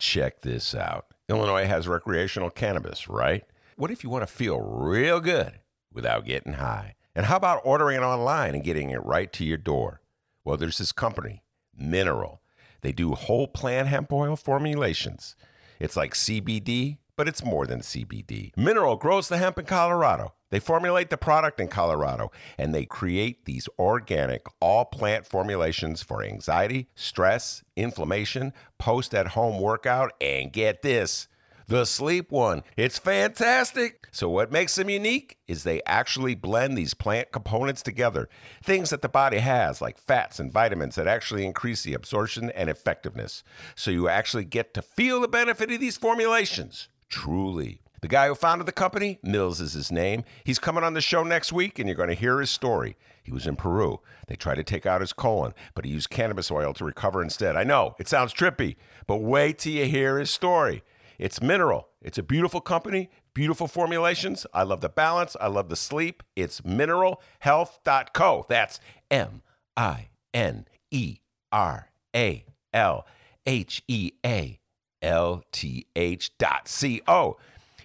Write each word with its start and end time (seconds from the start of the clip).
Check 0.00 0.40
this 0.40 0.74
out. 0.74 1.08
Illinois 1.28 1.66
has 1.66 1.86
recreational 1.86 2.48
cannabis, 2.48 3.06
right? 3.06 3.44
What 3.76 3.90
if 3.90 4.02
you 4.02 4.08
want 4.08 4.26
to 4.26 4.34
feel 4.34 4.58
real 4.58 5.20
good 5.20 5.60
without 5.92 6.24
getting 6.24 6.54
high? 6.54 6.94
And 7.14 7.26
how 7.26 7.36
about 7.36 7.60
ordering 7.64 7.98
it 7.98 8.02
online 8.02 8.54
and 8.54 8.64
getting 8.64 8.88
it 8.88 9.04
right 9.04 9.30
to 9.34 9.44
your 9.44 9.58
door? 9.58 10.00
Well, 10.42 10.56
there's 10.56 10.78
this 10.78 10.92
company, 10.92 11.42
Mineral. 11.76 12.40
They 12.80 12.92
do 12.92 13.12
whole 13.12 13.46
plant 13.46 13.88
hemp 13.88 14.10
oil 14.10 14.36
formulations. 14.36 15.36
It's 15.78 15.98
like 15.98 16.14
CBD, 16.14 16.96
but 17.20 17.28
it's 17.28 17.44
more 17.44 17.66
than 17.66 17.80
CBD. 17.80 18.50
Mineral 18.56 18.96
grows 18.96 19.28
the 19.28 19.36
hemp 19.36 19.58
in 19.58 19.66
Colorado. 19.66 20.32
They 20.48 20.58
formulate 20.58 21.10
the 21.10 21.18
product 21.18 21.60
in 21.60 21.68
Colorado 21.68 22.32
and 22.56 22.74
they 22.74 22.86
create 22.86 23.44
these 23.44 23.68
organic, 23.78 24.46
all 24.58 24.86
plant 24.86 25.26
formulations 25.26 26.02
for 26.02 26.22
anxiety, 26.22 26.88
stress, 26.94 27.62
inflammation, 27.76 28.54
post 28.78 29.14
at 29.14 29.26
home 29.26 29.60
workout, 29.60 30.14
and 30.18 30.50
get 30.50 30.80
this 30.80 31.28
the 31.70 31.84
sleep 31.84 32.32
one. 32.32 32.64
It's 32.76 32.98
fantastic. 32.98 34.08
So, 34.10 34.28
what 34.28 34.50
makes 34.50 34.74
them 34.74 34.90
unique 34.90 35.36
is 35.46 35.62
they 35.62 35.82
actually 35.84 36.34
blend 36.34 36.76
these 36.76 36.94
plant 36.94 37.32
components 37.32 37.82
together. 37.82 38.28
Things 38.64 38.90
that 38.90 39.02
the 39.02 39.08
body 39.08 39.38
has, 39.38 39.80
like 39.80 39.98
fats 39.98 40.40
and 40.40 40.52
vitamins, 40.52 40.96
that 40.96 41.06
actually 41.06 41.46
increase 41.46 41.82
the 41.82 41.94
absorption 41.94 42.50
and 42.50 42.68
effectiveness. 42.68 43.44
So, 43.76 43.90
you 43.90 44.08
actually 44.08 44.46
get 44.46 44.74
to 44.74 44.82
feel 44.82 45.20
the 45.20 45.28
benefit 45.28 45.70
of 45.70 45.80
these 45.80 45.96
formulations. 45.96 46.88
Truly. 47.10 47.82
The 48.00 48.08
guy 48.08 48.28
who 48.28 48.34
founded 48.34 48.66
the 48.66 48.72
company, 48.72 49.18
Mills 49.22 49.60
is 49.60 49.74
his 49.74 49.92
name. 49.92 50.24
He's 50.44 50.58
coming 50.58 50.84
on 50.84 50.94
the 50.94 51.02
show 51.02 51.22
next 51.22 51.52
week, 51.52 51.78
and 51.78 51.86
you're 51.86 51.96
going 51.96 52.08
to 52.08 52.14
hear 52.14 52.40
his 52.40 52.50
story. 52.50 52.96
He 53.22 53.32
was 53.32 53.46
in 53.46 53.56
Peru. 53.56 54.00
They 54.26 54.36
tried 54.36 54.54
to 54.54 54.64
take 54.64 54.86
out 54.86 55.02
his 55.02 55.12
colon, 55.12 55.52
but 55.74 55.84
he 55.84 55.90
used 55.90 56.08
cannabis 56.08 56.50
oil 56.50 56.72
to 56.74 56.84
recover 56.84 57.22
instead. 57.22 57.56
I 57.56 57.64
know, 57.64 57.94
it 57.98 58.08
sounds 58.08 58.32
trippy, 58.32 58.76
but 59.06 59.16
wait 59.16 59.58
till 59.58 59.72
you 59.72 59.84
hear 59.84 60.18
his 60.18 60.30
story. 60.30 60.82
It's 61.18 61.42
Mineral. 61.42 61.88
It's 62.00 62.16
a 62.16 62.22
beautiful 62.22 62.62
company, 62.62 63.10
beautiful 63.34 63.68
formulations. 63.68 64.46
I 64.54 64.62
love 64.62 64.80
the 64.80 64.88
balance. 64.88 65.36
I 65.38 65.48
love 65.48 65.68
the 65.68 65.76
sleep. 65.76 66.22
It's 66.34 66.62
mineralhealth.co. 66.62 68.46
That's 68.48 68.80
M 69.10 69.42
I 69.76 70.08
N 70.32 70.66
E 70.90 71.18
R 71.52 71.90
A 72.16 72.46
L 72.72 73.06
H 73.44 73.82
E 73.86 74.12
A 74.24 74.59
L 75.02 75.42
T 75.52 75.86
H 75.96 76.36
dot 76.38 76.68
C 76.68 77.02
O. 77.06 77.36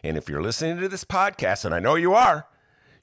And 0.04 0.18
if 0.18 0.30
you're 0.30 0.42
listening 0.42 0.78
to 0.80 0.88
this 0.88 1.04
podcast, 1.04 1.66
and 1.66 1.74
I 1.74 1.80
know 1.80 1.96
you 1.96 2.14
are, 2.14 2.48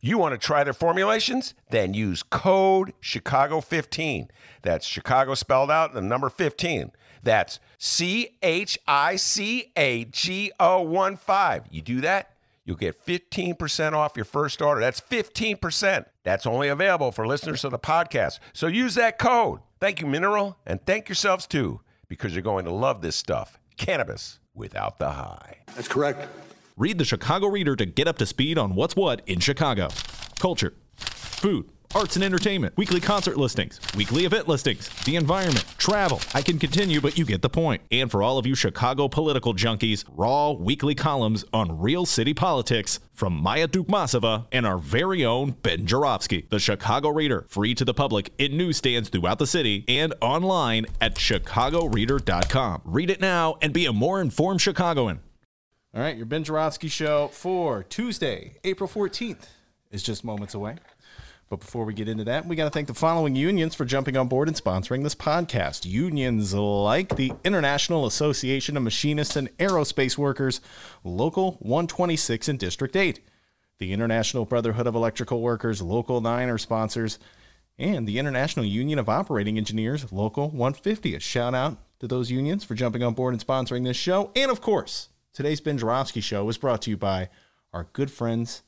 you 0.01 0.19
want 0.19 0.33
to 0.33 0.39
try 0.39 0.65
their 0.65 0.73
formulations? 0.73 1.55
Then 1.71 1.95
use 1.95 2.23
code 2.23 2.93
Chicago15. 3.01 4.29
That's 4.63 4.87
Chicago 4.87 5.35
spelled 5.35 5.71
out, 5.71 5.95
the 5.95 6.03
number 6.03 6.29
15. 6.29 6.91
That's 7.23 7.61
C 7.79 8.37
H 8.43 8.79
I 8.87 9.17
C 9.17 9.73
A 9.77 10.05
G 10.05 10.53
O 10.59 10.83
1 10.83 11.17
5. 11.17 11.65
You 11.71 11.83
do 11.83 12.01
that, 12.01 12.35
you'll 12.65 12.77
get 12.77 13.05
15% 13.05 13.93
off 13.93 14.17
your 14.17 14.25
first 14.25 14.61
order. 14.61 14.81
That's 14.81 15.01
15%. 15.01 16.07
That's 16.25 16.47
only 16.47 16.69
available 16.69 17.13
for 17.13 17.27
listeners 17.27 17.65
of 17.65 17.71
the 17.71 17.79
podcast. 17.79 18.41
So 18.53 18.67
use 18.67 18.97
that 18.97 19.19
code. 19.19 19.61
Thank 19.81 20.01
you, 20.01 20.07
Mineral, 20.07 20.57
and 20.67 20.85
thank 20.85 21.09
yourselves 21.09 21.47
too, 21.47 21.81
because 22.09 22.35
you're 22.35 22.43
going 22.43 22.65
to 22.65 22.73
love 22.73 23.03
this 23.03 23.17
stuff 23.17 23.59
cannabis 23.83 24.39
without 24.55 24.99
the 24.99 25.11
high. 25.11 25.59
That's 25.75 25.89
correct. 25.89 26.29
Read 26.77 26.99
the 26.99 27.05
Chicago 27.05 27.49
Reader 27.49 27.77
to 27.77 27.85
get 27.85 28.09
up 28.09 28.17
to 28.19 28.27
speed 28.27 28.57
on 28.57 28.75
what's 28.75 28.97
what 28.97 29.23
in 29.27 29.41
Chicago 29.41 29.89
culture, 30.39 30.75
food, 30.97 31.69
arts 31.95 32.17
and 32.17 32.25
entertainment, 32.25 32.77
weekly 32.77 33.01
concert 33.01 33.37
listings, 33.37 33.81
weekly 33.97 34.25
event 34.25 34.49
listings, 34.49 34.89
the 35.05 35.17
environment, 35.17 35.65
travel. 35.79 36.21
I 36.35 36.43
can 36.43 36.59
continue, 36.59 37.01
but 37.01 37.19
you 37.19 37.25
get 37.25 37.43
the 37.43 37.51
point. 37.51 37.83
And 37.91 38.11
for 38.11 38.23
all 38.23 38.39
of 38.39 38.47
you 38.47 38.55
Chicago 38.55 39.09
political 39.09 39.55
junkies, 39.55 40.05
raw 40.15 40.53
weekly 40.53 40.95
columns 40.95 41.45
on 41.53 41.79
real 41.79 42.07
city 42.07 42.35
politics 42.35 43.01
from 43.13 43.35
Maya 43.35 43.69
Dukmasova 43.69 44.47
and 44.53 44.67
our 44.67 44.79
very 44.79 45.25
own 45.25 45.53
Ben 45.63 45.87
Joravsky. 45.87 46.47
The 46.51 46.59
Chicago 46.59 47.11
Reader, 47.11 47.47
free 47.49 47.75
to 47.75 47.85
the 47.85 47.95
public 47.95 48.33
in 48.39 48.57
newsstands 48.57 49.09
throughout 49.09 49.39
the 49.39 49.47
city 49.47 49.85
and 49.89 50.15
online 50.21 50.87
at 51.01 51.17
chicagoreader.com. 51.17 52.83
Read 52.85 53.11
it 53.11 53.21
now 53.21 53.59
and 53.63 53.73
be 53.73 53.87
a 53.87 53.93
more 53.93 54.21
informed 54.21 54.61
Chicagoan. 54.61 55.21
All 55.95 56.01
right, 56.01 56.17
your 56.17 56.25
Ben 56.25 56.43
Joravsky 56.43 56.89
show 56.89 57.29
for 57.29 57.83
Tuesday, 57.83 58.55
April 58.65 58.89
14th 58.89 59.47
is 59.91 60.03
just 60.03 60.25
moments 60.25 60.55
away. 60.55 60.77
But 61.53 61.61
before 61.61 61.85
we 61.85 61.93
get 61.93 62.09
into 62.09 62.25
that, 62.25 62.47
we 62.47 62.57
got 62.57 62.65
to 62.65 62.71
thank 62.71 62.89
the 62.89 62.95
following 62.95 63.37
unions 63.37 63.75
for 63.75 63.85
jumping 63.85 64.17
on 64.17 64.27
board 64.27 64.49
and 64.49 64.57
sponsoring 64.57 65.03
this 65.03 65.15
podcast. 65.15 65.85
Unions 65.85 66.55
like 66.55 67.17
the 67.17 67.35
International 67.45 68.07
Association 68.07 68.75
of 68.75 68.83
Machinists 68.83 69.37
and 69.37 69.55
Aerospace 69.59 70.17
Workers, 70.17 70.63
Local 71.05 71.59
126 71.61 72.49
and 72.49 72.59
District 72.59 72.97
8. 72.97 73.21
The 73.77 73.93
International 73.93 74.47
Brotherhood 74.47 74.87
of 74.87 74.95
Electrical 74.95 75.43
Workers, 75.43 75.83
Local 75.83 76.23
9 76.23 76.49
are 76.49 76.57
sponsors, 76.57 77.19
and 77.79 78.09
the 78.09 78.19
International 78.19 78.65
Union 78.65 78.99
of 78.99 79.11
Operating 79.11 79.59
Engineers, 79.59 80.11
Local 80.11 80.49
150. 80.49 81.17
A 81.17 81.21
shout 81.21 81.55
out 81.55 81.77
to 82.01 82.09
those 82.09 82.31
unions 82.31 82.65
for 82.65 82.75
jumping 82.75 83.03
on 83.03 83.13
board 83.13 83.35
and 83.35 83.47
sponsoring 83.47 83.85
this 83.85 83.99
show. 83.99 84.31
And 84.35 84.51
of 84.51 84.63
course, 84.63 85.11
today's 85.35 85.61
Ben 85.61 85.77
Joravsky 85.77 86.23
show 86.23 86.47
was 86.47 86.57
brought 86.57 86.81
to 86.81 86.91
you 86.91 86.97
by 86.97 87.29
our 87.75 87.89
good 87.93 88.11
friends 88.11 88.63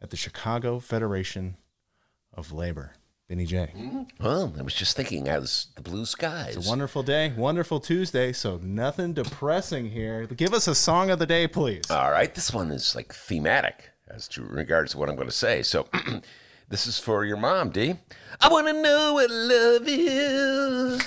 at 0.00 0.10
the 0.10 0.16
Chicago 0.16 0.78
Federation 0.78 1.56
of 2.38 2.52
labor. 2.52 2.92
Benny 3.28 3.44
J. 3.44 3.70
Well, 4.20 4.54
I 4.58 4.62
was 4.62 4.72
just 4.72 4.96
thinking, 4.96 5.28
as 5.28 5.66
the 5.74 5.82
blue 5.82 6.06
skies. 6.06 6.56
It's 6.56 6.66
a 6.66 6.68
wonderful 6.68 7.02
day, 7.02 7.34
wonderful 7.36 7.78
Tuesday, 7.78 8.32
so 8.32 8.58
nothing 8.62 9.12
depressing 9.12 9.90
here. 9.90 10.26
Give 10.26 10.54
us 10.54 10.66
a 10.66 10.74
song 10.74 11.10
of 11.10 11.18
the 11.18 11.26
day, 11.26 11.46
please. 11.46 11.90
All 11.90 12.10
right, 12.10 12.34
this 12.34 12.54
one 12.54 12.70
is 12.70 12.94
like 12.94 13.12
thematic 13.12 13.90
as 14.08 14.28
to 14.28 14.44
regards 14.44 14.92
to 14.92 14.98
what 14.98 15.10
I'm 15.10 15.16
going 15.16 15.28
to 15.28 15.34
say. 15.34 15.62
So, 15.62 15.88
this 16.70 16.86
is 16.86 16.98
for 16.98 17.24
your 17.26 17.36
mom, 17.36 17.68
D. 17.68 17.96
I 18.40 18.48
want 18.48 18.66
to 18.68 18.72
know 18.72 19.14
what 19.14 19.30
love 19.30 19.82
is. 19.86 21.02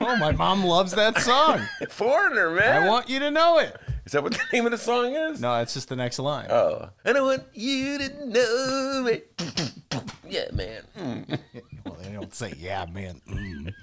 Oh, 0.00 0.16
my 0.16 0.32
mom 0.32 0.64
loves 0.64 0.92
that 0.92 1.18
song. 1.22 1.62
Foreigner, 1.88 2.50
man. 2.50 2.82
I 2.82 2.88
want 2.88 3.08
you 3.08 3.18
to 3.20 3.30
know 3.30 3.58
it. 3.60 3.78
Is 4.04 4.12
that 4.12 4.22
what 4.22 4.32
the 4.32 4.40
name 4.52 4.66
of 4.66 4.72
the 4.72 4.78
song 4.78 5.14
is? 5.14 5.40
No, 5.40 5.60
it's 5.60 5.74
just 5.74 5.88
the 5.88 5.96
next 5.96 6.18
line. 6.18 6.50
Oh, 6.50 6.90
and 7.04 7.16
I 7.16 7.20
want 7.20 7.44
you 7.54 7.98
to 7.98 8.26
know 8.26 9.06
it. 9.06 9.32
yeah, 10.28 10.46
man. 10.52 10.82
Mm. 10.98 11.38
Well, 11.84 11.96
they 12.00 12.12
don't 12.12 12.32
say, 12.32 12.54
yeah, 12.58 12.86
man. 12.86 13.20
Mm. 13.28 13.74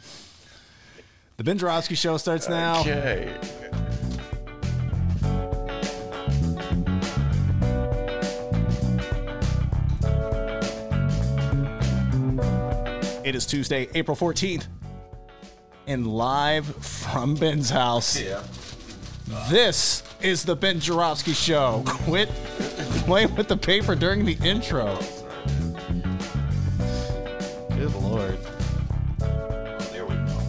The 1.36 1.44
Ben 1.44 1.58
Joravsky 1.58 1.96
Show 1.96 2.16
starts 2.16 2.48
now. 2.48 2.80
Okay. 2.80 3.36
It 13.26 13.36
is 13.36 13.46
Tuesday, 13.46 13.90
April 13.94 14.16
14th. 14.16 14.68
And 15.88 16.08
live 16.08 16.66
from 16.84 17.36
Ben's 17.36 17.70
house. 17.70 18.20
Yeah. 18.20 18.42
This 19.48 20.02
is 20.22 20.44
the 20.44 20.56
Ben 20.56 20.80
Joravsky 20.80 21.34
Show. 21.34 21.84
Quit 21.86 22.30
playing 23.06 23.36
with 23.36 23.48
the 23.48 23.58
paper 23.58 23.94
during 23.94 24.26
the 24.26 24.36
intro. 24.44 24.98
Good 27.70 27.94
lord. 27.94 28.40
There 29.20 30.08
we 30.08 30.16
go. 30.16 30.42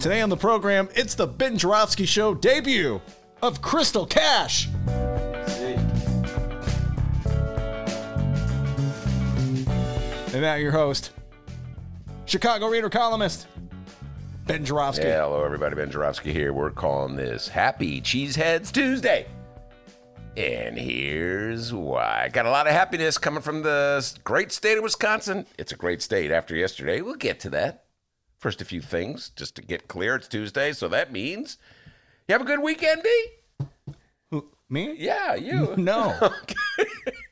Today 0.00 0.22
on 0.22 0.30
the 0.30 0.38
program, 0.38 0.88
it's 0.94 1.14
the 1.14 1.26
Ben 1.26 1.58
Joravsky 1.58 2.06
Show 2.06 2.32
debut 2.32 2.98
of 3.42 3.60
Crystal 3.60 4.06
Cash. 4.06 4.70
And 10.32 10.40
now 10.40 10.54
your 10.54 10.72
host, 10.72 11.10
Chicago 12.24 12.68
Reader 12.68 12.88
columnist, 12.88 13.46
Ben. 14.46 14.64
Yeah, 14.64 15.24
hello, 15.24 15.44
everybody. 15.44 15.74
Ben 15.74 15.90
Joravsky 15.90 16.32
here. 16.32 16.52
We're 16.52 16.70
calling 16.70 17.16
this 17.16 17.48
Happy 17.48 18.00
Cheeseheads 18.00 18.70
Tuesday. 18.70 19.26
And 20.36 20.78
here's 20.78 21.74
why. 21.74 22.30
Got 22.32 22.46
a 22.46 22.50
lot 22.50 22.68
of 22.68 22.72
happiness 22.72 23.18
coming 23.18 23.42
from 23.42 23.62
the 23.62 24.08
great 24.22 24.52
state 24.52 24.78
of 24.78 24.84
Wisconsin. 24.84 25.46
It's 25.58 25.72
a 25.72 25.76
great 25.76 26.00
state 26.00 26.30
after 26.30 26.54
yesterday. 26.54 27.00
We'll 27.00 27.16
get 27.16 27.40
to 27.40 27.50
that. 27.50 27.86
First, 28.38 28.60
a 28.62 28.64
few 28.64 28.80
things 28.80 29.30
just 29.30 29.56
to 29.56 29.62
get 29.62 29.88
clear. 29.88 30.14
It's 30.14 30.28
Tuesday, 30.28 30.72
so 30.72 30.86
that 30.88 31.10
means 31.10 31.58
You 32.28 32.34
have 32.34 32.42
a 32.42 32.44
good 32.44 32.62
weekend, 32.62 33.02
D? 33.02 33.26
Who, 34.30 34.48
me? 34.68 34.94
Yeah, 34.96 35.34
you. 35.34 35.74
No. 35.76 36.30
Yeah, 36.78 36.84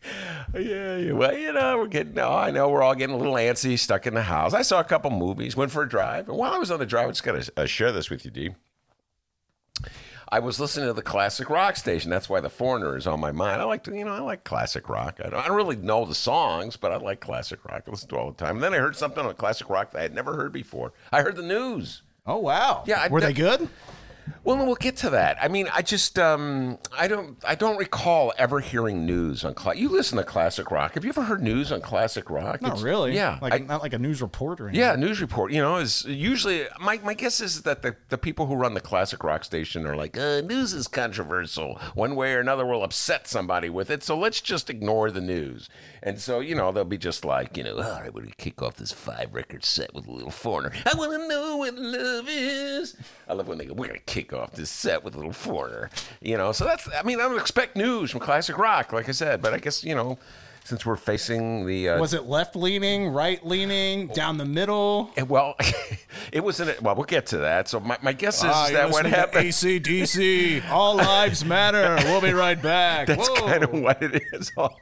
yeah. 0.55 1.12
Well, 1.12 1.37
you 1.37 1.53
know, 1.53 1.79
we're 1.79 1.87
getting. 1.87 2.19
Oh, 2.19 2.33
I 2.33 2.51
know 2.51 2.69
we're 2.69 2.83
all 2.83 2.95
getting 2.95 3.15
a 3.15 3.19
little 3.19 3.35
antsy, 3.35 3.79
stuck 3.79 4.06
in 4.06 4.15
the 4.15 4.23
house. 4.23 4.55
I 4.55 4.62
saw 4.62 4.81
a 4.81 4.85
couple 4.85 5.11
movies, 5.11 5.56
went 5.56 5.71
for 5.71 5.83
a 5.83 5.89
drive, 5.89 6.29
and 6.29 6.37
while 6.39 6.53
I 6.53 6.59
was 6.59 6.71
on 6.71 6.79
the 6.79 6.87
drive, 6.87 7.09
I 7.09 7.11
just 7.11 7.25
got 7.25 7.41
to 7.43 7.53
uh, 7.56 7.67
share 7.67 7.93
this 7.93 8.11
with 8.11 8.25
you, 8.25 8.31
D. 8.31 8.51
I 10.31 10.41
was 10.41 10.59
listening 10.59 10.87
to 10.89 10.93
the 10.95 11.03
classic 11.03 11.49
rock 11.51 11.77
station. 11.77 12.11
That's 12.11 12.29
why 12.29 12.41
the 12.41 12.49
Foreigner 12.51 12.97
is 12.97 13.06
on 13.06 13.21
my 13.21 13.31
mind. 13.31 13.61
I 13.61 13.65
like 13.65 13.85
to, 13.85 13.95
you 13.97 14.05
know, 14.05 14.12
I 14.15 14.21
like 14.21 14.43
classic 14.43 14.89
rock. 14.89 15.21
I 15.25 15.29
don't, 15.29 15.39
I 15.39 15.47
don't 15.47 15.56
really 15.56 15.77
know 15.77 16.05
the 16.06 16.15
songs, 16.15 16.77
but 16.77 16.91
I 16.91 16.97
like 16.97 17.21
classic 17.21 17.65
rock. 17.65 17.85
I 17.87 17.91
listen 17.91 18.09
to 18.09 18.17
it 18.17 18.19
all 18.19 18.31
the 18.33 18.45
time. 18.45 18.56
And 18.56 18.62
then 18.65 18.75
I 18.75 18.79
heard 18.79 18.97
something 18.97 19.25
on 19.25 19.33
classic 19.35 19.69
rock 19.69 19.93
that 19.93 19.99
I 19.99 20.03
had 20.03 20.15
never 20.15 20.35
heard 20.35 20.53
before. 20.53 20.93
I 21.12 21.23
heard 21.23 21.37
the 21.37 21.43
news. 21.43 22.03
Oh 22.27 22.39
wow. 22.39 22.83
Yeah, 22.87 23.03
I- 23.03 23.09
Were 23.09 23.21
they 23.21 23.35
good? 23.35 23.69
Well, 24.44 24.56
we'll 24.65 24.75
get 24.75 24.97
to 24.99 25.11
that. 25.11 25.38
I 25.41 25.49
mean, 25.49 25.69
I 25.73 25.81
just 25.82 26.19
um, 26.19 26.79
I 26.97 27.09
don't 27.09 27.37
I 27.47 27.55
don't 27.55 27.76
recall 27.79 28.32
ever 28.37 28.61
hearing 28.61 29.06
news 29.06 29.44
on 29.44 29.55
cla- 29.55 29.75
you 29.75 29.88
listen 29.88 30.19
to 30.19 30.25
classic 30.25 30.71
rock. 30.71 30.94
Have 30.94 31.05
you 31.05 31.09
ever 31.11 31.23
heard 31.23 31.43
news 31.43 31.73
on 31.73 31.81
classic 31.81 32.29
rock? 32.31 32.61
Not 32.61 32.69
It's- 32.73 32.82
really. 32.82 33.15
Yeah, 33.15 33.38
Like 33.41 33.55
I- 33.55 33.59
not 33.59 33.82
like 33.82 33.93
a 33.94 33.99
news 33.99 34.21
report 34.21 34.61
or 34.61 34.69
anything. 34.69 34.81
yeah, 34.81 34.97
news 34.97 35.21
report. 35.21 35.50
You 35.53 35.61
know, 35.62 35.76
is 35.76 36.05
usually 36.05 36.67
my, 36.81 36.99
my 37.03 37.15
guess 37.15 37.41
is 37.41 37.62
that 37.62 37.82
the, 37.82 37.97
the 38.11 38.19
people 38.19 38.47
who 38.47 38.55
run 38.55 38.75
the 38.75 38.81
classic 38.81 39.25
rock 39.25 39.44
station 39.44 39.87
are 39.87 39.97
like, 39.97 40.17
uh, 40.19 40.41
news 40.43 40.73
is 40.75 40.88
controversial. 40.88 41.79
One 41.94 42.15
way 42.17 42.35
or 42.35 42.41
another 42.41 42.67
will 42.67 42.82
upset 42.82 43.27
somebody 43.27 43.70
with 43.70 43.91
it. 43.91 44.03
So 44.03 44.17
let's 44.19 44.41
just 44.41 44.69
ignore 44.69 45.11
the 45.11 45.20
news. 45.20 45.69
And 46.03 46.20
so, 46.20 46.41
you 46.41 46.55
know, 46.55 46.70
they'll 46.70 46.85
be 46.85 46.99
just 46.99 47.25
like, 47.25 47.56
you 47.56 47.65
know, 47.65 47.77
all 47.77 48.00
right, 48.00 48.12
we're 48.12 48.27
to 48.27 48.31
kick 48.37 48.61
off 48.62 48.77
this 48.77 48.93
five 48.93 49.35
record 49.35 49.65
set 49.65 49.94
with 49.94 50.06
a 50.06 50.11
little 50.12 50.31
foreigner. 50.31 50.73
I 50.85 50.94
want 50.97 51.12
to 51.12 51.29
know 51.29 51.56
what 51.56 51.75
love 51.77 52.27
is. 52.29 52.94
I 53.27 53.32
love 53.32 53.49
when 53.49 53.56
they 53.59 53.65
go, 53.67 53.73
we're 53.75 53.88
going 53.88 53.99
to 54.00 54.05
kick 54.15 54.33
off 54.33 54.53
this 54.53 54.71
set 54.71 55.03
with 55.03 55.15
a 55.15 55.17
little 55.17 55.33
foreigner. 55.33 55.91
You 56.21 56.37
know, 56.37 56.53
so 56.53 56.65
that's, 56.65 56.89
I 56.95 57.03
mean, 57.03 57.19
I 57.21 57.25
don't 57.25 57.39
expect 57.41 57.77
news 57.77 58.13
from 58.13 58.21
classic 58.21 58.57
rock, 58.59 58.93
like 58.93 59.09
I 59.09 59.13
said, 59.13 59.43
but 59.43 59.53
I 59.53 59.59
guess, 59.59 59.83
you 59.83 59.95
know, 59.95 60.19
since 60.65 60.87
we're 60.87 60.97
facing 60.97 61.67
the. 61.67 61.91
Uh, 61.91 62.01
Was 62.01 62.15
it 62.15 62.25
left 62.25 62.57
leaning, 62.57 63.09
right 63.09 63.45
leaning, 63.45 64.07
down 64.09 64.39
the 64.39 64.45
middle? 64.47 65.11
and, 65.17 65.29
Well, 65.29 65.57
it 66.33 66.43
was 66.43 66.59
in 66.61 66.69
it. 66.69 66.81
Well, 66.81 66.95
we'll 66.95 67.05
get 67.05 67.27
to 67.27 67.39
that. 67.39 67.69
So 67.69 67.81
my, 67.81 67.99
my 68.03 68.13
guess 68.13 68.39
is 68.39 68.45
Ah, 68.47 68.71
that 68.73 68.91
what 68.91 69.05
happened. 69.05 69.47
ACDC. 69.49 70.67
All 70.71 70.95
lives 70.95 71.45
matter. 71.45 71.97
We'll 72.05 72.23
be 72.23 72.33
right 72.33 72.61
back. 72.61 73.09
That's 73.09 73.29
Whoa. 73.29 73.47
kind 73.47 73.65
of 73.65 73.73
what 73.73 74.03
it 74.03 74.23
is. 74.33 74.51
All, 74.57 74.81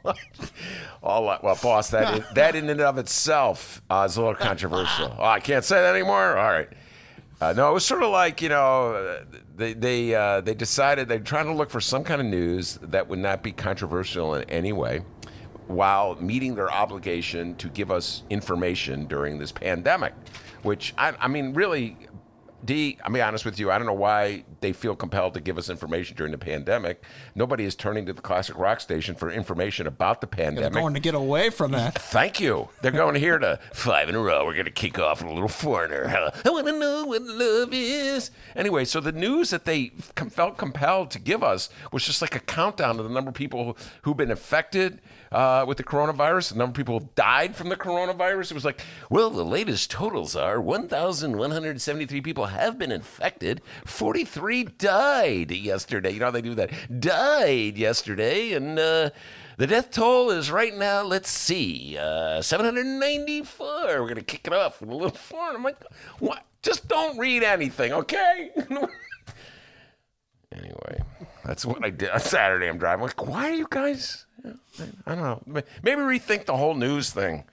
all 1.03 1.25
well, 1.25 1.59
boss, 1.61 1.91
that 1.91 2.17
in, 2.17 2.25
that 2.35 2.55
in 2.55 2.71
and 2.71 2.81
of 2.81 2.97
itself 2.97 3.83
uh, 3.91 4.07
is 4.09 4.17
a 4.17 4.21
little 4.21 4.37
controversial. 4.37 5.13
Oh, 5.19 5.25
I 5.25 5.41
can't 5.41 5.65
say 5.65 5.81
that 5.81 5.97
anymore. 5.97 6.37
All 6.37 6.51
right. 6.53 6.69
Uh, 7.43 7.53
no, 7.53 7.69
it 7.69 7.75
was 7.75 7.85
sort 7.85 8.05
of 8.05 8.11
like 8.11 8.41
you 8.41 8.49
know 8.49 9.19
they 9.57 9.73
they 9.73 10.15
uh, 10.15 10.41
they 10.43 10.55
decided 10.55 11.09
they're 11.09 11.19
trying 11.19 11.47
to 11.47 11.53
look 11.53 11.71
for 11.71 11.81
some 11.81 12.05
kind 12.05 12.21
of 12.21 12.27
news 12.29 12.79
that 12.83 13.09
would 13.09 13.19
not 13.19 13.43
be 13.43 13.51
controversial 13.51 14.37
in 14.37 14.49
any 14.49 14.73
way, 14.73 15.03
while 15.67 16.15
meeting 16.21 16.55
their 16.55 16.71
obligation 16.71 17.57
to 17.57 17.69
give 17.71 17.91
us 17.91 18.23
information 18.31 19.07
during 19.07 19.41
this 19.41 19.51
pandemic. 19.51 20.15
Which 20.63 20.95
I, 20.97 21.15
I 21.19 21.27
mean, 21.27 21.53
really, 21.53 21.97
D, 22.65 22.99
I'll 23.05 23.13
be 23.13 23.21
honest 23.21 23.45
with 23.45 23.59
you. 23.59 23.71
I 23.71 23.79
don't 23.79 23.87
know 23.87 23.93
why 23.93 24.45
they 24.61 24.73
feel 24.73 24.95
compelled 24.95 25.35
to 25.35 25.41
give 25.41 25.59
us 25.59 25.69
information 25.69 26.17
during 26.17 26.33
the 26.33 26.39
pandemic. 26.39 27.03
Nobody 27.35 27.65
is 27.65 27.75
turning 27.75 28.07
to 28.07 28.13
the 28.13 28.23
classic 28.23 28.57
rock 28.57 28.81
station 28.81 29.15
for 29.15 29.31
information 29.31 29.87
about 29.87 30.21
the 30.21 30.27
pandemic. 30.27 30.73
They're 30.73 30.83
going 30.83 30.95
to 30.95 31.01
get 31.01 31.15
away 31.15 31.51
from 31.51 31.73
that. 31.73 31.95
Thank 31.99 32.41
you. 32.41 32.69
They're 32.81 32.93
going 32.93 33.17
here 33.17 33.39
to 33.39 33.59
five 33.73 34.09
in 34.09 34.15
a 34.15 34.21
row. 34.21 34.45
We're 34.45 34.55
going 34.55 34.67
to 34.67 34.71
kick 34.71 34.99
off 34.99 35.23
with 35.23 35.31
a 35.31 35.35
little 35.35 35.49
foreigner. 35.49 36.33
I 36.45 36.51
want 36.51 36.67
to 36.67 36.79
know 36.79 37.05
what 37.05 37.23
love 37.23 37.71
is. 37.73 38.31
Anyway, 38.55 38.85
so 38.85 39.01
the 39.01 39.13
news 39.13 39.51
that 39.51 39.65
they 39.65 39.89
felt 40.31 40.57
compelled 40.57 41.11
to 41.13 41.19
give 41.19 41.43
us 41.43 41.69
was 41.91 42.05
just 42.05 42.23
like 42.23 42.37
a 42.37 42.41
countdown 42.41 42.99
of 42.99 43.05
the 43.05 43.11
number 43.11 43.31
of 43.31 43.35
people 43.35 43.77
who've 44.03 44.17
been 44.17 44.31
affected 44.31 45.01
uh, 45.33 45.65
with 45.67 45.79
the 45.79 45.85
coronavirus, 45.85 46.53
the 46.53 46.59
number 46.59 46.71
of 46.73 46.77
people 46.77 47.01
who 47.01 47.09
died 47.15 47.57
from 47.57 47.69
the 47.69 47.77
coronavirus. 47.77 48.51
It 48.51 48.55
was 48.55 48.65
like, 48.65 48.83
well, 49.11 49.31
the 49.31 49.45
latest 49.45 49.91
totals 49.91 50.37
are 50.37 50.61
1,173 50.61 52.21
people 52.21 52.47
have 52.53 52.79
been 52.79 52.93
infected, 52.93 53.61
43 53.85 54.65
died 54.65 55.51
yesterday. 55.51 56.13
You 56.13 56.21
know 56.21 56.27
how 56.27 56.31
they 56.31 56.43
do 56.43 56.55
that? 56.55 57.01
Died 57.01 57.77
yesterday, 57.77 58.53
and. 58.53 58.79
Uh, 58.79 59.11
the 59.59 59.67
death 59.67 59.91
toll 59.91 60.31
is 60.31 60.51
right 60.51 60.75
now, 60.75 61.03
let's 61.03 61.31
see, 61.31 61.97
uh, 61.97 62.41
794. 62.41 63.67
We're 63.67 63.99
going 63.99 64.15
to 64.17 64.23
kick 64.23 64.47
it 64.47 64.53
off 64.53 64.81
with 64.81 64.91
a 64.91 64.95
little 64.95 65.11
foreign. 65.11 65.57
I'm 65.57 65.63
like, 65.63 65.77
what? 66.19 66.43
Just 66.63 66.89
don't 66.89 67.19
read 67.19 67.43
anything, 67.43 67.93
okay? 67.93 68.51
anyway, 70.53 71.03
that's 71.45 71.67
what 71.67 71.85
I 71.85 71.91
did 71.91 72.11
on 72.11 72.21
Saturday. 72.21 72.69
I'm 72.69 72.79
driving. 72.79 73.03
I'm 73.03 73.09
like, 73.09 73.27
why 73.27 73.51
are 73.51 73.55
you 73.55 73.67
guys? 73.69 74.27
I 75.07 75.15
don't 75.15 75.23
know. 75.47 75.63
Maybe 75.83 76.01
rethink 76.01 76.47
the 76.47 76.57
whole 76.57 76.75
news 76.75 77.11
thing. 77.11 77.45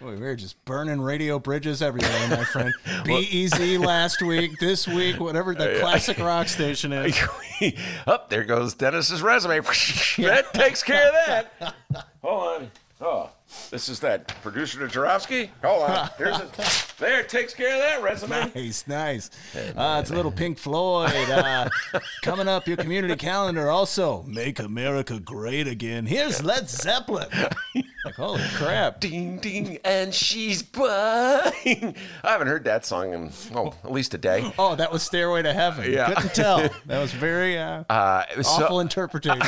Boy, 0.00 0.16
we're 0.16 0.36
just 0.36 0.64
burning 0.64 1.00
radio 1.00 1.40
bridges 1.40 1.82
everywhere, 1.82 2.28
my 2.28 2.44
friend. 2.44 2.72
BEZ 3.04 3.84
last 3.84 4.22
week, 4.22 4.52
this 4.60 4.86
week, 4.86 5.18
whatever 5.18 5.54
the 5.56 5.76
classic 5.80 6.18
rock 6.18 6.46
station 6.48 6.92
is. 6.92 7.18
Up 8.06 8.30
there 8.30 8.44
goes 8.44 8.74
Dennis's 8.74 9.22
resume. 9.22 9.58
that 9.60 10.54
takes 10.54 10.84
care 10.84 11.08
of 11.08 11.14
that. 11.26 11.74
Hold 12.22 12.62
on. 12.62 12.70
Oh, 13.00 13.30
this 13.70 13.88
is 13.88 14.00
that 14.00 14.28
producer 14.42 14.78
to 14.80 14.88
Joravsky. 14.88 15.50
Hold 15.64 15.90
on. 15.90 16.10
Here's 16.18 16.38
it. 16.38 16.84
There, 16.98 17.20
it 17.20 17.28
takes 17.28 17.54
care 17.54 17.74
of 17.74 17.78
that 17.80 18.02
resume. 18.02 18.50
Nice, 18.56 18.84
nice. 18.88 19.30
Uh, 19.54 19.98
it's 20.02 20.10
a 20.10 20.14
little 20.16 20.32
Pink 20.32 20.58
Floyd. 20.58 21.12
Uh, 21.30 21.68
coming 22.22 22.48
up, 22.48 22.66
your 22.66 22.76
community 22.76 23.14
calendar 23.14 23.70
also. 23.70 24.24
Make 24.24 24.58
America 24.58 25.20
Great 25.20 25.68
Again. 25.68 26.06
Here's 26.06 26.42
Led 26.42 26.68
Zeppelin. 26.68 27.28
Like, 28.04 28.14
holy 28.14 28.42
crap. 28.54 29.00
Ding 29.00 29.38
ding, 29.38 29.78
and 29.84 30.14
she's 30.14 30.62
buying. 30.62 31.96
I 32.22 32.30
haven't 32.30 32.46
heard 32.46 32.62
that 32.64 32.86
song 32.86 33.12
in 33.12 33.32
oh 33.56 33.74
at 33.84 33.90
least 33.90 34.14
a 34.14 34.18
day. 34.18 34.50
Oh, 34.56 34.76
that 34.76 34.92
was 34.92 35.02
Stairway 35.02 35.42
to 35.42 35.52
Heaven. 35.52 35.92
Yeah. 35.92 36.14
Couldn't 36.14 36.32
tell. 36.34 36.58
That 36.86 37.00
was 37.00 37.12
very 37.12 37.58
uh, 37.58 37.82
Uh, 37.90 38.22
was 38.36 38.46
so- 38.46 38.64
awful 38.64 38.80
interpretation. 38.80 39.42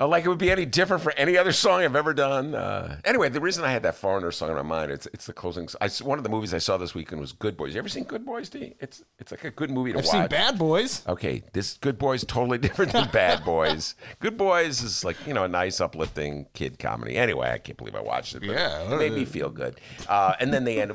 Uh, 0.00 0.08
like 0.08 0.24
it 0.24 0.28
would 0.28 0.38
be 0.38 0.50
any 0.50 0.64
different 0.64 1.02
for 1.02 1.12
any 1.18 1.36
other 1.36 1.52
song 1.52 1.82
I've 1.82 1.94
ever 1.94 2.14
done. 2.14 2.54
Uh, 2.54 2.83
anyway, 3.04 3.28
the 3.28 3.40
reason 3.40 3.64
I 3.64 3.70
had 3.72 3.82
that 3.84 3.94
foreigner 3.94 4.30
song 4.30 4.50
in 4.50 4.56
my 4.56 4.62
mind, 4.62 4.90
it's 4.90 5.06
it's 5.12 5.26
the 5.26 5.32
closing. 5.32 5.68
I, 5.80 5.88
one 6.02 6.18
of 6.18 6.24
the 6.24 6.30
movies 6.30 6.52
I 6.54 6.58
saw 6.58 6.76
this 6.76 6.94
weekend 6.94 7.20
was 7.20 7.32
Good 7.32 7.56
Boys. 7.56 7.74
You 7.74 7.78
ever 7.78 7.88
seen 7.88 8.04
Good 8.04 8.24
Boys? 8.24 8.48
D? 8.48 8.74
It's 8.80 9.02
it's 9.18 9.30
like 9.30 9.44
a 9.44 9.50
good 9.50 9.70
movie 9.70 9.92
to 9.92 9.98
watch. 9.98 10.06
I've 10.06 10.12
watch. 10.14 10.30
seen 10.30 10.38
Bad 10.38 10.58
Boys. 10.58 11.02
Okay, 11.06 11.42
this 11.52 11.74
Good 11.78 11.98
Boys 11.98 12.24
totally 12.24 12.58
different 12.66 12.92
than 12.92 13.08
Bad 13.10 13.44
Boys. 13.46 13.94
Good 14.20 14.36
Boys 14.36 14.82
is 14.82 15.04
like 15.04 15.16
you 15.26 15.34
know 15.34 15.44
a 15.44 15.48
nice 15.48 15.80
uplifting 15.80 16.46
kid 16.54 16.78
comedy. 16.78 17.16
Anyway, 17.16 17.50
I 17.50 17.58
can't 17.58 17.78
believe 17.78 17.94
I 17.94 18.00
watched 18.02 18.34
it. 18.34 18.40
But 18.40 18.50
Yeah. 18.50 18.92
it 18.92 18.98
made 18.98 19.12
me 19.12 19.24
feel 19.24 19.50
good. 19.50 19.80
Uh, 20.08 20.34
and 20.40 20.52
then 20.52 20.64
they 20.64 20.80
end 20.80 20.90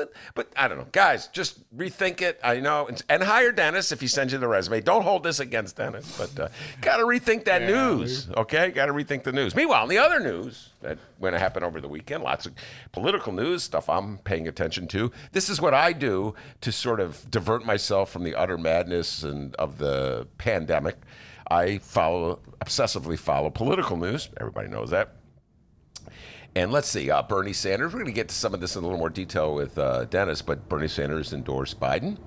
up, 0.00 0.12
but 0.12 0.14
I 0.14 0.18
know 0.18 0.26
what. 0.26 0.34
But 0.34 0.48
I 0.56 0.68
don't 0.68 0.78
know, 0.78 0.86
guys. 0.92 1.28
Just 1.28 1.76
rethink 1.76 2.22
it. 2.22 2.40
I 2.42 2.60
know, 2.60 2.86
and, 2.86 3.02
and 3.08 3.22
hire 3.22 3.52
Dennis 3.52 3.92
if 3.92 4.00
he 4.00 4.06
sends 4.06 4.32
you 4.32 4.38
the 4.38 4.48
resume. 4.48 4.80
Don't 4.80 5.02
hold 5.02 5.22
this 5.22 5.40
against 5.40 5.76
Dennis, 5.76 6.16
but 6.16 6.38
uh, 6.38 6.48
got 6.80 6.98
to 6.98 7.04
rethink 7.04 7.44
that 7.44 7.62
news. 7.62 8.28
Okay, 8.36 8.70
got 8.70 8.86
to 8.86 8.92
rethink 8.92 9.22
the 9.24 9.32
news. 9.32 9.54
Meanwhile, 9.54 9.84
in 9.84 9.88
the 9.90 9.98
other 9.98 10.20
news 10.20 10.70
that 10.80 10.98
when 11.18 11.32
to 11.32 11.38
happen 11.38 11.62
over 11.62 11.80
the 11.80 11.88
weekend, 11.88 12.22
lots 12.22 12.46
of 12.46 12.54
political 12.92 13.32
news 13.32 13.62
stuff 13.62 13.88
I'm 13.88 14.18
paying 14.18 14.48
attention 14.48 14.86
to. 14.88 15.10
This 15.32 15.48
is 15.48 15.60
what 15.60 15.74
I 15.74 15.92
do 15.92 16.34
to 16.60 16.72
sort 16.72 17.00
of 17.00 17.30
divert 17.30 17.64
myself 17.64 18.10
from 18.10 18.24
the 18.24 18.34
utter 18.34 18.58
madness 18.58 19.22
and 19.22 19.54
of 19.56 19.78
the 19.78 20.26
pandemic. 20.38 20.96
I 21.50 21.78
follow 21.78 22.40
obsessively 22.60 23.18
follow 23.18 23.50
political 23.50 23.96
news. 23.96 24.28
Everybody 24.38 24.68
knows 24.68 24.90
that. 24.90 25.14
And 26.54 26.72
let's 26.72 26.88
see, 26.88 27.10
uh, 27.10 27.22
Bernie 27.22 27.52
Sanders. 27.52 27.92
We're 27.92 28.00
going 28.00 28.12
to 28.12 28.16
get 28.16 28.28
to 28.28 28.34
some 28.34 28.54
of 28.54 28.60
this 28.60 28.74
in 28.74 28.82
a 28.82 28.86
little 28.86 28.98
more 28.98 29.10
detail 29.10 29.54
with 29.54 29.78
uh, 29.78 30.06
Dennis, 30.06 30.42
but 30.42 30.68
Bernie 30.68 30.88
Sanders 30.88 31.32
endorsed 31.32 31.78
Biden. 31.78 32.18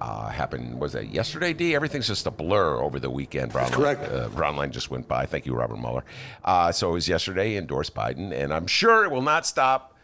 Uh, 0.00 0.28
happened 0.28 0.80
was 0.80 0.92
that 0.92 1.12
yesterday? 1.12 1.52
D. 1.52 1.74
Everything's 1.74 2.06
just 2.06 2.26
a 2.26 2.30
blur 2.30 2.80
over 2.80 3.00
the 3.00 3.10
weekend. 3.10 3.52
Brown 3.52 3.70
correct. 3.70 4.10
Uh, 4.10 4.28
Brown 4.28 4.56
line 4.56 4.70
just 4.70 4.90
went 4.90 5.08
by. 5.08 5.26
Thank 5.26 5.44
you, 5.44 5.54
Robert 5.54 5.78
Mueller. 5.78 6.04
Uh, 6.44 6.70
so 6.70 6.90
it 6.90 6.92
was 6.92 7.08
yesterday. 7.08 7.56
Endorsed 7.56 7.94
Biden, 7.94 8.32
and 8.32 8.54
I'm 8.54 8.68
sure 8.68 9.04
it 9.04 9.10
will 9.10 9.22
not 9.22 9.44
stop 9.44 9.96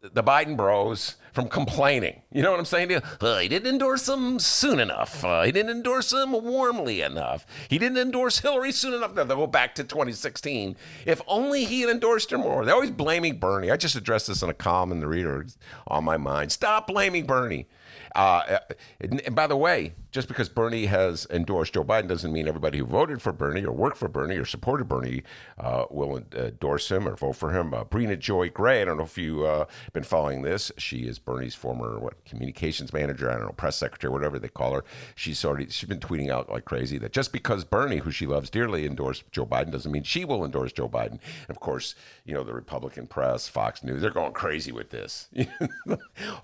the 0.00 0.22
Biden 0.22 0.56
bros 0.56 1.16
from 1.32 1.48
complaining. 1.48 2.22
You 2.30 2.42
know 2.42 2.50
what 2.50 2.60
I'm 2.60 2.66
saying 2.66 2.88
to 2.88 2.94
you? 2.94 3.00
Uh, 3.20 3.38
he 3.38 3.48
didn't 3.48 3.68
endorse 3.68 4.08
him 4.08 4.38
soon 4.38 4.78
enough. 4.78 5.24
Uh, 5.24 5.42
he 5.42 5.52
didn't 5.52 5.70
endorse 5.70 6.12
him 6.12 6.32
warmly 6.32 7.00
enough. 7.00 7.46
He 7.68 7.78
didn't 7.78 7.98
endorse 7.98 8.38
Hillary 8.38 8.72
soon 8.72 8.94
enough. 8.94 9.14
Now, 9.14 9.24
they'll 9.24 9.38
go 9.38 9.46
back 9.46 9.74
to 9.76 9.84
2016. 9.84 10.76
If 11.06 11.22
only 11.26 11.64
he 11.64 11.80
had 11.80 11.90
endorsed 11.90 12.30
her 12.30 12.38
more. 12.38 12.64
They're 12.64 12.74
always 12.74 12.90
blaming 12.90 13.38
Bernie. 13.38 13.70
I 13.70 13.76
just 13.76 13.96
addressed 13.96 14.26
this 14.26 14.42
in 14.42 14.50
a 14.50 14.54
column 14.54 14.92
in 14.92 15.00
the 15.00 15.06
Reader 15.06 15.46
on 15.86 16.04
my 16.04 16.18
mind. 16.18 16.52
Stop 16.52 16.86
blaming 16.86 17.26
Bernie. 17.26 17.66
Uh, 18.14 18.58
and, 19.00 19.20
and 19.22 19.34
by 19.34 19.46
the 19.46 19.56
way, 19.56 19.94
just 20.12 20.28
because 20.28 20.50
Bernie 20.50 20.86
has 20.86 21.26
endorsed 21.30 21.72
Joe 21.72 21.84
Biden 21.84 22.06
doesn't 22.06 22.32
mean 22.32 22.46
everybody 22.46 22.78
who 22.78 22.84
voted 22.84 23.22
for 23.22 23.32
Bernie 23.32 23.64
or 23.64 23.72
worked 23.72 23.96
for 23.96 24.08
Bernie 24.08 24.36
or 24.36 24.44
supported 24.44 24.86
Bernie 24.86 25.22
uh, 25.58 25.86
will 25.90 26.22
endorse 26.36 26.90
him 26.90 27.08
or 27.08 27.16
vote 27.16 27.32
for 27.32 27.50
him. 27.50 27.72
Uh, 27.72 27.84
Briahna 27.84 28.18
Joy 28.18 28.50
Gray, 28.50 28.82
I 28.82 28.84
don't 28.84 28.98
know 28.98 29.04
if 29.04 29.16
you've 29.16 29.42
uh, 29.42 29.64
been 29.94 30.02
following 30.02 30.42
this. 30.42 30.70
She 30.76 31.06
is 31.06 31.18
Bernie's 31.18 31.54
former 31.54 31.98
what 31.98 32.22
communications 32.26 32.92
manager, 32.92 33.30
I 33.30 33.36
don't 33.36 33.46
know, 33.46 33.52
press 33.52 33.76
secretary, 33.76 34.12
whatever 34.12 34.38
they 34.38 34.48
call 34.48 34.74
her. 34.74 34.84
She's 35.14 35.42
already 35.44 35.70
she's 35.70 35.88
been 35.88 35.98
tweeting 35.98 36.30
out 36.30 36.50
like 36.50 36.66
crazy 36.66 36.98
that 36.98 37.12
just 37.12 37.32
because 37.32 37.64
Bernie, 37.64 37.98
who 37.98 38.10
she 38.10 38.26
loves 38.26 38.50
dearly, 38.50 38.84
endorsed 38.84 39.24
Joe 39.32 39.46
Biden 39.46 39.72
doesn't 39.72 39.90
mean 39.90 40.02
she 40.02 40.26
will 40.26 40.44
endorse 40.44 40.72
Joe 40.72 40.90
Biden. 40.90 41.12
And 41.12 41.50
of 41.50 41.60
course, 41.60 41.94
you 42.26 42.34
know 42.34 42.44
the 42.44 42.52
Republican 42.52 43.06
press, 43.06 43.48
Fox 43.48 43.82
News, 43.82 44.02
they're 44.02 44.10
going 44.10 44.32
crazy 44.32 44.72
with 44.72 44.90
this. 44.90 45.30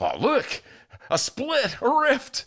oh, 0.00 0.12
look, 0.18 0.62
a 1.10 1.18
split, 1.18 1.76
a 1.82 1.90
rift. 1.90 2.46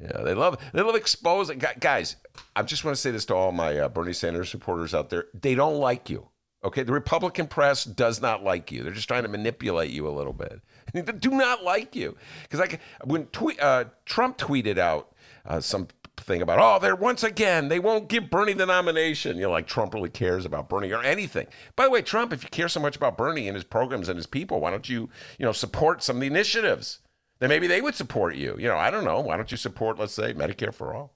Yeah, 0.00 0.22
they 0.22 0.34
love 0.34 0.58
they 0.72 0.82
love 0.82 0.96
exposing 0.96 1.62
guys. 1.80 2.16
I 2.56 2.62
just 2.62 2.84
want 2.84 2.96
to 2.96 3.00
say 3.00 3.10
this 3.10 3.26
to 3.26 3.34
all 3.34 3.52
my 3.52 3.78
uh, 3.78 3.88
Bernie 3.88 4.12
Sanders 4.12 4.50
supporters 4.50 4.94
out 4.94 5.10
there: 5.10 5.26
they 5.34 5.54
don't 5.54 5.78
like 5.78 6.08
you. 6.10 6.28
Okay, 6.64 6.84
the 6.84 6.92
Republican 6.92 7.48
press 7.48 7.84
does 7.84 8.22
not 8.22 8.44
like 8.44 8.70
you. 8.70 8.82
They're 8.82 8.92
just 8.92 9.08
trying 9.08 9.24
to 9.24 9.28
manipulate 9.28 9.90
you 9.90 10.06
a 10.06 10.10
little 10.10 10.32
bit. 10.32 10.60
they 10.92 11.02
do 11.02 11.30
not 11.30 11.64
like 11.64 11.94
you 11.94 12.16
because 12.42 12.60
like 12.60 12.80
when 13.04 13.26
tweet, 13.26 13.60
uh, 13.60 13.86
Trump 14.06 14.38
tweeted 14.38 14.78
out 14.78 15.12
uh, 15.44 15.60
something 15.60 16.40
about 16.40 16.58
oh 16.60 16.78
they're 16.80 16.94
once 16.94 17.24
again 17.24 17.68
they 17.68 17.80
won't 17.80 18.08
give 18.08 18.30
Bernie 18.30 18.54
the 18.54 18.66
nomination. 18.66 19.36
You 19.36 19.44
know, 19.44 19.50
like 19.50 19.66
Trump 19.66 19.92
really 19.92 20.10
cares 20.10 20.46
about 20.46 20.68
Bernie 20.68 20.92
or 20.92 21.02
anything. 21.02 21.48
By 21.76 21.84
the 21.84 21.90
way, 21.90 22.00
Trump, 22.00 22.32
if 22.32 22.42
you 22.42 22.48
care 22.48 22.68
so 22.68 22.80
much 22.80 22.96
about 22.96 23.18
Bernie 23.18 23.48
and 23.48 23.54
his 23.54 23.64
programs 23.64 24.08
and 24.08 24.16
his 24.16 24.26
people, 24.26 24.60
why 24.60 24.70
don't 24.70 24.88
you 24.88 25.10
you 25.38 25.44
know 25.44 25.52
support 25.52 26.02
some 26.02 26.16
of 26.16 26.20
the 26.20 26.28
initiatives? 26.28 27.00
Then 27.42 27.48
maybe 27.48 27.66
they 27.66 27.80
would 27.80 27.96
support 27.96 28.36
you. 28.36 28.54
You 28.56 28.68
know, 28.68 28.76
I 28.76 28.88
don't 28.88 29.04
know. 29.04 29.18
Why 29.18 29.36
don't 29.36 29.50
you 29.50 29.56
support, 29.56 29.98
let's 29.98 30.14
say, 30.14 30.32
Medicare 30.32 30.72
for 30.72 30.94
all? 30.94 31.12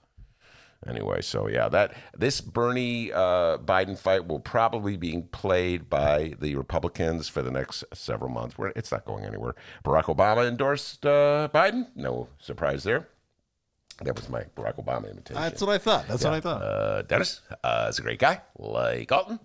Anyway, 0.84 1.22
so 1.22 1.46
yeah, 1.46 1.68
that 1.68 1.94
this 2.18 2.40
Bernie 2.40 3.12
uh, 3.12 3.58
Biden 3.58 3.96
fight 3.96 4.26
will 4.26 4.40
probably 4.40 4.96
be 4.96 5.22
played 5.30 5.88
by 5.88 6.34
the 6.40 6.56
Republicans 6.56 7.28
for 7.28 7.42
the 7.42 7.52
next 7.52 7.84
several 7.94 8.28
months. 8.28 8.58
Where 8.58 8.72
it's 8.74 8.90
not 8.90 9.04
going 9.04 9.24
anywhere. 9.24 9.54
Barack 9.84 10.04
Obama 10.04 10.48
endorsed 10.48 11.06
uh, 11.06 11.48
Biden. 11.54 11.86
No 11.94 12.26
surprise 12.40 12.82
there. 12.82 13.06
That 14.02 14.16
was 14.16 14.28
my 14.28 14.42
Barack 14.56 14.84
Obama 14.84 15.08
imitation. 15.08 15.40
That's 15.40 15.62
what 15.62 15.70
I 15.70 15.78
thought. 15.78 16.08
That's 16.08 16.24
yeah. 16.24 16.30
what 16.30 16.36
I 16.36 16.40
thought. 16.40 16.62
Uh, 16.62 17.02
Dennis 17.02 17.40
uh, 17.62 17.86
is 17.88 18.00
a 18.00 18.02
great 18.02 18.18
guy, 18.18 18.42
like 18.58 19.10
Alton. 19.12 19.38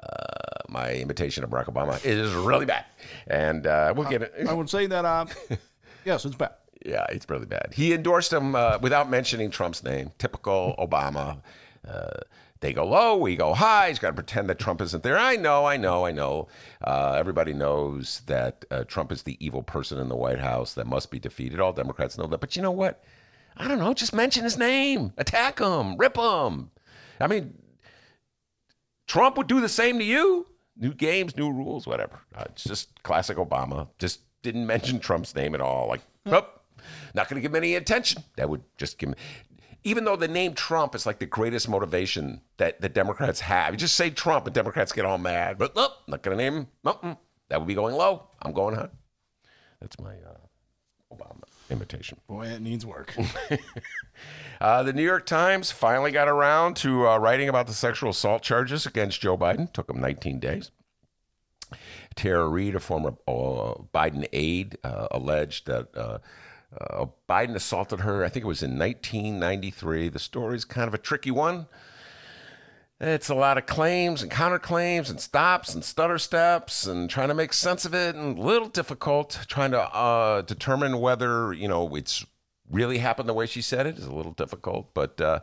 Uh, 0.00 0.62
my 0.68 0.94
imitation 0.94 1.42
of 1.42 1.50
Barack 1.50 1.66
Obama 1.66 2.02
is 2.04 2.32
really 2.32 2.66
bad, 2.66 2.84
and 3.26 3.66
uh, 3.66 3.92
we'll 3.96 4.08
get 4.08 4.22
it. 4.22 4.32
I 4.48 4.54
would 4.54 4.70
say 4.70 4.86
that 4.86 5.04
uh, 5.04 5.26
Yes, 6.04 6.24
it's 6.24 6.36
bad. 6.36 6.52
Yeah, 6.84 7.04
it's 7.10 7.28
really 7.28 7.46
bad. 7.46 7.74
He 7.74 7.92
endorsed 7.92 8.32
him 8.32 8.54
uh, 8.54 8.78
without 8.80 9.10
mentioning 9.10 9.50
Trump's 9.50 9.82
name. 9.82 10.12
Typical 10.18 10.74
Obama. 10.78 11.42
Uh, 11.86 12.20
they 12.60 12.72
go 12.74 12.86
low, 12.86 13.16
we 13.16 13.36
go 13.36 13.54
high. 13.54 13.88
He's 13.88 13.98
got 13.98 14.08
to 14.08 14.14
pretend 14.14 14.48
that 14.50 14.58
Trump 14.58 14.82
isn't 14.82 15.02
there. 15.02 15.18
I 15.18 15.36
know, 15.36 15.64
I 15.64 15.78
know, 15.78 16.04
I 16.04 16.12
know. 16.12 16.48
Uh, 16.82 17.16
everybody 17.18 17.54
knows 17.54 18.20
that 18.26 18.64
uh, 18.70 18.84
Trump 18.84 19.12
is 19.12 19.22
the 19.22 19.36
evil 19.44 19.62
person 19.62 19.98
in 19.98 20.08
the 20.08 20.16
White 20.16 20.40
House 20.40 20.74
that 20.74 20.86
must 20.86 21.10
be 21.10 21.18
defeated. 21.18 21.58
All 21.58 21.72
Democrats 21.72 22.18
know 22.18 22.26
that. 22.26 22.40
But 22.40 22.56
you 22.56 22.62
know 22.62 22.70
what? 22.70 23.02
I 23.56 23.66
don't 23.66 23.78
know. 23.78 23.94
Just 23.94 24.14
mention 24.14 24.44
his 24.44 24.58
name, 24.58 25.12
attack 25.16 25.58
him, 25.58 25.96
rip 25.96 26.16
him. 26.16 26.70
I 27.18 27.26
mean, 27.26 27.54
Trump 29.06 29.36
would 29.36 29.46
do 29.46 29.60
the 29.60 29.68
same 29.68 29.98
to 29.98 30.04
you. 30.04 30.46
New 30.76 30.94
games, 30.94 31.36
new 31.36 31.50
rules, 31.50 31.86
whatever. 31.86 32.20
Uh, 32.34 32.44
it's 32.46 32.64
just 32.64 33.02
classic 33.02 33.36
Obama. 33.36 33.88
Just 33.98 34.20
didn't 34.42 34.66
mention 34.66 34.98
Trump's 35.00 35.34
name 35.34 35.54
at 35.54 35.60
all. 35.60 35.88
Like, 35.88 36.00
nope, 36.24 36.60
not 37.14 37.28
going 37.28 37.36
to 37.36 37.42
give 37.42 37.52
him 37.52 37.56
any 37.56 37.74
attention. 37.74 38.22
That 38.36 38.48
would 38.48 38.62
just 38.76 38.98
give 38.98 39.10
him, 39.10 39.14
even 39.84 40.04
though 40.04 40.16
the 40.16 40.28
name 40.28 40.54
Trump 40.54 40.94
is 40.94 41.06
like 41.06 41.18
the 41.18 41.26
greatest 41.26 41.68
motivation 41.68 42.40
that 42.58 42.80
the 42.80 42.88
Democrats 42.88 43.40
have. 43.40 43.72
You 43.72 43.78
just 43.78 43.96
say 43.96 44.10
Trump 44.10 44.46
and 44.46 44.54
Democrats 44.54 44.92
get 44.92 45.04
all 45.04 45.18
mad. 45.18 45.58
But 45.58 45.76
nope, 45.76 45.92
not 46.06 46.22
going 46.22 46.36
to 46.36 46.42
name 46.42 46.54
him. 46.54 46.66
Nope, 46.84 47.18
that 47.48 47.58
would 47.58 47.68
be 47.68 47.74
going 47.74 47.94
low. 47.94 48.28
I'm 48.42 48.52
going 48.52 48.74
high. 48.74 48.88
That's 49.80 49.98
my 49.98 50.12
uh, 50.12 51.14
Obama 51.14 51.42
imitation. 51.70 52.18
Boy, 52.26 52.46
it 52.46 52.60
needs 52.60 52.84
work. 52.84 53.16
uh, 54.60 54.82
the 54.82 54.92
New 54.92 55.04
York 55.04 55.24
Times 55.26 55.70
finally 55.70 56.10
got 56.10 56.28
around 56.28 56.76
to 56.78 57.08
uh, 57.08 57.18
writing 57.18 57.48
about 57.48 57.66
the 57.66 57.72
sexual 57.72 58.10
assault 58.10 58.42
charges 58.42 58.86
against 58.86 59.20
Joe 59.20 59.38
Biden. 59.38 59.72
Took 59.72 59.86
them 59.86 60.00
19 60.00 60.40
days. 60.40 60.70
Tara 62.14 62.48
Reade, 62.48 62.74
a 62.74 62.80
former 62.80 63.14
uh, 63.26 63.74
Biden 63.94 64.26
aide, 64.32 64.76
uh, 64.84 65.08
alleged 65.10 65.66
that 65.66 65.88
uh, 65.96 66.18
uh, 66.78 67.06
Biden 67.28 67.54
assaulted 67.54 68.00
her. 68.00 68.24
I 68.24 68.28
think 68.28 68.44
it 68.44 68.48
was 68.48 68.62
in 68.62 68.78
1993. 68.78 70.08
The 70.08 70.18
story 70.18 70.56
is 70.56 70.64
kind 70.64 70.88
of 70.88 70.94
a 70.94 70.98
tricky 70.98 71.30
one. 71.30 71.66
It's 73.00 73.30
a 73.30 73.34
lot 73.34 73.56
of 73.56 73.64
claims 73.64 74.22
and 74.22 74.30
counterclaims 74.30 75.08
and 75.08 75.18
stops 75.18 75.74
and 75.74 75.82
stutter 75.82 76.18
steps 76.18 76.86
and 76.86 77.08
trying 77.08 77.28
to 77.28 77.34
make 77.34 77.54
sense 77.54 77.86
of 77.86 77.94
it 77.94 78.14
and 78.14 78.36
a 78.36 78.42
little 78.42 78.68
difficult 78.68 79.38
trying 79.48 79.70
to 79.70 79.80
uh, 79.80 80.42
determine 80.42 81.00
whether 81.00 81.54
you 81.54 81.66
know 81.66 81.96
it's 81.96 82.26
really 82.70 82.98
happened 82.98 83.26
the 83.26 83.34
way 83.34 83.46
she 83.46 83.62
said 83.62 83.86
it 83.86 83.98
is 83.98 84.04
a 84.04 84.14
little 84.14 84.32
difficult, 84.32 84.92
but 84.92 85.18
uh, 85.18 85.40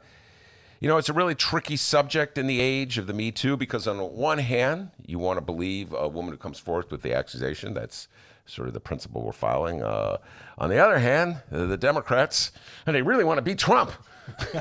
you 0.79 0.88
know, 0.88 0.98
it's 0.98 1.10
a 1.10 1.13
really 1.13 1.36
tricky 1.36 1.75
subject 1.77 2.38
in 2.38 2.48
the 2.48 2.60
age 2.60 2.98
of 2.98 3.07
the 3.07 3.13
Me 3.13 3.31
Too 3.31 3.57
because, 3.57 3.88
on 3.88 3.98
one 3.98 4.38
hand, 4.39 4.91
you 5.05 5.19
want 5.19 5.38
to 5.38 5.41
believe 5.41 5.93
a 5.93 6.07
woman 6.07 6.31
who 6.31 6.38
comes 6.38 6.60
forth 6.60 6.91
with 6.91 7.01
the 7.01 7.13
accusation. 7.13 7.74
That's 7.74 8.07
sort 8.46 8.67
of 8.67 8.74
the 8.74 8.79
principle 8.79 9.22
we're 9.22 9.31
following. 9.31 9.81
Uh, 9.81 10.17
on 10.57 10.69
the 10.69 10.77
other 10.77 11.00
hand, 11.00 11.41
the 11.51 11.77
Democrats, 11.77 12.51
and 12.86 12.96
they 12.96 13.01
really 13.01 13.24
want 13.24 13.38
to 13.38 13.41
beat 13.41 13.57
Trump. 13.57 13.91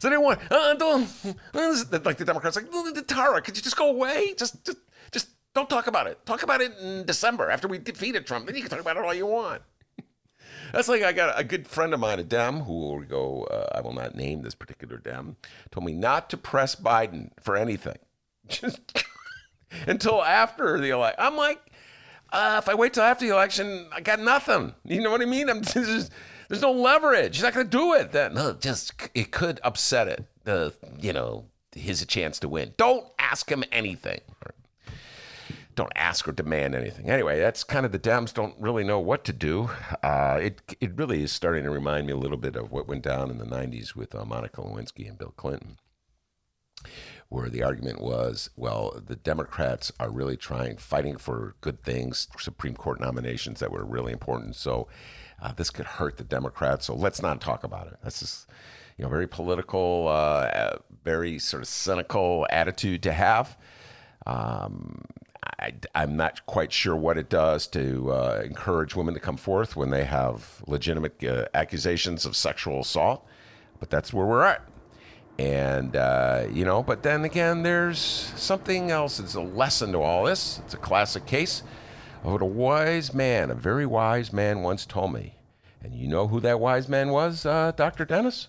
so 0.00 0.10
they 0.10 0.16
want, 0.16 0.40
uh, 0.50 0.74
don't, 0.74 1.08
uh, 1.54 1.84
like 2.04 2.16
the 2.16 2.24
Democrats, 2.24 2.56
like, 2.56 2.66
Tara, 3.06 3.40
could 3.40 3.56
you 3.56 3.62
just 3.62 3.76
go 3.76 3.90
away? 3.90 4.34
Just, 4.36 4.64
just, 4.64 4.78
just 5.10 5.28
don't 5.54 5.70
talk 5.70 5.86
about 5.86 6.06
it. 6.06 6.24
Talk 6.26 6.42
about 6.42 6.60
it 6.60 6.72
in 6.80 7.04
December 7.04 7.50
after 7.50 7.68
we 7.68 7.78
defeated 7.78 8.26
Trump. 8.26 8.46
Then 8.46 8.56
you 8.56 8.62
can 8.62 8.70
talk 8.70 8.80
about 8.80 8.96
it 8.96 9.04
all 9.04 9.14
you 9.14 9.26
want. 9.26 9.62
That's 10.72 10.88
like 10.88 11.02
I 11.02 11.12
got 11.12 11.38
a 11.38 11.44
good 11.44 11.66
friend 11.66 11.94
of 11.94 12.00
mine, 12.00 12.18
a 12.18 12.24
Dem, 12.24 12.60
who 12.60 12.72
will 12.72 13.02
go, 13.02 13.44
uh, 13.44 13.76
I 13.76 13.80
will 13.80 13.92
not 13.92 14.14
name 14.14 14.42
this 14.42 14.54
particular 14.54 14.98
Dem, 14.98 15.36
told 15.70 15.84
me 15.84 15.92
not 15.92 16.30
to 16.30 16.36
press 16.36 16.74
Biden 16.74 17.30
for 17.40 17.56
anything. 17.56 17.98
Just 18.48 19.04
until 19.86 20.22
after 20.22 20.78
the 20.80 20.90
election. 20.90 21.20
I'm 21.20 21.36
like, 21.36 21.60
uh, 22.32 22.60
if 22.62 22.68
I 22.68 22.74
wait 22.74 22.94
till 22.94 23.02
after 23.02 23.26
the 23.26 23.32
election, 23.32 23.86
I 23.92 24.00
got 24.00 24.20
nothing. 24.20 24.74
You 24.84 25.02
know 25.02 25.10
what 25.10 25.22
I 25.22 25.26
mean? 25.26 25.48
I'm 25.48 25.62
just, 25.62 26.10
there's 26.48 26.62
no 26.62 26.72
leverage. 26.72 27.36
He's 27.36 27.42
not 27.42 27.54
going 27.54 27.68
to 27.68 27.76
do 27.76 27.94
it. 27.94 28.12
Then 28.12 28.34
no, 28.34 28.52
just 28.54 28.92
it 29.14 29.30
could 29.30 29.60
upset 29.62 30.08
it. 30.08 30.24
The 30.44 30.74
you 31.00 31.12
know 31.12 31.46
his 31.74 32.04
chance 32.06 32.38
to 32.40 32.48
win. 32.48 32.74
Don't 32.76 33.06
ask 33.18 33.50
him 33.50 33.64
anything 33.70 34.20
don't 35.78 35.92
ask 35.94 36.26
or 36.26 36.32
demand 36.32 36.74
anything. 36.74 37.08
Anyway, 37.08 37.38
that's 37.38 37.62
kind 37.62 37.86
of 37.86 37.92
the 37.92 38.00
Dems 38.00 38.34
don't 38.34 38.54
really 38.58 38.82
know 38.82 38.98
what 38.98 39.24
to 39.24 39.32
do. 39.32 39.70
Uh, 40.02 40.38
it 40.42 40.76
it 40.80 40.96
really 40.96 41.22
is 41.22 41.30
starting 41.30 41.62
to 41.62 41.70
remind 41.70 42.06
me 42.08 42.12
a 42.12 42.16
little 42.16 42.36
bit 42.36 42.56
of 42.56 42.72
what 42.72 42.88
went 42.88 43.02
down 43.02 43.30
in 43.30 43.38
the 43.38 43.44
'90s 43.44 43.94
with 43.94 44.12
uh, 44.12 44.24
Monica 44.24 44.60
Lewinsky 44.60 45.08
and 45.08 45.16
Bill 45.16 45.32
Clinton, 45.36 45.78
where 47.28 47.48
the 47.48 47.62
argument 47.62 48.00
was, 48.00 48.50
well, 48.56 49.00
the 49.06 49.14
Democrats 49.14 49.92
are 50.00 50.10
really 50.10 50.36
trying, 50.36 50.76
fighting 50.78 51.16
for 51.16 51.54
good 51.60 51.84
things, 51.84 52.26
Supreme 52.38 52.74
Court 52.74 53.00
nominations 53.00 53.60
that 53.60 53.70
were 53.70 53.84
really 53.84 54.12
important. 54.12 54.56
So 54.56 54.88
uh, 55.40 55.52
this 55.52 55.70
could 55.70 55.86
hurt 55.86 56.16
the 56.16 56.24
Democrats. 56.24 56.86
So 56.86 56.94
let's 56.96 57.22
not 57.22 57.40
talk 57.40 57.62
about 57.62 57.86
it. 57.86 57.94
That's 58.02 58.18
just 58.18 58.48
you 58.96 59.04
know 59.04 59.08
very 59.08 59.28
political, 59.28 60.08
uh, 60.08 60.78
very 61.04 61.38
sort 61.38 61.62
of 61.62 61.68
cynical 61.68 62.48
attitude 62.50 63.04
to 63.04 63.12
have. 63.12 63.56
Um, 64.26 65.04
I, 65.60 65.72
am 65.94 66.16
not 66.16 66.44
quite 66.46 66.72
sure 66.72 66.96
what 66.96 67.18
it 67.18 67.28
does 67.28 67.66
to 67.68 68.12
uh, 68.12 68.42
encourage 68.44 68.94
women 68.94 69.14
to 69.14 69.20
come 69.20 69.36
forth 69.36 69.76
when 69.76 69.90
they 69.90 70.04
have 70.04 70.62
legitimate 70.66 71.22
uh, 71.24 71.46
accusations 71.54 72.24
of 72.24 72.36
sexual 72.36 72.80
assault, 72.80 73.26
but 73.80 73.90
that's 73.90 74.12
where 74.12 74.26
we're 74.26 74.44
at. 74.44 74.62
And, 75.38 75.94
uh, 75.94 76.46
you 76.52 76.64
know, 76.64 76.82
but 76.82 77.02
then 77.02 77.24
again, 77.24 77.62
there's 77.62 77.98
something 77.98 78.90
else. 78.90 79.20
It's 79.20 79.34
a 79.34 79.40
lesson 79.40 79.92
to 79.92 80.00
all 80.00 80.24
this. 80.24 80.58
It's 80.64 80.74
a 80.74 80.78
classic 80.78 81.26
case 81.26 81.62
of 82.24 82.32
what 82.32 82.42
a 82.42 82.46
wise 82.46 83.14
man, 83.14 83.50
a 83.50 83.54
very 83.54 83.86
wise 83.86 84.32
man, 84.32 84.62
once 84.62 84.84
told 84.84 85.12
me. 85.12 85.36
And 85.80 85.94
you 85.94 86.08
know 86.08 86.26
who 86.26 86.40
that 86.40 86.58
wise 86.58 86.88
man 86.88 87.10
was, 87.10 87.46
uh, 87.46 87.72
Dr. 87.76 88.04
Dennis? 88.04 88.48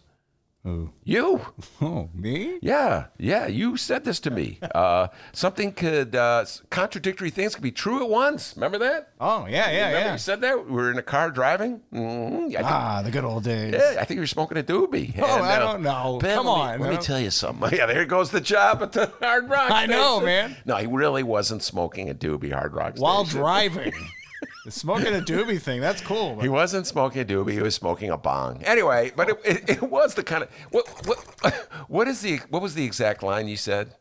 Who? 0.63 0.91
You. 1.03 1.41
Oh, 1.81 2.09
me? 2.13 2.59
Yeah, 2.61 3.05
yeah. 3.17 3.47
You 3.47 3.77
said 3.77 4.03
this 4.03 4.19
to 4.21 4.29
me. 4.31 4.59
Uh, 4.75 5.07
something 5.31 5.71
could 5.71 6.13
uh, 6.13 6.43
contradictory 6.69 7.29
things 7.29 7.55
could 7.55 7.63
be 7.63 7.71
true 7.71 8.03
at 8.03 8.09
once. 8.09 8.53
Remember 8.57 8.77
that? 8.79 9.13
Oh, 9.21 9.45
yeah, 9.45 9.71
yeah, 9.71 9.87
Remember 9.87 9.99
yeah. 9.99 10.11
You 10.11 10.17
said 10.17 10.41
that 10.41 10.65
we 10.65 10.71
were 10.73 10.91
in 10.91 10.97
a 10.97 11.01
car 11.01 11.31
driving. 11.31 11.79
Mm-hmm. 11.93 12.61
ah, 12.65 13.01
the 13.01 13.11
good 13.11 13.23
old 13.23 13.45
days. 13.45 13.75
Yeah, 13.75 13.95
I 13.97 14.03
think 14.03 14.15
you 14.17 14.21
were 14.21 14.27
smoking 14.27 14.57
a 14.57 14.63
doobie. 14.63 15.17
Oh, 15.19 15.23
and, 15.23 15.45
I 15.45 15.55
uh, 15.55 15.59
don't 15.71 15.83
know. 15.83 16.19
Ben, 16.21 16.35
Come 16.35 16.47
let 16.47 16.53
on. 16.53 16.79
Let 16.81 16.91
me 16.91 16.97
tell 16.97 17.19
you 17.19 17.31
something. 17.31 17.69
Yeah, 17.79 17.85
there 17.85 18.05
goes 18.05 18.31
the 18.31 18.41
job 18.41 18.81
at 18.83 18.91
the 18.91 19.05
Hard 19.21 19.49
Rock. 19.49 19.71
I 19.71 19.85
know, 19.85 20.19
man. 20.19 20.57
No, 20.65 20.75
he 20.75 20.85
really 20.87 21.23
wasn't 21.23 21.63
smoking 21.63 22.09
a 22.09 22.13
doobie 22.13 22.51
Hard 22.51 22.73
Rock 22.73 22.95
while 22.97 23.23
station. 23.23 23.39
driving. 23.39 23.93
The 24.65 24.71
smoking 24.71 25.15
a 25.15 25.19
doobie 25.19 25.61
thing. 25.61 25.79
That's 25.79 26.01
cool. 26.01 26.39
He 26.41 26.49
wasn't 26.49 26.85
smoking 26.85 27.21
a 27.21 27.25
doobie. 27.25 27.53
He 27.53 27.61
was 27.61 27.75
smoking 27.75 28.09
a 28.09 28.17
bong. 28.17 28.61
Anyway, 28.63 29.11
but 29.15 29.29
it, 29.29 29.39
it, 29.45 29.69
it 29.69 29.81
was 29.81 30.15
the 30.15 30.23
kind 30.23 30.43
of 30.43 30.49
what 30.71 30.87
what 31.07 31.19
what 31.87 32.07
is 32.07 32.21
the 32.21 32.37
what 32.49 32.61
was 32.61 32.75
the 32.75 32.83
exact 32.83 33.23
line 33.23 33.47
you 33.47 33.57
said? 33.57 33.95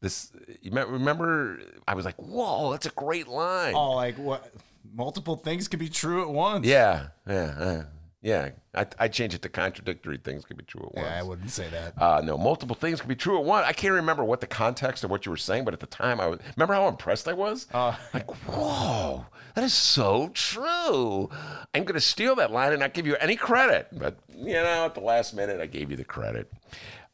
This 0.00 0.32
you 0.60 0.72
remember? 0.72 1.60
I 1.86 1.94
was 1.94 2.04
like, 2.04 2.16
"Whoa, 2.16 2.72
that's 2.72 2.86
a 2.86 2.90
great 2.90 3.28
line." 3.28 3.74
Oh, 3.74 3.92
like 3.92 4.16
what? 4.16 4.52
Multiple 4.94 5.36
things 5.36 5.68
could 5.68 5.78
be 5.78 5.88
true 5.88 6.22
at 6.22 6.28
once. 6.28 6.66
Yeah, 6.66 7.08
yeah, 7.26 7.54
uh, 7.58 7.82
yeah. 8.22 8.50
I 8.74 8.86
I 8.98 9.08
change 9.08 9.34
it 9.34 9.42
to 9.42 9.48
contradictory 9.48 10.16
things 10.16 10.44
could 10.44 10.56
be 10.56 10.64
true 10.64 10.86
at 10.86 10.94
once. 10.94 11.06
Yeah, 11.06 11.18
I 11.18 11.22
wouldn't 11.22 11.50
say 11.50 11.68
that. 11.68 12.00
Uh, 12.00 12.22
no, 12.24 12.38
multiple 12.38 12.76
things 12.76 13.00
could 13.00 13.08
be 13.08 13.16
true 13.16 13.38
at 13.38 13.44
once. 13.44 13.66
I 13.66 13.72
can't 13.72 13.92
remember 13.92 14.24
what 14.24 14.40
the 14.40 14.46
context 14.46 15.04
of 15.04 15.10
what 15.10 15.26
you 15.26 15.30
were 15.30 15.36
saying, 15.36 15.64
but 15.64 15.74
at 15.74 15.80
the 15.80 15.86
time, 15.86 16.20
I 16.20 16.26
was. 16.26 16.38
Remember 16.56 16.74
how 16.74 16.88
impressed 16.88 17.28
I 17.28 17.32
was? 17.32 17.66
Uh, 17.74 17.94
like, 18.14 18.30
whoa, 18.46 19.26
that 19.54 19.64
is 19.64 19.74
so 19.74 20.30
true. 20.32 21.28
I'm 21.74 21.84
going 21.84 21.94
to 21.94 22.00
steal 22.00 22.36
that 22.36 22.52
line 22.52 22.72
and 22.72 22.80
not 22.80 22.94
give 22.94 23.06
you 23.06 23.16
any 23.16 23.36
credit. 23.36 23.88
But 23.92 24.16
you 24.34 24.54
know, 24.54 24.86
at 24.86 24.94
the 24.94 25.00
last 25.00 25.34
minute, 25.34 25.60
I 25.60 25.66
gave 25.66 25.90
you 25.90 25.96
the 25.96 26.04
credit. 26.04 26.50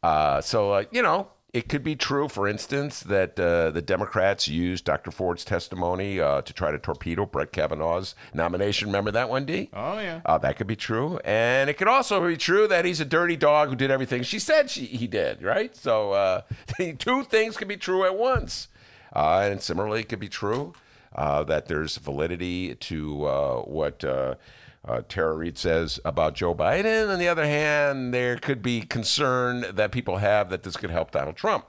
Uh, 0.03 0.41
so 0.41 0.73
uh, 0.73 0.85
you 0.93 1.03
know, 1.03 1.29
it 1.55 1.69
could 1.69 1.83
be 1.83 1.97
true, 1.97 2.29
for 2.29 2.47
instance, 2.47 3.01
that 3.01 3.41
uh, 3.41 3.71
the 3.71 3.81
Democrats 3.81 4.49
used 4.49 4.85
Dr. 4.85 5.11
Ford's 5.11 5.45
testimony 5.47 6.21
uh, 6.21 6.43
to 6.43 6.53
try 6.53 6.71
to 6.71 6.79
torpedo 6.79 7.25
Brett 7.25 7.53
Kavanaugh's 7.53 8.15
nomination. 8.35 8.89
Remember 8.89 9.11
that 9.13 9.31
one, 9.31 9.47
D? 9.47 9.71
oh 9.73 9.99
yeah. 9.99 10.21
Uh, 10.27 10.37
that 10.39 10.57
could 10.57 10.67
be 10.67 10.77
true, 10.77 11.19
and 11.25 11.71
it 11.71 11.79
could 11.79 11.89
also 11.89 12.27
be 12.27 12.37
true 12.37 12.69
that 12.69 12.85
he's 12.85 13.01
a 13.01 13.05
dirty 13.07 13.37
dog 13.37 13.71
who 13.71 13.77
did 13.77 13.91
everything 13.91 14.23
she 14.23 14.39
said 14.39 14.69
she, 14.69 14.85
he 14.85 15.07
did. 15.07 15.43
Right? 15.43 15.75
So 15.75 16.13
uh, 16.13 16.43
two 16.99 17.25
things 17.25 17.57
could 17.57 17.69
be 17.69 17.79
true 17.79 18.05
at 18.05 18.17
once, 18.17 18.69
uh, 19.15 19.49
and 19.51 19.63
similarly, 19.63 20.01
it 20.01 20.09
could 20.11 20.21
be 20.21 20.29
true 20.29 20.75
uh, 21.15 21.45
that 21.45 21.67
there's 21.67 21.97
validity 21.97 22.75
to 22.75 23.25
uh, 23.25 23.57
what. 23.63 24.05
Uh, 24.85 25.03
Tara 25.09 25.35
Reade 25.37 25.59
says 25.59 26.01
about 26.05 26.35
Joe 26.35 26.55
Biden. 26.55 27.13
On 27.13 27.19
the 27.19 27.29
other 27.29 27.45
hand, 27.45 28.15
there 28.15 28.37
could 28.37 28.63
be 28.63 28.81
concern 28.81 29.65
that 29.75 29.93
people 29.93 30.19
have 30.19 30.51
that 30.51 30.63
this 30.63 30.77
could 30.77 30.91
help 30.91 31.11
Donald 31.11 31.37
Trump. 31.37 31.67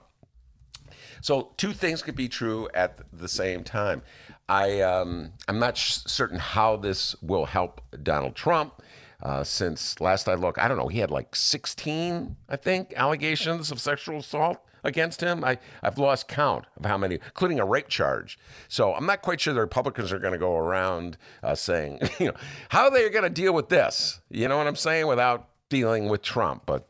So 1.20 1.52
two 1.56 1.72
things 1.72 2.02
could 2.02 2.16
be 2.16 2.28
true 2.28 2.68
at 2.72 2.98
the 3.12 3.28
same 3.28 3.62
time. 3.64 4.02
I 4.48 4.80
um, 4.80 5.32
I'm 5.48 5.58
not 5.58 5.76
sh- 5.76 5.98
certain 6.06 6.38
how 6.38 6.76
this 6.76 7.14
will 7.22 7.46
help 7.46 7.80
Donald 8.02 8.34
Trump. 8.34 8.82
Uh, 9.22 9.44
since 9.44 10.00
last 10.00 10.28
I 10.28 10.34
looked, 10.34 10.58
I 10.58 10.66
don't 10.66 10.78
know. 10.78 10.88
He 10.88 11.00
had 11.00 11.10
like 11.10 11.36
16, 11.36 12.36
I 12.48 12.56
think, 12.56 12.94
allegations 12.96 13.70
of 13.70 13.78
sexual 13.78 14.20
assault 14.20 14.58
against 14.84 15.20
him. 15.20 15.44
I 15.44 15.58
I've 15.82 15.98
lost 15.98 16.28
count 16.28 16.66
of 16.76 16.84
how 16.84 16.98
many, 16.98 17.16
including 17.16 17.60
a 17.60 17.64
rape 17.64 17.88
charge. 17.88 18.38
So 18.68 18.94
I'm 18.94 19.06
not 19.06 19.22
quite 19.22 19.40
sure 19.40 19.54
the 19.54 19.60
Republicans 19.60 20.12
are 20.12 20.18
going 20.18 20.32
to 20.32 20.38
go 20.38 20.56
around 20.56 21.16
uh, 21.42 21.54
saying, 21.54 22.00
you 22.18 22.26
know, 22.26 22.36
how 22.70 22.90
they're 22.90 23.10
going 23.10 23.24
to 23.24 23.30
deal 23.30 23.52
with 23.52 23.68
this. 23.68 24.20
You 24.30 24.48
know 24.48 24.56
what 24.56 24.66
I'm 24.66 24.76
saying? 24.76 25.06
Without 25.06 25.48
dealing 25.68 26.08
with 26.08 26.22
Trump, 26.22 26.62
but 26.66 26.88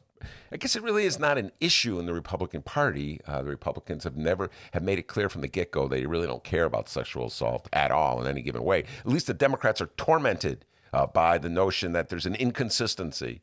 I 0.52 0.56
guess 0.56 0.74
it 0.74 0.82
really 0.82 1.04
is 1.04 1.18
not 1.18 1.38
an 1.38 1.52
issue 1.60 1.98
in 1.98 2.06
the 2.06 2.12
Republican 2.12 2.62
Party. 2.62 3.20
Uh, 3.26 3.42
the 3.42 3.50
Republicans 3.50 4.04
have 4.04 4.16
never 4.16 4.50
have 4.72 4.82
made 4.82 4.98
it 4.98 5.06
clear 5.06 5.28
from 5.28 5.42
the 5.42 5.48
get 5.48 5.70
go 5.70 5.86
they 5.86 6.06
really 6.06 6.26
don't 6.26 6.42
care 6.42 6.64
about 6.64 6.88
sexual 6.88 7.26
assault 7.26 7.68
at 7.72 7.90
all 7.90 8.20
in 8.20 8.26
any 8.26 8.42
given 8.42 8.64
way. 8.64 8.80
At 8.80 9.06
least 9.06 9.28
the 9.28 9.34
Democrats 9.34 9.80
are 9.80 9.90
tormented 9.96 10.64
uh, 10.92 11.06
by 11.06 11.38
the 11.38 11.48
notion 11.48 11.92
that 11.92 12.08
there's 12.08 12.26
an 12.26 12.34
inconsistency. 12.34 13.40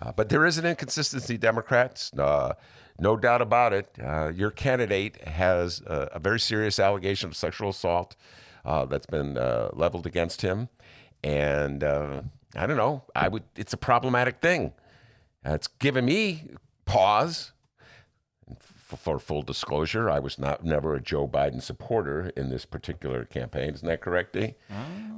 Uh, 0.00 0.12
but 0.12 0.28
there 0.28 0.44
is 0.44 0.58
an 0.58 0.66
inconsistency, 0.66 1.38
Democrats. 1.38 2.10
Uh, 3.02 3.08
no 3.08 3.16
doubt 3.16 3.42
about 3.42 3.72
it. 3.72 3.96
Uh, 4.02 4.28
your 4.34 4.50
candidate 4.50 5.22
has 5.26 5.82
a, 5.86 6.10
a 6.12 6.18
very 6.18 6.40
serious 6.40 6.78
allegation 6.78 7.28
of 7.28 7.36
sexual 7.36 7.70
assault 7.70 8.16
uh, 8.64 8.84
that's 8.86 9.06
been 9.06 9.36
uh, 9.36 9.70
leveled 9.72 10.06
against 10.06 10.42
him, 10.42 10.68
and 11.24 11.82
I 12.54 12.66
don't 12.66 12.76
know. 12.76 13.04
I 13.14 13.28
would. 13.28 13.44
It's 13.56 13.72
a 13.72 13.78
problematic 13.78 14.40
thing. 14.40 14.72
Uh, 15.46 15.54
it's 15.54 15.68
given 15.68 16.04
me 16.04 16.50
pause. 16.84 17.52
For, 18.58 18.96
for 18.96 19.18
full 19.18 19.40
disclosure, 19.40 20.10
I 20.10 20.18
was 20.18 20.38
not 20.38 20.64
never 20.64 20.94
a 20.94 21.00
Joe 21.00 21.26
Biden 21.26 21.62
supporter 21.62 22.30
in 22.36 22.50
this 22.50 22.66
particular 22.66 23.24
campaign. 23.24 23.72
Isn't 23.72 23.88
that 23.88 24.02
correct, 24.02 24.34
D? 24.34 24.54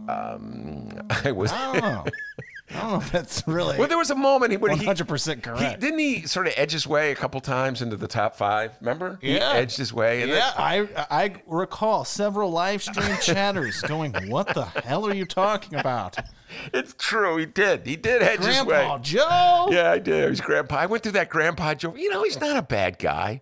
Um, 0.09 0.91
I 1.25 1.33
was. 1.33 1.51
Know. 1.51 2.05
I 2.75 2.81
don't 2.81 2.91
know 2.91 2.97
if 2.99 3.13
that's 3.13 3.43
really 3.47 3.79
Well, 3.79 3.89
there 3.89 3.99
was 3.99 4.11
a 4.11 4.15
moment 4.15 4.51
he 4.53 4.57
when 4.57 4.73
one 4.73 4.81
he, 4.81 4.87
hundred 4.87 5.09
percent 5.09 5.43
correct. 5.43 5.61
he 5.63 5.77
didn't 5.77 5.99
he 6.01 6.23
sort 6.27 6.47
of 6.47 6.55
edge 6.57 6.73
his 6.73 6.87
way 6.87 7.13
a 7.13 7.15
couple 7.15 7.41
times 7.41 7.83
into 7.83 7.97
the 7.97 8.09
top 8.09 8.37
five. 8.37 8.73
Remember? 8.81 9.19
He 9.23 9.35
Yeah. 9.37 9.53
edged 9.53 9.77
his 9.77 9.93
way. 9.93 10.23
And 10.23 10.31
yeah, 10.31 10.53
I 10.57 10.89
I 11.11 11.35
recall 11.47 12.05
several 12.05 12.51
live 12.51 12.83
stream 12.83 13.17
chatters 13.23 13.81
going, 13.83 14.13
"What 14.29 14.49
the 14.55 14.65
hell 14.65 15.07
are 15.07 15.15
you 15.15 15.25
talking 15.27 15.79
about, 15.79 16.17
it's 16.73 16.95
true. 16.99 17.37
He 17.37 17.47
did. 17.47 17.87
He 17.87 17.97
did 17.97 18.23
edge 18.23 18.41
his 18.45 18.59
way. 18.61 18.65
Grandpa 18.67 18.99
Joe?" 18.99 19.69
Yeah, 19.71 19.91
I 19.91 19.99
did. 19.99 20.31
He's 20.31 20.41
grandpa. 20.41 20.77
I 20.77 20.87
went 20.87 21.03
through 21.03 21.13
that 21.13 21.31
grandpa 21.31 21.75
Joe. 21.75 21.95
You 21.97 22.11
know, 22.11 22.23
he's 22.25 22.41
not 22.41 22.57
a 22.57 22.63
bad 22.63 22.99
guy, 22.99 23.41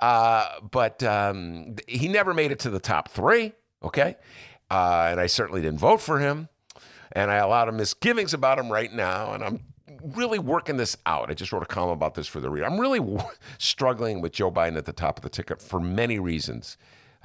uh, 0.00 0.46
but 0.70 1.02
um, 1.02 1.76
he 1.86 2.08
never 2.08 2.34
made 2.34 2.50
it 2.52 2.58
to 2.60 2.70
the 2.70 2.80
top 2.80 3.08
three. 3.10 3.52
Okay, 3.82 4.16
uh, 4.70 5.08
and 5.10 5.20
I 5.20 5.26
certainly 5.26 5.60
didn't 5.62 5.78
vote 5.80 6.00
for 6.00 6.18
him, 6.20 6.48
and 7.12 7.30
I 7.30 7.36
have 7.36 7.44
a 7.44 7.48
lot 7.48 7.68
of 7.68 7.74
misgivings 7.74 8.34
about 8.34 8.58
him 8.58 8.70
right 8.70 8.92
now, 8.92 9.32
and 9.32 9.44
I'm 9.44 9.60
really 10.14 10.38
working 10.38 10.76
this 10.76 10.96
out. 11.06 11.30
I 11.30 11.34
just 11.34 11.52
wrote 11.52 11.62
a 11.62 11.66
column 11.66 11.92
about 11.92 12.14
this 12.14 12.26
for 12.26 12.40
the 12.40 12.50
reader. 12.50 12.66
I'm 12.66 12.80
really 12.80 12.98
w- 12.98 13.20
struggling 13.58 14.20
with 14.20 14.32
Joe 14.32 14.50
Biden 14.50 14.76
at 14.76 14.84
the 14.84 14.92
top 14.92 15.18
of 15.18 15.22
the 15.22 15.28
ticket 15.28 15.62
for 15.62 15.80
many 15.80 16.18
reasons. 16.18 16.76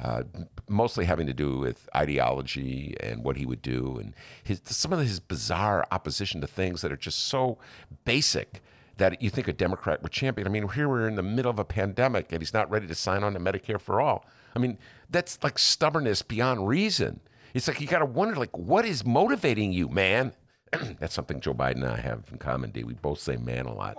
Uh, 0.03 0.21
mostly 0.69 1.05
having 1.05 1.25
to 1.25 1.33
do 1.33 1.57
with 1.57 1.89
ideology 1.95 2.95
and 2.99 3.23
what 3.23 3.35
he 3.35 3.47
would 3.47 3.63
do, 3.63 3.97
and 3.99 4.13
his, 4.43 4.61
some 4.63 4.93
of 4.93 4.99
his 4.99 5.19
bizarre 5.19 5.87
opposition 5.91 6.39
to 6.39 6.45
things 6.45 6.83
that 6.83 6.91
are 6.91 6.97
just 6.97 7.27
so 7.27 7.57
basic 8.05 8.61
that 8.97 9.19
you 9.23 9.31
think 9.31 9.47
a 9.47 9.53
Democrat 9.53 10.03
would 10.03 10.11
champion. 10.11 10.47
I 10.47 10.51
mean, 10.51 10.67
here 10.69 10.87
we're 10.87 11.07
in 11.07 11.15
the 11.15 11.23
middle 11.23 11.49
of 11.49 11.57
a 11.57 11.65
pandemic, 11.65 12.31
and 12.31 12.41
he's 12.41 12.53
not 12.53 12.69
ready 12.69 12.85
to 12.85 12.93
sign 12.93 13.23
on 13.23 13.33
to 13.33 13.39
Medicare 13.39 13.81
for 13.81 13.99
all. 13.99 14.23
I 14.55 14.59
mean, 14.59 14.77
that's 15.09 15.39
like 15.43 15.57
stubbornness 15.57 16.21
beyond 16.21 16.67
reason. 16.67 17.19
It's 17.57 17.67
like 17.67 17.81
you 17.81 17.87
got 17.87 17.99
to 17.99 18.05
wonder, 18.05 18.35
like, 18.35 18.55
what 18.55 18.85
is 18.85 19.03
motivating 19.03 19.73
you, 19.73 19.89
man? 19.89 20.31
that's 20.99 21.15
something 21.15 21.39
Joe 21.39 21.55
Biden 21.55 21.77
and 21.77 21.87
I 21.87 21.97
have 21.97 22.25
in 22.31 22.37
common. 22.37 22.69
D. 22.69 22.83
We 22.83 22.93
both 22.93 23.19
say 23.19 23.35
"man" 23.35 23.65
a 23.65 23.73
lot. 23.73 23.97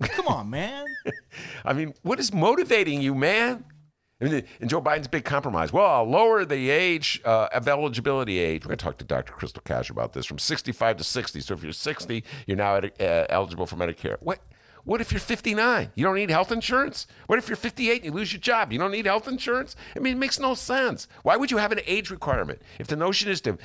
Come 0.00 0.28
on, 0.28 0.50
man. 0.50 0.84
I 1.64 1.72
mean, 1.72 1.94
what 2.02 2.20
is 2.20 2.34
motivating 2.34 3.00
you, 3.00 3.14
man? 3.14 3.64
I 4.20 4.24
mean, 4.24 4.44
and 4.60 4.68
Joe 4.68 4.82
Biden's 4.82 5.08
big 5.08 5.24
compromise. 5.24 5.72
Well, 5.72 5.86
I'll 5.86 6.04
lower 6.04 6.44
the 6.44 6.68
age 6.68 7.20
uh, 7.24 7.48
of 7.54 7.66
eligibility 7.66 8.38
age. 8.38 8.64
We're 8.64 8.68
going 8.68 8.78
to 8.78 8.84
talk 8.84 8.98
to 8.98 9.04
Dr. 9.04 9.32
Crystal 9.32 9.62
Cash 9.64 9.88
about 9.88 10.12
this 10.12 10.26
from 10.26 10.38
65 10.38 10.98
to 10.98 11.04
60. 11.04 11.40
So 11.40 11.54
if 11.54 11.62
you're 11.62 11.72
60, 11.72 12.24
you're 12.46 12.56
now 12.58 12.76
uh, 12.76 13.26
eligible 13.30 13.66
for 13.66 13.76
Medicare. 13.76 14.16
What? 14.20 14.40
What 14.86 15.00
if 15.00 15.10
you're 15.10 15.20
59? 15.20 15.90
You 15.96 16.04
don't 16.04 16.14
need 16.14 16.30
health 16.30 16.52
insurance? 16.52 17.08
What 17.26 17.40
if 17.40 17.48
you're 17.48 17.56
58 17.56 17.96
and 17.96 18.04
you 18.04 18.12
lose 18.12 18.32
your 18.32 18.40
job? 18.40 18.72
You 18.72 18.78
don't 18.78 18.92
need 18.92 19.06
health 19.06 19.26
insurance? 19.26 19.74
I 19.96 19.98
mean, 19.98 20.12
it 20.12 20.18
makes 20.18 20.38
no 20.38 20.54
sense. 20.54 21.08
Why 21.24 21.36
would 21.36 21.50
you 21.50 21.56
have 21.56 21.72
an 21.72 21.80
age 21.86 22.08
requirement? 22.08 22.62
If 22.78 22.86
the 22.86 22.94
notion 22.94 23.28
is 23.28 23.40
to 23.42 23.58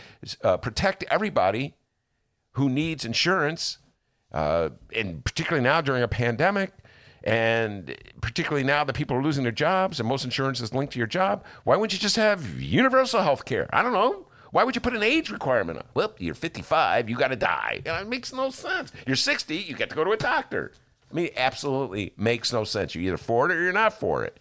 uh, 0.43 0.57
protect 0.57 1.03
everybody 1.11 1.75
who 2.53 2.69
needs 2.69 3.05
insurance, 3.05 3.77
uh, 4.31 4.69
and 4.95 5.23
particularly 5.23 5.63
now 5.63 5.79
during 5.79 6.01
a 6.01 6.07
pandemic, 6.07 6.73
and 7.23 7.95
particularly 8.19 8.63
now 8.63 8.83
that 8.83 8.93
people 8.93 9.15
are 9.15 9.21
losing 9.21 9.43
their 9.43 9.51
jobs 9.51 9.99
and 9.99 10.09
most 10.09 10.25
insurance 10.25 10.59
is 10.59 10.73
linked 10.73 10.93
to 10.93 10.97
your 10.97 11.07
job, 11.07 11.43
why 11.65 11.75
wouldn't 11.75 11.93
you 11.93 11.99
just 11.99 12.15
have 12.15 12.59
universal 12.59 13.21
health 13.21 13.45
care? 13.45 13.69
I 13.71 13.83
don't 13.83 13.93
know. 13.93 14.25
Why 14.49 14.63
would 14.63 14.73
you 14.73 14.81
put 14.81 14.95
an 14.95 15.03
age 15.03 15.29
requirement 15.29 15.77
on? 15.77 15.85
Well, 15.93 16.15
you're 16.17 16.33
55, 16.33 17.11
you 17.11 17.15
got 17.15 17.27
to 17.27 17.35
die. 17.35 17.83
And 17.85 18.01
it 18.01 18.09
makes 18.09 18.33
no 18.33 18.49
sense. 18.49 18.91
You're 19.05 19.15
60, 19.15 19.55
you 19.55 19.75
get 19.75 19.91
to 19.91 19.95
go 19.95 20.03
to 20.03 20.11
a 20.11 20.17
doctor. 20.17 20.71
I 21.11 21.15
mean, 21.15 21.29
absolutely 21.35 22.13
makes 22.17 22.53
no 22.53 22.63
sense. 22.63 22.95
You 22.95 23.01
either 23.01 23.17
for 23.17 23.49
it 23.49 23.55
or 23.55 23.61
you're 23.61 23.73
not 23.73 23.93
for 23.99 24.23
it. 24.23 24.39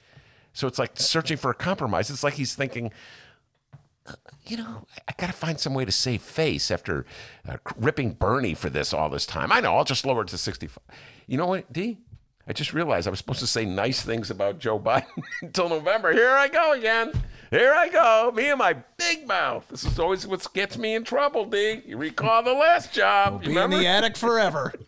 So 0.53 0.67
it's 0.67 0.79
like 0.79 0.93
searching 0.99 1.37
for 1.37 1.51
a 1.51 1.55
compromise. 1.55 2.11
It's 2.11 2.25
like 2.25 2.35
he's 2.35 2.55
thinking, 2.55 2.93
you 4.47 4.57
know, 4.57 4.87
I 5.09 5.13
got 5.17 5.29
to 5.29 5.33
find 5.33 5.59
some 5.59 5.75
way 5.75 5.85
to 5.85 5.93
save 5.93 6.23
face 6.23 6.71
after 6.71 7.07
uh, 7.49 7.57
ripping 7.77 8.13
Bernie 8.13 8.55
for 8.55 8.71
this 8.71 8.93
all 8.93 9.09
this 9.09 9.27
time. 9.27 9.53
I 9.53 9.61
know, 9.61 9.77
I'll 9.77 9.85
just 9.85 10.05
lower 10.05 10.23
it 10.23 10.29
to 10.29 10.39
65. 10.39 10.79
You 11.27 11.39
know 11.39 11.47
what, 11.47 11.73
D? 11.73 11.99
I 12.49 12.53
just 12.53 12.73
realized 12.73 13.07
I 13.07 13.11
was 13.11 13.19
supposed 13.21 13.41
to 13.41 13.47
say 13.47 13.65
nice 13.65 14.03
things 14.03 14.31
about 14.31 14.59
Joe 14.59 14.79
Biden 14.81 15.05
until 15.43 15.69
November. 15.69 16.13
Here 16.13 16.31
I 16.33 16.49
go 16.49 16.73
again. 16.73 17.13
Here 17.51 17.73
I 17.73 17.89
go. 17.89 18.33
Me 18.35 18.49
and 18.49 18.59
my 18.59 18.77
big 18.97 19.27
mouth. 19.27 19.67
This 19.69 19.85
is 19.85 19.99
always 19.99 20.27
what 20.27 20.47
gets 20.55 20.79
me 20.79 20.95
in 20.95 21.05
trouble, 21.05 21.45
D. 21.45 21.83
You 21.85 21.97
recall 21.97 22.43
the 22.43 22.53
last 22.53 22.93
job. 22.93 23.41
Be 23.41 23.47
you 23.47 23.53
in 23.53 23.57
remember? 23.57 23.79
the 23.79 23.87
attic 23.87 24.17
forever. 24.17 24.73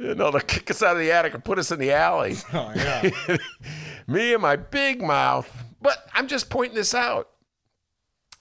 You 0.10 0.14
know, 0.14 0.30
they'll 0.30 0.40
kick 0.40 0.70
us 0.70 0.82
out 0.82 0.96
of 0.96 1.02
the 1.02 1.12
attic 1.12 1.34
and 1.34 1.44
put 1.44 1.58
us 1.58 1.70
in 1.70 1.78
the 1.78 1.92
alley. 1.92 2.36
Oh 2.54 2.72
yeah. 2.74 3.10
me 4.06 4.32
and 4.32 4.42
my 4.42 4.56
big 4.56 5.02
mouth. 5.02 5.48
But 5.82 6.08
I'm 6.14 6.26
just 6.26 6.48
pointing 6.48 6.74
this 6.74 6.94
out. 6.94 7.28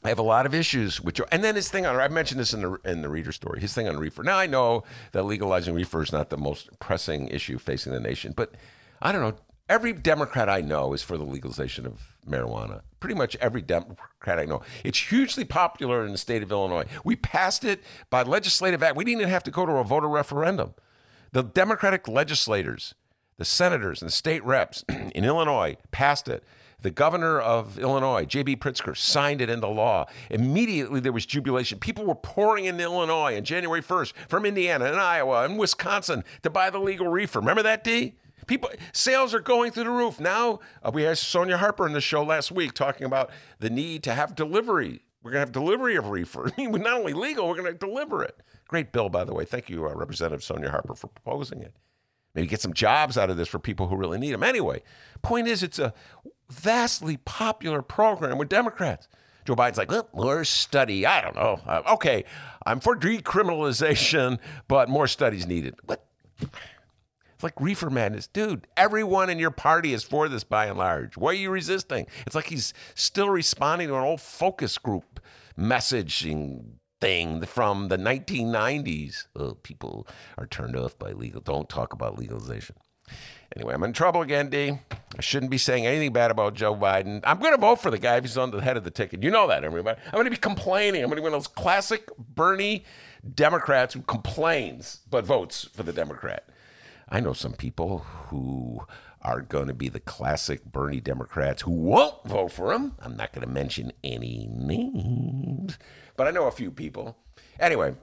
I 0.03 0.07
have 0.07 0.19
a 0.19 0.23
lot 0.23 0.45
of 0.45 0.53
issues 0.53 1.01
with 1.01 1.15
Joe. 1.15 1.25
And 1.31 1.43
then 1.43 1.55
his 1.55 1.69
thing 1.69 1.85
on, 1.85 1.97
I 1.97 2.07
mentioned 2.07 2.39
this 2.39 2.53
in 2.53 2.61
the, 2.61 2.79
in 2.85 3.01
the 3.01 3.09
reader 3.09 3.33
story, 3.33 3.59
his 3.59 3.73
thing 3.73 3.87
on 3.89 3.97
reefer. 3.97 4.23
Now, 4.23 4.37
I 4.37 4.47
know 4.47 4.83
that 5.11 5.23
legalizing 5.23 5.75
reefer 5.75 6.01
is 6.01 6.13
not 6.13 6.29
the 6.29 6.37
most 6.37 6.69
pressing 6.79 7.27
issue 7.27 7.57
facing 7.57 7.91
the 7.91 7.99
nation, 7.99 8.33
but 8.35 8.55
I 9.01 9.11
don't 9.11 9.21
know. 9.21 9.35
Every 9.67 9.91
Democrat 9.91 10.49
I 10.49 10.61
know 10.61 10.93
is 10.93 11.03
for 11.03 11.17
the 11.17 11.25
legalization 11.25 11.85
of 11.85 12.15
marijuana. 12.27 12.81
Pretty 13.01 13.15
much 13.15 13.35
every 13.35 13.61
Democrat 13.61 14.39
I 14.39 14.45
know. 14.45 14.61
It's 14.83 14.97
hugely 15.09 15.43
popular 15.43 16.05
in 16.05 16.13
the 16.13 16.17
state 16.17 16.41
of 16.41 16.51
Illinois. 16.51 16.85
We 17.03 17.17
passed 17.17 17.65
it 17.65 17.83
by 18.09 18.23
legislative 18.23 18.81
act. 18.81 18.95
We 18.95 19.03
didn't 19.03 19.21
even 19.21 19.31
have 19.31 19.43
to 19.43 19.51
go 19.51 19.65
to 19.65 19.73
a 19.73 19.83
voter 19.83 20.07
referendum. 20.07 20.73
The 21.31 21.43
Democratic 21.43 22.07
legislators, 22.07 22.95
the 23.37 23.45
senators 23.45 24.01
and 24.01 24.11
state 24.11 24.43
reps 24.43 24.83
in 24.89 25.23
Illinois 25.25 25.77
passed 25.91 26.27
it. 26.27 26.43
The 26.81 26.89
governor 26.89 27.39
of 27.39 27.77
Illinois, 27.77 28.25
J.B. 28.25 28.55
Pritzker, 28.55 28.97
signed 28.97 29.41
it 29.41 29.49
into 29.49 29.67
law. 29.67 30.05
Immediately 30.29 31.01
there 31.01 31.11
was 31.11 31.25
jubilation. 31.25 31.77
People 31.77 32.05
were 32.05 32.15
pouring 32.15 32.65
into 32.65 32.83
Illinois 32.83 33.35
on 33.35 33.43
January 33.43 33.81
1st 33.81 34.13
from 34.27 34.45
Indiana 34.45 34.85
and 34.85 34.95
Iowa 34.95 35.43
and 35.43 35.59
Wisconsin 35.59 36.23
to 36.41 36.49
buy 36.49 36.69
the 36.69 36.79
legal 36.79 37.07
reefer. 37.07 37.39
Remember 37.39 37.63
that, 37.63 37.83
D? 37.83 38.15
People 38.47 38.69
sales 38.93 39.35
are 39.35 39.41
going 39.41 39.71
through 39.71 39.83
the 39.83 39.89
roof. 39.91 40.19
Now 40.19 40.61
uh, 40.81 40.89
we 40.91 41.03
had 41.03 41.19
Sonya 41.19 41.57
Harper 41.57 41.85
in 41.85 41.93
the 41.93 42.01
show 42.01 42.23
last 42.23 42.51
week 42.51 42.73
talking 42.73 43.05
about 43.05 43.29
the 43.59 43.69
need 43.69 44.01
to 44.03 44.15
have 44.15 44.33
delivery. 44.33 45.03
We're 45.29 45.33
going 45.33 45.45
to 45.45 45.59
have 45.59 45.63
delivery 45.63 45.95
of 45.95 46.09
reefer. 46.09 46.51
Not 46.57 46.97
only 46.97 47.13
legal, 47.13 47.47
we're 47.47 47.55
going 47.55 47.71
to 47.71 47.77
deliver 47.77 48.23
it. 48.23 48.41
Great 48.67 48.91
bill, 48.91 49.09
by 49.09 49.23
the 49.25 49.31
way. 49.31 49.45
Thank 49.45 49.69
you, 49.69 49.85
uh, 49.85 49.93
Representative 49.93 50.43
Sonya 50.43 50.71
Harper, 50.71 50.95
for 50.95 51.05
proposing 51.05 51.61
it. 51.61 51.75
Maybe 52.33 52.47
get 52.47 52.61
some 52.61 52.73
jobs 52.73 53.15
out 53.15 53.29
of 53.29 53.37
this 53.37 53.47
for 53.47 53.59
people 53.59 53.89
who 53.89 53.95
really 53.95 54.17
need 54.17 54.31
them. 54.31 54.41
Anyway, 54.41 54.81
point 55.21 55.47
is, 55.47 55.61
it's 55.61 55.77
a 55.77 55.93
vastly 56.49 57.17
popular 57.17 57.83
program 57.83 58.39
with 58.39 58.49
Democrats. 58.49 59.07
Joe 59.45 59.55
Biden's 59.55 59.77
like, 59.77 59.91
well, 59.91 60.09
more 60.15 60.43
study. 60.45 61.05
I 61.05 61.21
don't 61.21 61.35
know. 61.35 61.59
Uh, 61.63 61.83
okay, 61.93 62.25
I'm 62.65 62.79
for 62.79 62.95
decriminalization, 62.95 64.39
but 64.67 64.89
more 64.89 65.05
studies 65.05 65.45
needed. 65.45 65.75
What? 65.85 66.03
It's 67.39 67.43
like 67.45 67.61
reefer 67.61 67.89
madness. 67.89 68.27
Dude, 68.27 68.67
everyone 68.75 69.29
in 69.29 69.39
your 69.39 69.49
party 69.49 69.93
is 69.93 70.03
for 70.03 70.27
this 70.27 70.43
by 70.43 70.65
and 70.65 70.77
large. 70.77 71.15
Why 71.15 71.29
are 71.29 71.35
you 71.35 71.51
resisting? 71.51 72.05
It's 72.27 72.35
like 72.35 72.47
he's 72.47 72.73
still 72.95 73.29
responding 73.29 73.87
to 73.87 73.95
an 73.95 74.03
old 74.03 74.19
focus 74.19 74.77
group 74.77 75.21
messaging 75.57 76.79
thing 76.99 77.45
from 77.45 77.87
the 77.87 77.95
1990s. 77.95 79.27
Oh, 79.37 79.53
people 79.53 80.05
are 80.37 80.47
turned 80.47 80.75
off 80.75 80.99
by 80.99 81.13
legal. 81.13 81.39
Don't 81.39 81.69
talk 81.69 81.93
about 81.93 82.19
legalization. 82.19 82.75
Anyway, 83.55 83.73
I'm 83.73 83.85
in 83.85 83.93
trouble 83.93 84.21
again, 84.21 84.49
D. 84.49 84.77
I 85.17 85.21
shouldn't 85.21 85.49
be 85.49 85.57
saying 85.57 85.87
anything 85.87 86.11
bad 86.11 86.31
about 86.31 86.55
Joe 86.55 86.75
Biden. 86.75 87.21
I'm 87.23 87.39
going 87.39 87.53
to 87.53 87.61
vote 87.61 87.79
for 87.79 87.89
the 87.89 87.99
guy 87.99 88.17
if 88.17 88.25
he's 88.25 88.37
on 88.37 88.51
the 88.51 88.59
head 88.59 88.75
of 88.75 88.83
the 88.83 88.91
ticket. 88.91 89.23
You 89.23 89.31
know 89.31 89.47
that, 89.47 89.63
everybody. 89.63 89.97
I'm 90.07 90.11
going 90.11 90.25
to 90.25 90.29
be 90.29 90.35
complaining. 90.35 91.03
I'm 91.03 91.07
going 91.07 91.15
to 91.15 91.21
be 91.21 91.23
one 91.23 91.33
of 91.33 91.39
those 91.39 91.47
classic 91.47 92.09
Bernie 92.17 92.83
Democrats 93.33 93.93
who 93.93 94.01
complains 94.01 94.99
but 95.09 95.25
votes 95.25 95.69
for 95.73 95.83
the 95.83 95.93
Democrat. 95.93 96.43
I 97.09 97.19
know 97.19 97.33
some 97.33 97.53
people 97.53 97.99
who 98.27 98.81
are 99.21 99.41
going 99.41 99.67
to 99.67 99.73
be 99.73 99.89
the 99.89 99.99
classic 99.99 100.63
Bernie 100.63 101.01
Democrats 101.01 101.63
who 101.63 101.71
won't 101.71 102.23
vote 102.25 102.51
for 102.51 102.71
him. 102.71 102.93
I'm 103.01 103.17
not 103.17 103.33
going 103.33 103.45
to 103.45 103.51
mention 103.51 103.91
any 104.03 104.47
names, 104.49 105.77
but 106.15 106.27
I 106.27 106.31
know 106.31 106.45
a 106.47 106.51
few 106.51 106.71
people. 106.71 107.17
Anyway, 107.59 107.95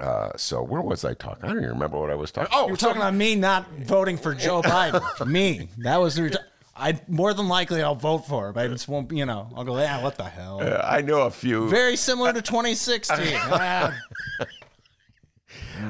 uh, 0.00 0.30
so 0.36 0.62
where 0.62 0.80
was 0.80 1.04
I 1.04 1.14
talking? 1.14 1.44
I 1.44 1.48
don't 1.48 1.58
even 1.58 1.70
remember 1.70 1.98
what 1.98 2.10
I 2.10 2.14
was 2.14 2.30
talking. 2.30 2.50
Oh, 2.54 2.66
you 2.66 2.72
were 2.72 2.76
talking 2.76 3.02
about 3.02 3.14
me 3.14 3.34
not 3.34 3.68
voting 3.80 4.16
for 4.16 4.34
Joe 4.34 4.62
Biden. 4.64 5.26
me. 5.26 5.68
That 5.78 5.96
was 5.98 6.14
the. 6.14 6.40
I 6.80 7.00
more 7.08 7.34
than 7.34 7.48
likely 7.48 7.82
I'll 7.82 7.96
vote 7.96 8.28
for 8.28 8.52
but 8.52 8.64
I 8.64 8.68
just 8.68 8.86
won't. 8.86 9.10
You 9.10 9.26
know, 9.26 9.50
I'll 9.56 9.64
go. 9.64 9.76
Yeah, 9.78 10.00
what 10.02 10.16
the 10.16 10.24
hell? 10.24 10.60
Uh, 10.62 10.80
I 10.84 11.00
know 11.00 11.22
a 11.22 11.30
few. 11.30 11.68
Very 11.68 11.96
similar 11.96 12.32
to 12.32 12.40
2016. 12.40 13.18
ah. 13.34 13.92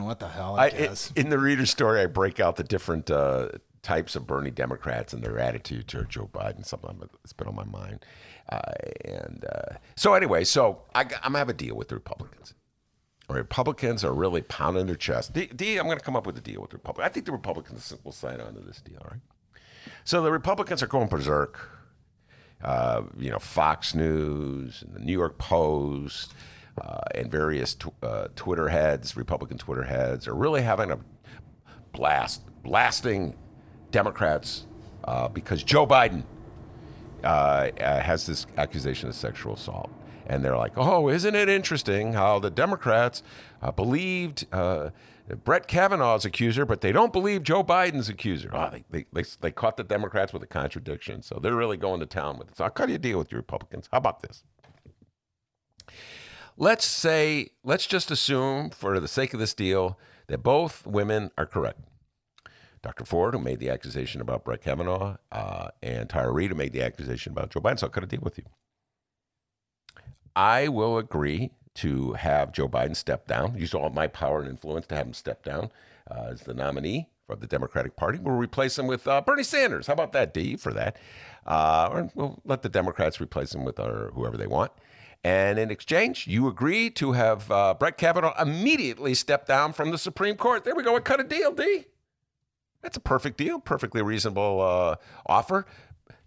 What 0.01 0.19
the 0.19 0.29
hell? 0.29 0.57
I, 0.57 0.67
I 0.67 0.71
guess. 0.71 1.13
in 1.17 1.29
the 1.31 1.39
reader 1.39 1.67
story, 1.67 2.01
I 2.01 2.07
break 2.07 2.41
out 2.41 2.57
the 2.57 2.65
different 2.65 3.11
uh, 3.11 3.49
types 3.83 4.17
of 4.17 4.27
Bernie 4.27 4.51
Democrats 4.51 5.13
and 5.13 5.23
their 5.23 5.39
attitude 5.39 5.89
to 5.89 6.05
Joe 6.05 6.29
Biden. 6.33 6.65
Something 6.65 6.99
that's 7.01 7.33
been 7.33 7.49
on 7.49 7.55
my 7.55 7.65
mind. 7.65 8.05
Uh, 8.49 8.61
and 9.05 9.45
uh, 9.45 9.75
so 9.97 10.15
anyway, 10.15 10.45
so 10.45 10.83
I, 10.95 11.03
I'm 11.03 11.09
gonna 11.09 11.39
have 11.39 11.49
a 11.49 11.55
deal 11.55 11.77
with 11.77 11.89
the 11.89 11.95
Republicans. 11.95 12.55
Republicans 13.29 14.05
are 14.05 14.13
really 14.13 14.43
pounding 14.43 14.87
their 14.87 14.97
chest. 14.97 15.35
D, 15.35 15.47
D 15.47 15.77
I'm 15.77 15.85
going 15.85 15.99
to 15.99 16.05
come 16.05 16.17
up 16.17 16.27
with 16.27 16.39
a 16.39 16.41
deal 16.41 16.63
with 16.63 16.71
the 16.71 16.77
Republicans. 16.77 17.11
I 17.11 17.13
think 17.13 17.27
the 17.27 17.33
Republicans 17.33 17.95
will 18.03 18.13
sign 18.13 18.41
on 18.41 18.55
to 18.55 18.61
this 18.61 18.81
deal, 18.81 19.03
right? 19.05 19.21
So 20.05 20.23
the 20.23 20.33
Republicans 20.33 20.83
are 20.83 20.87
going 20.87 21.09
berserk. 21.09 21.61
Uh, 22.63 23.03
you 23.17 23.31
know, 23.31 23.39
Fox 23.39 23.95
News 23.95 24.83
and 24.83 24.95
the 24.95 24.99
New 24.99 25.13
York 25.13 25.39
Post 25.39 26.35
uh, 26.83 27.01
and 27.15 27.31
various 27.31 27.75
tw- 27.75 27.89
uh, 28.03 28.29
Twitter 28.37 28.69
heads, 28.69 29.17
Republican 29.17 29.59
Twitter 29.59 29.85
heads, 29.85 30.29
are 30.29 30.35
really 30.35 30.63
having 30.63 30.91
a 30.91 30.99
blast, 31.93 32.43
blasting 32.63 33.37
Democrats 33.91 34.67
uh, 35.05 35.29
because 35.29 35.63
Joe 35.63 35.87
Biden 35.87 36.23
uh, 37.25 37.27
uh, 37.81 38.01
has 38.01 38.27
this 38.27 38.47
accusation 38.57 39.09
of 39.09 39.15
sexual 39.15 39.55
assault 39.55 39.91
and 40.27 40.45
they're 40.45 40.57
like, 40.57 40.73
"Oh, 40.77 41.09
isn't 41.09 41.35
it 41.35 41.49
interesting 41.49 42.13
how 42.13 42.39
the 42.39 42.51
Democrats 42.51 43.23
uh, 43.63 43.73
believed 43.73 44.47
Brett 44.51 45.67
Kavanaugh's 45.67 46.27
accuser, 46.27 46.67
but 46.67 46.83
they 46.83 46.93
don't 46.93 47.13
believe 47.13 47.43
Joe 47.43 47.65
Biden's 47.65 48.11
accuser?" 48.11 48.51
Oh, 48.53 48.69
they, 48.71 48.85
they, 48.91 49.07
they, 49.13 49.25
they 49.41 49.51
caught 49.51 49.79
the 49.79 49.85
Democrats 49.85 50.35
with 50.35 50.43
a 50.43 50.47
contradiction, 50.47 51.23
so 51.23 51.39
they're 51.43 51.57
really 51.57 51.79
going 51.79 52.01
to 52.01 52.07
town 52.07 52.39
with 52.39 52.51
it. 52.51 52.59
So 52.59 52.65
I'll 52.65 52.71
cut 52.71 52.91
you 52.91 52.99
deal 52.99 53.19
with 53.19 53.33
you 53.33 53.39
Republicans. 53.39 53.89
How 53.91 53.99
about 53.99 54.21
this? 54.21 54.45
Let's 56.61 56.85
say, 56.85 57.51
let's 57.63 57.87
just 57.87 58.11
assume, 58.11 58.71
for 58.71 58.99
the 58.99 59.07
sake 59.07 59.33
of 59.33 59.39
this 59.39 59.55
deal, 59.55 59.97
that 60.27 60.43
both 60.43 60.85
women 60.85 61.31
are 61.39 61.47
correct. 61.47 61.79
Dr. 62.83 63.05
Ford, 63.05 63.35
who 63.35 63.41
made 63.41 63.61
the 63.61 63.71
accusation 63.71 64.21
about 64.21 64.45
Brett 64.45 64.61
Kavanaugh, 64.61 65.19
uh, 65.31 65.69
and 65.85 66.11
Tara 66.11 66.33
Reade, 66.33 66.51
who 66.51 66.57
made 66.57 66.73
the 66.73 66.83
accusation 66.83 67.31
about 67.31 67.51
Joe 67.51 67.61
Biden. 67.61 67.79
So 67.79 67.87
I'll 67.87 67.93
cut 67.93 68.03
a 68.03 68.09
deal 68.09 68.19
with 68.23 68.39
you. 68.39 68.45
I 70.35 70.67
will 70.67 70.99
agree 70.99 71.53
to 71.77 72.15
have 72.15 72.51
Joe 72.51 72.69
Biden 72.69 72.97
step 72.97 73.29
down, 73.29 73.57
use 73.57 73.73
all 73.73 73.91
my 73.91 74.09
power 74.09 74.41
and 74.41 74.49
influence 74.49 74.89
to 74.89 74.97
have 74.97 75.07
him 75.07 75.15
step 75.15 75.45
down 75.45 75.71
uh, 76.11 76.31
as 76.33 76.41
the 76.41 76.55
nominee 76.55 77.09
for 77.25 77.37
the 77.37 77.47
Democratic 77.47 77.95
Party. 77.95 78.19
We'll 78.19 78.35
replace 78.35 78.77
him 78.77 78.89
with 78.89 79.07
uh, 79.07 79.21
Bernie 79.21 79.45
Sanders. 79.45 79.87
How 79.87 79.93
about 79.93 80.11
that, 80.13 80.35
D, 80.35 80.57
for 80.57 80.73
that? 80.73 80.97
Uh, 81.47 81.89
or 81.93 82.11
we'll 82.17 82.41
let 82.45 82.63
the 82.63 82.69
Democrats 82.69 83.21
replace 83.21 83.55
him 83.55 83.65
with 83.65 83.79
our, 83.79 84.11
whoever 84.13 84.37
they 84.37 84.49
want. 84.49 84.73
And 85.25 85.59
in 85.59 85.71
exchange, 85.71 86.27
you 86.27 86.47
agree 86.47 86.91
to 86.91 87.13
have 87.13 87.51
uh, 87.51 87.75
Brett 87.75 87.99
Kavanaugh 87.99 88.41
immediately 88.41 89.15
step 89.15 89.47
down 89.47 89.73
from 89.73 89.91
the 89.91 89.99
Supreme 89.99 90.37
Court. 90.37 90.65
There 90.65 90.75
we 90.75 90.83
go. 90.83 90.95
We 90.95 91.01
cut 91.01 91.21
a 91.21 91.25
deal, 91.25 91.53
D. 91.53 91.87
That's 92.83 92.97
a 92.97 93.01
perfect 93.01 93.37
deal, 93.37 93.59
perfectly 93.59 94.03
reasonable 94.03 94.61
uh, 94.61 94.97
offer. 95.27 95.67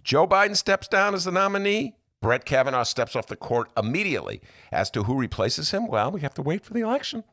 Joe 0.03 0.27
Biden 0.27 0.57
steps 0.57 0.87
down 0.87 1.13
as 1.13 1.23
the 1.23 1.31
nominee. 1.31 1.95
Brett 2.21 2.45
Kavanaugh 2.45 2.83
steps 2.83 3.15
off 3.15 3.27
the 3.27 3.35
court 3.35 3.71
immediately. 3.75 4.41
As 4.71 4.91
to 4.91 5.03
who 5.03 5.17
replaces 5.17 5.71
him, 5.71 5.87
well, 5.87 6.11
we 6.11 6.21
have 6.21 6.33
to 6.35 6.41
wait 6.41 6.63
for 6.63 6.73
the 6.73 6.81
election. 6.81 7.23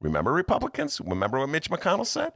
Remember 0.00 0.32
Republicans? 0.32 1.00
Remember 1.04 1.38
what 1.38 1.48
Mitch 1.48 1.70
McConnell 1.70 2.06
said 2.06 2.32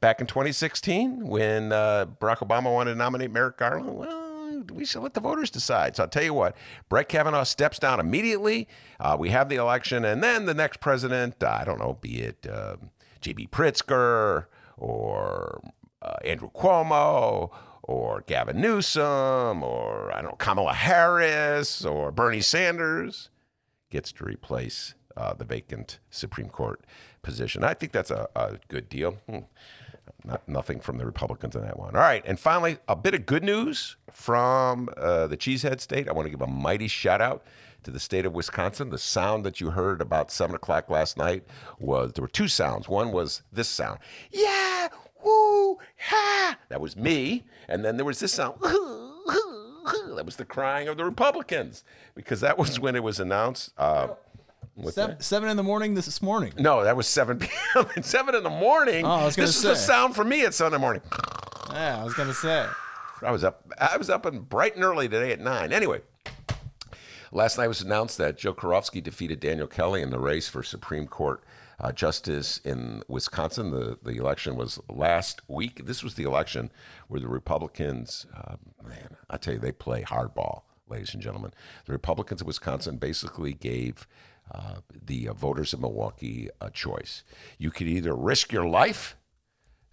back 0.00 0.20
in 0.20 0.26
2016 0.26 1.26
when 1.26 1.72
uh, 1.72 2.06
Barack 2.20 2.38
Obama 2.38 2.72
wanted 2.72 2.92
to 2.92 2.96
nominate 2.96 3.30
Merrick 3.30 3.56
Garland? 3.56 3.96
Well, 3.96 4.21
we 4.60 4.84
should 4.84 5.02
let 5.02 5.14
the 5.14 5.20
voters 5.20 5.50
decide. 5.50 5.96
So 5.96 6.04
I'll 6.04 6.08
tell 6.08 6.22
you 6.22 6.34
what, 6.34 6.56
Brett 6.88 7.08
Kavanaugh 7.08 7.44
steps 7.44 7.78
down 7.78 8.00
immediately. 8.00 8.68
Uh, 9.00 9.16
we 9.18 9.30
have 9.30 9.48
the 9.48 9.56
election, 9.56 10.04
and 10.04 10.22
then 10.22 10.46
the 10.46 10.54
next 10.54 10.80
president, 10.80 11.42
uh, 11.42 11.58
I 11.60 11.64
don't 11.64 11.78
know, 11.78 11.98
be 12.00 12.22
it 12.22 12.46
uh, 12.46 12.76
J.B. 13.20 13.48
Pritzker 13.48 14.46
or 14.76 15.62
uh, 16.02 16.16
Andrew 16.24 16.50
Cuomo 16.54 17.50
or 17.82 18.22
Gavin 18.26 18.60
Newsom 18.60 19.62
or 19.62 20.12
I 20.12 20.22
don't 20.22 20.32
know 20.32 20.36
Kamala 20.36 20.74
Harris 20.74 21.84
or 21.84 22.10
Bernie 22.10 22.40
Sanders 22.40 23.30
gets 23.90 24.12
to 24.12 24.24
replace 24.24 24.94
uh, 25.16 25.34
the 25.34 25.44
vacant 25.44 25.98
Supreme 26.10 26.48
Court 26.48 26.80
position. 27.22 27.64
I 27.64 27.74
think 27.74 27.92
that's 27.92 28.10
a, 28.10 28.28
a 28.34 28.58
good 28.68 28.88
deal. 28.88 29.18
Hmm. 29.28 29.40
Not, 30.24 30.48
nothing 30.48 30.78
from 30.80 30.98
the 30.98 31.06
Republicans 31.06 31.56
on 31.56 31.62
that 31.62 31.78
one. 31.78 31.96
All 31.96 32.00
right, 32.00 32.22
and 32.26 32.38
finally, 32.38 32.78
a 32.86 32.94
bit 32.94 33.14
of 33.14 33.26
good 33.26 33.42
news 33.42 33.96
from 34.10 34.88
uh, 34.96 35.26
the 35.26 35.36
Cheesehead 35.36 35.80
State. 35.80 36.08
I 36.08 36.12
want 36.12 36.26
to 36.26 36.30
give 36.30 36.42
a 36.42 36.46
mighty 36.46 36.86
shout 36.88 37.20
out 37.20 37.44
to 37.82 37.90
the 37.90 37.98
state 37.98 38.24
of 38.24 38.32
Wisconsin. 38.32 38.90
The 38.90 38.98
sound 38.98 39.44
that 39.44 39.60
you 39.60 39.70
heard 39.70 40.00
about 40.00 40.30
seven 40.30 40.54
o'clock 40.54 40.88
last 40.88 41.16
night 41.16 41.44
was 41.78 42.12
there 42.12 42.22
were 42.22 42.28
two 42.28 42.48
sounds. 42.48 42.88
One 42.88 43.10
was 43.10 43.42
this 43.52 43.68
sound, 43.68 43.98
yeah, 44.30 44.88
woo, 45.24 45.78
ha. 45.98 46.56
That 46.68 46.80
was 46.80 46.96
me. 46.96 47.44
And 47.68 47.84
then 47.84 47.96
there 47.96 48.06
was 48.06 48.20
this 48.20 48.32
sound. 48.32 48.58
That 50.14 50.26
was 50.26 50.36
the 50.36 50.44
crying 50.44 50.86
of 50.86 50.96
the 50.96 51.04
Republicans 51.04 51.82
because 52.14 52.40
that 52.42 52.56
was 52.56 52.78
when 52.78 52.94
it 52.94 53.02
was 53.02 53.18
announced. 53.18 53.72
Uh, 53.76 54.08
seven, 54.90 55.20
seven, 55.20 55.48
in 55.48 55.56
the 55.56 55.62
morning 55.62 55.94
this 55.94 56.22
morning. 56.22 56.52
No, 56.58 56.84
that 56.84 56.96
was 56.96 57.06
7 57.06 57.38
p.m. 57.74 57.86
seven 58.02 58.34
in 58.34 58.42
the 58.42 58.50
morning. 58.50 59.04
Oh, 59.04 59.08
I 59.10 59.24
was 59.24 59.36
gonna 59.36 59.46
this 59.46 59.56
say. 59.60 59.72
is 59.72 59.78
the 59.78 59.84
sound 59.84 60.14
for 60.14 60.24
me 60.24 60.44
at 60.44 60.54
Sunday 60.54 60.78
morning. 60.78 61.02
Yeah, 61.70 62.00
I 62.00 62.04
was 62.04 62.14
gonna 62.14 62.34
say. 62.34 62.66
I 63.22 63.30
was 63.30 63.44
up. 63.44 63.64
I 63.78 63.96
was 63.96 64.10
up 64.10 64.26
and 64.26 64.48
bright 64.48 64.74
and 64.74 64.84
early 64.84 65.08
today 65.08 65.32
at 65.32 65.40
nine. 65.40 65.72
Anyway, 65.72 66.00
last 67.30 67.58
night 67.58 67.68
was 67.68 67.80
announced 67.82 68.18
that 68.18 68.36
Jill 68.36 68.54
Karofsky 68.54 69.02
defeated 69.02 69.40
Daniel 69.40 69.66
Kelly 69.66 70.02
in 70.02 70.10
the 70.10 70.18
race 70.18 70.48
for 70.48 70.62
Supreme 70.62 71.06
Court 71.06 71.42
uh, 71.80 71.92
justice 71.92 72.58
in 72.64 73.02
Wisconsin. 73.08 73.70
The 73.70 73.98
the 74.02 74.16
election 74.16 74.56
was 74.56 74.80
last 74.88 75.40
week. 75.48 75.86
This 75.86 76.02
was 76.02 76.14
the 76.14 76.24
election 76.24 76.70
where 77.08 77.20
the 77.20 77.28
Republicans, 77.28 78.26
uh, 78.36 78.56
man, 78.86 79.16
I 79.30 79.36
tell 79.36 79.54
you, 79.54 79.60
they 79.60 79.72
play 79.72 80.02
hardball, 80.02 80.62
ladies 80.88 81.14
and 81.14 81.22
gentlemen. 81.22 81.52
The 81.86 81.92
Republicans 81.92 82.40
of 82.40 82.46
Wisconsin 82.46 82.96
basically 82.96 83.52
gave. 83.52 84.06
Uh, 84.52 84.76
the 85.06 85.28
uh, 85.28 85.32
voters 85.32 85.72
of 85.72 85.80
Milwaukee 85.80 86.50
a 86.60 86.70
choice. 86.70 87.24
You 87.56 87.70
could 87.70 87.88
either 87.88 88.14
risk 88.14 88.52
your 88.52 88.66
life 88.66 89.16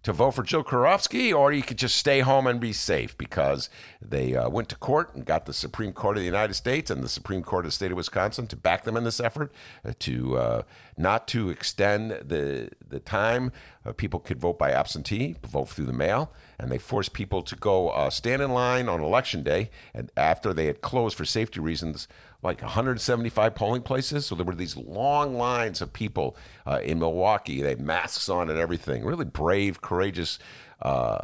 to 0.04 0.14
vote 0.14 0.32
for 0.32 0.44
Jill 0.44 0.64
Karofsky, 0.64 1.34
or 1.34 1.52
you 1.52 1.62
could 1.62 1.78
just 1.78 1.96
stay 1.96 2.22
home 2.22 2.48
and 2.48 2.60
be 2.60 2.74
safe 2.74 3.18
because 3.18 3.70
they 4.02 4.36
uh, 4.36 4.50
went 4.50 4.70
to 4.70 4.76
court 4.76 5.14
and 5.14 5.26
got 5.26 5.46
the 5.46 5.54
Supreme 5.54 5.92
Court 5.92 6.18
of 6.18 6.22
the 6.22 6.26
United 6.26 6.54
States 6.54 6.90
and 6.90 7.04
the 7.04 7.10
Supreme 7.10 7.44
Court 7.44 7.66
of 7.66 7.70
the 7.70 7.76
state 7.76 7.92
of 7.92 7.98
Wisconsin 7.98 8.48
to 8.48 8.56
back 8.56 8.84
them 8.84 8.96
in 8.96 9.04
this 9.04 9.20
effort 9.20 9.52
uh, 9.86 9.94
to 10.00 10.38
uh, 10.38 10.62
not 10.98 11.28
to 11.30 11.50
extend 11.50 12.12
the 12.12 12.70
the 12.88 13.00
time 13.00 13.52
uh, 13.86 13.92
people 13.92 14.20
could 14.20 14.40
vote 14.40 14.58
by 14.58 14.72
absentee, 14.72 15.36
vote 15.48 15.70
through 15.70 15.86
the 15.86 15.94
mail, 15.94 16.32
and 16.60 16.72
they 16.72 16.78
forced 16.78 17.14
people 17.14 17.42
to 17.42 17.56
go 17.56 17.90
uh, 17.90 18.10
stand 18.10 18.42
in 18.42 18.52
line 18.52 18.90
on 18.90 19.02
election 19.02 19.44
day, 19.44 19.70
and 19.94 20.12
after 20.18 20.54
they 20.54 20.66
had 20.66 20.82
closed 20.82 21.16
for 21.16 21.26
safety 21.26 21.60
reasons 21.60 22.08
like 22.42 22.62
175 22.62 23.56
polling 23.56 23.82
places. 23.82 24.26
So 24.26 24.36
there 24.36 24.46
were 24.46 24.56
these 24.56 24.78
long 24.78 25.36
lines 25.36 25.82
of 25.82 25.92
people 25.92 26.38
uh, 26.66 26.80
in 26.84 27.00
Milwaukee. 27.00 27.62
They 27.62 27.70
had 27.70 27.82
masks 27.82 28.30
on 28.30 28.50
and 28.50 28.60
everything. 28.60 29.04
Really 29.04 29.26
brave, 29.26 29.82
courageous 29.82 30.40
uh, 30.82 31.20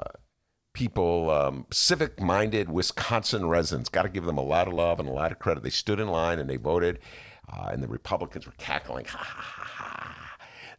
people, 0.73 1.29
um, 1.31 1.65
civic 1.71 2.19
minded 2.19 2.69
Wisconsin 2.69 3.47
residents. 3.47 3.89
Got 3.89 4.03
to 4.03 4.09
give 4.09 4.25
them 4.25 4.37
a 4.37 4.43
lot 4.43 4.67
of 4.67 4.73
love 4.73 4.99
and 4.99 5.07
a 5.07 5.13
lot 5.13 5.31
of 5.31 5.39
credit. 5.39 5.63
They 5.63 5.69
stood 5.69 5.99
in 5.99 6.07
line 6.07 6.39
and 6.39 6.49
they 6.49 6.57
voted, 6.57 6.99
uh, 7.51 7.69
and 7.71 7.81
the 7.81 7.87
Republicans 7.87 8.45
were 8.45 8.53
cackling, 8.57 9.05
ha 9.05 9.17
ha 9.17 9.41
ha. 9.41 9.74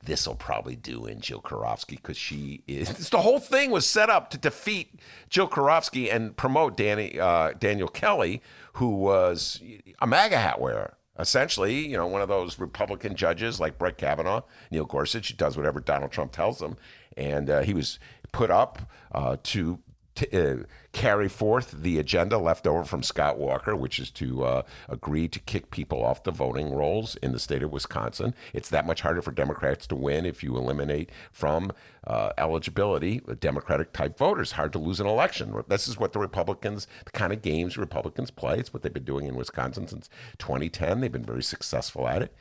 This 0.07 0.27
will 0.27 0.37
probably 0.37 0.77
do 0.77 1.07
in 1.07 1.21
Jill 1.21 1.41
Karofsky 1.41 1.97
because 1.97 2.17
she 2.17 2.63
is. 2.67 3.11
The 3.17 3.21
whole 3.21 3.39
thing 3.39 3.71
was 3.71 3.87
set 3.87 4.09
up 4.09 4.31
to 4.31 4.39
defeat 4.39 5.01
Jill 5.31 5.49
Karofsky 5.49 6.13
and 6.15 6.37
promote 6.37 6.77
Danny, 6.77 7.19
uh, 7.19 7.53
Daniel 7.59 7.89
Kelly, 7.89 8.43
who 8.75 8.91
was 8.91 9.61
a 10.01 10.07
MAGA 10.07 10.39
hat 10.39 10.61
wearer. 10.61 10.95
Essentially, 11.19 11.87
you 11.87 11.97
know, 11.97 12.07
one 12.07 12.21
of 12.21 12.29
those 12.29 12.59
Republican 12.59 13.15
judges 13.17 13.59
like 13.59 13.79
Brett 13.79 13.97
Kavanaugh, 13.97 14.43
Neil 14.71 14.85
Gorsuch, 14.85 15.37
does 15.37 15.57
whatever 15.57 15.81
Donald 15.81 16.13
Trump 16.13 16.33
tells 16.33 16.61
him. 16.61 16.77
And 17.17 17.49
uh, 17.49 17.63
he 17.63 17.73
was 17.73 17.99
put 18.33 18.51
up 18.51 18.91
uh, 19.13 19.37
to 19.45 19.79
t- 20.17 20.37
uh, 20.37 20.65
carry 20.93 21.29
forth 21.29 21.71
the 21.71 21.99
agenda 21.99 22.39
left 22.39 22.67
over 22.67 22.83
from 22.83 23.03
Scott 23.03 23.39
Walker, 23.39 23.77
which 23.77 23.99
is 23.99 24.11
to 24.13 24.45
uh, 24.45 24.63
agree 24.89 25.29
to 25.29 25.39
kick 25.41 25.71
people 25.71 26.03
off 26.03 26.25
the 26.25 26.31
voting 26.31 26.75
rolls 26.75 27.17
in 27.17 27.33
the 27.33 27.39
state 27.39 27.63
of 27.63 27.71
Wisconsin. 27.71 28.35
It's 28.53 28.71
that 28.71 28.87
much 28.87 29.03
harder 29.03 29.23
for 29.23 29.31
Democrats 29.31 29.87
to 29.89 29.95
win 29.95 30.27
if 30.27 30.43
you 30.43 30.57
eliminate 30.57 31.11
from 31.31 31.71
uh, 32.07 32.31
eligibility 32.39 33.21
Democratic 33.41 33.93
type 33.93 34.17
voters. 34.19 34.53
Hard 34.53 34.73
to 34.73 34.79
lose 34.79 35.01
an 35.01 35.07
election. 35.07 35.55
This 35.69 35.87
is 35.87 35.99
what 35.99 36.13
the 36.13 36.19
Republicans, 36.19 36.87
the 37.05 37.11
kind 37.13 37.33
of 37.33 37.43
games 37.43 37.77
Republicans 37.77 38.31
play. 38.31 38.59
It's 38.59 38.73
what 38.73 38.83
they've 38.83 38.93
been 38.93 39.05
doing 39.05 39.27
in 39.27 39.37
Wisconsin 39.37 39.87
since 39.87 40.09
2010. 40.39 41.01
They've 41.01 41.13
been 41.13 41.25
very 41.25 41.43
successful 41.43 42.09
at 42.09 42.23
it. 42.23 42.35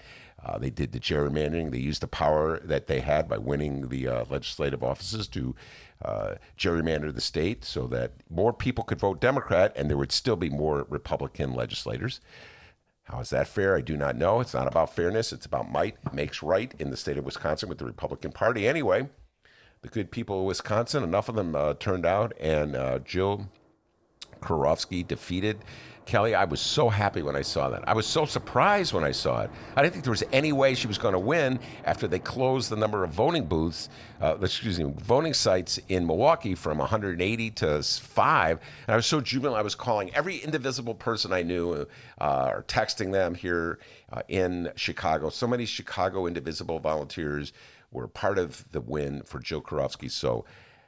Uh, 0.44 0.60
they 0.60 0.70
did 0.70 0.92
the 0.92 1.00
gerrymandering. 1.00 1.72
They 1.72 1.80
used 1.80 2.02
the 2.02 2.08
power 2.08 2.60
that 2.60 2.88
they 2.88 3.00
had 3.00 3.28
by 3.28 3.38
winning 3.38 3.90
the 3.90 4.08
uh, 4.08 4.26
legislative 4.30 4.84
offices 4.84 5.28
to 5.30 5.56
uh, 6.04 6.36
gerrymander 6.58 7.14
the 7.14 7.22
state 7.22 7.64
so 7.64 7.88
that 7.88 8.12
more 8.30 8.54
people 8.54 8.84
could 8.84 9.00
vote 9.00 9.22
Democrat 9.22 9.72
and 9.76 9.90
there 9.90 9.98
would 9.98 10.12
still 10.12 10.36
be 10.36 10.50
more 10.50 10.86
Republican 10.90 11.54
legislators. 11.54 12.20
How 13.04 13.20
is 13.20 13.30
that 13.30 13.48
fair? 13.48 13.78
I 13.78 13.82
do 13.82 13.96
not 13.96 14.16
know. 14.16 14.40
It's 14.40 14.54
not 14.54 14.68
about 14.68 14.96
fairness. 14.96 15.32
It's 15.32 15.46
about 15.46 15.72
might 15.72 16.14
makes 16.14 16.42
right 16.42 16.74
in 16.80 16.90
the 16.90 16.98
state 16.98 17.18
of 17.18 17.26
Wisconsin 17.26 17.70
with 17.70 17.78
the 17.78 17.86
Republican 17.86 18.32
Party. 18.32 18.68
Anyway, 18.68 19.10
the 19.82 19.90
good 19.90 20.10
people 20.10 20.40
of 20.40 20.46
Wisconsin, 20.46 21.04
enough 21.04 21.30
of 21.30 21.36
them 21.36 21.56
uh, 21.56 21.76
turned 21.76 22.06
out, 22.06 22.34
and 22.40 22.76
uh, 22.76 23.00
Jill 23.00 23.50
Karofsky 24.42 25.08
defeated 25.08 25.60
Kelly. 26.06 26.36
I 26.36 26.46
was 26.46 26.62
so 26.62 26.90
happy 26.90 27.22
when 27.22 27.36
I 27.36 27.42
saw 27.42 27.70
that. 27.70 27.88
I 27.88 27.94
was 27.94 28.06
so 28.06 28.26
surprised 28.26 28.94
when 28.94 29.04
I 29.04 29.12
saw 29.12 29.42
it. 29.42 29.50
I 29.76 29.82
didn't 29.82 29.94
think 29.94 30.06
there 30.06 30.12
was 30.12 30.24
any 30.32 30.54
way 30.54 30.76
she 30.76 30.88
was 30.88 30.98
going 30.98 31.14
to 31.14 31.20
win 31.20 31.60
after 31.84 32.08
they 32.08 32.20
closed 32.20 32.70
the 32.70 32.76
number 32.76 33.04
of 33.04 33.12
voting 33.12 33.46
booths, 33.46 33.90
uh, 34.22 34.38
excuse 34.42 34.80
me, 34.80 34.94
voting 34.98 35.34
sites 35.34 35.80
in 35.90 36.06
Milwaukee 36.06 36.56
from 36.56 36.78
180 36.78 37.52
to 37.52 37.82
five. 37.84 38.60
And 38.88 38.94
I 38.94 38.96
was 38.96 39.06
so 39.06 39.22
jubilant. 39.22 39.58
I 39.58 39.64
was 39.64 39.76
calling 39.76 40.14
every 40.14 40.38
indivisible 40.38 40.96
person 40.96 41.34
I 41.34 41.42
knew 41.42 41.88
uh, 42.20 42.52
or 42.54 42.64
texting 42.68 43.12
them 43.12 43.36
here 43.36 43.80
uh, 44.12 44.22
in 44.28 44.72
Chicago. 44.76 45.30
So 45.30 45.48
many 45.48 45.66
Chicago 45.66 46.28
indivisible 46.28 46.80
volunteers 46.80 47.52
were 47.92 48.08
part 48.08 48.38
of 48.38 48.66
the 48.72 48.82
win 48.82 49.24
for 49.24 49.40
Jill 49.40 49.62
Karofsky. 49.62 50.12
So 50.12 50.46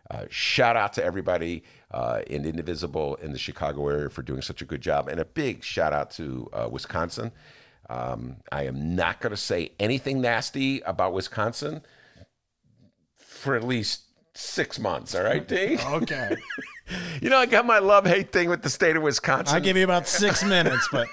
uh, 0.09 0.25
shout 0.29 0.75
out 0.75 0.93
to 0.93 1.03
everybody 1.03 1.63
uh, 1.91 2.21
in 2.27 2.45
Indivisible 2.45 3.15
in 3.15 3.31
the 3.31 3.37
Chicago 3.37 3.87
area 3.89 4.09
for 4.09 4.21
doing 4.21 4.41
such 4.41 4.61
a 4.61 4.65
good 4.65 4.81
job, 4.81 5.07
and 5.07 5.19
a 5.19 5.25
big 5.25 5.63
shout 5.63 5.93
out 5.93 6.11
to 6.11 6.49
uh, 6.53 6.67
Wisconsin. 6.71 7.31
Um, 7.89 8.37
I 8.51 8.65
am 8.65 8.95
not 8.95 9.21
going 9.21 9.31
to 9.31 9.37
say 9.37 9.71
anything 9.79 10.21
nasty 10.21 10.81
about 10.81 11.13
Wisconsin 11.13 11.81
for 13.17 13.55
at 13.55 13.63
least 13.63 14.01
six 14.33 14.79
months. 14.79 15.15
All 15.15 15.23
right, 15.23 15.45
D. 15.47 15.77
Okay. 15.85 16.35
you 17.21 17.29
know, 17.29 17.37
I 17.37 17.45
got 17.45 17.65
my 17.65 17.79
love 17.79 18.05
hate 18.05 18.31
thing 18.31 18.49
with 18.49 18.61
the 18.61 18.69
state 18.69 18.95
of 18.95 19.03
Wisconsin. 19.03 19.55
I'll 19.55 19.61
give 19.61 19.77
you 19.77 19.83
about 19.83 20.07
six 20.07 20.43
minutes, 20.43 20.87
but 20.91 21.07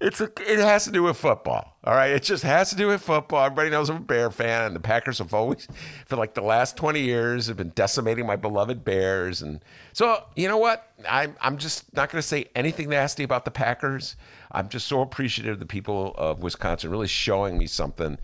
It's 0.00 0.20
a, 0.20 0.24
it 0.40 0.58
has 0.58 0.84
to 0.84 0.90
do 0.90 1.02
with 1.02 1.16
football. 1.16 1.76
All 1.84 1.94
right, 1.94 2.10
it 2.10 2.22
just 2.22 2.42
has 2.44 2.70
to 2.70 2.76
do 2.76 2.88
with 2.88 3.02
football. 3.02 3.44
Everybody 3.44 3.70
knows 3.70 3.90
I'm 3.90 3.96
a 3.96 4.00
Bear 4.00 4.30
fan, 4.30 4.64
and 4.64 4.74
the 4.74 4.80
Packers 4.80 5.18
have 5.18 5.32
always, 5.32 5.68
for 6.06 6.16
like 6.16 6.34
the 6.34 6.42
last 6.42 6.76
20 6.76 7.00
years, 7.00 7.46
have 7.46 7.56
been 7.56 7.72
decimating 7.74 8.26
my 8.26 8.36
beloved 8.36 8.84
Bears. 8.84 9.42
And 9.42 9.60
so, 9.92 10.24
you 10.34 10.48
know 10.48 10.56
what? 10.58 10.92
I'm 11.08 11.36
I'm 11.40 11.58
just 11.58 11.94
not 11.94 12.10
going 12.10 12.20
to 12.20 12.26
say 12.26 12.46
anything 12.54 12.88
nasty 12.88 13.22
about 13.22 13.44
the 13.44 13.50
Packers. 13.50 14.16
I'm 14.50 14.68
just 14.68 14.86
so 14.86 15.00
appreciative 15.00 15.54
of 15.54 15.58
the 15.58 15.66
people 15.66 16.14
of 16.16 16.42
Wisconsin 16.42 16.90
really 16.90 17.08
showing 17.08 17.58
me 17.58 17.66
something, 17.66 18.18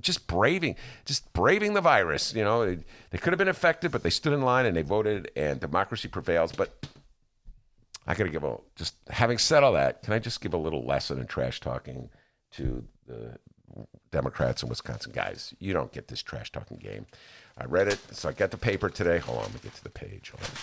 just 0.00 0.26
braving, 0.26 0.76
just 1.04 1.32
braving 1.32 1.74
the 1.74 1.80
virus. 1.80 2.34
You 2.34 2.44
know, 2.44 2.64
they, 2.64 2.82
they 3.10 3.18
could 3.18 3.32
have 3.32 3.38
been 3.38 3.48
affected, 3.48 3.90
but 3.90 4.02
they 4.02 4.10
stood 4.10 4.32
in 4.32 4.42
line 4.42 4.66
and 4.66 4.76
they 4.76 4.82
voted, 4.82 5.30
and 5.36 5.58
democracy 5.58 6.08
prevails. 6.08 6.52
But 6.52 6.86
I 8.06 8.14
got 8.14 8.24
to 8.24 8.30
give 8.30 8.44
a 8.44 8.56
just 8.76 8.94
having 9.08 9.38
said 9.38 9.62
all 9.62 9.72
that, 9.74 10.02
can 10.02 10.12
I 10.14 10.18
just 10.18 10.40
give 10.40 10.54
a 10.54 10.58
little 10.58 10.84
lesson 10.84 11.18
in 11.20 11.26
trash 11.26 11.60
talking 11.60 12.08
to 12.52 12.84
the 13.06 13.38
Democrats 14.10 14.62
in 14.62 14.68
Wisconsin? 14.68 15.12
Guys, 15.12 15.54
you 15.58 15.72
don't 15.72 15.92
get 15.92 16.08
this 16.08 16.22
trash 16.22 16.50
talking 16.50 16.78
game. 16.78 17.06
I 17.58 17.66
read 17.66 17.88
it, 17.88 17.98
so 18.12 18.28
I 18.28 18.32
got 18.32 18.50
the 18.50 18.56
paper 18.56 18.88
today. 18.88 19.18
Hold 19.18 19.38
on, 19.38 19.44
let 19.44 19.54
me 19.54 19.60
get 19.62 19.74
to 19.74 19.82
the 19.84 19.90
page. 19.90 20.30
Hold 20.30 20.42
on, 20.42 20.56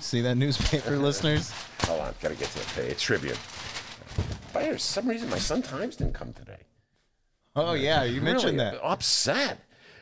see 0.00 0.20
that 0.20 0.36
newspaper, 0.36 0.96
listeners? 0.98 1.52
hold 1.82 2.00
on. 2.00 2.14
got 2.22 2.28
to 2.28 2.34
get 2.36 2.48
to 2.50 2.58
the 2.58 2.80
page. 2.82 3.02
Tribune. 3.02 3.36
But 4.52 4.70
for 4.72 4.78
some 4.78 5.08
reason, 5.08 5.28
my 5.28 5.38
Sun 5.38 5.62
Times 5.62 5.96
didn't 5.96 6.14
come 6.14 6.32
today. 6.32 6.60
Oh 7.56 7.74
yeah, 7.74 8.04
you 8.04 8.20
mentioned 8.20 8.60
that. 8.60 8.78
upset. 8.82 9.58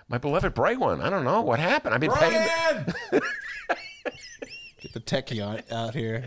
My 0.08 0.18
beloved 0.18 0.52
bright 0.54 0.78
one. 0.78 1.00
I 1.00 1.08
don't 1.08 1.24
know 1.24 1.40
what 1.40 1.58
happened. 1.58 1.94
I've 1.94 2.00
been 2.00 2.10
paying. 2.12 2.46
The 4.92 5.00
techie 5.00 5.40
out, 5.42 5.70
out 5.72 5.94
here. 5.94 6.26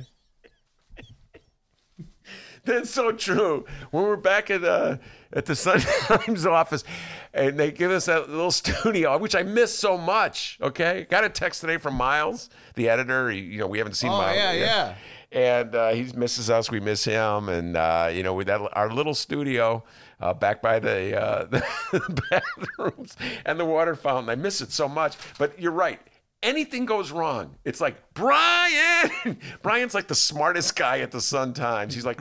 That's 2.66 2.90
so 2.90 3.12
true. 3.12 3.66
When 3.92 4.04
we're 4.06 4.16
back 4.16 4.50
at 4.50 4.64
uh, 4.64 4.98
at 5.32 5.46
the 5.46 5.56
Sun 5.56 5.82
Times 5.82 6.46
office, 6.48 6.84
and 7.32 7.60
they 7.60 7.72
give 7.72 7.92
us 7.92 8.06
that 8.08 8.28
little 8.28 8.50
studio, 8.52 9.18
which 9.20 9.36
I 9.36 9.44
miss 9.44 9.78
so 9.78 9.98
much. 10.00 10.58
Okay, 10.62 11.06
got 11.10 11.24
a 11.24 11.30
text 11.30 11.62
today 11.62 11.78
from 11.78 11.94
Miles, 11.94 12.50
the 12.74 12.90
editor. 12.90 13.30
He- 13.30 13.40
You 13.42 13.60
know, 13.60 13.68
we 13.68 13.78
haven't 13.78 13.94
seen 13.94 14.10
Oh, 14.10 14.18
Miles. 14.18 14.36
yeah, 14.38 14.52
yet. 14.54 14.98
And 15.32 15.76
uh, 15.76 15.90
he 15.90 16.04
misses 16.16 16.50
us. 16.50 16.72
We 16.72 16.80
miss 16.80 17.04
him. 17.06 17.50
And 17.50 17.78
uh, 17.78 18.10
you 18.12 18.24
know, 18.24 18.34
with 18.34 18.48
that 18.48 18.62
our 18.74 18.92
little 18.92 19.14
studio 19.14 19.84
uh, 20.20 20.34
back 20.34 20.62
by 20.64 20.80
the, 20.80 21.22
uh, 21.22 21.46
the 21.92 22.24
bathrooms 22.32 23.16
and 23.46 23.60
the 23.60 23.66
water 23.66 23.96
fountain, 23.96 24.30
I 24.30 24.36
miss 24.36 24.62
it 24.62 24.72
so 24.72 24.88
much. 24.90 25.18
But 25.38 25.60
you're 25.60 25.72
right. 25.72 26.00
Anything 26.44 26.86
goes 26.86 27.12
wrong, 27.12 27.56
it's 27.64 27.82
like 27.82 27.96
Brian. 28.14 29.40
Brian's 29.62 29.94
like 29.94 30.08
the 30.08 30.16
smartest 30.16 30.76
guy 30.76 31.00
at 31.00 31.12
the 31.12 31.22
Sun 31.22 31.54
Times. 31.54 31.96
He's 31.96 32.06
like 32.06 32.20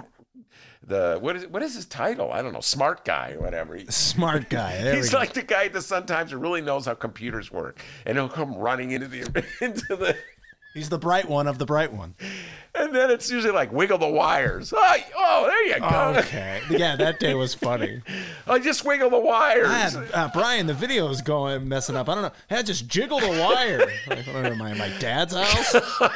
the 0.87 1.19
what 1.21 1.37
is 1.37 1.47
what 1.47 1.63
is 1.63 1.75
his 1.75 1.87
title? 1.87 2.33
I 2.33 2.43
don't 2.43 2.53
know, 2.53 2.61
smart 2.61 3.05
guy 3.05 3.33
or 3.33 3.41
whatever. 3.41 3.79
Smart 3.91 4.49
guy. 4.51 4.95
He's 4.95 5.13
like 5.13 5.33
the 5.33 5.43
guy 5.43 5.67
at 5.67 5.73
the 5.73 5.83
Sun 5.83 6.07
Times 6.07 6.31
who 6.31 6.39
really 6.39 6.61
knows 6.61 6.87
how 6.87 6.95
computers 6.95 7.51
work, 7.51 7.83
and 8.07 8.17
he'll 8.17 8.29
come 8.29 8.55
running 8.55 8.91
into 8.91 9.09
the 9.09 9.21
into 9.61 9.97
the, 9.97 10.17
He's 10.75 10.89
the 10.89 10.99
bright 10.99 11.29
one 11.29 11.47
of 11.47 11.59
the 11.59 11.67
bright 11.67 11.93
one. 11.93 12.17
and 12.75 12.93
then 12.93 13.09
it's 13.09 13.31
usually 13.31 13.53
like 13.53 13.73
wiggle 13.73 13.97
the 13.99 14.09
wires. 14.09 14.75
Oh, 14.77 14.97
oh 15.17 15.47
there 15.47 15.67
you 15.69 15.79
go. 15.79 16.15
Okay. 16.19 16.61
Yeah, 16.69 16.97
that 16.97 17.21
day 17.21 17.35
was 17.35 17.55
funny. 17.55 18.03
I 18.49 18.59
just 18.59 18.85
wiggle 18.85 19.09
the 19.11 19.21
wires. 19.21 19.69
I 19.69 19.79
had, 19.79 20.11
uh, 20.13 20.31
Brian, 20.35 20.67
the 20.67 20.75
video 20.75 21.09
is 21.11 21.23
going 21.23 21.69
messing 21.69 21.95
up. 21.95 22.09
I 22.09 22.15
don't 22.15 22.25
know. 22.25 22.33
I 22.51 22.57
had 22.57 22.67
just 22.67 22.89
jiggle 22.89 23.21
the 23.21 23.29
wire. 23.29 23.87
Like, 24.09 24.27
I 24.29 24.33
don't 24.33 24.43
know, 24.43 24.55
my 24.57 24.75
my 24.75 24.89
dad's 24.99 25.33
house. 25.33 25.77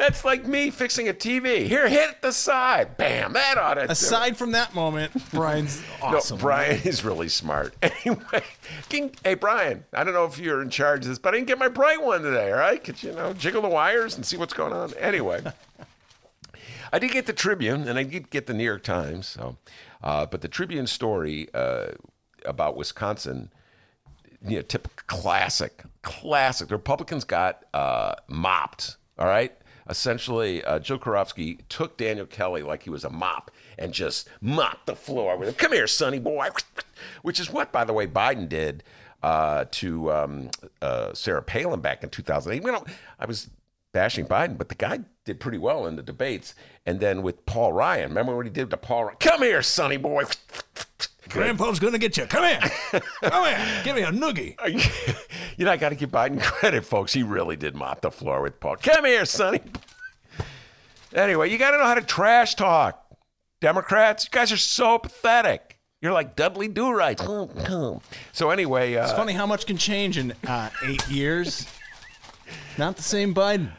That's 0.00 0.24
like 0.24 0.46
me 0.46 0.70
fixing 0.70 1.10
a 1.10 1.12
TV. 1.12 1.66
Here, 1.66 1.86
hit 1.86 2.22
the 2.22 2.32
side. 2.32 2.96
Bam. 2.96 3.34
That 3.34 3.58
ought 3.58 3.74
to. 3.74 3.90
Aside 3.90 4.34
from 4.38 4.52
that 4.52 4.74
moment, 4.74 5.12
Brian's 5.30 5.82
No, 6.00 6.16
awesome. 6.16 6.38
Brian 6.38 6.80
is 6.84 7.04
really 7.04 7.28
smart. 7.28 7.74
Anyway, 7.82 8.42
can, 8.88 9.10
hey 9.24 9.34
Brian, 9.34 9.84
I 9.92 10.04
don't 10.04 10.14
know 10.14 10.24
if 10.24 10.38
you're 10.38 10.62
in 10.62 10.70
charge 10.70 11.02
of 11.02 11.08
this, 11.08 11.18
but 11.18 11.34
I 11.34 11.36
didn't 11.36 11.48
get 11.48 11.58
my 11.58 11.68
bright 11.68 12.02
one 12.02 12.22
today. 12.22 12.50
All 12.50 12.58
right, 12.58 12.82
could 12.82 13.02
you, 13.02 13.12
know 13.12 13.34
jiggle 13.34 13.60
the 13.60 13.68
wires 13.68 14.16
and 14.16 14.24
see 14.24 14.38
what's 14.38 14.54
going 14.54 14.72
on? 14.72 14.94
Anyway, 14.98 15.42
I 16.92 16.98
did 16.98 17.10
get 17.10 17.26
the 17.26 17.34
Tribune 17.34 17.86
and 17.86 17.98
I 17.98 18.04
did 18.04 18.30
get 18.30 18.46
the 18.46 18.54
New 18.54 18.64
York 18.64 18.82
Times. 18.82 19.26
So, 19.26 19.58
uh, 20.02 20.24
but 20.24 20.40
the 20.40 20.48
Tribune 20.48 20.86
story 20.86 21.48
uh, 21.52 21.88
about 22.46 22.74
Wisconsin, 22.74 23.50
you 24.46 24.56
know, 24.56 24.62
typical 24.62 25.02
classic, 25.06 25.82
classic. 26.00 26.68
The 26.68 26.76
Republicans 26.76 27.24
got 27.24 27.66
uh, 27.74 28.14
mopped. 28.28 28.96
All 29.18 29.26
right. 29.26 29.54
Essentially, 29.90 30.64
uh, 30.64 30.78
Jill 30.78 31.00
Karofsky 31.00 31.58
took 31.68 31.96
Daniel 31.96 32.24
Kelly 32.24 32.62
like 32.62 32.84
he 32.84 32.90
was 32.90 33.04
a 33.04 33.10
mop 33.10 33.50
and 33.76 33.92
just 33.92 34.28
mopped 34.40 34.86
the 34.86 34.94
floor 34.94 35.36
with 35.36 35.48
him. 35.48 35.54
Come 35.54 35.72
here, 35.72 35.88
sonny 35.88 36.20
boy. 36.20 36.48
Which 37.22 37.40
is 37.40 37.50
what, 37.50 37.72
by 37.72 37.84
the 37.84 37.92
way, 37.92 38.06
Biden 38.06 38.48
did 38.48 38.84
uh, 39.22 39.64
to 39.72 40.12
um, 40.12 40.50
uh, 40.80 41.12
Sarah 41.12 41.42
Palin 41.42 41.80
back 41.80 42.04
in 42.04 42.10
2008. 42.10 42.64
You 42.64 42.72
know, 42.72 42.84
I 43.18 43.26
was 43.26 43.50
bashing 43.92 44.26
Biden, 44.26 44.56
but 44.56 44.68
the 44.68 44.74
guy 44.76 45.00
did 45.24 45.40
pretty 45.40 45.58
well 45.58 45.86
in 45.86 45.96
the 45.96 46.02
debates. 46.02 46.54
And 46.86 47.00
then 47.00 47.22
with 47.22 47.44
Paul 47.44 47.72
Ryan, 47.72 48.10
remember 48.10 48.36
what 48.36 48.46
he 48.46 48.52
did 48.52 48.70
to 48.70 48.76
Paul 48.76 49.06
Ryan? 49.06 49.16
Come 49.18 49.42
here, 49.42 49.62
sonny 49.62 49.96
boy. 49.96 50.24
Grandpa's 51.30 51.78
gonna 51.78 51.98
get 51.98 52.16
you. 52.16 52.26
Come 52.26 52.44
here. 52.44 52.60
Come 53.22 53.44
here. 53.46 53.80
Give 53.84 53.96
me 53.96 54.02
a 54.02 54.10
noogie. 54.10 54.56
you 55.56 55.64
know, 55.64 55.72
I 55.72 55.76
got 55.76 55.90
to 55.90 55.94
give 55.94 56.10
Biden 56.10 56.40
credit, 56.42 56.84
folks. 56.84 57.12
He 57.12 57.22
really 57.22 57.56
did 57.56 57.74
mop 57.74 58.00
the 58.00 58.10
floor 58.10 58.42
with 58.42 58.60
Paul. 58.60 58.76
Come 58.76 59.04
here, 59.04 59.24
sonny. 59.24 59.60
Anyway, 61.14 61.50
you 61.50 61.58
got 61.58 61.72
to 61.72 61.78
know 61.78 61.84
how 61.84 61.94
to 61.94 62.02
trash 62.02 62.54
talk. 62.54 63.04
Democrats, 63.60 64.24
you 64.24 64.30
guys 64.30 64.52
are 64.52 64.56
so 64.56 64.98
pathetic. 64.98 65.78
You're 66.00 66.12
like 66.12 66.34
Dudley 66.34 66.68
Do 66.68 66.92
Right. 66.92 67.20
So 68.32 68.50
anyway, 68.50 68.94
uh, 68.94 69.04
It's 69.04 69.12
funny 69.12 69.34
how 69.34 69.46
much 69.46 69.66
can 69.66 69.76
change 69.76 70.16
in 70.16 70.32
uh, 70.46 70.70
eight 70.84 71.06
years. 71.08 71.66
Not 72.78 72.96
the 72.96 73.02
same 73.02 73.34
Biden. 73.34 73.72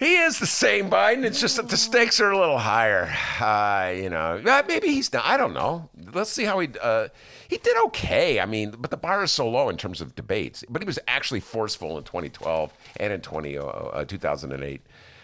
He 0.00 0.16
is 0.16 0.38
the 0.38 0.46
same 0.46 0.88
Biden. 0.88 1.24
It's 1.24 1.38
just 1.38 1.56
that 1.56 1.68
the 1.68 1.76
stakes 1.76 2.20
are 2.20 2.30
a 2.30 2.38
little 2.38 2.58
higher. 2.58 3.14
Uh, 3.38 3.92
you 3.94 4.08
know, 4.08 4.40
Uh, 4.44 4.62
maybe 4.66 4.88
he's 4.88 5.12
not. 5.12 5.26
I 5.26 5.36
don't 5.36 5.52
know. 5.52 5.90
Let's 6.14 6.30
see 6.30 6.44
how 6.44 6.58
he. 6.58 6.68
Uh, 6.80 7.08
he 7.48 7.58
did 7.58 7.76
okay. 7.86 8.40
I 8.40 8.46
mean, 8.46 8.70
but 8.78 8.90
the 8.90 8.96
bar 8.96 9.22
is 9.22 9.30
so 9.30 9.46
low 9.46 9.68
in 9.68 9.76
terms 9.76 10.00
of 10.00 10.14
debates. 10.14 10.64
But 10.70 10.80
he 10.80 10.86
was 10.86 10.98
actually 11.06 11.40
forceful 11.40 11.98
in 11.98 12.04
2012 12.04 12.72
and 12.98 13.12
in 13.12 13.20
20, 13.20 13.58
uh, 13.58 14.04
2008. 14.06 14.80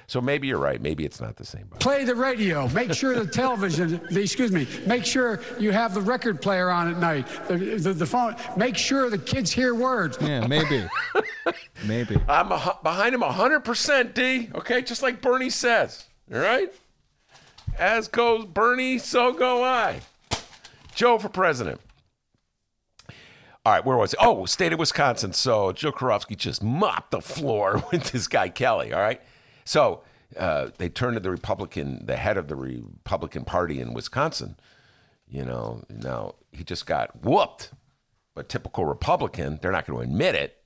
So 0.08 0.20
maybe 0.20 0.46
you're 0.46 0.58
right. 0.58 0.80
Maybe 0.80 1.04
it's 1.04 1.20
not 1.20 1.36
the 1.36 1.44
same 1.44 1.64
Biden. 1.64 1.80
Play 1.80 2.04
the 2.04 2.14
radio. 2.14 2.68
Make 2.68 2.92
sure 2.92 3.14
the 3.14 3.26
television, 3.26 4.00
the, 4.10 4.22
excuse 4.22 4.52
me, 4.52 4.66
make 4.86 5.04
sure 5.04 5.40
you 5.58 5.72
have 5.72 5.94
the 5.94 6.00
record 6.00 6.40
player 6.40 6.70
on 6.70 6.88
at 6.88 6.98
night, 6.98 7.26
the, 7.48 7.56
the, 7.56 7.92
the 7.92 8.06
phone. 8.06 8.36
Make 8.56 8.76
sure 8.76 9.10
the 9.10 9.18
kids 9.18 9.50
hear 9.50 9.74
words. 9.74 10.16
Yeah, 10.20 10.46
maybe. 10.46 10.86
maybe. 11.86 12.16
I'm 12.28 12.52
a, 12.52 12.78
behind 12.82 13.14
him 13.14 13.22
100%, 13.22 14.14
D. 14.14 14.50
Okay, 14.54 14.82
just 14.82 15.02
like 15.02 15.20
Bernie 15.20 15.50
says. 15.50 16.04
All 16.32 16.38
right? 16.38 16.72
As 17.78 18.08
goes 18.08 18.46
Bernie, 18.46 18.98
so 18.98 19.32
go 19.32 19.64
I. 19.64 20.00
Joe 20.94 21.18
for 21.18 21.28
president. 21.28 21.80
All 23.66 23.72
right, 23.72 23.84
where 23.84 23.96
was 23.96 24.12
it? 24.12 24.20
Oh, 24.22 24.46
state 24.46 24.72
of 24.72 24.78
Wisconsin. 24.78 25.32
So 25.32 25.72
Jill 25.72 25.90
Karofsky 25.90 26.36
just 26.36 26.62
mopped 26.62 27.10
the 27.10 27.20
floor 27.20 27.82
with 27.92 28.12
this 28.12 28.28
guy 28.28 28.48
Kelly. 28.48 28.92
All 28.92 29.00
right, 29.00 29.20
so 29.66 30.02
uh, 30.38 30.68
they 30.78 30.88
turned 30.88 31.16
to 31.16 31.20
the 31.20 31.30
Republican, 31.30 32.06
the 32.06 32.16
head 32.16 32.38
of 32.38 32.48
the 32.48 32.56
Republican 32.56 33.44
Party 33.44 33.80
in 33.80 33.92
Wisconsin. 33.92 34.56
You 35.28 35.44
know, 35.44 35.82
now 35.90 36.36
he 36.52 36.64
just 36.64 36.86
got 36.86 37.22
whooped. 37.22 37.72
But 38.34 38.48
typical 38.48 38.84
Republican, 38.84 39.58
they're 39.60 39.72
not 39.72 39.86
going 39.86 39.98
to 39.98 40.12
admit 40.12 40.34
it. 40.34 40.58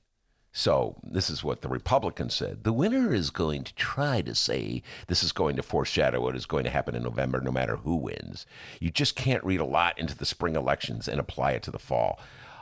So 0.51 0.97
this 1.03 1.29
is 1.29 1.43
what 1.43 1.61
the 1.61 1.69
Republicans 1.69 2.35
said. 2.35 2.65
The 2.65 2.73
winner 2.73 3.13
is 3.13 3.29
going 3.29 3.63
to 3.63 3.73
try 3.75 4.21
to 4.21 4.35
say 4.35 4.83
this 5.07 5.23
is 5.23 5.31
going 5.31 5.55
to 5.55 5.63
foreshadow 5.63 6.19
what 6.19 6.35
is 6.35 6.45
going 6.45 6.65
to 6.65 6.69
happen 6.69 6.93
in 6.93 7.03
November, 7.03 7.39
no 7.39 7.51
matter 7.51 7.77
who 7.77 7.95
wins. 7.95 8.45
You 8.81 8.91
just 8.91 9.15
can't 9.15 9.43
read 9.45 9.61
a 9.61 9.65
lot 9.65 9.97
into 9.97 10.17
the 10.17 10.25
spring 10.25 10.57
elections 10.57 11.07
and 11.07 11.19
apply 11.19 11.53
it 11.53 11.63
to 11.63 11.71
the 11.71 11.79
fall. 11.79 12.19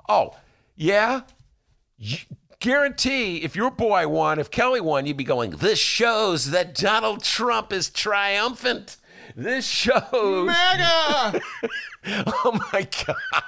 Oh, 0.07 0.35
yeah? 0.75 1.21
Guarantee 2.59 3.37
if 3.37 3.55
your 3.55 3.71
boy 3.71 4.07
won, 4.07 4.37
if 4.37 4.51
Kelly 4.51 4.81
won, 4.81 5.05
you'd 5.05 5.15
be 5.15 5.23
going, 5.23 5.51
this 5.51 5.79
shows 5.79 6.51
that 6.51 6.75
Donald 6.75 7.23
Trump 7.23 7.71
is 7.71 7.89
triumphant. 7.89 8.97
This 9.35 9.65
shows. 9.65 10.47
MAGA! 10.47 11.41
Oh 12.05 12.57
my 12.71 12.87
God. 13.05 13.43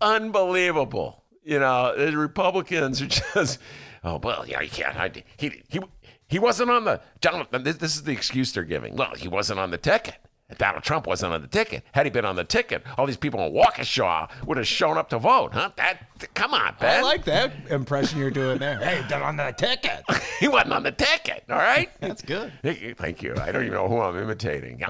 Unbelievable. 0.00 1.24
You 1.42 1.58
know, 1.58 1.92
the 1.96 2.16
Republicans 2.16 3.02
are 3.02 3.08
just, 3.08 3.58
oh, 4.04 4.20
well, 4.22 4.44
yeah, 4.46 4.60
you 4.60 4.70
can't. 4.70 4.96
I, 4.96 5.10
he, 5.36 5.62
he, 5.68 5.80
he 6.28 6.38
wasn't 6.38 6.70
on 6.70 6.84
the, 6.84 7.00
Donald, 7.20 7.48
this, 7.50 7.76
this 7.78 7.96
is 7.96 8.04
the 8.04 8.12
excuse 8.12 8.52
they're 8.52 8.62
giving. 8.62 8.94
Well, 8.94 9.14
he 9.16 9.26
wasn't 9.26 9.58
on 9.58 9.72
the 9.72 9.78
ticket. 9.78 10.14
Donald 10.58 10.84
Trump 10.84 11.06
wasn't 11.06 11.32
on 11.32 11.42
the 11.42 11.48
ticket. 11.48 11.84
Had 11.92 12.06
he 12.06 12.10
been 12.10 12.24
on 12.24 12.36
the 12.36 12.44
ticket, 12.44 12.82
all 12.98 13.06
these 13.06 13.16
people 13.16 13.40
in 13.40 13.52
Waukesha 13.52 14.30
would 14.46 14.56
have 14.56 14.66
shown 14.66 14.98
up 14.98 15.08
to 15.10 15.18
vote, 15.18 15.52
huh? 15.52 15.70
That, 15.76 16.06
come 16.34 16.54
on, 16.54 16.74
Ben. 16.80 17.00
I 17.00 17.02
like 17.02 17.24
that 17.24 17.52
impression 17.70 18.18
you're 18.18 18.30
doing 18.30 18.58
there. 18.58 18.78
Hey, 18.78 19.04
they're 19.08 19.22
on 19.22 19.36
the 19.36 19.52
ticket. 19.52 20.04
he 20.40 20.48
wasn't 20.48 20.72
on 20.72 20.82
the 20.82 20.92
ticket, 20.92 21.44
all 21.48 21.56
right? 21.56 21.90
That's 22.00 22.22
good. 22.22 22.52
Thank 22.62 23.22
you. 23.22 23.34
I 23.40 23.52
don't 23.52 23.62
even 23.62 23.74
know 23.74 23.88
who 23.88 24.00
I'm 24.00 24.16
imitating. 24.16 24.82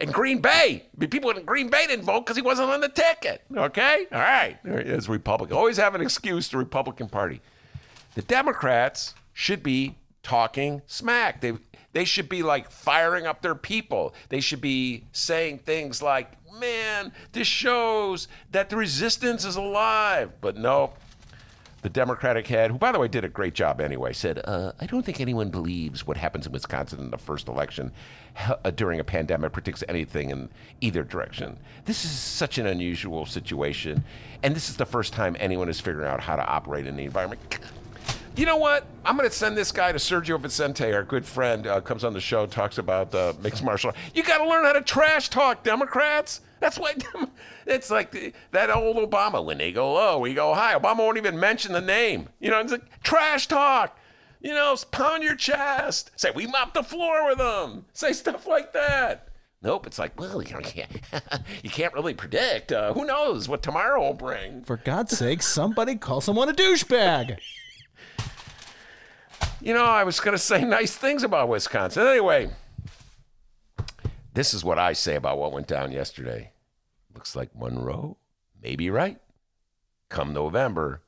In 0.00 0.10
Green 0.10 0.40
Bay, 0.40 0.86
people 0.98 1.30
in 1.30 1.44
Green 1.44 1.68
Bay 1.68 1.86
didn't 1.86 2.04
vote 2.04 2.20
because 2.20 2.36
he 2.36 2.42
wasn't 2.42 2.70
on 2.70 2.80
the 2.80 2.88
ticket. 2.88 3.42
Okay? 3.56 4.06
All 4.12 4.20
right. 4.20 4.58
There 4.64 4.82
he 4.82 5.08
Republican. 5.08 5.56
Always 5.56 5.76
have 5.76 5.94
an 5.94 6.00
excuse, 6.00 6.48
the 6.48 6.58
Republican 6.58 7.08
Party. 7.08 7.40
The 8.14 8.22
Democrats 8.22 9.14
should 9.32 9.62
be 9.62 9.96
talking 10.22 10.82
smack. 10.86 11.40
They 11.40 11.54
they 11.92 12.04
should 12.04 12.28
be 12.28 12.42
like 12.42 12.70
firing 12.70 13.26
up 13.26 13.42
their 13.42 13.54
people. 13.54 14.14
They 14.28 14.40
should 14.40 14.60
be 14.60 15.04
saying 15.12 15.58
things 15.58 16.02
like, 16.02 16.32
man, 16.58 17.12
this 17.32 17.46
shows 17.46 18.28
that 18.50 18.70
the 18.70 18.76
resistance 18.76 19.44
is 19.44 19.56
alive. 19.56 20.32
But 20.40 20.56
no, 20.56 20.92
the 21.82 21.88
Democratic 21.88 22.46
head, 22.46 22.70
who, 22.70 22.78
by 22.78 22.92
the 22.92 22.98
way, 22.98 23.08
did 23.08 23.24
a 23.24 23.28
great 23.28 23.54
job 23.54 23.80
anyway, 23.80 24.12
said, 24.12 24.40
uh, 24.44 24.72
I 24.80 24.86
don't 24.86 25.04
think 25.04 25.20
anyone 25.20 25.50
believes 25.50 26.06
what 26.06 26.16
happens 26.16 26.46
in 26.46 26.52
Wisconsin 26.52 27.00
in 27.00 27.10
the 27.10 27.18
first 27.18 27.48
election 27.48 27.90
uh, 28.38 28.70
during 28.70 29.00
a 29.00 29.04
pandemic 29.04 29.52
predicts 29.52 29.82
anything 29.88 30.30
in 30.30 30.48
either 30.80 31.02
direction. 31.02 31.58
This 31.84 32.04
is 32.04 32.12
such 32.12 32.58
an 32.58 32.66
unusual 32.66 33.26
situation, 33.26 34.04
and 34.44 34.54
this 34.54 34.70
is 34.70 34.76
the 34.76 34.86
first 34.86 35.12
time 35.12 35.36
anyone 35.40 35.68
is 35.68 35.80
figuring 35.80 36.08
out 36.08 36.20
how 36.20 36.36
to 36.36 36.46
operate 36.46 36.86
in 36.86 36.96
the 36.96 37.04
environment. 37.04 37.58
You 38.34 38.46
know 38.46 38.56
what? 38.56 38.86
I'm 39.04 39.18
going 39.18 39.28
to 39.28 39.34
send 39.34 39.58
this 39.58 39.72
guy 39.72 39.92
to 39.92 39.98
Sergio 39.98 40.40
Vicente, 40.40 40.90
our 40.90 41.02
good 41.02 41.26
friend, 41.26 41.66
uh, 41.66 41.82
comes 41.82 42.02
on 42.02 42.14
the 42.14 42.20
show, 42.20 42.46
talks 42.46 42.78
about 42.78 43.14
uh, 43.14 43.34
mixed 43.42 43.62
martial 43.64 43.88
arts. 43.88 43.98
You 44.14 44.22
got 44.22 44.38
to 44.38 44.48
learn 44.48 44.64
how 44.64 44.72
to 44.72 44.80
trash 44.80 45.28
talk, 45.28 45.62
Democrats. 45.62 46.40
That's 46.58 46.78
why 46.78 46.94
it's 47.66 47.90
like 47.90 48.10
the, 48.10 48.32
that 48.52 48.70
old 48.70 48.96
Obama. 48.96 49.44
When 49.44 49.58
they 49.58 49.70
go 49.70 49.92
low, 49.92 50.18
we 50.18 50.32
go 50.32 50.54
high. 50.54 50.74
Obama 50.74 50.98
won't 50.98 51.18
even 51.18 51.38
mention 51.38 51.72
the 51.72 51.82
name. 51.82 52.30
You 52.40 52.50
know, 52.50 52.60
it's 52.60 52.72
like 52.72 53.02
trash 53.02 53.48
talk. 53.48 53.98
You 54.40 54.54
know, 54.54 54.74
pound 54.90 55.22
your 55.22 55.36
chest. 55.36 56.10
Say, 56.16 56.30
we 56.34 56.46
mopped 56.46 56.74
the 56.74 56.82
floor 56.82 57.26
with 57.26 57.38
them. 57.38 57.84
Say 57.92 58.12
stuff 58.12 58.46
like 58.46 58.72
that. 58.72 59.28
Nope, 59.62 59.86
it's 59.86 59.98
like, 59.98 60.18
well, 60.18 60.42
you, 60.42 60.56
can't, 60.62 60.90
you 61.62 61.70
can't 61.70 61.92
really 61.92 62.14
predict. 62.14 62.72
Uh, 62.72 62.94
who 62.94 63.04
knows 63.04 63.48
what 63.48 63.62
tomorrow 63.62 64.00
will 64.00 64.14
bring? 64.14 64.64
For 64.64 64.78
God's 64.78 65.16
sake, 65.16 65.42
somebody 65.42 65.96
call 65.96 66.20
someone 66.22 66.48
a 66.48 66.52
douchebag. 66.52 67.38
You 69.62 69.74
know, 69.74 69.84
I 69.84 70.02
was 70.02 70.18
going 70.18 70.32
to 70.32 70.42
say 70.42 70.64
nice 70.64 70.96
things 70.96 71.22
about 71.22 71.48
Wisconsin. 71.48 72.04
Anyway, 72.04 72.50
this 74.34 74.52
is 74.52 74.64
what 74.64 74.78
I 74.78 74.92
say 74.92 75.14
about 75.14 75.38
what 75.38 75.52
went 75.52 75.68
down 75.68 75.92
yesterday. 75.92 76.50
Looks 77.14 77.36
like 77.36 77.54
Monroe 77.54 78.16
may 78.60 78.74
be 78.74 78.90
right. 78.90 79.18
Come 80.08 80.32
November, 80.32 81.02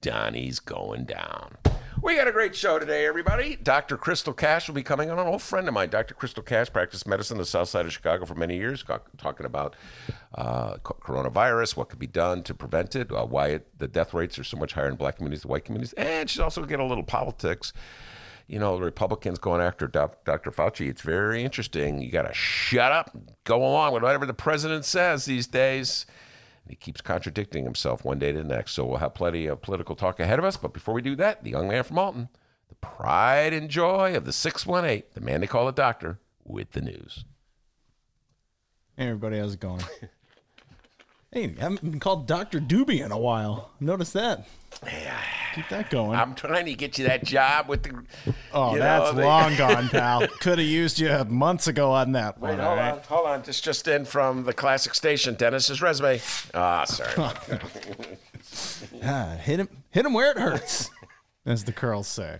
Donnie's 0.00 0.58
going 0.58 1.04
down. 1.04 1.58
We 2.06 2.14
got 2.14 2.28
a 2.28 2.32
great 2.32 2.54
show 2.54 2.78
today, 2.78 3.04
everybody. 3.04 3.56
Dr. 3.56 3.96
Crystal 3.96 4.32
Cash 4.32 4.68
will 4.68 4.76
be 4.76 4.84
coming 4.84 5.10
on. 5.10 5.18
An 5.18 5.26
old 5.26 5.42
friend 5.42 5.66
of 5.66 5.74
mine, 5.74 5.88
Dr. 5.88 6.14
Crystal 6.14 6.40
Cash, 6.40 6.72
practiced 6.72 7.04
medicine 7.04 7.34
in 7.34 7.40
the 7.40 7.44
south 7.44 7.68
side 7.68 7.84
of 7.84 7.92
Chicago 7.92 8.24
for 8.24 8.36
many 8.36 8.56
years, 8.56 8.84
talking 9.18 9.44
about 9.44 9.74
uh, 10.36 10.76
coronavirus, 10.76 11.76
what 11.76 11.88
could 11.88 11.98
be 11.98 12.06
done 12.06 12.44
to 12.44 12.54
prevent 12.54 12.94
it, 12.94 13.10
uh, 13.10 13.26
why 13.26 13.48
it, 13.48 13.66
the 13.80 13.88
death 13.88 14.14
rates 14.14 14.38
are 14.38 14.44
so 14.44 14.56
much 14.56 14.74
higher 14.74 14.86
in 14.86 14.94
black 14.94 15.16
communities 15.16 15.42
than 15.42 15.50
white 15.50 15.64
communities. 15.64 15.94
And 15.94 16.30
she's 16.30 16.38
also 16.38 16.60
going 16.60 16.68
to 16.68 16.72
get 16.74 16.80
a 16.80 16.86
little 16.86 17.02
politics. 17.02 17.72
You 18.46 18.60
know, 18.60 18.76
the 18.78 18.84
Republicans 18.84 19.40
going 19.40 19.60
after 19.60 19.88
Dr. 19.88 20.52
Fauci. 20.52 20.88
It's 20.88 21.02
very 21.02 21.42
interesting. 21.42 22.00
You 22.00 22.12
got 22.12 22.28
to 22.28 22.34
shut 22.34 22.92
up, 22.92 23.16
go 23.42 23.56
along 23.56 23.94
with 23.94 24.04
whatever 24.04 24.26
the 24.26 24.32
president 24.32 24.84
says 24.84 25.24
these 25.24 25.48
days. 25.48 26.06
He 26.68 26.76
keeps 26.76 27.00
contradicting 27.00 27.64
himself 27.64 28.04
one 28.04 28.18
day 28.18 28.32
to 28.32 28.38
the 28.38 28.44
next. 28.44 28.72
So 28.72 28.84
we'll 28.84 28.98
have 28.98 29.14
plenty 29.14 29.46
of 29.46 29.62
political 29.62 29.94
talk 29.94 30.20
ahead 30.20 30.38
of 30.38 30.44
us. 30.44 30.56
But 30.56 30.72
before 30.72 30.94
we 30.94 31.02
do 31.02 31.16
that, 31.16 31.44
the 31.44 31.50
young 31.50 31.68
man 31.68 31.84
from 31.84 31.98
Alton, 31.98 32.28
the 32.68 32.74
pride 32.76 33.52
and 33.52 33.68
joy 33.68 34.16
of 34.16 34.24
the 34.24 34.32
618, 34.32 35.04
the 35.14 35.20
man 35.20 35.40
they 35.40 35.46
call 35.46 35.68
a 35.68 35.72
doctor, 35.72 36.18
with 36.44 36.72
the 36.72 36.80
news. 36.80 37.24
Hey, 38.96 39.04
everybody, 39.04 39.38
how's 39.38 39.54
it 39.54 39.60
going? 39.60 39.82
hey, 41.36 41.54
I 41.58 41.62
haven't 41.62 41.82
been 41.82 42.00
called 42.00 42.26
Dr. 42.26 42.60
Doobie 42.60 43.04
in 43.04 43.12
a 43.12 43.18
while. 43.18 43.70
Notice 43.78 44.12
that. 44.12 44.46
Keep 45.54 45.68
that 45.68 45.90
going. 45.90 46.18
I'm 46.18 46.34
trying 46.34 46.64
to 46.66 46.74
get 46.74 46.98
you 46.98 47.06
that 47.06 47.24
job 47.24 47.68
with 47.68 47.82
the. 47.82 48.02
oh, 48.52 48.72
you 48.72 48.78
know, 48.78 48.82
that's 48.82 49.14
the- 49.14 49.22
long 49.24 49.54
gone, 49.56 49.88
pal. 49.90 50.26
Could 50.40 50.58
have 50.58 50.66
used 50.66 50.98
you 50.98 51.08
months 51.28 51.66
ago 51.66 51.92
on 51.92 52.12
that 52.12 52.40
Wait, 52.40 52.58
hold 52.58 52.78
right? 52.78 52.92
on, 52.92 52.98
hold 53.00 53.26
on. 53.26 53.42
This 53.42 53.60
just 53.60 53.86
in 53.88 54.04
from 54.06 54.44
the 54.44 54.52
classic 54.52 54.94
station. 54.94 55.34
Dennis's 55.34 55.80
resume. 55.82 56.20
Ah, 56.54 56.84
sorry. 56.84 57.12
Ah, 59.04 59.36
hit 59.42 59.60
him, 59.60 59.68
hit 59.90 60.06
him 60.06 60.12
where 60.12 60.30
it 60.30 60.38
hurts, 60.38 60.88
as 61.44 61.64
the 61.64 61.72
curls 61.72 62.06
say. 62.08 62.38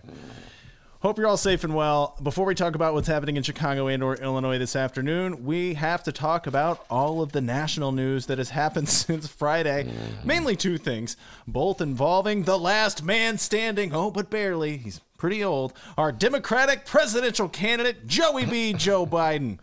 Hope 1.01 1.19
you're 1.19 1.27
all 1.27 1.37
safe 1.37 1.63
and 1.63 1.75
well. 1.75 2.17
Before 2.23 2.43
we 2.43 2.55
talk 2.55 2.73
about 2.73 2.95
what's 2.95 3.07
happening 3.07 3.37
in 3.37 3.43
Chicago 3.43 3.85
and 3.85 4.01
or 4.01 4.15
Illinois 4.15 4.57
this 4.57 4.75
afternoon, 4.75 5.45
we 5.45 5.75
have 5.75 6.01
to 6.05 6.11
talk 6.11 6.47
about 6.47 6.87
all 6.89 7.21
of 7.21 7.33
the 7.33 7.39
national 7.39 7.91
news 7.91 8.25
that 8.25 8.39
has 8.39 8.49
happened 8.49 8.89
since 8.89 9.27
Friday. 9.27 9.91
Mainly 10.23 10.55
two 10.55 10.79
things, 10.79 11.15
both 11.45 11.81
involving 11.81 12.43
the 12.43 12.57
last 12.57 13.03
man 13.03 13.37
standing. 13.37 13.93
Oh, 13.93 14.09
but 14.09 14.31
barely. 14.31 14.77
He's 14.77 14.99
pretty 15.19 15.43
old. 15.43 15.73
Our 15.99 16.11
Democratic 16.11 16.87
presidential 16.87 17.47
candidate, 17.47 18.07
Joey 18.07 18.45
B. 18.47 18.73
Joe 18.73 19.05
Biden. 19.05 19.59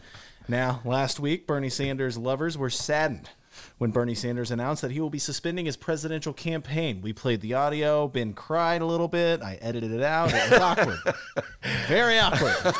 Now, 0.47 0.83
last 0.85 1.19
week, 1.19 1.49
Bernie 1.49 1.69
Sanders' 1.69 2.17
lovers 2.17 2.57
were 2.57 2.71
saddened 2.71 3.31
when 3.79 3.91
Bernie 3.91 4.15
Sanders 4.15 4.51
announced 4.51 4.83
that 4.83 4.91
he 4.93 5.01
will 5.01 5.11
be 5.11 5.19
suspending 5.19 5.67
his 5.67 5.77
presidential 5.77 6.33
campaign. 6.33 7.01
We 7.03 7.13
played 7.13 7.41
the 7.41 7.55
audio. 7.55 8.09
Ben 8.09 8.33
cried 8.33 8.83
a 8.83 8.87
little 8.87 9.09
bit. 9.09 9.43
I 9.43 9.59
edited 9.61 9.91
it 9.91 10.03
out. 10.03 10.33
It 10.33 10.51
was 10.51 10.61
awkward. 10.61 10.99
Very 11.89 12.19
awkward. 12.19 12.55
that's 12.63 12.79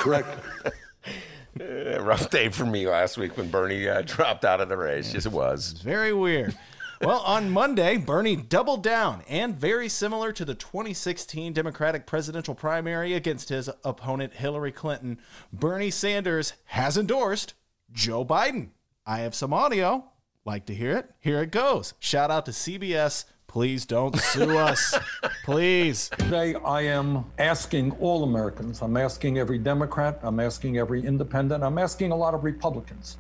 Uh, 1.61 2.01
rough 2.03 2.31
day 2.31 2.49
for 2.49 2.67
me 2.67 2.89
last 2.89 3.17
week 3.17 3.37
when 3.37 3.49
Bernie 3.49 3.89
uh, 3.89 4.03
dropped 4.03 4.45
out 4.45 4.61
of 4.61 4.69
the 4.69 4.77
race. 4.77 5.15
Yes, 5.15 5.25
it 5.27 5.33
was. 5.33 5.73
Very 5.73 6.13
weird. 6.13 6.57
Well, 7.01 7.21
on 7.21 7.51
Monday, 7.51 7.97
Bernie 7.97 8.35
doubled 8.37 8.83
down 8.83 9.23
and 9.29 9.55
very 9.55 9.89
similar 9.89 10.33
to 10.33 10.45
the 10.45 10.55
2016 10.55 11.53
Democratic 11.53 12.07
presidential 12.07 12.55
primary 12.55 13.15
against 13.15 13.51
his 13.51 13.69
opponent 13.85 14.33
Hillary 14.33 14.73
Clinton, 14.73 15.19
Bernie 15.53 15.91
Sanders 15.91 16.55
has 16.67 16.97
endorsed 16.97 17.55
Joe 17.93 18.25
Biden. 18.25 18.71
I 19.07 19.19
have 19.21 19.35
some 19.35 19.53
audio. 19.53 20.05
Like 20.47 20.67
to 20.67 20.75
hear 20.75 20.99
it? 20.99 21.11
Here 21.21 21.43
it 21.43 21.51
goes. 21.51 21.95
Shout 22.01 22.31
out 22.31 22.45
to 22.45 22.53
CBS. 22.53 23.25
Please 23.47 23.87
don't 23.87 24.15
sue 24.19 24.59
us. 24.59 24.95
Please. 25.43 26.11
Today, 26.19 26.55
I 26.55 26.83
am 26.83 27.25
asking 27.39 27.93
all 27.93 28.25
Americans, 28.25 28.83
I'm 28.83 28.99
asking 28.99 29.39
every 29.39 29.59
Democrat, 29.59 30.19
I'm 30.23 30.41
asking 30.41 30.77
every 30.77 31.03
independent, 31.03 31.65
I'm 31.65 31.79
asking 31.79 32.13
a 32.13 32.17
lot 32.17 32.35
of 32.35 32.45
Republicans 32.45 33.17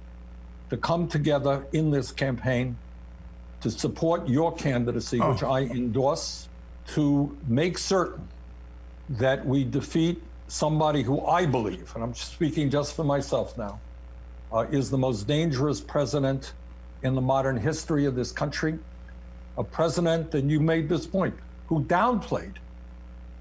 to 0.68 0.77
come 0.77 1.09
together 1.09 1.64
in 1.72 1.91
this 1.91 2.12
campaign 2.12 2.77
to 3.62 3.70
support 3.70 4.29
your 4.29 4.55
candidacy, 4.55 5.18
which 5.18 5.43
I 5.43 5.61
endorse, 5.61 6.49
to 6.89 7.35
make 7.49 7.79
certain 7.79 8.29
that 9.09 9.47
we 9.47 9.64
defeat 9.64 10.22
somebody 10.49 11.03
who 11.03 11.25
I 11.25 11.47
believe, 11.47 11.91
and 11.95 12.05
I'm 12.05 12.14
speaking 12.14 12.68
just 12.68 12.95
for 12.95 13.05
myself 13.05 13.57
now, 13.57 13.81
uh, 14.53 14.66
is 14.70 14.91
the 14.91 14.99
most 14.99 15.27
dangerous 15.27 15.81
president 15.81 16.53
in 17.05 17.15
the 17.15 17.21
modern 17.21 17.57
history 17.57 18.07
of 18.07 18.17
this 18.17 18.33
country. 18.33 18.79
A 19.59 19.63
president, 19.63 20.35
and 20.35 20.51
you 20.51 20.59
made 20.59 20.89
this 20.89 21.07
point, 21.07 21.35
who 21.69 21.85
downplayed 21.85 22.57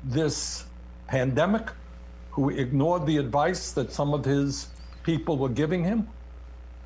this 0.04 0.66
pandemic, 1.08 1.70
who 2.30 2.50
ignored 2.50 3.06
the 3.08 3.18
advice 3.18 3.72
that 3.72 3.92
some 3.92 4.14
of 4.14 4.24
his 4.26 4.68
people 5.04 5.38
were 5.38 5.50
giving 5.50 5.84
him, 5.84 6.08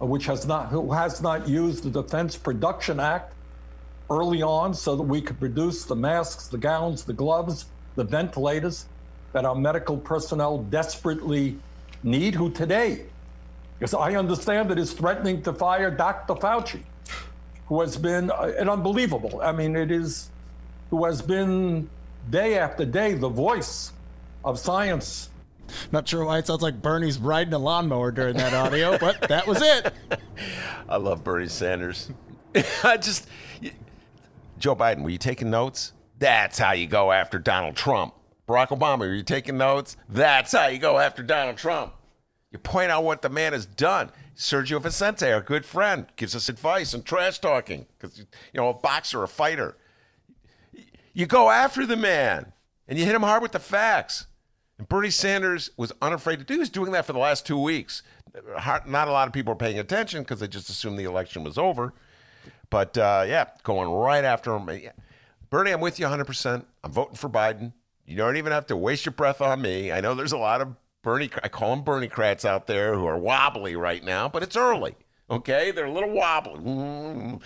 uh, 0.02 0.06
which 0.06 0.26
has 0.28 0.46
not, 0.46 0.68
who 0.70 0.92
has 0.92 1.22
not 1.22 1.48
used 1.48 1.84
the 1.84 2.02
Defense 2.02 2.38
Production 2.38 3.00
Act 3.00 3.34
early 4.10 4.42
on 4.42 4.74
so 4.74 4.96
that 4.96 5.04
we 5.04 5.20
could 5.22 5.40
produce 5.40 5.84
the 5.84 5.96
masks, 5.96 6.48
the 6.48 6.58
gowns, 6.58 7.04
the 7.04 7.14
gloves, 7.14 7.66
the 7.96 8.04
ventilators 8.04 8.86
that 9.34 9.46
our 9.46 9.56
medical 9.56 9.98
personnel 9.98 10.60
desperately 10.64 11.58
need, 12.04 12.36
who 12.36 12.50
today, 12.52 13.06
because 13.78 13.94
I 13.94 14.16
understand 14.16 14.70
that 14.70 14.80
it's 14.80 14.94
threatening 14.94 15.42
to 15.44 15.54
fire 15.54 15.92
Dr. 15.92 16.34
Fauci, 16.36 16.84
who 17.68 17.82
has 17.82 17.98
been 17.98 18.32
uh, 18.32 18.54
an 18.58 18.70
unbelievable. 18.70 19.42
I 19.42 19.52
mean, 19.52 19.76
it 19.76 19.92
is, 19.92 20.30
who 20.90 21.06
has 21.06 21.22
been 21.22 21.90
day 22.30 22.58
after 22.58 22.86
day 22.86 23.14
the 23.14 23.30
voice 23.30 23.92
of 24.44 24.60
science 24.60 25.30
Not 25.92 26.08
sure 26.08 26.26
why 26.26 26.40
it 26.40 26.48
sounds 26.48 26.62
like 26.62 26.82
Bernie's 26.82 27.18
riding 27.18 27.54
a 27.54 27.58
lawnmower 27.58 28.12
during 28.12 28.38
that 28.38 28.54
audio, 28.54 28.98
but 28.98 29.22
that 29.28 29.48
was 29.48 29.62
it. 29.62 29.94
I 30.90 30.98
love 30.98 31.24
Bernie 31.24 31.48
Sanders. 31.48 32.10
I 32.84 32.98
just, 32.98 33.28
Joe 34.58 34.76
Biden, 34.76 35.04
were 35.04 35.10
you 35.10 35.18
taking 35.18 35.50
notes? 35.50 35.94
That's 36.20 36.58
how 36.58 36.72
you 36.72 36.88
go 36.88 37.12
after 37.12 37.38
Donald 37.40 37.76
Trump. 37.76 38.14
Barack 38.48 38.70
Obama, 38.70 39.00
were 39.00 39.14
you 39.14 39.24
taking 39.24 39.58
notes? 39.58 39.98
That's 40.08 40.54
how 40.54 40.68
you 40.68 40.80
go 40.80 40.98
after 40.98 41.22
Donald 41.22 41.58
Trump. 41.58 41.94
You 42.52 42.60
point 42.60 42.92
out 42.92 43.04
what 43.04 43.22
the 43.22 43.30
man 43.30 43.54
has 43.54 43.66
done. 43.66 44.12
Sergio 44.36 44.82
Vicente, 44.82 45.32
our 45.32 45.42
good 45.42 45.66
friend, 45.66 46.06
gives 46.16 46.36
us 46.36 46.48
advice 46.48 46.94
and 46.94 47.04
trash 47.04 47.40
talking 47.40 47.88
because, 47.98 48.20
you 48.20 48.26
know, 48.54 48.70
a 48.70 48.74
boxer, 48.74 49.24
a 49.24 49.28
fighter. 49.28 49.76
You 51.14 51.26
go 51.26 51.50
after 51.50 51.86
the 51.86 51.98
man 51.98 52.54
and 52.88 52.98
you 52.98 53.06
hit 53.06 53.16
him 53.16 53.24
hard 53.24 53.42
with 53.42 53.52
the 53.52 53.60
facts. 53.60 54.28
And 54.78 54.88
Bernie 54.88 55.10
Sanders 55.10 55.72
was 55.76 55.92
unafraid 56.02 56.40
to 56.40 56.46
do. 56.46 56.54
He 56.54 56.60
was 56.60 56.70
doing 56.70 56.92
that 56.92 57.06
for 57.06 57.14
the 57.14 57.20
last 57.20 57.46
two 57.46 57.60
weeks. 57.60 58.04
Not 58.86 59.08
a 59.08 59.12
lot 59.12 59.28
of 59.28 59.34
people 59.34 59.54
are 59.54 59.58
paying 59.58 59.80
attention 59.80 60.22
because 60.22 60.40
they 60.40 60.48
just 60.48 60.70
assumed 60.70 61.00
the 61.00 61.06
election 61.06 61.44
was 61.44 61.58
over. 61.58 61.94
But 62.70 62.98
uh, 62.98 63.26
yeah, 63.28 63.46
going 63.64 63.90
right 63.90 64.24
after 64.24 64.56
him. 64.56 64.70
Bernie, 65.50 65.72
I'm 65.72 65.82
with 65.82 66.00
you 66.00 66.06
100%. 66.06 66.64
I'm 66.84 66.92
voting 66.92 67.16
for 67.16 67.30
Biden. 67.30 67.74
You 68.06 68.16
don't 68.16 68.38
even 68.38 68.52
have 68.52 68.68
to 68.68 68.78
waste 68.78 69.06
your 69.06 69.14
breath 69.14 69.42
on 69.42 69.62
me. 69.62 69.92
I 69.92 70.02
know 70.02 70.14
there's 70.14 70.32
a 70.32 70.38
lot 70.38 70.62
of 70.62 70.76
Bernie, 71.08 71.30
I 71.42 71.48
call 71.48 71.70
them 71.74 71.86
Bernie 71.86 72.10
crats 72.10 72.44
out 72.44 72.68
there 72.68 72.94
who 72.94 73.06
are 73.06 73.18
wobbly 73.18 73.78
right 73.78 74.04
now, 74.04 74.28
but 74.28 74.44
it's 74.44 74.58
early. 74.58 74.98
Okay, 75.30 75.72
they're 75.72 75.86
a 75.86 75.92
little 75.92 76.12
wobbly. 76.12 77.40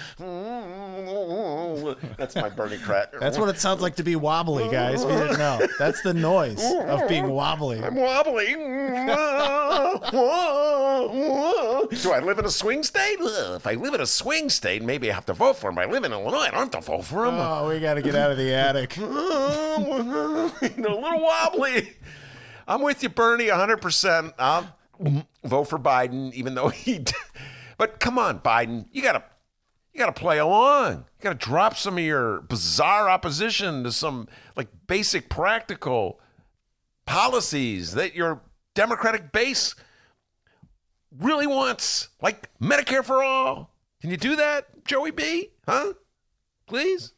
That's 2.18 2.36
my 2.36 2.50
Bernie. 2.50 2.78
That's 3.20 3.38
what 3.38 3.50
it 3.50 3.60
sounds 3.60 3.82
like 3.82 3.96
to 3.98 4.04
be 4.04 4.16
wobbly, 4.16 4.68
guys. 4.70 5.04
You 5.04 5.10
didn't 5.10 5.38
know. 5.38 5.60
That's 5.78 6.02
the 6.02 6.14
noise 6.14 6.60
of 6.88 7.08
being 7.08 7.30
wobbly. 7.30 7.84
I'm 7.84 7.96
wobbly. 7.96 8.48
Do 11.96 12.12
I 12.12 12.20
live 12.20 12.40
in 12.40 12.46
a 12.46 12.52
swing 12.52 12.84
state? 12.84 13.18
If 13.20 13.68
I 13.68 13.74
live 13.74 13.94
in 13.94 14.02
a 14.02 14.08
swing 14.08 14.50
state, 14.50 14.84
maybe 14.84 15.12
I 15.12 15.16
have 15.16 15.26
to 15.26 15.34
vote 15.34 15.58
for 15.58 15.70
him. 15.70 15.78
I 15.78 15.86
live 15.86 16.04
in 16.04 16.12
Illinois. 16.14 16.40
I 16.40 16.52
don't 16.52 16.60
have 16.60 16.72
to 16.72 16.82
vote 16.82 17.06
for 17.06 17.26
him. 17.26 17.36
Oh, 17.36 17.68
we 17.70 17.80
got 17.80 17.96
to 17.96 18.02
get 18.02 18.16
out 18.16 18.32
of 18.32 18.38
the 18.38 18.54
attic. 18.54 18.94
They're 18.96 19.08
a 19.08 20.96
little 20.96 21.22
wobbly. 21.22 21.94
I'm 22.68 22.82
with 22.82 23.04
you, 23.04 23.10
Bernie, 23.10 23.48
100%. 23.48 24.34
I'll 24.38 24.76
vote 25.44 25.66
for 25.66 25.80
Biden, 25.80 26.34
even 26.34 26.56
though 26.56 26.70
he. 26.70 27.06
But 27.78 28.00
come 28.00 28.20
on, 28.20 28.40
Biden, 28.40 28.86
you 28.92 29.02
gotta, 29.02 29.24
you 29.94 30.00
gotta 30.00 30.12
play 30.12 30.38
along. 30.38 30.94
You 30.94 31.24
gotta 31.24 31.36
drop 31.36 31.76
some 31.76 31.98
of 31.98 32.04
your 32.04 32.42
bizarre 32.42 33.10
opposition 33.10 33.84
to 33.84 33.92
some 33.92 34.28
like 34.56 34.68
basic 34.86 35.30
practical 35.30 36.20
policies 37.06 37.94
that 37.94 38.14
your 38.14 38.42
Democratic 38.76 39.32
base 39.32 39.76
really 41.20 41.48
wants, 41.48 42.10
like 42.22 42.50
Medicare 42.60 43.04
for 43.04 43.24
all. 43.24 43.74
Can 44.00 44.12
you 44.12 44.18
do 44.18 44.36
that, 44.36 44.86
Joey 44.86 45.12
B? 45.12 45.50
Huh? 45.68 45.94
Please. 46.68 47.14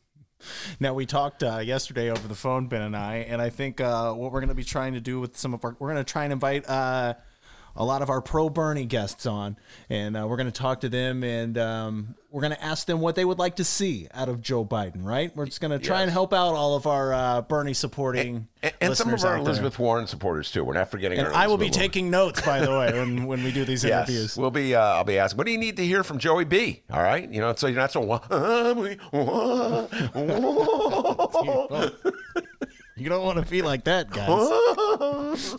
Now 0.80 0.94
we 0.94 1.06
talked 1.06 1.44
uh, 1.44 1.60
yesterday 1.60 2.10
over 2.10 2.28
the 2.28 2.36
phone, 2.36 2.68
Ben 2.68 2.82
and 2.82 2.96
I, 2.96 3.18
and 3.18 3.42
I 3.42 3.50
think 3.50 3.82
uh, 3.82 4.14
what 4.14 4.32
we're 4.32 4.40
going 4.40 4.50
to 4.50 4.56
be 4.56 4.64
trying 4.64 4.94
to 4.94 5.02
do 5.02 5.20
with 5.20 5.38
some 5.38 5.54
of 5.54 5.64
our, 5.64 5.76
we're 5.80 5.92
going 5.92 6.04
to 6.04 6.12
try 6.12 6.24
and 6.24 6.34
invite 6.34 6.68
uh, 6.70 7.16
a 7.76 7.84
lot 7.84 8.02
of 8.02 8.10
our 8.10 8.22
pro 8.22 8.50
Bernie 8.50 8.86
guests 8.86 9.26
on, 9.26 9.58
and 9.90 10.16
uh, 10.18 10.28
we're 10.28 10.38
going 10.38 10.52
to 10.52 10.52
talk 10.52 10.82
to 10.82 10.90
them, 10.90 11.24
and 11.24 11.58
um, 11.58 12.16
we're 12.30 12.42
going 12.42 12.54
to 12.54 12.64
ask 12.64 12.86
them 12.88 13.00
what 13.00 13.16
they 13.16 13.26
would 13.26 13.40
like 13.40 13.56
to 13.58 13.64
see 13.64 14.08
out 14.14 14.30
of 14.30 14.42
Joe 14.42 14.64
Biden. 14.66 15.04
Right? 15.04 15.36
We're 15.36 15.46
just 15.46 15.62
going 15.62 15.72
to 15.72 15.80
try 15.86 16.02
and 16.04 16.12
help 16.12 16.34
out 16.34 16.54
all 16.56 16.76
of 16.76 16.86
our 16.88 17.14
uh, 17.14 17.42
Bernie 17.42 17.74
supporting 17.74 18.48
And, 18.62 18.74
and 18.82 18.96
some 18.98 19.08
of 19.08 19.14
listeners 19.14 19.26
our 19.26 19.32
out 19.34 19.38
there. 19.38 19.46
Elizabeth 19.46 19.80
Warren 19.80 20.08
supporters 20.08 20.52
too. 20.52 20.64
We're 20.64 20.74
not 20.74 20.92
forgetting. 20.92 21.20
And 21.20 21.28
our 21.30 21.34
I 21.34 21.48
will 21.48 21.58
be 21.58 21.66
Warren. 21.66 21.74
taking 21.74 22.10
notes, 22.12 22.42
by 22.42 22.60
the 22.60 22.72
way, 22.72 22.92
when, 22.94 23.26
when 23.28 23.44
we 23.44 23.52
do 23.52 23.66
these 23.66 23.84
Yes, 23.84 24.08
interviews. 24.10 24.38
we'll 24.38 24.52
be. 24.52 24.76
Uh, 24.76 24.82
I'll 24.82 25.04
be 25.04 25.18
asking. 25.18 25.38
What 25.38 25.46
do 25.46 25.52
you 25.52 25.58
need 25.58 25.78
to 25.78 25.86
hear 25.86 26.04
from 26.04 26.20
Joey 26.20 26.46
B? 26.46 26.84
All 26.92 27.02
right, 27.02 27.28
you 27.30 27.42
know, 27.42 27.54
so 27.56 27.68
you're 27.68 27.78
not 27.80 27.92
so. 27.92 28.04
You 32.96 33.10
don't 33.10 33.24
want 33.24 33.44
to 33.44 33.50
be 33.50 33.62
like 33.64 33.86
that, 33.86 34.12
guys. 34.12 35.56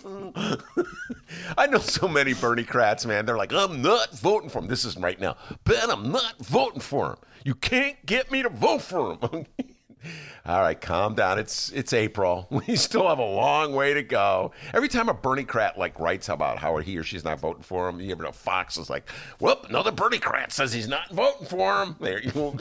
I 1.58 1.66
know 1.66 1.78
so 1.78 2.06
many 2.06 2.32
Bernie 2.32 2.62
crats, 2.62 3.04
man. 3.06 3.26
They're 3.26 3.36
like, 3.36 3.52
I'm 3.52 3.82
not 3.82 4.16
voting 4.16 4.48
for 4.48 4.60
him. 4.60 4.68
This 4.68 4.84
is 4.84 4.96
right 4.96 5.18
now. 5.18 5.36
Ben, 5.64 5.90
I'm 5.90 6.12
not 6.12 6.38
voting 6.38 6.80
for 6.80 7.10
him. 7.10 7.16
You 7.44 7.54
can't 7.56 8.04
get 8.06 8.30
me 8.30 8.42
to 8.42 8.48
vote 8.48 8.82
for 8.82 9.18
him. 9.20 9.46
All 10.46 10.60
right, 10.60 10.78
calm 10.78 11.14
down. 11.14 11.38
It's 11.38 11.72
it's 11.72 11.92
April. 11.94 12.46
We 12.66 12.76
still 12.76 13.08
have 13.08 13.18
a 13.18 13.24
long 13.24 13.74
way 13.74 13.94
to 13.94 14.02
go. 14.02 14.52
Every 14.74 14.88
time 14.88 15.08
a 15.08 15.14
Bernie 15.14 15.44
crat 15.44 15.78
like 15.78 15.98
writes 15.98 16.28
about 16.28 16.58
how 16.58 16.76
he 16.78 16.98
or 16.98 17.02
she's 17.02 17.24
not 17.24 17.40
voting 17.40 17.62
for 17.62 17.88
him, 17.88 18.00
you 18.00 18.12
ever 18.12 18.22
know 18.22 18.32
Fox 18.32 18.76
is 18.76 18.90
like, 18.90 19.08
"Whoop, 19.38 19.66
another 19.70 19.90
Bernie 19.90 20.18
crat 20.18 20.52
says 20.52 20.72
he's 20.74 20.88
not 20.88 21.10
voting 21.10 21.46
for 21.46 21.82
him." 21.82 21.96
There 22.00 22.22
you 22.22 22.30
go. 22.30 22.54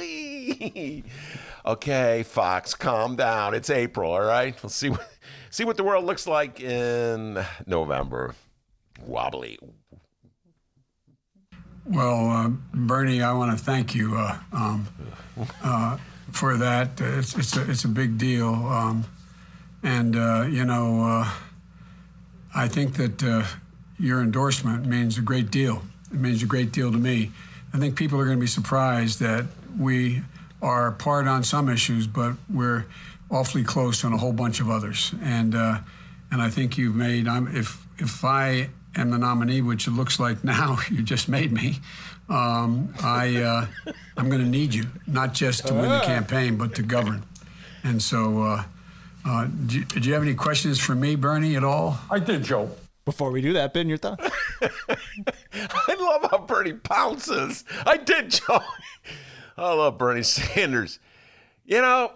Okay, 1.65 2.23
Fox, 2.23 2.73
calm 2.73 3.15
down. 3.15 3.53
It's 3.53 3.69
April. 3.69 4.11
All 4.11 4.21
right, 4.21 4.61
we'll 4.61 4.69
see 4.69 4.89
what 4.89 5.09
see 5.49 5.65
what 5.65 5.77
the 5.77 5.83
world 5.83 6.05
looks 6.05 6.27
like 6.27 6.59
in 6.59 7.43
November. 7.65 8.35
Wobbly. 9.05 9.59
Well, 11.85 12.29
uh, 12.29 12.49
Bernie, 12.73 13.21
I 13.21 13.33
want 13.33 13.57
to 13.57 13.63
thank 13.63 13.93
you 13.93 14.15
uh, 14.15 14.37
um, 14.53 14.87
uh, 15.61 15.97
for 16.31 16.55
that. 16.55 17.01
It's, 17.01 17.35
it's, 17.35 17.57
a, 17.57 17.69
it's 17.69 17.83
a 17.83 17.89
big 17.89 18.17
deal. 18.17 18.53
Um, 18.53 19.03
and, 19.83 20.15
uh, 20.15 20.45
you 20.49 20.63
know, 20.63 21.03
uh, 21.03 21.29
I 22.55 22.69
think 22.69 22.95
that 22.95 23.21
uh, 23.21 23.43
your 23.99 24.21
endorsement 24.21 24.85
means 24.85 25.17
a 25.17 25.21
great 25.21 25.51
deal. 25.51 25.83
It 26.11 26.19
means 26.19 26.41
a 26.41 26.45
great 26.45 26.71
deal 26.71 26.89
to 26.89 26.97
me. 26.97 27.31
I 27.73 27.79
think 27.79 27.97
people 27.97 28.17
are 28.17 28.25
going 28.25 28.37
to 28.37 28.41
be 28.41 28.47
surprised 28.47 29.19
that 29.19 29.45
we 29.77 30.21
are 30.63 30.87
apart 30.87 31.27
on 31.27 31.43
some 31.43 31.69
issues, 31.69 32.07
but 32.07 32.33
we're 32.49 32.85
awfully 33.29 33.63
close 33.63 34.03
on 34.03 34.13
a 34.13 34.17
whole 34.17 34.33
bunch 34.33 34.59
of 34.59 34.69
others. 34.69 35.13
And, 35.21 35.53
and 35.53 36.41
I 36.41 36.49
think 36.49 36.77
you've 36.79 36.95
made, 36.95 37.27
I'm, 37.27 37.55
if, 37.55 37.85
if 37.99 38.25
I 38.25 38.69
am 38.95 39.11
the 39.11 39.17
nominee, 39.17 39.61
which 39.61 39.87
it 39.87 39.91
looks 39.91 40.19
like 40.19 40.43
now 40.43 40.77
you 40.91 41.03
just 41.03 41.29
made 41.29 41.51
me, 41.51 41.79
um, 42.29 42.93
I, 43.03 43.35
uh, 43.37 43.91
I'm 44.17 44.29
going 44.29 44.41
to 44.41 44.47
need 44.49 44.73
you, 44.73 44.85
not 45.07 45.33
just 45.33 45.67
to 45.67 45.73
win 45.73 45.89
the 45.89 45.99
campaign, 45.99 46.57
but 46.57 46.75
to 46.75 46.83
govern. 46.83 47.23
And 47.83 48.01
so, 48.01 48.41
uh, 48.41 48.63
uh, 49.25 49.47
do, 49.65 49.79
you, 49.79 49.85
do 49.85 49.99
you 49.99 50.13
have 50.13 50.23
any 50.23 50.33
questions 50.33 50.79
for 50.79 50.95
me, 50.95 51.15
Bernie, 51.15 51.55
at 51.55 51.63
all? 51.63 51.99
I 52.09 52.19
did, 52.19 52.43
Joe. 52.43 52.71
Before 53.05 53.31
we 53.31 53.41
do 53.41 53.53
that, 53.53 53.73
Ben, 53.73 53.89
your 53.89 53.97
thoughts? 53.97 54.29
I 54.61 55.95
love 55.99 56.31
how 56.31 56.39
Bernie 56.39 56.73
pounces. 56.73 57.65
I 57.85 57.97
did, 57.97 58.31
Joe. 58.31 58.61
I 59.57 59.73
love 59.73 59.97
Bernie 59.97 60.23
Sanders. 60.23 60.99
You 61.65 61.81
know, 61.81 62.11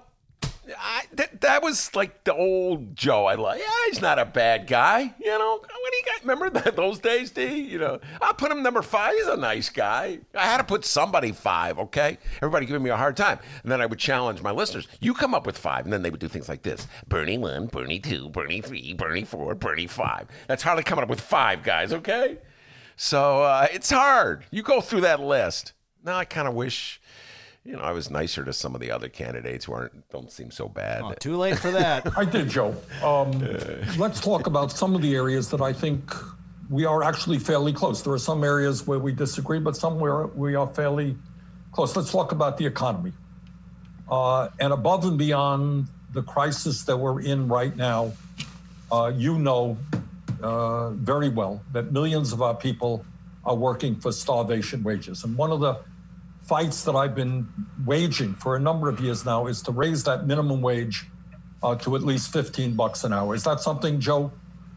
I, 0.78 1.04
that, 1.14 1.42
that 1.42 1.64
was 1.64 1.96
like 1.96 2.24
the 2.24 2.34
old 2.34 2.96
Joe. 2.96 3.26
I 3.26 3.36
like. 3.36 3.60
Yeah, 3.60 3.66
he's 3.88 4.02
not 4.02 4.20
a 4.20 4.26
bad 4.26 4.68
guy. 4.68 5.14
You 5.20 5.40
know, 5.40 5.60
when 5.60 5.94
he 5.94 6.06
got 6.06 6.22
remember 6.22 6.50
that 6.50 6.76
those 6.76 7.00
days, 7.00 7.32
D. 7.32 7.62
You 7.62 7.80
know, 7.80 8.00
I 8.22 8.34
put 8.34 8.52
him 8.52 8.64
number 8.64 8.82
five. 8.82 9.14
He's 9.16 9.28
a 9.28 9.38
nice 9.38 9.70
guy. 9.70 10.20
I 10.36 10.46
had 10.46 10.58
to 10.58 10.64
put 10.64 10.86
somebody 10.86 11.32
five. 11.32 11.80
Okay, 11.80 12.18
everybody 12.38 12.66
giving 12.66 12.84
me 12.84 12.90
a 12.90 12.98
hard 12.98 13.16
time, 13.16 13.40
and 13.64 13.72
then 13.72 13.82
I 13.82 13.86
would 13.86 14.00
challenge 14.00 14.42
my 14.42 14.52
listeners. 14.52 14.88
You 15.00 15.14
come 15.14 15.34
up 15.34 15.46
with 15.46 15.58
five, 15.58 15.86
and 15.86 15.94
then 15.94 16.02
they 16.02 16.10
would 16.10 16.20
do 16.20 16.28
things 16.28 16.50
like 16.50 16.64
this: 16.64 16.88
Bernie 17.08 17.38
one, 17.38 17.68
Bernie 17.68 18.00
two, 18.00 18.30
Bernie 18.30 18.62
three, 18.62 18.94
Bernie 18.94 19.24
four, 19.24 19.56
Bernie 19.56 19.88
five. 19.88 20.28
That's 20.48 20.64
hardly 20.64 20.84
coming 20.84 21.04
up 21.04 21.10
with 21.10 21.22
five 21.22 21.64
guys. 21.64 21.94
Okay, 21.94 22.40
so 22.96 23.44
uh, 23.44 23.68
it's 23.72 23.90
hard. 23.90 24.46
You 24.52 24.64
go 24.64 24.82
through 24.82 25.02
that 25.02 25.22
list. 25.22 25.74
Now 26.04 26.18
I 26.18 26.26
kind 26.26 26.48
of 26.48 26.54
wish 26.54 27.02
you 27.68 27.76
know, 27.76 27.82
I 27.82 27.92
was 27.92 28.10
nicer 28.10 28.46
to 28.46 28.54
some 28.54 28.76
of 28.76 28.82
the 28.82 28.92
other 28.92 29.10
candidates 29.10 29.66
who 29.66 29.74
aren't 29.74 30.10
don't 30.10 30.32
seem 30.32 30.52
so 30.52 30.70
bad. 30.70 31.02
Oh, 31.04 31.14
too 31.20 31.36
late 31.36 31.60
for 31.60 31.70
that. 31.72 32.08
I 32.18 32.24
did, 32.24 32.48
Joe. 32.48 32.74
Um, 33.04 33.32
let's 33.98 34.22
talk 34.22 34.48
about 34.48 34.72
some 34.72 34.96
of 34.96 35.02
the 35.02 35.14
areas 35.16 35.50
that 35.50 35.60
I 35.60 35.74
think 35.74 36.14
we 36.70 36.86
are 36.86 37.04
actually 37.04 37.40
fairly 37.40 37.74
close. 37.74 38.02
There 38.02 38.14
are 38.14 38.20
some 38.20 38.46
areas 38.46 38.88
where 38.88 39.00
we 39.00 39.12
disagree, 39.12 39.60
but 39.60 39.76
somewhere 39.76 40.28
we 40.28 40.56
are 40.56 40.68
fairly 40.68 41.18
close. 41.74 41.94
Let's 41.94 42.10
talk 42.10 42.32
about 42.32 42.58
the 42.58 42.66
economy. 42.66 43.12
Uh, 44.10 44.48
and 44.62 44.72
above 44.72 45.04
and 45.04 45.18
beyond 45.18 45.88
the 46.14 46.24
crisis 46.24 46.84
that 46.84 46.96
we're 46.96 47.20
in 47.20 47.50
right 47.50 47.76
now, 47.76 48.14
uh, 48.94 49.12
you 49.14 49.38
know 49.38 49.78
uh, 50.42 50.92
very 50.92 51.28
well 51.28 51.62
that 51.74 51.92
millions 51.92 52.32
of 52.32 52.42
our 52.42 52.56
people 52.56 53.06
are 53.44 53.56
working 53.56 53.98
for 53.98 54.14
starvation 54.14 54.84
wages. 54.84 55.26
And 55.26 55.36
one 55.38 55.52
of 55.52 55.60
the 55.60 55.78
fights 56.48 56.84
that 56.86 56.96
I've 56.96 57.14
been 57.14 57.48
waging 57.86 58.34
for 58.36 58.56
a 58.56 58.60
number 58.60 58.88
of 58.90 59.00
years 59.00 59.26
now 59.26 59.48
is 59.48 59.62
to 59.64 59.72
raise 59.72 60.04
that 60.06 60.26
minimum 60.26 60.62
wage 60.62 61.06
uh, 61.62 61.76
to 61.76 61.96
at 61.96 62.04
least 62.04 62.32
15 62.32 62.74
bucks 62.76 63.04
an 63.04 63.12
hour. 63.12 63.36
Is 63.36 63.44
that 63.44 63.60
something, 63.60 64.00
Joe, 64.00 64.32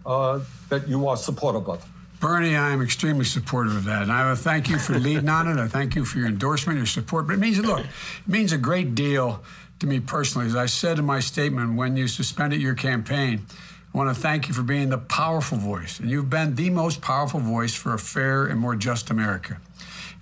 uh, 0.05 0.41
that 0.69 0.89
you 0.89 1.07
are 1.07 1.17
supportive 1.17 1.69
of? 1.69 1.85
Bernie, 2.19 2.57
I 2.57 2.71
am 2.71 2.83
extremely 2.83 3.25
supportive 3.25 3.75
of 3.77 3.85
that. 3.85 4.03
And 4.03 4.13
I 4.13 4.35
thank 4.35 4.69
you 4.69 4.79
for 4.79 4.99
leading 4.99 5.29
on 5.29 5.49
it. 5.49 5.59
I 5.59 5.69
thank 5.69 5.95
you 5.95 6.05
for 6.05 6.19
your 6.19 6.29
endorsement, 6.29 6.77
your 6.77 6.87
support. 6.87 7.27
But 7.27 7.35
it 7.35 7.39
means, 7.39 7.59
look, 7.61 7.81
it 7.81 7.87
means 8.27 8.53
a 8.53 8.59
great 8.59 8.95
deal 8.95 9.43
to 9.79 9.87
me 9.87 10.01
personally. 10.01 10.47
As 10.47 10.57
I 10.57 10.67
said 10.67 10.99
in 10.99 11.07
my 11.07 11.21
statement 11.21 11.77
when 11.77 11.97
you 11.97 12.09
suspended 12.09 12.61
your 12.61 12.75
campaign, 12.75 13.47
I 13.95 13.99
want 13.99 14.15
to 14.15 14.21
thank 14.21 14.49
you 14.49 14.55
for 14.55 14.63
being 14.63 14.91
the 14.91 14.99
powerful 14.99 15.57
voice. 15.57 15.99
And 15.99 16.11
you've 16.11 16.29
been 16.29 16.57
the 16.57 16.69
most 16.71 17.01
powerful 17.01 17.41
voice 17.41 17.75
for 17.75 17.95
a 17.95 17.99
fair 17.99 18.45
and 18.47 18.61
more 18.61 18.77
just 18.77 19.11
America. 19.11 19.59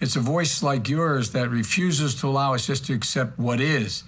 It's 0.00 0.16
a 0.16 0.20
voice 0.20 0.62
like 0.62 0.88
yours 0.88 1.30
that 1.32 1.50
refuses 1.50 2.14
to 2.16 2.28
allow 2.28 2.54
us 2.54 2.66
just 2.66 2.86
to 2.86 2.94
accept 2.94 3.38
what 3.38 3.60
is. 3.60 4.04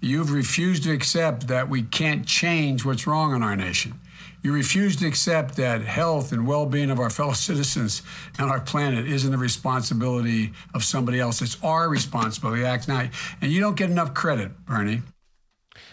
You've 0.00 0.32
refused 0.32 0.82
to 0.84 0.92
accept 0.92 1.48
that 1.48 1.68
we 1.68 1.82
can't 1.82 2.26
change 2.26 2.84
what's 2.84 3.06
wrong 3.06 3.34
in 3.34 3.42
our 3.42 3.56
nation. 3.56 3.98
You 4.42 4.52
refuse 4.52 4.96
to 4.96 5.06
accept 5.06 5.54
that 5.56 5.82
health 5.82 6.32
and 6.32 6.46
well 6.46 6.66
being 6.66 6.90
of 6.90 6.98
our 6.98 7.10
fellow 7.10 7.32
citizens 7.32 8.02
and 8.38 8.50
our 8.50 8.60
planet 8.60 9.06
isn't 9.06 9.30
the 9.30 9.38
responsibility 9.38 10.52
of 10.74 10.82
somebody 10.82 11.20
else. 11.20 11.40
It's 11.40 11.56
our 11.62 11.88
responsibility 11.88 12.64
act 12.64 12.88
now. 12.88 13.08
And 13.40 13.52
you 13.52 13.60
don't 13.60 13.76
get 13.76 13.88
enough 13.88 14.14
credit, 14.14 14.50
Bernie. 14.66 15.02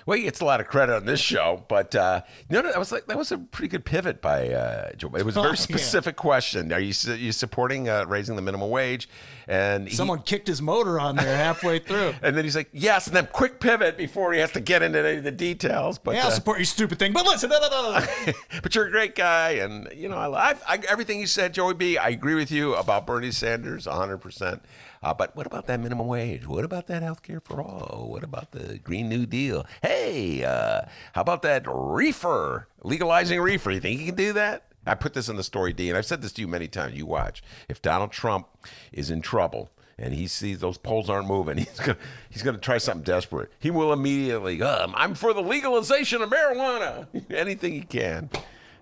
Well, 0.10 0.18
he 0.18 0.24
gets 0.24 0.40
a 0.40 0.46
lot 0.46 0.60
of 0.60 0.66
credit 0.66 0.96
on 0.96 1.06
this 1.06 1.20
show, 1.20 1.64
but 1.68 1.94
uh, 1.94 2.24
you 2.50 2.56
know, 2.56 2.64
that 2.64 2.80
was 2.80 2.92
like 2.92 3.06
that 3.06 3.16
was 3.16 3.32
a 3.32 3.38
pretty 3.38 3.68
good 3.68 3.86
pivot 3.86 4.24
by 4.24 4.50
uh, 4.50 4.92
Joe. 4.94 5.12
It 5.16 5.24
was 5.24 5.38
a 5.38 5.42
very 5.44 5.56
specific 5.56 6.16
yeah. 6.16 6.22
question. 6.22 6.74
Are 6.74 6.80
you 6.80 6.96
you 7.14 7.32
supporting 7.32 7.88
uh, 7.88 8.06
raising 8.08 8.36
the 8.36 8.42
minimum 8.42 8.72
wage? 8.72 9.08
And 9.48 9.88
he, 9.88 9.94
someone 9.94 10.24
kicked 10.24 10.48
his 10.48 10.64
motor 10.64 11.00
on 11.00 11.16
there 11.16 11.38
halfway 11.38 11.78
through, 11.78 12.16
and 12.24 12.36
then 12.36 12.44
he's 12.44 12.56
like, 12.56 12.70
"Yes," 12.72 13.06
and 13.06 13.16
then 13.16 13.28
quick 13.32 13.60
pivot 13.60 13.98
before 13.98 14.34
he 14.34 14.40
has 14.40 14.52
to 14.54 14.60
get 14.60 14.82
into 14.82 14.98
any 14.98 15.20
of 15.20 15.24
the 15.24 15.32
details. 15.32 16.00
But 16.00 16.16
yeah, 16.16 16.22
I'll 16.22 16.30
uh, 16.30 16.32
support 16.32 16.58
your 16.58 16.66
stupid 16.66 16.98
thing. 16.98 17.14
But 17.14 17.28
listen, 17.28 17.52
but 18.64 18.74
you're 18.74 18.88
a 18.88 18.92
great 18.92 19.14
guy, 19.14 19.52
and 19.52 19.90
you 19.96 20.10
know, 20.10 20.18
I, 20.18 20.56
I, 20.68 20.80
everything 20.90 21.20
you 21.20 21.28
said, 21.28 21.54
Joey 21.54 21.76
B. 21.76 22.00
I 22.00 22.10
agree 22.10 22.34
with 22.34 22.50
you 22.50 22.74
about 22.74 23.06
Bernie 23.06 23.30
Sanders, 23.30 23.86
100. 23.86 24.18
percent 24.18 24.64
uh, 25.02 25.14
but 25.14 25.36
what 25.36 25.46
about 25.46 25.68
that 25.68 25.80
minimum 25.80 26.08
wage? 26.08 26.46
What 26.48 26.66
about 26.66 26.88
that 26.88 27.02
health 27.04 27.24
care 27.24 27.40
for 27.40 27.62
all? 27.62 28.08
What 28.10 28.24
about 28.24 28.52
the 28.52 28.80
Green 28.80 29.10
New 29.10 29.26
Deal? 29.26 29.66
Hey, 29.82 30.44
uh, 30.44 30.82
how 31.14 31.22
about 31.22 31.42
that 31.44 31.64
reefer? 31.68 32.68
Legalizing 32.84 33.40
reefer. 33.40 33.72
You 33.72 33.80
think 33.80 34.00
you 34.00 34.08
can 34.08 34.16
do 34.16 34.34
that? 34.34 34.66
I 34.86 34.96
put 34.96 35.14
this 35.14 35.30
in 35.30 35.36
the 35.36 35.44
story, 35.44 35.74
D, 35.74 35.90
and 35.90 35.98
I've 35.98 36.06
said 36.06 36.22
this 36.22 36.32
to 36.34 36.42
you 36.42 36.48
many 36.48 36.68
times. 36.68 36.96
You 36.96 37.06
watch. 37.06 37.44
If 37.68 37.82
Donald 37.82 38.12
Trump 38.12 38.48
is 38.92 39.10
in 39.10 39.22
trouble 39.22 39.70
and 39.98 40.14
he 40.14 40.28
sees 40.28 40.60
those 40.60 40.78
polls 40.78 41.10
aren't 41.10 41.28
moving, 41.28 41.58
he's 41.60 41.80
gonna 41.80 41.98
he's 42.30 42.42
gonna 42.44 42.58
try 42.58 42.78
something 42.78 43.04
desperate. 43.04 43.52
He 43.60 43.72
will 43.72 43.94
immediately, 43.94 44.62
um, 44.62 44.94
I'm 44.98 45.16
for 45.16 45.34
the 45.34 45.42
legalization 45.42 46.22
of 46.22 46.30
marijuana. 46.30 47.08
Anything 47.30 47.74
he 47.74 47.82
can 47.82 48.30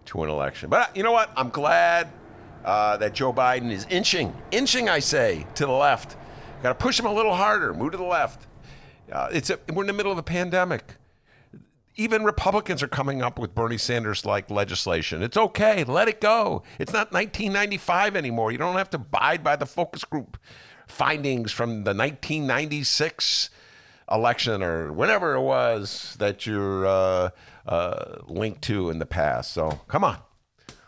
to 0.06 0.24
an 0.24 0.30
election. 0.30 0.70
But 0.70 0.96
you 0.96 1.04
know 1.04 1.12
what? 1.12 1.32
I'm 1.36 1.50
glad 1.50 2.10
uh, 2.68 2.98
that 2.98 3.14
Joe 3.14 3.32
Biden 3.32 3.72
is 3.72 3.88
inching, 3.90 4.36
inching, 4.52 4.90
I 4.90 5.00
say, 5.00 5.48
to 5.56 5.66
the 5.66 5.72
left. 5.72 6.18
Got 6.62 6.70
to 6.70 6.76
push 6.76 7.00
him 7.00 7.06
a 7.06 7.14
little 7.14 7.34
harder, 7.34 7.74
move 7.74 7.94
to 7.94 7.98
the 7.98 8.04
left. 8.04 8.46
Uh, 9.10 9.30
it's 9.32 9.50
a, 9.50 9.58
we're 9.72 9.84
in 9.84 9.88
the 9.88 9.94
middle 9.94 10.12
of 10.12 10.18
a 10.18 10.24
pandemic. 10.24 10.96
Even 11.96 12.26
Republicans 12.26 12.84
are 12.84 12.90
coming 12.90 13.22
up 13.22 13.40
with 13.40 13.56
Bernie 13.56 13.78
Sanders 13.78 14.26
like 14.26 14.52
legislation. 14.52 15.24
It's 15.24 15.38
okay, 15.38 15.86
let 15.86 16.10
it 16.10 16.20
go. 16.20 16.64
It's 16.78 16.92
not 16.92 17.14
1995 17.14 18.18
anymore. 18.18 18.52
You 18.52 18.58
don't 18.58 18.76
have 18.76 18.90
to 18.90 18.98
abide 18.98 19.46
by 19.46 19.56
the 19.56 19.66
focus 19.66 20.04
group 20.04 20.38
findings 20.88 21.54
from 21.54 21.86
the 21.86 21.94
1996 21.94 23.50
election 24.12 24.62
or 24.62 24.92
whenever 24.92 25.36
it 25.36 25.42
was 25.42 26.18
that 26.20 26.46
you're 26.46 26.86
uh, 26.86 27.30
uh, 27.66 28.18
linked 28.28 28.62
to 28.64 28.90
in 28.90 29.00
the 29.00 29.06
past. 29.06 29.54
So 29.54 29.80
come 29.88 30.04
on, 30.04 30.18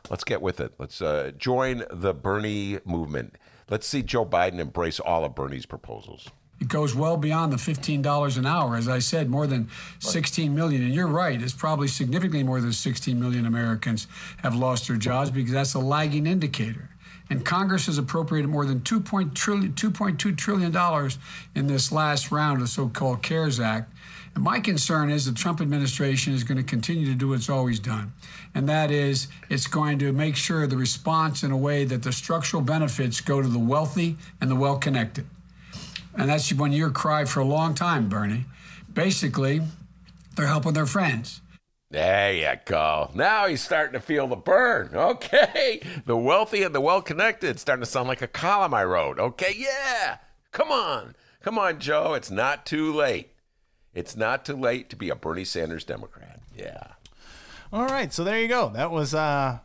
Let's 0.09 0.23
get 0.23 0.41
with 0.41 0.59
it. 0.59 0.73
Let's 0.77 1.01
uh, 1.01 1.31
join 1.37 1.83
the 1.91 2.13
Bernie 2.13 2.79
movement. 2.85 3.35
Let's 3.69 3.87
see 3.87 4.01
Joe 4.01 4.25
Biden 4.25 4.59
embrace 4.59 4.99
all 4.99 5.23
of 5.23 5.35
Bernie's 5.35 5.65
proposals. 5.65 6.29
It 6.59 6.67
goes 6.67 6.93
well 6.93 7.15
beyond 7.15 7.53
the 7.53 7.57
$15 7.57 8.37
an 8.37 8.45
hour. 8.45 8.75
As 8.75 8.89
I 8.89 8.99
said, 8.99 9.29
more 9.29 9.47
than 9.47 9.69
16 9.99 10.53
million. 10.53 10.83
And 10.83 10.93
you're 10.93 11.07
right, 11.07 11.41
it's 11.41 11.53
probably 11.53 11.87
significantly 11.87 12.43
more 12.43 12.59
than 12.59 12.73
16 12.73 13.17
million 13.17 13.45
Americans 13.45 14.07
have 14.37 14.55
lost 14.55 14.87
their 14.87 14.97
jobs 14.97 15.31
because 15.31 15.53
that's 15.53 15.73
a 15.73 15.79
lagging 15.79 16.27
indicator. 16.27 16.89
And 17.29 17.45
Congress 17.45 17.85
has 17.85 17.97
appropriated 17.97 18.49
more 18.49 18.65
than 18.65 18.81
$2.2 18.81 20.37
trillion 20.37 21.11
in 21.55 21.67
this 21.67 21.91
last 21.91 22.31
round 22.31 22.61
of 22.61 22.69
so 22.69 22.89
called 22.89 23.21
CARES 23.21 23.59
Act 23.59 23.93
and 24.35 24.43
my 24.43 24.59
concern 24.59 25.09
is 25.09 25.25
the 25.25 25.33
Trump 25.33 25.61
administration 25.61 26.33
is 26.33 26.43
going 26.43 26.57
to 26.57 26.63
continue 26.63 27.05
to 27.07 27.15
do 27.15 27.29
what 27.29 27.35
it's 27.35 27.49
always 27.49 27.79
done. 27.79 28.13
And 28.55 28.69
that 28.69 28.91
is, 28.91 29.27
it's 29.49 29.67
going 29.67 29.99
to 29.99 30.11
make 30.13 30.35
sure 30.35 30.65
the 30.67 30.77
response 30.77 31.43
in 31.43 31.51
a 31.51 31.57
way 31.57 31.83
that 31.85 32.03
the 32.03 32.11
structural 32.11 32.61
benefits 32.61 33.21
go 33.21 33.41
to 33.41 33.47
the 33.47 33.59
wealthy 33.59 34.17
and 34.39 34.49
the 34.49 34.55
well 34.55 34.77
connected. 34.77 35.25
And 36.15 36.29
that's 36.29 36.51
been 36.51 36.73
your 36.73 36.89
cry 36.89 37.25
for 37.25 37.39
a 37.39 37.45
long 37.45 37.73
time, 37.73 38.09
Bernie. 38.09 38.45
Basically, 38.93 39.61
They're 40.35 40.47
helping 40.47 40.73
their 40.73 40.85
friends. 40.85 41.41
There 41.91 42.31
you 42.31 42.53
go. 42.65 43.09
Now 43.15 43.47
he's 43.47 43.61
starting 43.61 43.93
to 43.93 43.99
feel 43.99 44.27
the 44.27 44.35
burn. 44.35 44.91
Okay. 44.93 45.81
The 46.05 46.15
wealthy 46.15 46.63
and 46.63 46.73
the 46.73 46.81
well 46.81 47.01
connected. 47.01 47.59
Starting 47.59 47.83
to 47.83 47.89
sound 47.89 48.07
like 48.07 48.21
a 48.21 48.27
column 48.27 48.73
I 48.73 48.83
wrote. 48.83 49.19
Okay. 49.19 49.55
Yeah. 49.57 50.17
Come 50.51 50.71
on. 50.71 51.15
Come 51.41 51.57
on, 51.57 51.79
Joe. 51.79 52.13
It's 52.13 52.31
not 52.31 52.65
too 52.65 52.93
late. 52.93 53.31
It's 53.93 54.15
not 54.15 54.45
too 54.45 54.55
late 54.55 54.89
to 54.89 54.95
be 54.95 55.09
a 55.09 55.15
Bernie 55.15 55.45
Sanders 55.45 55.83
Democrat. 55.83 56.39
Yeah. 56.55 56.87
All 57.71 57.85
right, 57.85 58.11
so 58.13 58.23
there 58.23 58.39
you 58.39 58.47
go. 58.47 58.69
That 58.69 58.91
was 58.91 59.13
uh, 59.13 59.59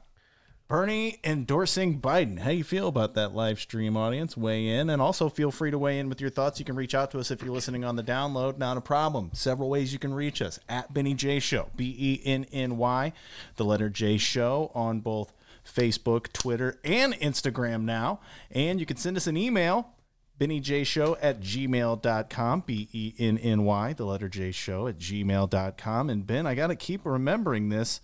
Bernie 0.69 1.21
endorsing 1.25 2.01
Biden. 2.01 2.39
How 2.41 2.51
you 2.51 2.65
feel 2.65 2.89
about 2.89 3.15
that 3.15 3.35
live 3.35 3.61
stream 3.61 3.97
audience? 3.97 4.37
Weigh 4.37 4.69
in, 4.69 4.91
and 4.91 5.01
also 5.01 5.29
feel 5.29 5.51
free 5.51 5.71
to 5.71 5.79
weigh 5.79 5.99
in 5.99 6.09
with 6.09 6.21
your 6.21 6.31
thoughts. 6.31 6.59
You 6.59 6.65
can 6.65 6.77
reach 6.77 6.95
out 6.95 7.11
to 7.13 7.19
us 7.19 7.31
if 7.31 7.43
you're 7.43 7.53
listening 7.53 7.85
on 7.85 7.97
the 7.97 8.03
download. 8.03 8.59
Not 8.59 8.77
a 8.77 8.81
problem. 8.81 9.31
Several 9.35 9.71
ways 9.71 9.93
you 9.93 9.99
can 9.99 10.15
reach 10.15 10.43
us 10.43 10.59
at 10.69 10.93
Benny 10.93 11.15
J 11.15 11.39
Show, 11.39 11.71
B 11.77 11.95
E 11.99 12.21
N 12.25 12.47
N 12.53 12.77
Y, 12.77 13.13
the 13.57 13.65
letter 13.65 13.89
J 13.89 14.19
Show 14.19 14.71
on 14.75 15.01
both 15.01 15.33
Facebook, 15.65 16.33
Twitter, 16.33 16.79
and 16.85 17.15
Instagram 17.15 17.85
now. 17.85 18.21
And 18.51 18.81
you 18.81 18.87
can 18.87 18.97
send 18.97 19.17
us 19.17 19.27
an 19.27 19.37
email 19.37 19.94
BennyJShow 20.39 21.17
at 21.23 21.41
gmail.com, 21.41 22.65
B 22.67 22.89
E 22.93 23.15
N 23.19 23.39
N 23.39 23.65
Y, 23.65 23.93
the 23.93 24.05
letter 24.05 24.29
J 24.29 24.51
show 24.51 24.87
at 24.89 24.99
gmail.com. 24.99 26.11
And 26.11 26.27
Ben, 26.27 26.47
I 26.47 26.55
got 26.55 26.69
to 26.69 26.77
keep 26.77 27.05
remembering 27.05 27.69
this. 27.69 28.01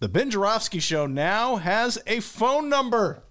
The 0.00 0.08
Ben 0.08 0.30
Joravsky 0.30 0.80
Show 0.80 1.06
now 1.06 1.56
has 1.56 1.98
a 2.06 2.20
phone 2.20 2.68
number. 2.68 3.22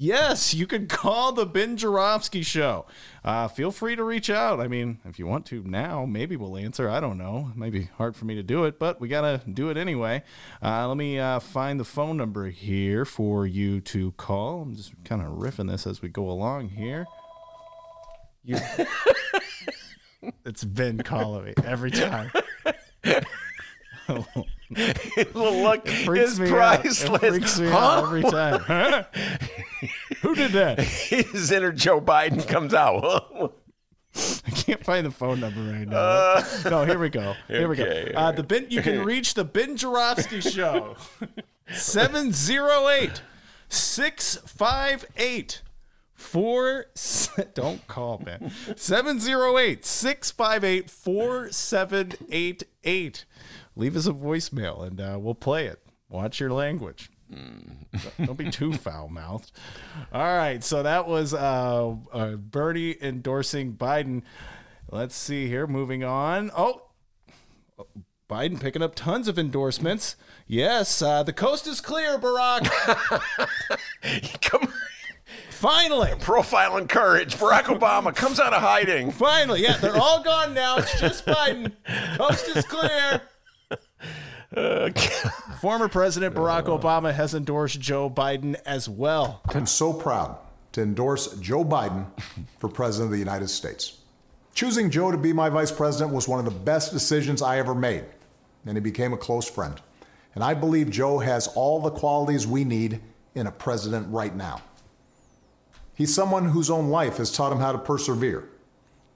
Yes, 0.00 0.54
you 0.54 0.68
can 0.68 0.86
call 0.86 1.32
the 1.32 1.44
Ben 1.44 1.76
Joravsky 1.76 2.42
Show. 2.42 2.86
Uh, 3.24 3.48
feel 3.48 3.72
free 3.72 3.96
to 3.96 4.04
reach 4.04 4.30
out. 4.30 4.60
I 4.60 4.68
mean, 4.68 5.00
if 5.04 5.18
you 5.18 5.26
want 5.26 5.44
to 5.46 5.64
now, 5.64 6.06
maybe 6.06 6.36
we'll 6.36 6.56
answer. 6.56 6.88
I 6.88 7.00
don't 7.00 7.18
know. 7.18 7.50
It 7.60 7.70
be 7.72 7.90
hard 7.96 8.14
for 8.14 8.24
me 8.24 8.36
to 8.36 8.44
do 8.44 8.64
it, 8.64 8.78
but 8.78 9.00
we 9.00 9.08
got 9.08 9.22
to 9.22 9.50
do 9.50 9.70
it 9.70 9.76
anyway. 9.76 10.22
Uh, 10.62 10.86
let 10.86 10.96
me 10.96 11.18
uh, 11.18 11.40
find 11.40 11.80
the 11.80 11.84
phone 11.84 12.16
number 12.16 12.48
here 12.48 13.04
for 13.04 13.44
you 13.44 13.80
to 13.80 14.12
call. 14.12 14.62
I'm 14.62 14.76
just 14.76 14.92
kind 15.04 15.20
of 15.20 15.32
riffing 15.32 15.68
this 15.68 15.84
as 15.84 16.00
we 16.00 16.08
go 16.08 16.30
along 16.30 16.68
here. 16.68 17.06
You, 18.48 18.56
it's 20.46 20.64
Ben 20.64 20.96
calling 20.98 21.44
me 21.44 21.54
every 21.64 21.90
time. 21.90 22.30
the 23.04 23.24
look 25.34 25.86
freaks 25.86 26.32
is 26.32 26.40
me 26.40 26.48
priceless. 26.48 27.04
out. 27.04 27.22
It 27.24 27.30
freaks 27.30 27.60
me 27.60 27.68
Huh? 27.68 27.76
out 27.78 28.04
every 28.04 28.22
time. 28.22 28.60
Huh? 28.60 29.04
Who 30.22 30.34
did 30.34 30.52
that? 30.52 30.78
His 30.80 31.52
inner 31.52 31.72
Joe 31.72 32.00
Biden 32.00 32.46
comes 32.48 32.72
out. 32.72 33.52
I 34.16 34.50
can't 34.50 34.82
find 34.82 35.04
the 35.04 35.10
phone 35.10 35.40
number 35.40 35.60
right 35.60 35.86
now. 35.86 36.42
no, 36.70 36.84
here 36.86 36.98
we 36.98 37.10
go. 37.10 37.34
Here 37.48 37.68
we 37.68 37.76
go. 37.76 37.84
Uh, 38.14 38.32
the 38.32 38.42
Ben, 38.42 38.66
you 38.70 38.80
can 38.80 39.04
reach 39.04 39.34
the 39.34 39.44
Ben 39.44 39.76
Joravsky 39.76 40.40
Show. 40.40 40.96
708 41.70 43.20
658 43.68 45.60
4 46.18 46.86
don't 47.54 47.86
call 47.86 48.22
man 48.24 48.50
708 48.76 49.84
658 49.84 50.90
4788 50.90 53.24
leave 53.76 53.96
us 53.96 54.06
a 54.06 54.12
voicemail 54.12 54.86
and 54.86 55.00
uh, 55.00 55.18
we'll 55.20 55.34
play 55.34 55.66
it 55.66 55.82
watch 56.08 56.40
your 56.40 56.52
language 56.52 57.10
don't 58.24 58.38
be 58.38 58.50
too 58.50 58.72
foul 58.72 59.08
mouthed. 59.08 59.52
All 60.12 60.22
right, 60.22 60.62
so 60.64 60.82
that 60.82 61.06
was 61.06 61.34
uh, 61.34 61.94
uh, 62.12 62.36
Bernie 62.36 62.96
endorsing 63.00 63.74
Biden. 63.74 64.22
Let's 64.90 65.14
see 65.14 65.46
here. 65.46 65.66
Moving 65.66 66.04
on. 66.04 66.50
Oh, 66.56 66.82
Biden 68.28 68.60
picking 68.60 68.82
up 68.82 68.94
tons 68.94 69.28
of 69.28 69.38
endorsements. 69.38 70.16
Yes, 70.46 71.02
uh, 71.02 71.22
the 71.22 71.32
coast 71.32 71.66
is 71.66 71.80
clear, 71.80 72.18
Barack. 72.18 72.68
Come 74.42 74.72
Finally. 75.58 76.10
profiling 76.20 76.88
courage. 76.88 77.34
Barack 77.34 77.62
Obama 77.78 78.14
comes 78.14 78.38
out 78.38 78.52
of 78.52 78.62
hiding. 78.62 79.10
Finally. 79.10 79.62
Yeah, 79.62 79.76
they're 79.78 79.96
all 79.96 80.22
gone 80.22 80.54
now. 80.54 80.76
It's 80.76 81.00
just 81.00 81.26
Biden. 81.26 81.72
Coast 82.16 82.48
is 82.56 82.64
clear. 82.64 83.22
Former 85.60 85.88
President 85.88 86.34
Barack 86.34 86.68
uh. 86.68 86.78
Obama 86.78 87.12
has 87.12 87.34
endorsed 87.34 87.80
Joe 87.80 88.08
Biden 88.08 88.54
as 88.66 88.88
well. 88.88 89.42
I'm 89.48 89.66
so 89.66 89.92
proud 89.92 90.38
to 90.72 90.82
endorse 90.82 91.34
Joe 91.40 91.64
Biden 91.64 92.06
for 92.58 92.68
President 92.68 93.08
of 93.08 93.12
the 93.12 93.18
United 93.18 93.48
States. 93.48 93.98
Choosing 94.54 94.90
Joe 94.90 95.10
to 95.10 95.18
be 95.18 95.32
my 95.32 95.48
vice 95.48 95.72
president 95.72 96.14
was 96.14 96.28
one 96.28 96.38
of 96.38 96.44
the 96.44 96.52
best 96.52 96.92
decisions 96.92 97.42
I 97.42 97.58
ever 97.58 97.74
made, 97.74 98.04
and 98.64 98.76
he 98.76 98.80
became 98.80 99.12
a 99.12 99.16
close 99.16 99.48
friend. 99.50 99.80
And 100.36 100.44
I 100.44 100.54
believe 100.54 100.88
Joe 100.88 101.18
has 101.18 101.48
all 101.48 101.80
the 101.80 101.90
qualities 101.90 102.46
we 102.46 102.64
need 102.64 103.00
in 103.34 103.48
a 103.48 103.52
president 103.52 104.06
right 104.12 104.34
now. 104.34 104.62
He's 105.98 106.14
someone 106.14 106.50
whose 106.50 106.70
own 106.70 106.90
life 106.90 107.16
has 107.16 107.32
taught 107.32 107.50
him 107.50 107.58
how 107.58 107.72
to 107.72 107.78
persevere, 107.78 108.48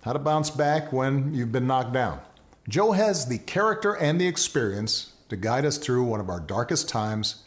how 0.03 0.15
to 0.15 0.19
bounce 0.19 0.51
back 0.51 0.93
when 0.93 1.33
you've 1.33 1.53
been 1.53 1.69
knocked 1.69 1.93
down. 1.93 2.21
Joe 2.69 2.91
has 2.91 3.27
the 3.27 3.39
character 3.39 3.97
and 3.97 4.21
the 4.21 4.27
experience 4.27 5.13
to 5.29 5.37
guide 5.37 5.65
us 5.65 5.79
through 5.79 6.03
one 6.03 6.19
of 6.19 6.29
our 6.29 6.41
darkest 6.41 6.89
times 6.89 7.45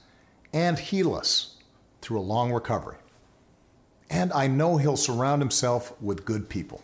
and 0.54 0.80
heal 0.80 1.14
us 1.14 1.58
through 2.02 2.18
a 2.18 2.22
long 2.22 2.54
recovery. 2.54 2.96
And 4.10 4.32
I 4.32 4.48
know 4.48 4.78
he'll 4.78 4.96
surround 4.96 5.42
himself 5.42 6.02
with 6.02 6.24
good 6.24 6.48
people 6.48 6.82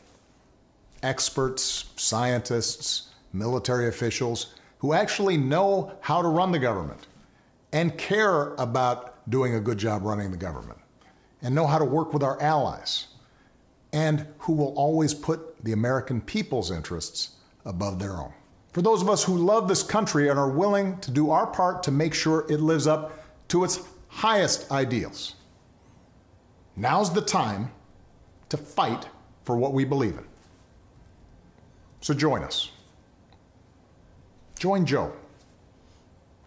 experts, 1.02 1.86
scientists, 1.96 3.12
military 3.32 3.88
officials 3.88 4.56
who 4.80 4.92
actually 4.92 5.38
know 5.38 5.94
how 6.02 6.22
to 6.22 6.28
run 6.28 6.52
the 6.52 6.60
government 6.60 7.08
and 7.72 7.98
care 7.98 8.54
about 8.56 9.30
doing 9.30 9.56
a 9.56 9.62
good 9.62 9.78
job 9.78 10.04
running 10.04 10.32
the 10.32 10.38
government 10.38 10.81
and 11.42 11.56
know 11.56 11.68
how 11.68 11.78
to 11.78 11.86
work 11.86 12.14
with 12.14 12.24
our 12.24 12.42
allies 12.42 13.08
and 13.94 14.26
who 14.40 14.54
will 14.54 14.74
always 14.76 15.14
put 15.14 15.64
the 15.64 15.74
American 15.74 16.22
people's 16.22 16.72
interests 16.72 17.36
above 17.66 18.00
their 18.00 18.14
own. 18.14 18.34
For 18.74 18.82
those 18.82 19.02
of 19.02 19.10
us 19.10 19.24
who 19.24 19.36
love 19.38 19.68
this 19.68 19.84
country 19.84 20.30
and 20.30 20.40
are 20.40 20.50
willing 20.50 20.98
to 21.00 21.12
do 21.12 21.32
our 21.32 21.48
part 21.48 21.84
to 21.84 21.92
make 21.92 22.14
sure 22.14 22.46
it 22.50 22.62
lives 22.62 22.88
up 22.88 23.24
to 23.50 23.64
its 23.64 23.82
highest 24.08 24.72
ideals, 24.72 25.36
now's 26.76 27.14
the 27.14 27.22
time 27.22 27.72
to 28.50 28.58
fight 28.58 29.08
for 29.44 29.58
what 29.58 29.74
we 29.74 29.84
believe 29.84 30.18
in. 30.18 30.26
So 32.00 32.14
join 32.14 32.44
us. 32.44 32.72
Join 34.58 34.86
Joe. 34.86 35.12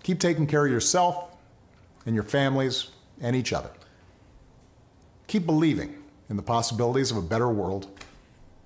Keep 0.02 0.20
taking 0.20 0.46
care 0.46 0.64
of 0.64 0.72
yourself 0.72 1.36
and 2.06 2.14
your 2.14 2.24
families 2.24 2.88
and 3.20 3.36
each 3.36 3.52
other. 3.52 3.70
Keep 5.26 5.46
believing 5.46 6.02
in 6.30 6.36
the 6.36 6.42
possibilities 6.42 7.10
of 7.10 7.16
a 7.16 7.22
better 7.22 7.48
world. 7.48 7.88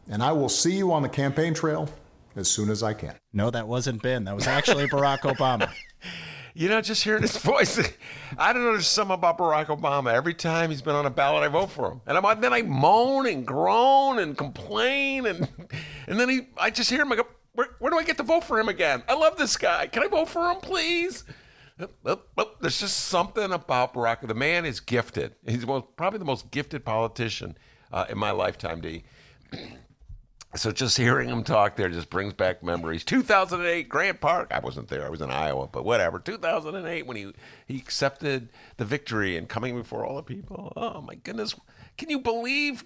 And 0.09 0.23
I 0.23 0.33
will 0.33 0.49
see 0.49 0.77
you 0.77 0.93
on 0.93 1.03
the 1.03 1.09
campaign 1.09 1.55
trail 1.55 1.89
as 2.37 2.49
soon 2.49 2.71
as 2.71 2.83
I 2.83 2.95
can. 2.95 3.15
No, 3.33 3.51
that 3.51 3.69
wasn't 3.69 4.03
Ben. 4.03 4.25
That 4.25 4.35
was 4.35 4.47
actually 4.47 4.87
Barack 4.89 5.21
Obama. 5.21 5.71
You 6.55 6.69
know, 6.69 6.81
just 6.81 7.05
hearing 7.05 7.23
his 7.23 7.37
voice, 7.37 7.79
I 8.39 8.53
don't 8.53 8.65
know. 8.65 8.73
There's 8.73 8.89
something 8.89 9.15
about 9.15 9.39
Barack 9.39 9.67
Obama. 9.67 10.13
Every 10.13 10.35
time 10.35 10.71
he's 10.71 10.83
been 10.83 10.97
on 10.97 11.07
a 11.07 11.11
ballot, 11.11 11.45
I 11.45 11.47
vote 11.47 11.71
for 11.71 11.93
him, 11.93 12.01
and 12.05 12.19
I'm, 12.19 12.41
then 12.41 12.53
I 12.53 12.63
moan 12.63 13.29
and 13.29 13.47
groan 13.47 14.19
and 14.19 14.37
complain, 14.37 15.27
and 15.27 15.49
and 16.09 16.19
then 16.19 16.29
he, 16.29 16.49
I 16.57 16.71
just 16.71 16.91
hear 16.91 17.03
him. 17.03 17.13
I 17.13 17.17
go, 17.17 17.29
where, 17.53 17.69
where 17.79 17.93
do 17.93 17.99
I 18.01 18.03
get 18.03 18.17
to 18.17 18.25
vote 18.25 18.43
for 18.43 18.59
him 18.59 18.69
again? 18.69 19.05
I 19.09 19.15
love 19.15 19.37
this 19.37 19.57
guy. 19.57 19.87
Can 19.87 20.03
I 20.03 20.09
vote 20.09 20.31
for 20.31 20.51
him, 20.51 20.57
please? 20.57 21.23
There's 22.61 22.81
just 22.81 23.07
something 23.07 23.53
about 23.53 23.95
Barack. 23.95 24.27
The 24.27 24.35
man 24.35 24.65
is 24.65 24.81
gifted. 24.81 25.35
He's 25.47 25.67
most, 25.67 25.85
probably 25.97 26.19
the 26.19 26.25
most 26.25 26.51
gifted 26.51 26.85
politician 26.85 27.57
uh, 27.93 28.07
in 28.09 28.19
my 28.19 28.31
lifetime, 28.31 28.81
D. 28.81 29.05
So 30.55 30.73
just 30.73 30.97
hearing 30.97 31.29
him 31.29 31.45
talk 31.45 31.77
there 31.77 31.91
just 31.91 32.09
brings 32.09 32.33
back 32.33 32.63
memories. 32.63 33.05
2008, 33.05 33.87
Grant 33.87 34.21
Park. 34.23 34.51
I 34.51 34.61
wasn't 34.61 34.89
there. 34.89 35.05
I 35.05 35.11
was 35.11 35.21
in 35.21 35.31
Iowa, 35.31 35.69
but 35.71 35.85
whatever. 35.85 36.19
2008 36.19 37.07
when 37.07 37.17
he 37.19 37.33
he 37.67 37.77
accepted 37.77 38.49
the 38.79 38.87
victory 38.87 39.37
and 39.37 39.47
coming 39.47 39.77
before 39.77 40.07
all 40.07 40.17
the 40.17 40.23
people. 40.23 40.73
Oh 40.75 41.03
my 41.03 41.17
goodness. 41.17 41.55
Can 41.99 42.09
you 42.09 42.19
believe 42.19 42.85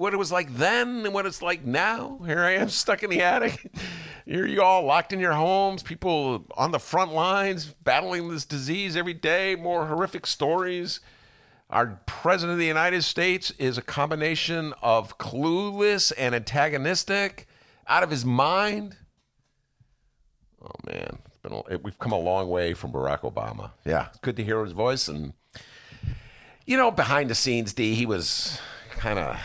what 0.00 0.14
it 0.14 0.16
was 0.16 0.32
like 0.32 0.56
then 0.56 1.04
and 1.04 1.12
what 1.12 1.26
it's 1.26 1.42
like 1.42 1.62
now? 1.62 2.18
Here 2.24 2.40
I 2.40 2.52
am 2.52 2.68
stuck 2.70 3.02
in 3.02 3.10
the 3.10 3.20
attic. 3.20 3.70
Here 4.24 4.46
you 4.46 4.62
all 4.62 4.82
locked 4.82 5.12
in 5.12 5.20
your 5.20 5.34
homes, 5.34 5.82
people 5.82 6.46
on 6.56 6.70
the 6.70 6.78
front 6.78 7.12
lines 7.12 7.74
battling 7.84 8.30
this 8.30 8.46
disease 8.46 8.96
every 8.96 9.12
day, 9.12 9.56
more 9.56 9.84
horrific 9.84 10.26
stories. 10.26 11.00
Our 11.68 12.00
president 12.06 12.54
of 12.54 12.58
the 12.58 12.64
United 12.64 13.04
States 13.04 13.50
is 13.58 13.76
a 13.76 13.82
combination 13.82 14.72
of 14.80 15.18
clueless 15.18 16.14
and 16.16 16.34
antagonistic, 16.34 17.46
out 17.86 18.02
of 18.02 18.10
his 18.10 18.24
mind. 18.24 18.96
Oh 20.62 20.70
man, 20.86 21.18
it's 21.26 21.36
been 21.42 21.52
a, 21.52 21.58
it, 21.74 21.84
we've 21.84 21.98
come 21.98 22.12
a 22.12 22.18
long 22.18 22.48
way 22.48 22.72
from 22.72 22.90
Barack 22.90 23.20
Obama. 23.20 23.72
Yeah, 23.84 24.06
it's 24.08 24.18
good 24.20 24.36
to 24.36 24.44
hear 24.44 24.64
his 24.64 24.72
voice. 24.72 25.08
And 25.08 25.34
you 26.64 26.78
know, 26.78 26.90
behind 26.90 27.28
the 27.28 27.34
scenes, 27.34 27.74
D, 27.74 27.94
he 27.94 28.06
was 28.06 28.58
kind 28.92 29.18
of 29.18 29.38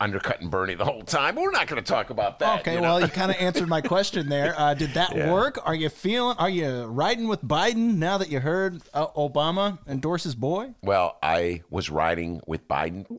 undercutting 0.00 0.48
Bernie 0.48 0.74
the 0.74 0.84
whole 0.84 1.02
time. 1.02 1.36
We're 1.36 1.50
not 1.50 1.66
going 1.66 1.82
to 1.82 1.86
talk 1.92 2.10
about 2.10 2.38
that. 2.40 2.60
Okay, 2.60 2.74
you 2.74 2.80
know? 2.80 2.94
well, 2.94 3.00
you 3.00 3.08
kind 3.08 3.30
of 3.30 3.36
answered 3.38 3.68
my 3.68 3.80
question 3.80 4.28
there. 4.28 4.54
Uh, 4.58 4.74
did 4.74 4.90
that 4.94 5.12
Yeah. 5.16 5.32
work? 5.32 5.58
Are 5.66 5.74
you 5.74 5.88
feeling? 5.88 6.36
Are 6.38 6.50
you 6.50 6.84
riding 6.84 7.28
with 7.28 7.42
Biden 7.42 7.96
now 7.96 8.18
that 8.18 8.30
you 8.30 8.40
heard 8.40 8.82
uh, 8.92 9.06
Obama 9.08 9.78
endorse 9.88 10.24
his 10.24 10.34
boy? 10.34 10.74
Well, 10.82 11.16
I 11.22 11.62
was 11.70 11.88
riding 11.90 12.40
with 12.46 12.68
Biden. 12.68 13.18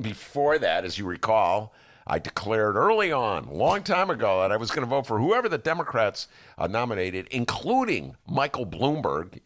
Before 0.00 0.58
that, 0.58 0.84
as 0.84 0.98
you 0.98 1.04
recall, 1.06 1.72
I 2.06 2.18
declared 2.18 2.76
early 2.76 3.12
on, 3.12 3.48
long 3.52 3.82
time 3.82 4.10
ago, 4.10 4.40
that 4.40 4.52
I 4.52 4.56
was 4.56 4.70
going 4.70 4.82
to 4.84 4.90
vote 4.90 5.06
for 5.06 5.18
whoever 5.18 5.48
the 5.48 5.58
Democrats 5.58 6.28
uh, 6.58 6.66
nominated, 6.66 7.28
including 7.30 8.16
Michael 8.28 8.66
Bloomberg. 8.66 9.40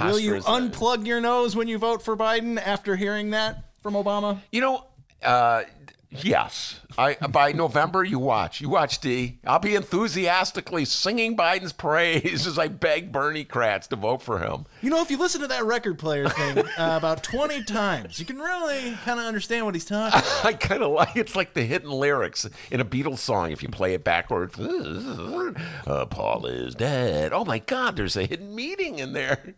Will 0.00 0.18
you 0.18 0.34
unplug 0.36 1.06
your 1.06 1.20
nose 1.20 1.54
when 1.54 1.68
you 1.68 1.76
vote 1.76 2.02
for 2.02 2.16
Biden 2.16 2.60
after 2.64 2.96
hearing 2.96 3.30
that 3.30 3.64
from 3.82 3.94
Obama? 3.94 4.38
You 4.50 4.62
know, 4.62 4.86
uh, 5.22 5.62
yes. 6.10 6.80
I 6.98 7.14
by 7.14 7.52
November, 7.52 8.04
you 8.04 8.18
watch. 8.18 8.60
You 8.60 8.68
watch 8.68 9.00
D. 9.00 9.38
I'll 9.46 9.58
be 9.58 9.74
enthusiastically 9.74 10.84
singing 10.84 11.36
Biden's 11.36 11.72
praise 11.72 12.46
as 12.46 12.58
I 12.58 12.68
beg 12.68 13.12
Bernie 13.12 13.44
crats 13.44 13.86
to 13.88 13.96
vote 13.96 14.22
for 14.22 14.38
him. 14.38 14.66
You 14.82 14.90
know, 14.90 15.00
if 15.00 15.10
you 15.10 15.18
listen 15.18 15.40
to 15.40 15.46
that 15.48 15.64
record 15.64 15.98
player 15.98 16.28
thing 16.28 16.58
uh, 16.58 16.64
about 16.98 17.22
20 17.22 17.64
times, 17.64 18.18
you 18.18 18.26
can 18.26 18.38
really 18.38 18.92
kind 19.04 19.20
of 19.20 19.26
understand 19.26 19.64
what 19.64 19.74
he's 19.74 19.84
talking 19.84 20.18
about. 20.18 20.44
I 20.44 20.52
kind 20.52 20.82
of 20.82 20.92
like 20.92 21.16
it's 21.16 21.36
like 21.36 21.54
the 21.54 21.64
hidden 21.64 21.90
lyrics 21.90 22.48
in 22.70 22.80
a 22.80 22.84
Beatles 22.84 23.18
song. 23.18 23.50
If 23.50 23.62
you 23.62 23.68
play 23.68 23.94
it 23.94 24.04
backwards, 24.04 24.58
uh, 24.58 26.06
Paul 26.10 26.46
is 26.46 26.74
dead. 26.74 27.32
Oh 27.32 27.44
my 27.44 27.58
God, 27.58 27.96
there's 27.96 28.16
a 28.16 28.26
hidden 28.26 28.54
meaning 28.54 28.98
in 28.98 29.12
there. 29.12 29.54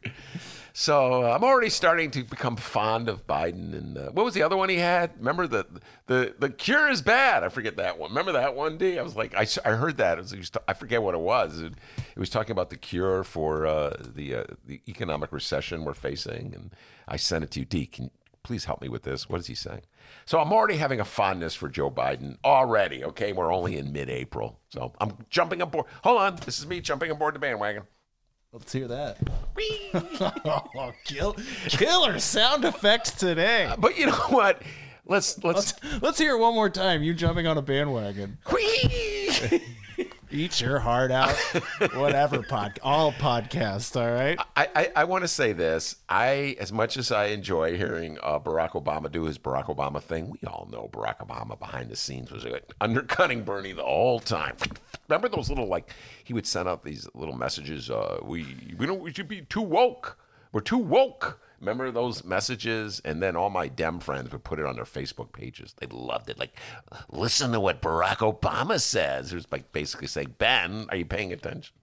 So 0.76 1.22
uh, 1.22 1.32
I'm 1.32 1.44
already 1.44 1.70
starting 1.70 2.10
to 2.10 2.24
become 2.24 2.56
fond 2.56 3.08
of 3.08 3.28
Biden. 3.28 3.78
And 3.78 3.96
uh, 3.96 4.10
what 4.10 4.24
was 4.24 4.34
the 4.34 4.42
other 4.42 4.56
one 4.56 4.68
he 4.68 4.78
had? 4.78 5.12
Remember 5.18 5.46
the 5.46 5.64
the 6.06 6.34
the 6.36 6.50
cure 6.50 6.90
is 6.90 7.00
bad. 7.00 7.44
I 7.44 7.48
forget 7.48 7.76
that 7.76 7.96
one. 7.96 8.10
Remember 8.10 8.32
that 8.32 8.56
one? 8.56 8.76
D. 8.76 8.98
I 8.98 9.02
was 9.02 9.14
like, 9.14 9.36
I, 9.36 9.46
I 9.64 9.74
heard 9.76 9.98
that. 9.98 10.18
It 10.18 10.22
was, 10.32 10.50
I 10.66 10.72
forget 10.72 11.00
what 11.00 11.14
it 11.14 11.20
was. 11.20 11.60
It, 11.60 11.74
it 11.96 12.18
was 12.18 12.28
talking 12.28 12.50
about 12.50 12.70
the 12.70 12.76
cure 12.76 13.22
for 13.22 13.66
uh, 13.66 13.96
the 14.00 14.34
uh, 14.34 14.44
the 14.66 14.82
economic 14.88 15.30
recession 15.30 15.84
we're 15.84 15.94
facing. 15.94 16.52
And 16.52 16.74
I 17.06 17.18
sent 17.18 17.44
it 17.44 17.52
to 17.52 17.60
you, 17.60 17.66
D. 17.66 17.86
Can 17.86 18.10
please 18.42 18.64
help 18.64 18.82
me 18.82 18.88
with 18.88 19.04
this? 19.04 19.28
What 19.28 19.38
is 19.38 19.46
he 19.46 19.54
saying? 19.54 19.82
So 20.26 20.40
I'm 20.40 20.52
already 20.52 20.76
having 20.76 20.98
a 20.98 21.04
fondness 21.04 21.54
for 21.54 21.68
Joe 21.68 21.90
Biden 21.90 22.36
already. 22.44 23.04
Okay, 23.04 23.32
we're 23.32 23.54
only 23.54 23.78
in 23.78 23.92
mid-April, 23.92 24.58
so 24.68 24.92
I'm 25.00 25.16
jumping 25.30 25.62
aboard. 25.62 25.86
Hold 26.02 26.20
on, 26.20 26.36
this 26.44 26.58
is 26.58 26.66
me 26.66 26.80
jumping 26.80 27.12
aboard 27.12 27.36
the 27.36 27.38
bandwagon. 27.38 27.84
Let's 28.54 28.72
hear 28.72 28.86
that. 28.86 29.18
oh, 30.76 30.92
kill, 31.02 31.34
killer 31.66 32.20
sound 32.20 32.64
effects 32.64 33.10
today. 33.10 33.64
Uh, 33.64 33.74
but 33.76 33.98
you 33.98 34.06
know 34.06 34.12
what? 34.28 34.62
Let's 35.06 35.42
let's. 35.42 35.74
Let's, 35.82 36.02
let's 36.02 36.18
hear 36.18 36.36
it 36.36 36.38
one 36.38 36.54
more 36.54 36.70
time. 36.70 37.02
You 37.02 37.14
jumping 37.14 37.48
on 37.48 37.58
a 37.58 37.62
bandwagon. 37.62 38.38
Eat 40.34 40.60
your 40.60 40.80
heart 40.80 41.12
out. 41.12 41.30
Whatever 41.94 42.42
pod, 42.42 42.80
all 42.82 43.12
podcasts. 43.12 43.94
All 43.94 44.10
right. 44.12 44.36
I, 44.56 44.68
I, 44.74 44.92
I 44.96 45.04
want 45.04 45.22
to 45.22 45.28
say 45.28 45.52
this. 45.52 45.94
I, 46.08 46.56
as 46.58 46.72
much 46.72 46.96
as 46.96 47.12
I 47.12 47.26
enjoy 47.26 47.76
hearing 47.76 48.18
uh, 48.20 48.40
Barack 48.40 48.72
Obama 48.72 49.10
do 49.10 49.24
his 49.24 49.38
Barack 49.38 49.66
Obama 49.66 50.02
thing, 50.02 50.30
we 50.30 50.40
all 50.48 50.68
know 50.72 50.90
Barack 50.92 51.18
Obama 51.18 51.56
behind 51.56 51.88
the 51.88 51.94
scenes 51.94 52.32
was 52.32 52.44
like, 52.44 52.68
undercutting 52.80 53.44
Bernie 53.44 53.72
the 53.72 53.84
whole 53.84 54.18
time. 54.18 54.56
Remember 55.08 55.28
those 55.28 55.48
little 55.50 55.68
like 55.68 55.90
he 56.24 56.34
would 56.34 56.46
send 56.46 56.68
out 56.68 56.82
these 56.82 57.08
little 57.14 57.36
messages. 57.36 57.88
Uh, 57.88 58.18
we 58.22 58.74
we 58.76 58.86
don't 58.86 59.00
we 59.00 59.12
should 59.12 59.28
be 59.28 59.42
too 59.42 59.62
woke. 59.62 60.18
We're 60.50 60.62
too 60.62 60.78
woke. 60.78 61.40
Remember 61.64 61.90
those 61.90 62.24
messages? 62.24 63.00
And 63.06 63.22
then 63.22 63.36
all 63.36 63.48
my 63.48 63.68
Dem 63.68 63.98
friends 63.98 64.30
would 64.32 64.44
put 64.44 64.58
it 64.58 64.66
on 64.66 64.76
their 64.76 64.84
Facebook 64.84 65.32
pages. 65.32 65.74
They 65.80 65.86
loved 65.86 66.28
it. 66.28 66.38
Like, 66.38 66.58
listen 67.08 67.52
to 67.52 67.60
what 67.60 67.80
Barack 67.80 68.18
Obama 68.18 68.78
says. 68.78 69.32
It 69.32 69.36
was 69.36 69.50
like 69.50 69.72
basically 69.72 70.06
saying, 70.06 70.34
Ben, 70.36 70.86
are 70.90 70.96
you 70.96 71.06
paying 71.06 71.32
attention? 71.32 71.74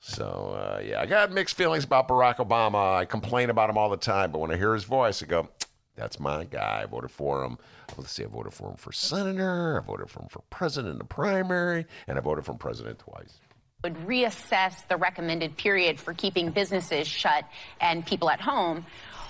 So 0.00 0.56
uh, 0.56 0.80
yeah, 0.82 1.00
I 1.00 1.06
got 1.06 1.32
mixed 1.32 1.56
feelings 1.56 1.84
about 1.84 2.08
Barack 2.08 2.36
Obama. 2.36 2.96
I 2.96 3.04
complain 3.04 3.50
about 3.50 3.68
him 3.68 3.76
all 3.76 3.90
the 3.90 3.96
time, 3.96 4.30
but 4.30 4.38
when 4.38 4.50
I 4.50 4.56
hear 4.56 4.72
his 4.72 4.84
voice, 4.84 5.20
I 5.22 5.26
go, 5.26 5.48
"That's 5.96 6.20
my 6.20 6.44
guy." 6.44 6.82
I 6.84 6.86
voted 6.86 7.10
for 7.10 7.42
him. 7.42 7.58
Let's 7.96 8.12
see, 8.12 8.22
I 8.22 8.26
voted 8.26 8.52
for 8.52 8.70
him 8.70 8.76
for 8.76 8.92
senator. 8.92 9.80
I 9.82 9.84
voted 9.84 10.08
for 10.08 10.20
him 10.20 10.28
for 10.28 10.42
president 10.48 10.92
in 10.92 10.98
the 10.98 11.04
primary, 11.04 11.86
and 12.06 12.18
I 12.18 12.20
voted 12.20 12.44
for 12.44 12.52
him 12.52 12.58
president 12.58 13.00
twice. 13.00 13.40
Would 13.82 13.94
reassess 14.06 14.86
the 14.88 14.96
recommended 14.96 15.56
period 15.56 16.00
for 16.00 16.14
keeping 16.14 16.50
businesses 16.50 17.06
shut 17.06 17.44
and 17.80 18.04
people 18.06 18.30
at 18.30 18.40
home. 18.40 18.84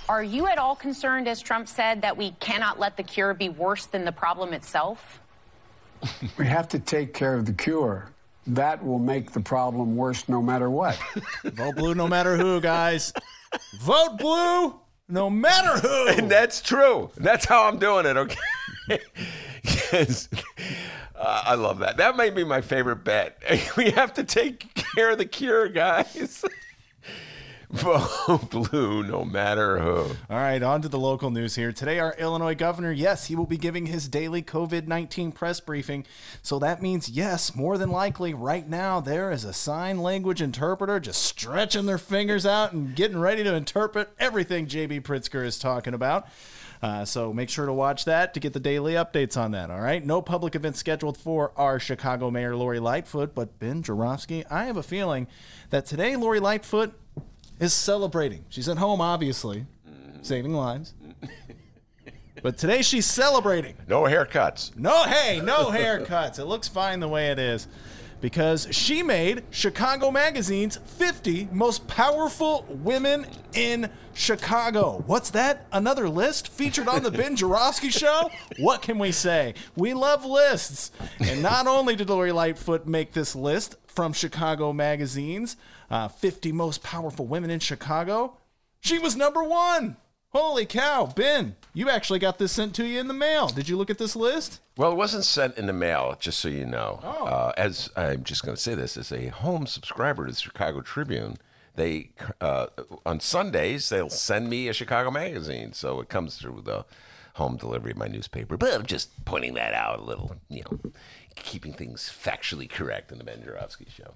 Are 0.09 0.23
you 0.23 0.47
at 0.47 0.57
all 0.57 0.77
concerned, 0.77 1.27
as 1.27 1.43
Trump 1.43 1.69
said, 1.69 2.03
that 2.03 2.17
we 2.17 2.31
cannot 2.39 2.79
let 2.79 2.97
the 2.97 3.03
cure 3.03 3.35
be 3.35 3.49
worse 3.49 3.87
than 3.87 4.05
the 4.05 4.13
problem 4.13 4.53
itself? 4.53 5.21
We 6.39 6.47
have 6.47 6.69
to 6.69 6.79
take 6.79 7.13
care 7.13 7.35
of 7.35 7.45
the 7.45 7.53
cure. 7.53 8.09
That 8.47 8.85
will 8.85 9.01
make 9.01 9.33
the 9.33 9.41
problem 9.41 9.97
worse 9.97 10.29
no 10.29 10.41
matter 10.41 10.71
what. 10.71 10.97
Vote 11.45 11.75
blue 11.75 11.95
no 11.97 12.07
matter 12.07 12.37
who, 12.37 12.61
guys. 12.61 13.13
Vote 13.81 14.17
blue 14.19 14.79
no 15.09 15.29
matter 15.29 15.81
who. 15.81 16.09
And 16.09 16.31
that's 16.31 16.63
true. 16.63 17.11
That's 17.17 17.45
how 17.45 17.65
I'm 17.65 17.79
doing 17.79 18.07
it. 18.07 18.17
Okay. 18.17 18.39
Yes. 19.93 20.29
Uh, 21.17 21.43
I 21.47 21.55
love 21.55 21.79
that. 21.79 21.97
That 21.97 22.17
might 22.17 22.35
be 22.35 22.45
my 22.45 22.61
favorite 22.61 23.05
bet. 23.05 23.43
We 23.77 23.91
have 23.91 24.15
to 24.15 24.25
take 24.25 24.75
care 24.75 25.11
of 25.11 25.19
the 25.19 25.27
cure, 25.27 25.69
guys. 25.69 26.45
Vote 27.71 28.49
blue, 28.51 29.03
no 29.03 29.25
matter 29.25 29.79
who. 29.79 29.99
All 30.31 30.37
right, 30.37 30.63
on 30.63 30.83
to 30.83 30.89
the 30.89 30.99
local 30.99 31.31
news 31.31 31.57
here. 31.57 31.73
Today, 31.73 31.99
our 31.99 32.15
Illinois 32.17 32.55
governor, 32.55 32.93
yes, 32.93 33.27
he 33.27 33.35
will 33.35 33.47
be 33.47 33.57
giving 33.57 33.87
his 33.87 34.09
daily 34.09 34.41
COVID 34.41 34.87
19 34.87 35.33
press 35.33 35.59
briefing. 35.59 36.07
So 36.43 36.59
that 36.61 36.81
means, 36.81 37.09
yes, 37.09 37.57
more 37.57 37.77
than 37.77 37.91
likely, 37.91 38.33
right 38.35 38.67
now, 38.69 39.01
there 39.01 39.33
is 39.33 39.45
a 39.45 39.53
sign 39.53 39.99
language 39.99 40.41
interpreter 40.41 41.01
just 41.01 41.23
stretching 41.23 41.87
their 41.87 41.99
fingers 41.99 42.47
out 42.47 42.73
and 42.73 42.95
getting 42.95 43.19
ready 43.19 43.43
to 43.43 43.55
interpret 43.55 44.11
everything 44.19 44.67
JB 44.67 45.03
Pritzker 45.03 45.45
is 45.45 45.59
talking 45.59 45.93
about. 45.93 46.29
Uh, 46.83 47.05
so 47.05 47.33
make 47.33 47.49
sure 47.49 47.67
to 47.67 47.73
watch 47.73 48.05
that 48.05 48.35
to 48.35 48.41
get 48.41 48.53
the 48.53 48.61
daily 48.61 48.95
updates 48.95 49.37
on 49.37 49.53
that. 49.53 49.71
All 49.71 49.81
right. 49.81 50.05
No 50.05 50.21
public 50.23 50.55
events 50.55 50.79
scheduled 50.79 51.17
for 51.17 51.53
our 51.57 51.79
Chicago 51.79 52.31
Mayor 52.31 52.57
Lori 52.57 52.81
Lightfoot, 52.81 53.35
but 53.35 53.59
Ben 53.59 53.83
Joravsky, 53.83 54.45
I 54.47 54.65
have 54.65 54.77
a 54.77 54.83
feeling 54.83 55.27
that 55.71 55.87
today 55.87 56.17
Lori 56.17 56.41
Lightfoot 56.41 56.93
is 57.59 57.73
celebrating. 57.73 58.45
She's 58.49 58.69
at 58.69 58.79
home, 58.79 59.01
obviously, 59.01 59.67
saving 60.23 60.53
lives. 60.55 60.95
But 62.43 62.59
today 62.59 62.83
she's 62.83 63.07
celebrating. 63.07 63.75
No 63.89 64.03
haircuts. 64.03 64.77
No, 64.77 65.05
hey, 65.05 65.41
no 65.43 65.71
haircuts. 65.71 66.39
It 66.39 66.45
looks 66.45 66.69
fine 66.69 67.01
the 67.01 67.09
way 67.09 67.31
it 67.31 67.39
is. 67.39 67.67
Because 68.21 68.69
she 68.71 69.03
made 69.03 69.45
Chicago 69.51 70.11
Magazine's 70.11 70.77
50 70.77 71.49
most 71.53 71.87
powerful 71.87 72.65
women 72.69 73.27
in 73.55 73.91
Chicago. 74.15 75.03
What's 75.07 75.31
that? 75.31 75.67
Another 75.73 76.09
list 76.09 76.49
featured 76.49 76.89
on 76.89 77.03
the 77.03 77.11
Ben 77.11 77.37
Joravsky 77.37 77.91
show? 77.91 78.31
What 78.59 78.83
can 78.83 78.99
we 78.99 79.13
say? 79.13 79.55
We 79.77 79.93
love 79.95 80.25
lists. 80.25 80.91
And 81.21 81.43
not 81.43 81.67
only 81.67 81.95
did 81.97 82.09
Lori 82.09 82.33
Lightfoot 82.33 82.87
make 82.87 83.13
this 83.13 83.37
list 83.37 83.77
from 83.87 84.13
Chicago 84.13 84.73
Magazine's 84.73 85.57
uh, 85.91 86.09
50 86.09 86.53
most 86.53 86.83
powerful 86.83 87.27
women 87.27 87.51
in 87.51 87.61
Chicago, 87.61 88.39
she 88.81 88.99
was 88.99 89.17
number 89.17 89.43
one. 89.43 89.97
Holy 90.31 90.67
cow, 90.67 91.07
Ben, 91.07 91.57
you 91.73 91.89
actually 91.89 92.19
got 92.19 92.39
this 92.39 92.53
sent 92.53 92.75
to 92.75 92.85
you 92.87 93.01
in 93.01 93.09
the 93.09 93.15
mail. 93.15 93.49
Did 93.49 93.69
you 93.69 93.77
look 93.77 93.91
at 93.91 93.99
this 93.99 94.15
list? 94.15 94.61
Well, 94.77 94.93
it 94.93 94.97
wasn't 94.97 95.25
sent 95.25 95.57
in 95.57 95.67
the 95.67 95.73
mail, 95.73 96.15
just 96.19 96.41
so 96.41 96.49
you 96.49 96.67
know. 96.67 97.01
Uh, 97.03 97.53
as 97.57 97.91
I'm 97.97 98.23
just 98.25 98.45
going 98.45 98.55
to 98.55 98.61
say 98.61 98.75
this, 98.75 98.97
as 98.97 99.13
a 99.13 99.29
home 99.29 99.67
subscriber 99.67 100.27
to 100.27 100.33
the 100.33 100.39
Chicago 100.39 100.83
Tribune, 100.83 101.37
they 101.77 102.11
uh, 102.41 102.67
on 103.05 103.21
Sundays 103.21 103.89
they'll 103.89 104.11
send 104.11 104.51
me 104.51 104.69
a 104.69 104.73
Chicago 104.73 105.11
magazine, 105.11 105.73
so 105.73 106.01
it 106.01 106.09
comes 106.09 106.37
through 106.37 106.63
the 106.65 106.85
home 107.35 107.57
delivery 107.57 107.93
of 107.93 107.99
my 107.99 108.09
newspaper. 108.09 108.57
But 108.57 108.75
I'm 108.75 108.87
just 108.87 109.25
pointing 109.25 109.55
that 109.55 109.75
out 109.75 110.01
a 110.01 110.03
little, 110.03 110.37
you 110.49 110.63
know, 110.65 110.91
keeping 111.35 111.73
things 111.73 112.11
factually 112.11 112.69
correct 112.69 113.13
in 113.13 113.19
the 113.19 113.25
Ben 113.25 113.43
Joravsky 113.45 113.87
show. 113.95 114.15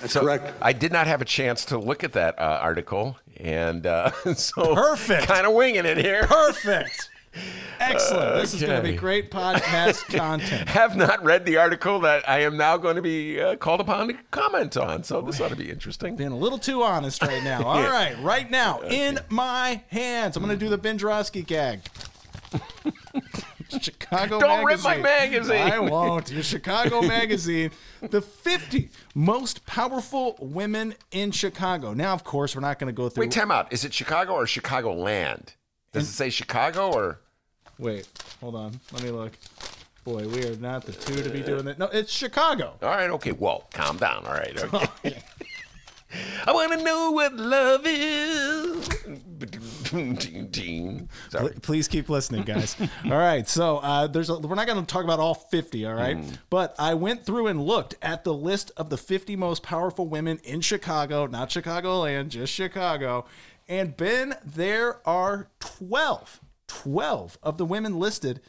That's 0.00 0.12
so 0.12 0.20
correct. 0.20 0.52
I 0.60 0.72
did 0.72 0.92
not 0.92 1.06
have 1.06 1.20
a 1.20 1.24
chance 1.24 1.64
to 1.66 1.78
look 1.78 2.04
at 2.04 2.12
that 2.12 2.38
uh, 2.38 2.58
article, 2.60 3.18
and 3.38 3.86
uh, 3.86 4.10
so 4.34 4.74
Perfect. 4.74 5.26
kind 5.26 5.46
of 5.46 5.54
winging 5.54 5.84
it 5.86 5.98
here. 5.98 6.26
Perfect. 6.26 7.10
Excellent. 7.80 8.40
This 8.40 8.54
is 8.54 8.62
going 8.62 8.82
to 8.82 8.90
be 8.90 8.96
great 8.96 9.30
podcast 9.30 10.04
content. 10.16 10.68
have 10.70 10.96
not 10.96 11.22
read 11.22 11.44
the 11.44 11.58
article 11.58 12.00
that 12.00 12.26
I 12.28 12.40
am 12.40 12.56
now 12.56 12.78
going 12.78 12.96
to 12.96 13.02
be 13.02 13.38
uh, 13.40 13.56
called 13.56 13.80
upon 13.80 14.08
to 14.08 14.14
comment 14.30 14.76
on. 14.78 15.02
So 15.04 15.20
this 15.20 15.40
ought 15.40 15.50
to 15.50 15.56
be 15.56 15.70
interesting. 15.70 16.16
Being 16.16 16.32
a 16.32 16.36
little 16.36 16.58
too 16.58 16.82
honest 16.82 17.22
right 17.22 17.44
now. 17.44 17.62
All 17.64 17.82
right, 17.82 18.18
right 18.22 18.50
now, 18.50 18.80
in 18.80 19.18
my 19.28 19.82
hands, 19.88 20.36
I'm 20.36 20.42
going 20.42 20.58
to 20.58 20.64
do 20.64 20.70
the 20.70 20.78
Ben 20.78 20.96
Joravsky 20.96 21.42
gag. 21.42 21.80
Chicago 23.80 24.40
Don't 24.40 24.64
rip 24.64 24.82
my 24.82 24.96
magazine. 24.98 25.56
I 25.56 25.78
won't. 25.78 26.30
Your 26.30 26.42
Chicago 26.42 27.02
Magazine, 27.06 27.70
the 28.00 28.20
50 28.20 28.90
most 29.14 29.66
powerful 29.66 30.36
women 30.40 30.94
in 31.10 31.30
Chicago. 31.30 31.92
Now, 31.92 32.12
of 32.12 32.24
course, 32.24 32.54
we're 32.54 32.60
not 32.60 32.78
going 32.78 32.88
to 32.88 32.96
go 32.96 33.08
through. 33.08 33.22
Wait, 33.22 33.32
time 33.32 33.50
out. 33.50 33.72
Is 33.72 33.84
it 33.84 33.92
Chicago 33.92 34.34
or 34.34 34.46
Chicago 34.46 34.92
Land? 34.94 35.54
Does 35.92 36.08
it 36.08 36.12
say 36.12 36.30
Chicago 36.30 36.92
or? 36.92 37.20
Wait, 37.78 38.08
hold 38.40 38.54
on. 38.54 38.78
Let 38.92 39.02
me 39.02 39.10
look. 39.10 39.32
Boy, 40.04 40.28
we 40.28 40.46
are 40.46 40.56
not 40.56 40.84
the 40.84 40.92
two 40.92 41.20
to 41.22 41.28
be 41.30 41.40
doing 41.40 41.66
it. 41.66 41.78
No, 41.78 41.86
it's 41.86 42.12
Chicago. 42.12 42.74
All 42.80 42.90
right, 42.90 43.10
okay. 43.10 43.32
Whoa, 43.32 43.64
calm 43.72 43.96
down. 43.96 44.24
All 44.24 44.32
right. 44.32 44.56
Okay. 44.72 45.16
Oh, 45.18 45.35
I 46.46 46.52
want 46.52 46.72
to 46.72 46.82
know 46.84 47.10
what 47.10 47.34
love 47.34 47.82
is. 47.84 48.88
Sorry. 51.30 51.52
Please 51.62 51.88
keep 51.88 52.08
listening, 52.08 52.42
guys. 52.44 52.76
all 53.04 53.10
right, 53.10 53.46
so 53.48 53.78
uh, 53.78 54.06
there's 54.06 54.30
a, 54.30 54.38
we're 54.38 54.54
not 54.54 54.66
going 54.66 54.80
to 54.80 54.86
talk 54.86 55.04
about 55.04 55.18
all 55.18 55.34
50, 55.34 55.84
all 55.86 55.94
right? 55.94 56.18
But 56.50 56.74
I 56.78 56.94
went 56.94 57.24
through 57.26 57.48
and 57.48 57.62
looked 57.62 57.96
at 58.02 58.24
the 58.24 58.32
list 58.34 58.70
of 58.76 58.90
the 58.90 58.96
50 58.96 59.36
most 59.36 59.62
powerful 59.62 60.06
women 60.06 60.38
in 60.44 60.60
Chicago, 60.60 61.26
not 61.26 61.50
Chicagoland, 61.50 62.28
just 62.28 62.52
Chicago. 62.52 63.26
And 63.68 63.96
Ben, 63.96 64.34
there 64.44 65.06
are 65.06 65.48
12, 65.60 66.40
12 66.68 67.38
of 67.42 67.58
the 67.58 67.64
women 67.64 67.98
listed 67.98 68.40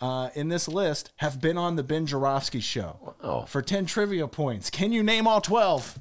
uh, 0.00 0.28
in 0.34 0.48
this 0.48 0.68
list 0.68 1.10
have 1.16 1.40
been 1.40 1.58
on 1.58 1.74
the 1.76 1.82
Ben 1.82 2.06
Joravsky 2.06 2.60
show 2.60 3.14
Wow. 3.22 3.46
for 3.48 3.62
10 3.62 3.86
trivia 3.86 4.28
points. 4.28 4.70
Can 4.70 4.92
you 4.92 5.02
name 5.02 5.26
all 5.26 5.40
12? 5.40 5.98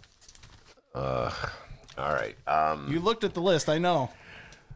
All 0.97 2.13
right. 2.13 2.35
Um, 2.47 2.91
You 2.91 2.99
looked 2.99 3.23
at 3.23 3.33
the 3.33 3.41
list, 3.41 3.69
I 3.69 3.77
know. 3.77 4.09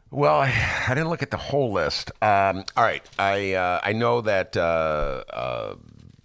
well, 0.10 0.36
I, 0.42 0.54
I 0.88 0.94
didn't 0.96 1.10
look 1.10 1.22
at 1.24 1.32
the 1.32 1.38
whole 1.38 1.72
list. 1.72 2.12
Um, 2.22 2.64
all 2.76 2.84
right. 2.84 3.04
I 3.20 3.54
uh, 3.54 3.80
I 3.84 3.94
know 3.94 4.22
that. 4.22 4.56
Uh, 4.58 5.24
uh, 5.32 5.76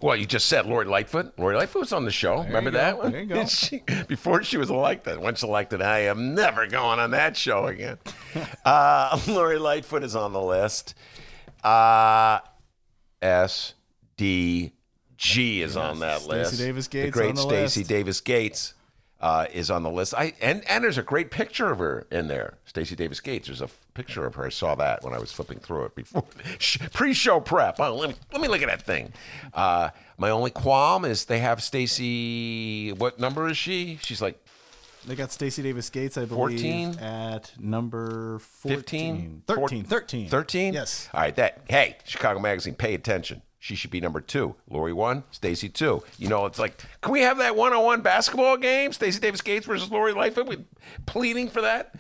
well, 0.01 0.15
you 0.15 0.27
just 0.27 0.47
said 0.47 0.67
Lori 0.67 0.85
Lightfoot. 0.85 1.39
Lori 1.39 1.57
Lightfoot 1.57 1.81
was 1.81 1.93
on 1.93 2.05
the 2.05 2.11
show. 2.11 2.43
Remember 2.45 2.71
that 2.73 2.99
one? 2.99 3.13
There 3.13 3.23
you 3.23 3.27
go. 3.27 3.45
She- 3.47 3.83
before 4.09 4.43
she 4.43 4.59
was 4.59 4.69
elected. 4.71 5.19
Once 5.19 5.43
elected, 5.43 5.81
I 5.81 6.01
am 6.01 6.35
never 6.35 6.67
going 6.67 6.99
on 6.99 7.13
that 7.13 7.35
show 7.37 7.67
again. 7.67 7.99
uh, 8.65 9.19
Lori 9.29 9.59
Lightfoot 9.59 10.03
is 10.05 10.15
on 10.15 10.33
the 10.35 10.41
list. 10.43 10.95
Uh, 11.65 12.41
S 13.23 13.73
D 14.17 14.73
G 15.17 15.63
is 15.63 15.77
on 15.77 16.01
that 16.01 16.21
Stacy 16.21 16.33
list. 16.39 16.59
Davis 16.59 16.89
Gates 16.89 17.07
the 17.07 17.11
great 17.13 17.39
Stacy. 17.39 17.83
Davis 17.85 18.21
Gates 18.21 18.75
uh, 19.27 19.47
is 19.53 19.73
on 19.73 19.83
the 19.83 19.91
list. 19.91 20.15
I 20.15 20.35
and 20.41 20.63
and 20.69 20.85
there's 20.85 20.99
a 20.99 21.03
great 21.03 21.33
picture 21.33 21.73
of 21.73 21.79
her 21.81 22.07
in 22.13 22.29
there. 22.29 22.59
Stacy 22.65 22.95
Davis 22.95 23.19
Gates. 23.19 23.49
There's 23.49 23.61
a 23.61 23.65
f- 23.65 23.81
picture 23.93 24.25
of 24.25 24.37
her. 24.37 24.47
I 24.47 24.51
saw 24.51 24.77
that 24.77 25.03
when 25.03 25.13
I 25.15 25.19
was 25.19 25.33
flipping 25.33 25.59
through 25.59 25.87
it 25.87 25.95
before 25.97 26.23
pre-show 26.93 27.41
prep. 27.41 27.81
Oh, 27.81 27.97
let 27.97 28.11
me 28.11 28.15
let 28.33 28.41
me 28.41 28.47
look 28.47 28.63
at 28.63 28.69
that 28.69 28.83
thing. 28.83 29.13
Uh, 29.53 29.91
my 30.17 30.31
only 30.31 30.51
qualm 30.53 31.05
is 31.05 31.25
they 31.25 31.41
have 31.41 31.61
Stacy. 31.63 32.93
What 32.93 33.19
number 33.19 33.49
is 33.49 33.57
she? 33.57 33.99
She's 34.01 34.23
like 34.23 34.39
They 35.09 35.17
got 35.17 35.33
Stacy 35.33 35.61
Davis 35.63 35.91
Gates, 35.91 36.17
I 36.17 36.25
believe, 36.25 36.61
14? 36.61 36.99
at 37.01 37.53
number 37.59 38.39
14. 38.39 38.77
15? 38.79 39.43
13. 39.49 39.85
13. 39.85 40.29
13? 40.29 40.73
Yes. 40.75 41.09
All 41.13 41.21
right, 41.21 41.35
that 41.35 41.63
hey, 41.69 41.97
Chicago 42.05 42.39
Magazine, 42.39 42.75
pay 42.75 42.95
attention. 42.95 43.43
She 43.67 43.75
should 43.75 43.91
be 43.91 44.01
number 44.01 44.21
two. 44.21 44.55
Lori 44.71 44.93
one, 44.93 45.25
Stacy 45.33 45.69
two. 45.69 46.05
You 46.19 46.29
know, 46.29 46.47
it's 46.47 46.61
like, 46.61 46.81
can 47.01 47.13
we 47.13 47.23
have 47.23 47.39
that 47.39 47.57
one-on-one 47.57 48.01
basketball 48.01 48.57
game? 48.59 48.93
Stacy 48.93 49.19
Davis 49.19 49.41
Gates 49.41 49.67
versus 49.67 49.91
Lori 49.91 50.13
Lightfoot. 50.13 50.47
We 50.47 50.59
pleading 51.05 51.49
for 51.49 51.63
that. 51.63 51.93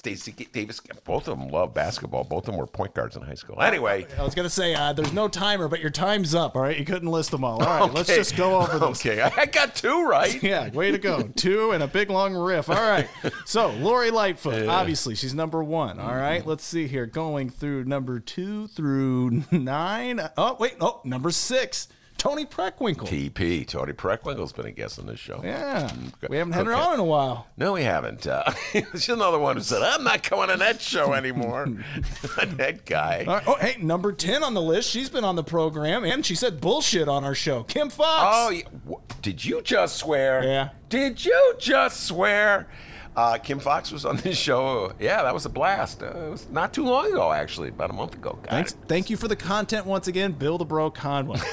Stacy 0.00 0.32
Davis, 0.32 0.80
both 1.04 1.28
of 1.28 1.38
them 1.38 1.48
love 1.48 1.74
basketball. 1.74 2.24
Both 2.24 2.44
of 2.48 2.52
them 2.52 2.56
were 2.56 2.66
point 2.66 2.94
guards 2.94 3.16
in 3.16 3.22
high 3.22 3.34
school. 3.34 3.60
Anyway, 3.60 4.06
I 4.18 4.22
was 4.22 4.34
going 4.34 4.46
to 4.46 4.50
say, 4.50 4.74
uh, 4.74 4.94
there's 4.94 5.12
no 5.12 5.28
timer, 5.28 5.68
but 5.68 5.80
your 5.80 5.90
time's 5.90 6.34
up, 6.34 6.56
all 6.56 6.62
right? 6.62 6.78
You 6.78 6.86
couldn't 6.86 7.10
list 7.10 7.32
them 7.32 7.44
all. 7.44 7.62
All 7.62 7.80
right, 7.80 7.92
let's 7.92 8.08
just 8.08 8.34
go 8.34 8.62
over 8.62 8.78
this. 8.78 9.04
Okay, 9.06 9.20
I 9.20 9.44
got 9.44 9.74
two 9.74 10.06
right. 10.06 10.42
Yeah, 10.50 10.70
way 10.70 10.90
to 10.90 10.96
go. 10.96 11.20
Two 11.36 11.72
and 11.72 11.82
a 11.82 11.86
big 11.86 12.08
long 12.08 12.34
riff. 12.34 12.70
All 12.70 12.76
right. 12.76 13.06
So, 13.44 13.72
Lori 13.72 14.10
Lightfoot, 14.10 14.68
obviously, 14.68 15.14
she's 15.14 15.34
number 15.34 15.62
one. 15.62 16.00
All 16.00 16.16
right. 16.16 16.46
Let's 16.46 16.64
see 16.64 16.86
here. 16.86 17.04
Going 17.04 17.50
through 17.50 17.84
number 17.84 18.20
two 18.20 18.68
through 18.68 19.42
nine. 19.50 20.18
Oh, 20.38 20.56
wait. 20.58 20.76
Oh, 20.80 21.02
number 21.04 21.30
six. 21.30 21.88
Toni 22.20 22.44
Preckwinkle. 22.44 23.08
TP, 23.08 23.66
Toni 23.66 23.94
Preckwinkle's 23.94 24.52
been 24.52 24.66
a 24.66 24.70
guest 24.70 24.98
on 24.98 25.06
this 25.06 25.18
show. 25.18 25.40
yeah. 25.42 25.90
We 26.28 26.36
haven't 26.36 26.52
had 26.52 26.66
her 26.66 26.74
on 26.74 26.92
in 26.92 27.00
a 27.00 27.04
while. 27.04 27.46
No, 27.56 27.72
we 27.72 27.82
haven't. 27.82 28.26
Uh, 28.26 28.52
she's 28.72 29.08
another 29.08 29.38
one 29.38 29.56
who 29.56 29.62
said, 29.62 29.80
I'm 29.80 30.04
not 30.04 30.28
going 30.28 30.50
on 30.50 30.58
that 30.58 30.82
show 30.82 31.14
anymore. 31.14 31.66
that 32.36 32.84
guy. 32.84 33.24
Right. 33.26 33.42
Oh, 33.46 33.54
hey, 33.54 33.78
number 33.80 34.12
10 34.12 34.44
on 34.44 34.52
the 34.52 34.60
list. 34.60 34.90
She's 34.90 35.08
been 35.08 35.24
on 35.24 35.34
the 35.34 35.42
program, 35.42 36.04
and 36.04 36.24
she 36.24 36.34
said 36.34 36.60
bullshit 36.60 37.08
on 37.08 37.24
our 37.24 37.34
show. 37.34 37.62
Kim 37.62 37.88
Foxx. 37.88 38.36
Oh, 38.36 38.50
yeah. 38.50 38.96
Did 39.22 39.42
you 39.42 39.62
just 39.62 39.96
swear? 39.96 40.44
Yeah. 40.44 40.68
Did 40.90 41.24
you 41.24 41.54
just 41.58 42.04
swear? 42.04 42.68
Uh, 43.16 43.38
Kim 43.38 43.60
Foxx 43.60 43.90
was 43.90 44.04
on 44.04 44.18
this 44.18 44.36
show. 44.36 44.92
Yeah, 45.00 45.22
that 45.22 45.32
was 45.32 45.46
a 45.46 45.48
blast. 45.48 46.02
Uh, 46.02 46.08
it 46.08 46.30
was 46.30 46.50
not 46.50 46.74
too 46.74 46.84
long 46.84 47.06
ago, 47.06 47.32
actually, 47.32 47.70
about 47.70 47.88
a 47.88 47.94
month 47.94 48.14
ago. 48.14 48.38
God, 48.42 48.50
Thanks. 48.50 48.76
Thank 48.88 49.08
you 49.08 49.16
for 49.16 49.26
the 49.26 49.36
content 49.36 49.86
once 49.86 50.06
again, 50.06 50.32
Bill 50.32 50.58
the 50.58 50.66
Bro 50.66 50.90
Conway. 50.90 51.40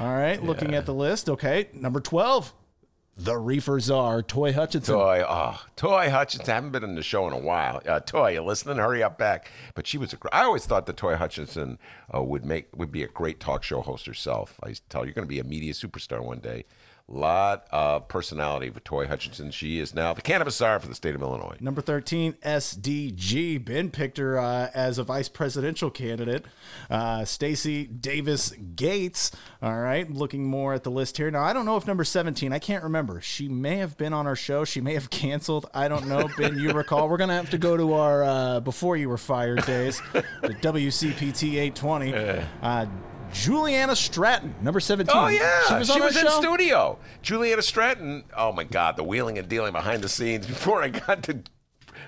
All 0.00 0.14
right, 0.14 0.42
looking 0.42 0.74
at 0.74 0.86
the 0.86 0.94
list. 0.94 1.28
Okay, 1.28 1.68
number 1.72 2.00
12, 2.00 2.52
the 3.16 3.36
Reefer 3.36 3.78
Czar, 3.78 4.22
Toy 4.22 4.52
Hutchinson. 4.52 4.94
Toy, 4.94 5.22
oh, 5.28 5.62
Toy 5.76 6.08
Hutchinson. 6.10 6.50
I 6.50 6.54
haven't 6.54 6.70
been 6.70 6.84
in 6.84 6.94
the 6.94 7.02
show 7.02 7.26
in 7.26 7.34
a 7.34 7.38
while. 7.38 7.82
Uh, 7.86 8.00
Toy, 8.00 8.32
you 8.32 8.42
listening? 8.42 8.78
Hurry 8.78 9.02
up 9.02 9.18
back. 9.18 9.50
But 9.74 9.86
she 9.86 9.98
was 9.98 10.14
a. 10.14 10.18
I 10.32 10.44
always 10.44 10.64
thought 10.64 10.86
that 10.86 10.96
Toy 10.96 11.16
Hutchinson 11.16 11.78
uh, 12.14 12.22
would 12.22 12.44
make 12.44 12.74
would 12.74 12.90
be 12.90 13.02
a 13.02 13.08
great 13.08 13.38
talk 13.38 13.62
show 13.62 13.82
host 13.82 14.06
herself. 14.06 14.58
I 14.62 14.68
used 14.70 14.84
to 14.84 14.88
tell 14.88 15.02
her, 15.02 15.06
you're 15.06 15.14
going 15.14 15.26
to 15.26 15.28
be 15.28 15.40
a 15.40 15.44
media 15.44 15.74
superstar 15.74 16.24
one 16.24 16.40
day. 16.40 16.64
Lot 17.12 17.66
of 17.70 18.08
personality 18.08 18.70
with 18.70 18.84
Toy 18.84 19.06
Hutchinson. 19.06 19.50
She 19.50 19.78
is 19.78 19.94
now 19.94 20.14
the 20.14 20.22
cannabis 20.22 20.56
czar 20.56 20.80
for 20.80 20.88
the 20.88 20.94
state 20.94 21.14
of 21.14 21.20
Illinois. 21.20 21.56
Number 21.60 21.82
13, 21.82 22.32
SDG. 22.42 23.62
Ben 23.62 23.90
picked 23.90 24.16
her 24.16 24.38
uh, 24.38 24.70
as 24.72 24.96
a 24.96 25.04
vice 25.04 25.28
presidential 25.28 25.90
candidate. 25.90 26.46
Uh, 26.88 27.26
Stacy 27.26 27.84
Davis 27.84 28.52
Gates. 28.74 29.30
All 29.60 29.78
right, 29.78 30.10
looking 30.10 30.46
more 30.46 30.72
at 30.72 30.84
the 30.84 30.90
list 30.90 31.18
here. 31.18 31.30
Now, 31.30 31.42
I 31.42 31.52
don't 31.52 31.66
know 31.66 31.76
if 31.76 31.86
number 31.86 32.02
17, 32.02 32.50
I 32.50 32.58
can't 32.58 32.82
remember. 32.82 33.20
She 33.20 33.46
may 33.46 33.76
have 33.76 33.98
been 33.98 34.14
on 34.14 34.26
our 34.26 34.36
show. 34.36 34.64
She 34.64 34.80
may 34.80 34.94
have 34.94 35.10
canceled. 35.10 35.66
I 35.74 35.88
don't 35.88 36.06
know. 36.08 36.30
Ben, 36.38 36.58
you 36.58 36.70
recall. 36.70 37.10
We're 37.10 37.18
going 37.18 37.28
to 37.28 37.34
have 37.34 37.50
to 37.50 37.58
go 37.58 37.76
to 37.76 37.92
our 37.92 38.24
uh, 38.24 38.60
before 38.60 38.96
you 38.96 39.10
were 39.10 39.18
fired 39.18 39.64
days, 39.66 40.00
the 40.12 40.54
WCPT 40.62 41.56
820. 41.56 42.12
Juliana 43.32 43.96
Stratton, 43.96 44.54
number 44.62 44.80
17. 44.80 45.14
Oh 45.16 45.28
yeah, 45.28 45.66
She 45.68 45.74
was 45.74 45.90
on 45.90 46.02
our 46.02 46.08
in 46.08 46.14
show? 46.14 46.40
studio. 46.40 46.98
Juliana 47.22 47.62
Stratton. 47.62 48.24
Oh 48.36 48.52
my 48.52 48.64
God, 48.64 48.96
the 48.96 49.04
wheeling 49.04 49.38
and 49.38 49.48
dealing 49.48 49.72
behind 49.72 50.02
the 50.02 50.08
scenes 50.08 50.46
before 50.54 50.82
I 50.82 50.88
got 50.88 51.22
to 51.24 51.42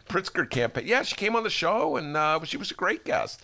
Pritzker 0.08 0.48
campaign. 0.48 0.86
Yeah, 0.86 1.02
she 1.02 1.16
came 1.16 1.34
on 1.34 1.42
the 1.42 1.50
show 1.50 1.96
and 1.96 2.16
uh, 2.16 2.40
she 2.44 2.56
was 2.56 2.70
a 2.70 2.74
great 2.74 3.04
guest. 3.04 3.42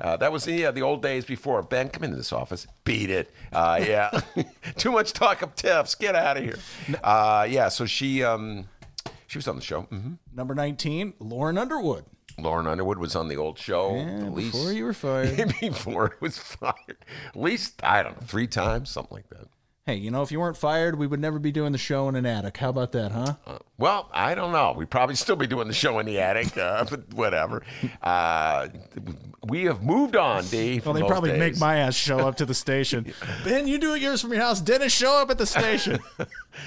Uh, 0.00 0.16
that 0.16 0.32
was 0.32 0.44
the 0.44 0.66
uh, 0.66 0.70
the 0.72 0.82
old 0.82 1.00
days 1.02 1.24
before. 1.24 1.62
Ben, 1.62 1.88
come 1.88 2.02
into 2.04 2.16
this 2.16 2.32
office. 2.32 2.66
Beat 2.84 3.08
it. 3.08 3.30
Uh, 3.52 3.78
yeah, 3.86 4.10
too 4.76 4.90
much 4.90 5.12
talk 5.12 5.42
of 5.42 5.54
tiffs. 5.54 5.94
Get 5.94 6.14
out 6.16 6.36
of 6.36 6.42
here. 6.44 6.58
Uh, 7.04 7.46
yeah, 7.48 7.68
so 7.68 7.86
she 7.86 8.22
um, 8.24 8.68
she 9.26 9.38
was 9.38 9.46
on 9.48 9.56
the 9.56 9.62
show. 9.62 9.82
hmm 9.82 10.14
Number 10.34 10.54
19, 10.54 11.14
Lauren 11.20 11.56
Underwood. 11.56 12.04
Lauren 12.42 12.66
Underwood 12.66 12.98
was 12.98 13.14
on 13.16 13.28
the 13.28 13.36
old 13.36 13.58
show. 13.58 13.94
Yeah, 13.96 14.26
at 14.26 14.34
least 14.34 14.52
before 14.52 14.72
you 14.72 14.84
were 14.84 14.92
fired. 14.94 15.54
before 15.60 16.06
it 16.06 16.20
was 16.20 16.38
fired. 16.38 17.04
At 17.28 17.36
least 17.36 17.80
I 17.82 18.02
don't 18.02 18.20
know, 18.20 18.26
three 18.26 18.46
times, 18.46 18.90
something 18.90 19.16
like 19.16 19.28
that. 19.30 19.48
Hey, 19.84 19.96
you 19.96 20.12
know, 20.12 20.22
if 20.22 20.30
you 20.30 20.38
weren't 20.38 20.56
fired, 20.56 20.96
we 20.96 21.08
would 21.08 21.18
never 21.18 21.40
be 21.40 21.50
doing 21.50 21.72
the 21.72 21.78
show 21.78 22.08
in 22.08 22.14
an 22.14 22.24
attic. 22.24 22.56
How 22.56 22.68
about 22.68 22.92
that, 22.92 23.10
huh? 23.10 23.58
Well, 23.78 24.08
I 24.12 24.36
don't 24.36 24.52
know. 24.52 24.74
We'd 24.76 24.90
probably 24.90 25.16
still 25.16 25.34
be 25.34 25.48
doing 25.48 25.66
the 25.66 25.74
show 25.74 25.98
in 25.98 26.06
the 26.06 26.20
attic, 26.20 26.56
uh, 26.56 26.84
but 26.90 27.12
whatever. 27.14 27.64
Uh, 28.00 28.68
we 29.42 29.64
have 29.64 29.82
moved 29.82 30.14
on, 30.14 30.46
Dave. 30.46 30.86
Well, 30.86 30.94
they 30.94 31.02
probably 31.02 31.36
make 31.36 31.58
my 31.58 31.78
ass 31.78 31.96
show 31.96 32.18
up 32.20 32.36
to 32.36 32.46
the 32.46 32.54
station. 32.54 33.12
ben, 33.44 33.66
you 33.66 33.76
do 33.76 33.94
it 33.94 34.02
yours 34.02 34.20
from 34.20 34.32
your 34.32 34.40
house. 34.40 34.60
Dennis, 34.60 34.92
show 34.92 35.20
up 35.20 35.30
at 35.30 35.38
the 35.38 35.46
station. 35.46 35.98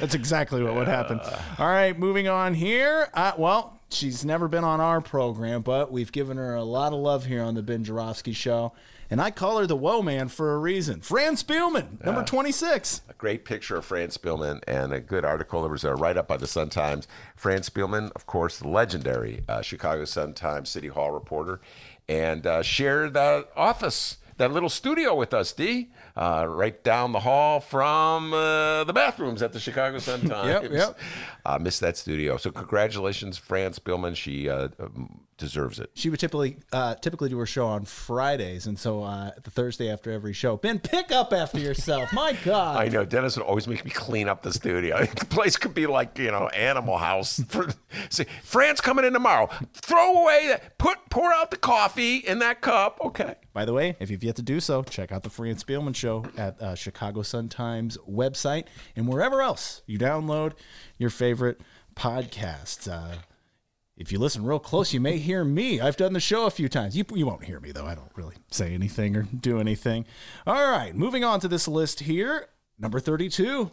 That's 0.02 0.14
exactly 0.14 0.62
what 0.62 0.76
would 0.76 0.90
happen. 0.90 1.22
All 1.58 1.68
right, 1.70 1.98
moving 1.98 2.28
on 2.28 2.54
here. 2.54 3.08
Uh, 3.14 3.32
well, 3.38 3.75
she's 3.90 4.26
never 4.26 4.48
been 4.48 4.64
on 4.64 4.82
our 4.82 5.02
program, 5.02 5.62
but 5.62 5.92
we've 5.92 6.12
given 6.12 6.38
her 6.38 6.56
a 6.56 6.64
lot 6.64 6.94
of 6.94 7.00
love 7.00 7.26
here 7.26 7.44
on 7.44 7.56
the 7.56 7.64
Ben 7.64 7.84
Joravsky 7.84 8.34
Show. 8.34 8.74
And 9.10 9.22
I 9.22 9.30
call 9.30 9.60
her 9.60 9.68
the 9.68 9.76
Woe 9.76 10.02
Man 10.02 10.30
for 10.30 10.56
a 10.56 10.58
reason. 10.58 11.02
Fran 11.02 11.36
Spielman, 11.36 12.04
number 12.04 12.24
26. 12.24 13.02
A 13.08 13.14
great 13.14 13.46
picture 13.46 13.78
of 13.78 13.86
Fran 13.86 14.08
Spielman 14.10 14.62
and 14.68 14.94
a 14.94 15.00
good 15.00 15.24
article 15.24 15.62
that 15.62 15.70
was 15.70 15.84
a 15.84 15.94
write 15.94 16.18
up 16.18 16.28
by 16.28 16.38
the 16.38 16.48
Sun 16.48 16.70
Times. 16.70 17.08
Fran 17.36 17.62
Spielman, 17.62 18.12
of 18.16 18.26
course, 18.26 18.58
the 18.58 18.68
legendary 18.68 19.44
uh, 19.48 19.62
Chicago 19.62 20.06
Sun 20.06 20.34
Times 20.34 20.70
City 20.70 20.88
Hall 20.88 21.12
reporter, 21.12 21.62
and 22.10 22.48
uh, 22.48 22.64
shared 22.64 23.14
that 23.14 23.50
office, 23.56 24.18
that 24.38 24.52
little 24.52 24.70
studio 24.70 25.14
with 25.14 25.36
us, 25.36 25.54
D, 25.54 25.92
uh, 26.16 26.45
right 26.47 26.82
down 26.84 27.11
the 27.11 27.20
hall 27.20 27.59
from 27.59 28.34
uh, 28.34 28.84
the 28.86 28.93
bathrooms 28.93 29.41
at 29.41 29.53
the 29.53 29.59
Chicago 29.59 29.99
Sun 29.99 30.22
Times. 30.30 30.70
yep. 30.72 30.97
Uh, 31.45 31.59
missed 31.59 31.82
that 31.82 31.97
studio. 31.97 32.38
So, 32.38 32.51
congratulations, 32.51 33.38
Fran 33.38 33.72
Spielman. 33.74 34.16
She 34.16 34.49
uh, 34.49 34.70
um, 34.80 35.22
deserves 35.38 35.80
it. 35.80 35.90
She 35.94 36.10
would 36.10 36.20
typically 36.20 36.58
uh, 36.72 36.96
typically 36.96 37.30
do 37.30 37.38
her 37.40 37.46
show 37.46 37.66
on 37.68 37.86
Fridays, 37.86 38.68
and 38.68 38.80
so 38.80 39.04
uh, 39.04 39.32
the 39.44 39.52
Thursday 39.52 39.92
after 39.92 40.12
every 40.12 40.34
show, 40.34 40.58
Ben, 40.58 40.80
pick 40.80 41.12
up 41.12 41.34
after 41.34 41.60
yourself. 41.60 42.14
My 42.14 42.34
God, 42.46 42.78
I 42.78 42.88
know 42.88 43.06
Dennis 43.06 43.38
would 43.38 43.46
always 43.46 43.68
make 43.68 43.84
me 43.84 43.92
clean 43.92 44.28
up 44.28 44.44
the 44.44 44.54
studio. 44.54 45.06
The 45.16 45.26
place 45.26 45.58
could 45.58 45.74
be 45.74 45.88
like 45.88 46.18
you 46.18 46.32
know 46.32 46.48
Animal 46.50 46.98
House. 46.98 47.42
For, 47.50 47.68
say, 48.10 48.26
Fran's 48.44 48.82
coming 48.82 49.06
in 49.06 49.14
tomorrow. 49.14 49.50
Throw 49.74 50.22
away 50.22 50.48
that. 50.48 50.78
Put 50.78 50.98
pour 51.10 51.34
out 51.34 51.52
the 51.52 51.58
coffee 51.58 52.18
in 52.18 52.40
that 52.40 52.62
cup. 52.62 53.00
Okay. 53.04 53.36
By 53.54 53.66
the 53.66 53.74
way, 53.74 53.96
if 54.00 54.12
you've 54.12 54.24
yet 54.24 54.36
to 54.36 54.42
do 54.42 54.60
so, 54.60 54.84
check 54.84 55.12
out 55.12 55.24
the 55.24 55.30
Fran 55.30 55.56
Spielman 55.56 55.96
Show 55.96 56.26
at 56.38 56.62
uh, 56.62 56.76
Chicago 56.76 57.22
Sun 57.22 57.50
Times 57.50 57.98
website 58.10 58.66
and 58.96 59.08
wherever 59.08 59.42
else 59.42 59.82
you 59.86 59.98
download 59.98 60.54
your 60.98 61.10
favorite 61.10 61.62
podcasts. 61.96 62.92
Uh, 62.92 63.16
if 63.98 64.12
you 64.12 64.20
listen 64.20 64.46
real 64.46 64.60
close, 64.60 64.93
you 64.93 65.00
may 65.00 65.18
hear 65.18 65.43
me. 65.43 65.80
I've 65.80 65.96
done 65.98 66.14
the 66.14 66.20
show 66.20 66.46
a 66.46 66.52
few 66.52 66.68
times. 66.68 66.98
You, 66.98 67.06
you 67.14 67.26
won't 67.26 67.46
hear 67.46 67.60
me, 67.60 67.72
though. 67.72 67.86
I 67.86 67.96
don't 67.96 68.12
really 68.16 68.36
say 68.52 68.74
anything 68.74 69.16
or 69.16 69.24
do 69.24 69.60
anything. 69.60 70.06
All 70.46 70.70
right, 70.70 70.93
moving 70.93 71.24
on 71.24 71.39
to 71.39 71.48
this 71.48 71.68
list 71.68 72.02
here. 72.02 72.48
Number 72.78 73.00
32, 73.00 73.72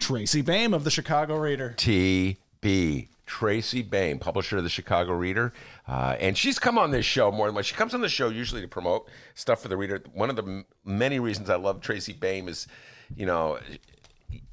Tracy 0.00 0.42
Baim 0.42 0.74
of 0.74 0.82
the 0.82 0.90
Chicago 0.90 1.36
Reader. 1.36 1.74
TB. 1.76 3.08
Tracy 3.26 3.82
Baim, 3.82 4.20
publisher 4.20 4.58
of 4.58 4.62
the 4.62 4.68
Chicago 4.70 5.12
Reader. 5.12 5.52
Uh, 5.86 6.16
and 6.20 6.38
she's 6.38 6.58
come 6.60 6.78
on 6.78 6.92
this 6.92 7.04
show 7.04 7.30
more 7.32 7.46
than 7.46 7.54
once. 7.56 7.66
She 7.66 7.74
comes 7.74 7.92
on 7.92 8.00
the 8.00 8.08
show 8.08 8.28
usually 8.28 8.62
to 8.62 8.68
promote 8.68 9.08
stuff 9.34 9.60
for 9.60 9.68
the 9.68 9.76
reader. 9.76 10.02
One 10.14 10.30
of 10.30 10.36
the 10.36 10.42
m- 10.42 10.64
many 10.84 11.18
reasons 11.18 11.50
I 11.50 11.56
love 11.56 11.80
Tracy 11.80 12.12
Baim 12.12 12.48
is, 12.48 12.68
you 13.16 13.26
know, 13.26 13.58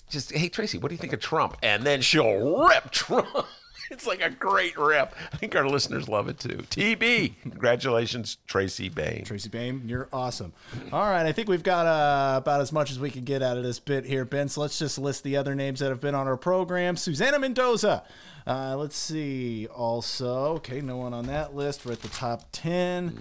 just, 0.09 0.31
hey, 0.31 0.49
Tracy, 0.49 0.79
what 0.79 0.89
do 0.89 0.95
you 0.95 0.99
think 0.99 1.13
of 1.13 1.19
Trump? 1.19 1.55
And 1.61 1.83
then 1.83 2.01
she'll 2.01 2.67
rip 2.67 2.89
Trump. 2.91 3.45
It's 3.91 4.07
like 4.07 4.21
a 4.21 4.29
great 4.29 4.75
rip. 4.77 5.13
I 5.31 5.37
think 5.37 5.55
our 5.55 5.67
listeners 5.67 6.09
love 6.09 6.27
it 6.27 6.39
too. 6.39 6.57
TB, 6.69 7.33
congratulations, 7.43 8.37
Tracy 8.47 8.89
Baim. 8.89 9.23
Tracy 9.23 9.49
Baim, 9.49 9.83
you're 9.85 10.09
awesome. 10.11 10.53
All 10.91 11.09
right, 11.09 11.25
I 11.25 11.31
think 11.31 11.47
we've 11.47 11.61
got 11.63 11.85
uh, 11.85 12.37
about 12.37 12.61
as 12.61 12.71
much 12.71 12.89
as 12.91 12.97
we 12.99 13.11
can 13.11 13.23
get 13.23 13.43
out 13.43 13.57
of 13.57 13.63
this 13.63 13.79
bit 13.79 14.05
here, 14.05 14.25
Ben. 14.25 14.49
So 14.49 14.61
let's 14.61 14.79
just 14.79 14.97
list 14.97 15.23
the 15.23 15.37
other 15.37 15.53
names 15.53 15.79
that 15.81 15.89
have 15.89 16.01
been 16.01 16.15
on 16.15 16.27
our 16.27 16.37
program. 16.37 16.95
Susana 16.97 17.37
Mendoza. 17.37 18.03
Uh, 18.47 18.75
let's 18.77 18.97
see. 18.97 19.67
Also, 19.67 20.53
okay, 20.55 20.81
no 20.81 20.97
one 20.97 21.13
on 21.13 21.27
that 21.27 21.55
list. 21.55 21.85
We're 21.85 21.91
at 21.93 22.01
the 22.01 22.07
top 22.09 22.45
10. 22.51 23.19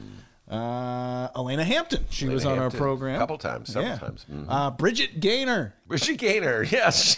Uh, 0.51 1.29
Elena 1.37 1.65
Hampton. 1.65 2.05
She 2.11 2.25
Elena 2.25 2.35
was 2.35 2.47
on 2.47 2.59
Hampton, 2.59 2.81
our 2.81 2.87
program. 2.87 3.17
a 3.17 3.19
couple 3.19 3.39
times, 3.39 3.73
several 3.73 3.97
times. 3.99 4.27
Mhm. 4.31 4.47
Uh, 4.49 4.71
Bridget 4.71 5.21
Gainer. 5.21 5.75
Bridget 5.87 6.17
Gainer, 6.17 6.63
yes. 6.71 7.17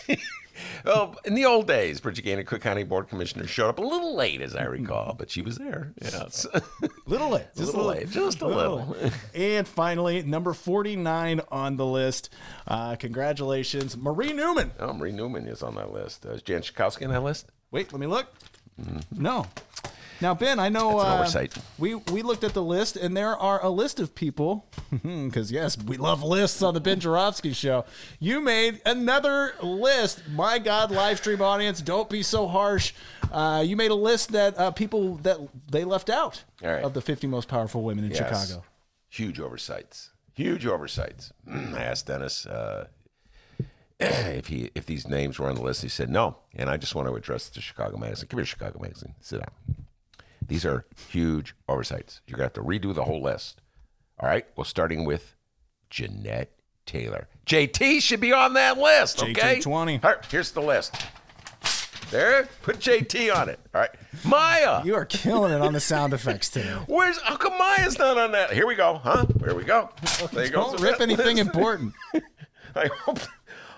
Well, 0.85 1.17
in 1.25 1.35
the 1.35 1.45
old 1.45 1.67
days, 1.67 2.01
Bridget 2.01 2.23
Gainer, 2.23 2.43
Cook 2.43 2.63
County 2.63 2.85
Board 2.85 3.09
Commissioner, 3.09 3.47
showed 3.47 3.69
up 3.69 3.79
a 3.79 3.83
little 3.83 4.15
late, 4.15 4.41
as 4.41 4.55
I 4.55 4.65
recall, 4.65 5.15
but 5.19 5.31
she 5.31 5.43
was 5.43 5.57
there. 5.57 5.93
Yes. 6.01 6.47
Little 7.07 7.31
late. 7.31 7.47
Just 7.57 7.75
a 7.75 7.77
little 7.77 7.85
late. 7.93 8.11
Just 8.11 8.41
a 8.41 8.47
little. 8.47 8.97
and 9.35 9.69
finally, 9.69 10.23
number 10.23 10.55
49 10.55 11.41
on 11.51 11.77
the 11.77 11.87
list. 11.87 12.31
Uh, 12.67 12.97
congratulations, 12.97 13.97
Marie 13.97 14.33
Newman. 14.33 14.73
Oh, 14.81 14.93
Marie 14.93 15.13
Newman 15.13 15.47
is 15.47 15.63
on 15.63 15.75
that 15.75 15.93
list. 15.93 16.25
Uh, 16.27 16.31
is 16.31 16.43
Jan 16.43 16.63
Schakowsky 16.63 17.05
on 17.05 17.13
that 17.13 17.23
list? 17.23 17.51
Wait, 17.71 17.93
let 17.93 18.01
me 18.01 18.07
look. 18.07 18.27
No. 19.17 19.47
Now, 20.21 20.35
Ben, 20.35 20.59
I 20.59 20.69
know 20.69 20.99
uh, 21.01 21.15
oversight. 21.17 21.55
we 21.79 21.95
we 21.97 22.23
looked 22.23 22.45
at 22.45 22.55
the 22.55 22.63
list, 22.63 22.97
and 22.97 23.17
there 23.17 23.37
are 23.37 23.63
a 23.65 23.69
list 23.69 24.01
of 24.01 24.15
people. 24.15 24.67
Because 25.03 25.51
yes, 25.51 25.77
we 25.77 25.97
love 25.97 26.23
lists 26.23 26.63
on 26.63 26.73
the 26.75 26.81
Ben 26.81 27.01
Joravsky 27.01 27.53
show. 27.53 27.85
You 28.21 28.41
made 28.41 28.81
another 28.87 29.55
list. 29.61 30.23
My 30.31 30.59
God, 30.61 30.91
live 30.93 31.19
stream 31.19 31.43
audience, 31.43 31.83
don't 31.83 32.09
be 32.09 32.23
so 32.23 32.47
harsh. 32.47 32.93
Uh, 33.33 33.63
you 33.67 33.77
made 33.77 33.91
a 33.91 33.95
list 33.97 34.31
that 34.33 34.57
uh, 34.57 34.71
people 34.71 35.17
that 35.17 35.39
they 35.71 35.83
left 35.85 36.09
out 36.11 36.45
right. 36.63 36.85
of 36.85 36.95
the 36.95 37.01
50 37.01 37.27
most 37.27 37.49
powerful 37.49 37.83
women 37.83 38.05
in 38.05 38.11
Yes. 38.13 38.19
Chicago. 38.47 38.65
Huge 39.09 39.41
oversights. 39.41 40.11
Huge 40.35 40.65
oversights. 40.65 41.33
I 41.51 41.83
asked 41.83 42.07
Dennis 42.07 42.47
uh, 42.47 42.87
if 43.99 44.47
he 44.47 44.71
if 44.75 44.87
these 44.87 45.09
names 45.09 45.39
were 45.39 45.49
on 45.49 45.57
the 45.57 45.63
list. 45.63 45.83
He 45.83 45.89
said 45.89 46.09
no, 46.09 46.37
and 46.55 46.71
I 46.71 46.77
just 46.77 46.95
want 46.95 47.09
to 47.09 47.15
address 47.15 47.49
the 47.49 47.61
Chicago 47.61 47.97
Magazine. 47.97 48.29
Come 48.29 48.39
here, 48.39 48.47
Chicago 48.47 48.79
Magazine. 48.81 49.15
Sit 49.21 49.41
down. 49.41 49.51
These 50.47 50.65
are 50.65 50.87
huge 51.09 51.55
oversights. 51.69 52.21
You're 52.27 52.37
gonna 52.37 52.47
have 52.47 52.53
to 52.55 52.63
redo 52.63 52.95
the 52.95 53.05
whole 53.05 53.23
list. 53.23 53.61
All 54.19 54.29
right. 54.29 54.47
Well, 54.57 54.65
starting 54.65 55.05
with 55.05 55.35
Jeanette 55.91 56.51
Taylor. 56.87 57.29
JT 57.47 58.01
should 58.01 58.21
be 58.21 58.33
on 58.33 58.55
that 58.55 58.79
list. 58.79 59.23
Okay. 59.23 59.59
JT20. 59.61 60.05
All 60.05 60.11
right, 60.11 60.25
here's 60.27 60.53
the 60.53 60.63
list. 60.63 60.95
There, 62.11 62.49
put 62.63 62.79
JT 62.79 63.35
on 63.35 63.49
it. 63.49 63.59
All 63.75 63.81
right, 63.81 63.91
Maya. 64.25 64.85
You 64.85 64.95
are 64.95 65.05
killing 65.05 65.53
it 65.53 65.61
on 65.61 65.73
the 65.73 65.81
sound 65.81 66.13
effects 66.13 66.51
today. 66.51 66.69
Where's 66.87 67.21
how 67.21 67.37
come 67.37 67.59
Maya's 67.59 67.99
not 67.99 68.19
on 68.19 68.33
that? 68.33 68.53
Here 68.53 68.67
we 68.67 68.75
go, 68.75 69.01
huh? 69.03 69.27
Here 69.41 69.55
we 69.55 69.65
go. 69.65 69.91
There 70.33 70.45
you 70.45 70.51
go. 70.51 70.71
Don't 70.71 70.81
rip 70.81 71.01
anything 71.01 71.39
important. 71.39 71.95
I 72.75 72.89
hope. 73.01 73.19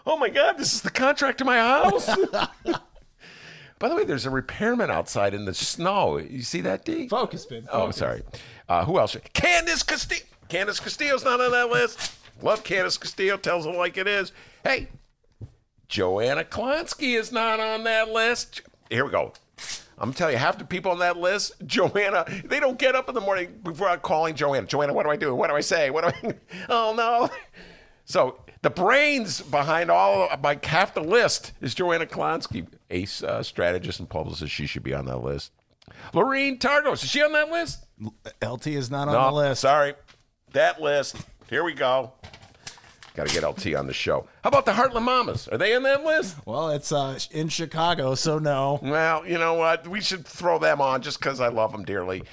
Oh 0.06 0.16
my 0.16 0.28
God, 0.28 0.58
this 0.58 0.74
is 0.74 0.82
the 0.82 0.90
contract 0.90 1.38
to 1.38 1.44
my 1.44 1.58
house. 1.58 2.08
By 3.78 3.88
the 3.88 3.94
way, 3.94 4.04
there's 4.04 4.24
a 4.26 4.30
repairman 4.30 4.90
outside 4.90 5.34
in 5.34 5.44
the 5.44 5.52
snow. 5.54 6.16
You 6.16 6.42
see 6.42 6.62
that, 6.62 6.84
D? 6.84 7.08
Focus, 7.08 7.44
Ben. 7.44 7.66
Oh, 7.70 7.80
focus. 7.80 7.96
sorry. 7.96 8.22
Uh, 8.68 8.84
who 8.84 8.98
else? 8.98 9.16
Candace 9.34 9.82
Castillo. 9.82 10.22
Candace 10.48 10.80
Castillo's 10.80 11.24
not 11.24 11.40
on 11.40 11.50
that 11.52 11.68
list. 11.70 12.14
Love 12.42 12.64
Candace 12.64 12.96
Castillo. 12.96 13.36
Tells 13.36 13.66
it 13.66 13.70
like 13.74 13.96
it 13.98 14.06
is. 14.06 14.32
Hey, 14.64 14.88
Joanna 15.88 16.44
Klonsky 16.44 17.18
is 17.18 17.30
not 17.32 17.60
on 17.60 17.84
that 17.84 18.08
list. 18.08 18.62
Here 18.90 19.04
we 19.04 19.10
go. 19.10 19.32
I'm 19.98 20.12
telling 20.12 20.34
you, 20.34 20.38
half 20.38 20.58
the 20.58 20.64
people 20.64 20.92
on 20.92 20.98
that 20.98 21.16
list, 21.16 21.52
Joanna, 21.66 22.24
they 22.44 22.60
don't 22.60 22.78
get 22.78 22.94
up 22.94 23.08
in 23.08 23.14
the 23.14 23.20
morning 23.20 23.60
before 23.62 23.88
I'm 23.88 24.00
calling 24.00 24.34
Joanna. 24.34 24.66
Joanna, 24.66 24.92
what 24.92 25.04
do 25.04 25.10
I 25.10 25.16
do? 25.16 25.34
What 25.34 25.48
do 25.48 25.56
I 25.56 25.60
say? 25.60 25.90
What 25.90 26.04
do 26.22 26.28
I? 26.28 26.34
Oh 26.68 26.94
no. 26.96 27.30
So 28.04 28.38
the 28.66 28.70
brains 28.70 29.42
behind 29.42 29.92
all, 29.92 30.28
like 30.42 30.64
half 30.64 30.92
the 30.92 31.00
list, 31.00 31.52
is 31.60 31.72
Joanna 31.72 32.04
Klonsky, 32.04 32.66
ace 32.90 33.22
uh, 33.22 33.40
strategist 33.40 34.00
and 34.00 34.08
publicist. 34.10 34.52
She 34.52 34.66
should 34.66 34.82
be 34.82 34.92
on 34.92 35.04
that 35.04 35.18
list. 35.18 35.52
Lorene 36.12 36.58
Targos, 36.58 37.04
is 37.04 37.08
she 37.08 37.22
on 37.22 37.30
that 37.30 37.48
list? 37.48 37.86
LT 38.44 38.66
is 38.66 38.90
not 38.90 39.06
on 39.06 39.14
No, 39.14 39.26
the 39.26 39.48
list. 39.48 39.60
Sorry. 39.60 39.94
That 40.52 40.82
list. 40.82 41.14
Here 41.48 41.62
we 41.62 41.74
go. 41.74 42.10
Got 43.14 43.28
to 43.28 43.40
get 43.40 43.48
LT 43.48 43.76
on 43.76 43.86
the 43.86 43.92
show. 43.94 44.26
How 44.42 44.48
about 44.48 44.66
the 44.66 44.72
Heartland 44.72 45.02
Mamas? 45.04 45.46
Are 45.46 45.58
they 45.58 45.72
in 45.72 45.84
that 45.84 46.02
list? 46.02 46.36
Well, 46.44 46.70
it's 46.70 46.90
uh, 46.90 47.20
in 47.30 47.48
Chicago, 47.48 48.16
so 48.16 48.40
no. 48.40 48.80
Well, 48.82 49.24
you 49.24 49.38
know 49.38 49.54
what? 49.54 49.86
We 49.86 50.00
should 50.00 50.26
throw 50.26 50.58
them 50.58 50.80
on 50.80 51.02
just 51.02 51.20
because 51.20 51.40
I 51.40 51.48
love 51.50 51.70
them 51.70 51.84
dearly. 51.84 52.24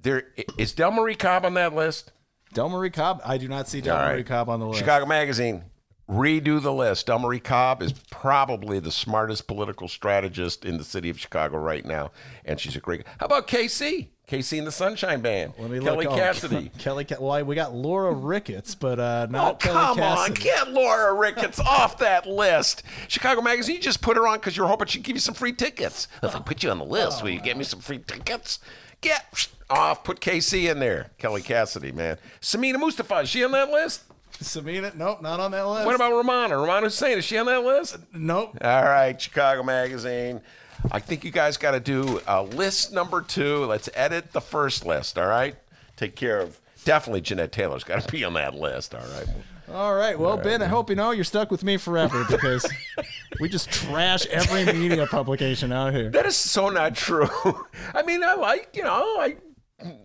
There 0.00 0.24
is 0.58 0.74
Delmarie 0.74 1.16
Cobb 1.16 1.44
on 1.44 1.54
that 1.54 1.72
list. 1.72 2.10
Delmarie 2.54 2.92
Cobb. 2.92 3.20
I 3.24 3.38
do 3.38 3.48
not 3.48 3.68
see 3.68 3.80
Del 3.80 3.96
All 3.96 4.08
Marie. 4.08 4.24
Cobb 4.24 4.48
on 4.48 4.60
the 4.60 4.66
list. 4.66 4.78
Chicago 4.80 5.06
Magazine. 5.06 5.64
Redo 6.08 6.60
the 6.60 6.72
list. 6.72 7.06
Delmarie 7.06 7.42
Cobb 7.42 7.82
is 7.82 7.92
probably 8.10 8.80
the 8.80 8.90
smartest 8.90 9.46
political 9.46 9.86
strategist 9.86 10.64
in 10.64 10.76
the 10.76 10.82
city 10.82 11.08
of 11.08 11.20
Chicago 11.20 11.56
right 11.58 11.84
now, 11.84 12.10
and 12.44 12.58
she's 12.58 12.74
a 12.74 12.80
great. 12.80 13.04
How 13.20 13.26
about 13.26 13.46
KC? 13.46 14.08
KC 14.26 14.58
and 14.58 14.66
the 14.66 14.72
Sunshine 14.72 15.20
Band. 15.20 15.52
Let 15.58 15.70
me 15.70 15.80
Kelly 15.80 16.04
look. 16.06 16.14
Oh, 16.14 16.16
Cassidy. 16.16 16.70
Kelly. 16.78 17.04
Ca- 17.04 17.16
Well, 17.20 17.44
we 17.44 17.54
got 17.56 17.74
Laura 17.74 18.12
Ricketts, 18.12 18.74
but 18.76 18.98
uh, 19.00 19.26
Oh, 19.32 19.54
Kelly 19.54 19.96
come 19.96 20.00
on. 20.00 20.32
Get 20.34 20.70
Laura 20.70 21.14
Ricketts 21.14 21.58
off 21.66 21.98
that 21.98 22.26
list. 22.26 22.82
Chicago 23.08 23.40
Magazine, 23.40 23.76
you 23.76 23.80
just 23.82 24.00
put 24.02 24.16
her 24.16 24.26
on 24.28 24.38
because 24.38 24.56
you're 24.56 24.68
hoping 24.68 24.86
she'd 24.88 25.02
give 25.02 25.16
you 25.16 25.20
some 25.20 25.34
free 25.34 25.52
tickets. 25.52 26.06
If 26.22 26.34
I 26.36 26.40
put 26.40 26.62
you 26.62 26.70
on 26.70 26.78
the 26.78 26.84
list, 26.84 27.22
will 27.24 27.30
you 27.30 27.40
get 27.40 27.56
me 27.56 27.64
some 27.64 27.80
free 27.80 27.98
tickets? 27.98 28.60
Get 29.00 29.48
off. 29.68 30.04
Put 30.04 30.20
KC 30.20 30.70
in 30.70 30.78
there. 30.78 31.10
Kelly 31.18 31.42
Cassidy, 31.42 31.92
man. 31.92 32.18
Samina 32.40 32.78
Mustafa, 32.78 33.20
is 33.20 33.28
she 33.28 33.44
on 33.44 33.52
that 33.52 33.70
list? 33.70 34.02
Samina, 34.32 34.94
nope, 34.94 35.20
not 35.20 35.38
on 35.38 35.50
that 35.50 35.66
list. 35.66 35.86
What 35.86 35.94
about 35.94 36.12
Romana? 36.12 36.56
Romana 36.56 36.86
Hussein, 36.86 37.18
is 37.18 37.24
she 37.24 37.36
on 37.36 37.46
that 37.46 37.62
list? 37.62 37.98
Nope. 38.14 38.56
All 38.62 38.84
right, 38.84 39.20
Chicago 39.20 39.62
Magazine. 39.62 40.40
I 40.90 40.98
think 40.98 41.24
you 41.24 41.30
guys 41.30 41.58
got 41.58 41.72
to 41.72 41.80
do 41.80 42.20
uh, 42.26 42.42
list 42.44 42.92
number 42.92 43.20
two. 43.20 43.66
Let's 43.66 43.90
edit 43.94 44.32
the 44.32 44.40
first 44.40 44.86
list, 44.86 45.18
all 45.18 45.26
right? 45.26 45.56
Take 45.96 46.16
care 46.16 46.40
of. 46.40 46.58
Definitely 46.84 47.20
Jeanette 47.20 47.52
Taylor's 47.52 47.84
got 47.84 48.00
to 48.00 48.10
be 48.10 48.24
on 48.24 48.32
that 48.34 48.54
list, 48.54 48.94
all 48.94 49.02
right? 49.02 49.26
All 49.72 49.94
right. 49.94 50.18
Well, 50.18 50.36
Ben, 50.36 50.62
I 50.62 50.66
hope 50.66 50.90
you 50.90 50.96
know 50.96 51.12
you're 51.12 51.24
stuck 51.24 51.50
with 51.50 51.62
me 51.62 51.76
forever 51.76 52.24
because 52.28 52.66
we 53.40 53.48
just 53.48 53.70
trash 53.70 54.26
every 54.26 54.64
media 54.72 55.06
publication 55.06 55.72
out 55.72 55.94
here. 55.94 56.10
That 56.10 56.26
is 56.26 56.36
so 56.36 56.68
not 56.68 56.94
true. 56.94 57.28
I 57.94 58.02
mean, 58.02 58.22
I 58.24 58.34
like, 58.34 58.70
you 58.74 58.82
know, 58.82 59.02
I 59.18 59.36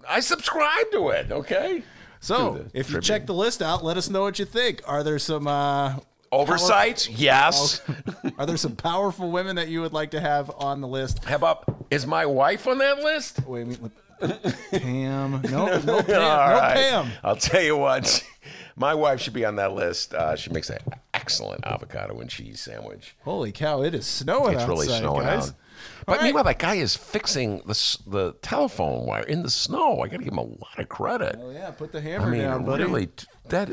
I 0.07 0.19
subscribe 0.19 0.91
to 0.91 1.09
it, 1.09 1.31
okay? 1.31 1.83
So, 2.19 2.65
if 2.73 2.87
you 2.89 2.93
Tribune. 2.95 3.01
check 3.01 3.25
the 3.27 3.33
list 3.33 3.61
out, 3.61 3.83
let 3.83 3.97
us 3.97 4.09
know 4.09 4.21
what 4.21 4.39
you 4.39 4.45
think. 4.45 4.81
Are 4.87 5.03
there 5.03 5.19
some 5.19 5.47
uh, 5.47 5.97
Oversights? 6.31 7.07
Yes. 7.09 7.81
are 8.37 8.45
there 8.45 8.57
some 8.57 8.75
powerful 8.75 9.31
women 9.31 9.55
that 9.57 9.67
you 9.67 9.81
would 9.81 9.93
like 9.93 10.11
to 10.11 10.19
have 10.19 10.49
on 10.57 10.81
the 10.81 10.87
list? 10.87 11.23
How 11.23 11.35
about, 11.35 11.63
is 11.91 12.07
my 12.07 12.25
wife 12.25 12.67
on 12.67 12.79
that 12.79 12.99
list? 12.99 13.45
Wait 13.45 13.61
a 13.61 13.65
minute. 13.65 13.91
Pam. 14.71 15.41
No, 15.51 15.65
no 15.79 16.01
Pam. 16.01 16.21
All 16.21 16.49
no 16.49 16.59
right. 16.59 16.75
Pam. 16.75 17.11
I'll 17.23 17.35
tell 17.35 17.61
you 17.61 17.77
what, 17.77 18.23
my 18.75 18.93
wife 18.93 19.21
should 19.21 19.33
be 19.33 19.45
on 19.45 19.55
that 19.57 19.73
list. 19.73 20.13
Uh, 20.13 20.35
she 20.35 20.49
makes 20.49 20.69
an 20.69 20.79
excellent 21.13 21.65
avocado 21.65 22.19
and 22.19 22.29
cheese 22.29 22.61
sandwich. 22.61 23.15
Holy 23.23 23.51
cow! 23.51 23.81
It 23.81 23.95
is 23.95 24.05
snowing. 24.05 24.55
It's 24.55 24.67
really 24.67 24.87
outside, 24.87 24.99
snowing 24.99 25.25
guys. 25.25 25.49
out. 25.49 25.55
But 26.05 26.17
right. 26.17 26.23
meanwhile, 26.25 26.43
that 26.45 26.59
guy 26.59 26.75
is 26.75 26.95
fixing 26.95 27.59
the 27.65 27.97
the 28.07 28.33
telephone 28.41 29.05
wire 29.05 29.23
in 29.23 29.43
the 29.43 29.49
snow. 29.49 30.01
I 30.01 30.07
got 30.07 30.17
to 30.17 30.23
give 30.23 30.33
him 30.33 30.39
a 30.39 30.43
lot 30.43 30.77
of 30.77 30.89
credit. 30.89 31.37
Oh 31.39 31.51
yeah, 31.51 31.71
put 31.71 31.91
the 31.91 31.99
I 31.99 32.01
hammer 32.01 32.29
mean, 32.29 32.41
down, 32.41 32.65
buddy. 32.65 32.83
really, 32.83 33.09
that 33.49 33.69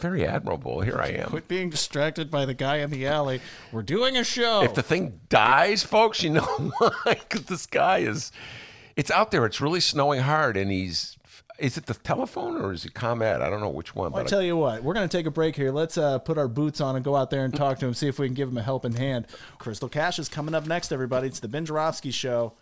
very 0.00 0.26
admirable. 0.26 0.80
Here 0.80 0.98
I 0.98 1.08
am. 1.08 1.28
Quit 1.28 1.46
being 1.48 1.70
distracted 1.70 2.30
by 2.30 2.46
the 2.46 2.54
guy 2.54 2.76
in 2.76 2.90
the 2.90 3.06
alley. 3.06 3.40
We're 3.70 3.82
doing 3.82 4.16
a 4.16 4.24
show. 4.24 4.62
If 4.62 4.74
the 4.74 4.82
thing 4.82 5.20
dies, 5.28 5.82
folks, 5.82 6.22
you 6.22 6.30
know 6.30 6.42
why? 6.78 6.94
Because 7.06 7.44
this 7.44 7.66
guy 7.66 7.98
is. 7.98 8.32
It's 8.96 9.10
out 9.10 9.30
there. 9.30 9.46
It's 9.46 9.60
really 9.60 9.80
snowing 9.80 10.20
hard, 10.20 10.56
and 10.56 10.70
he's. 10.70 11.16
Is 11.60 11.76
it 11.76 11.84
the 11.86 11.94
telephone 11.94 12.60
or 12.60 12.72
is 12.72 12.86
it 12.86 12.94
ComEd? 12.94 13.42
I 13.42 13.50
don't 13.50 13.60
know 13.60 13.68
which 13.68 13.94
one. 13.94 14.12
Well, 14.12 14.22
I 14.22 14.26
tell 14.26 14.42
you 14.42 14.56
what, 14.56 14.82
we're 14.82 14.94
going 14.94 15.06
to 15.08 15.14
take 15.16 15.26
a 15.26 15.30
break 15.30 15.54
here. 15.54 15.70
Let's 15.70 15.98
uh, 15.98 16.18
put 16.18 16.38
our 16.38 16.48
boots 16.48 16.80
on 16.80 16.96
and 16.96 17.04
go 17.04 17.14
out 17.14 17.28
there 17.30 17.44
and 17.44 17.54
talk 17.54 17.78
to 17.80 17.86
him, 17.86 17.92
see 17.92 18.08
if 18.08 18.18
we 18.18 18.26
can 18.26 18.34
give 18.34 18.48
him 18.48 18.56
a 18.56 18.62
helping 18.62 18.92
hand. 18.92 19.26
Crystal 19.58 19.88
Cash 19.88 20.18
is 20.18 20.28
coming 20.28 20.54
up 20.54 20.66
next, 20.66 20.90
everybody. 20.90 21.28
It's 21.28 21.40
the 21.40 21.48
Ben 21.48 21.66
Joravsky 21.66 22.10
Show, 22.10 22.54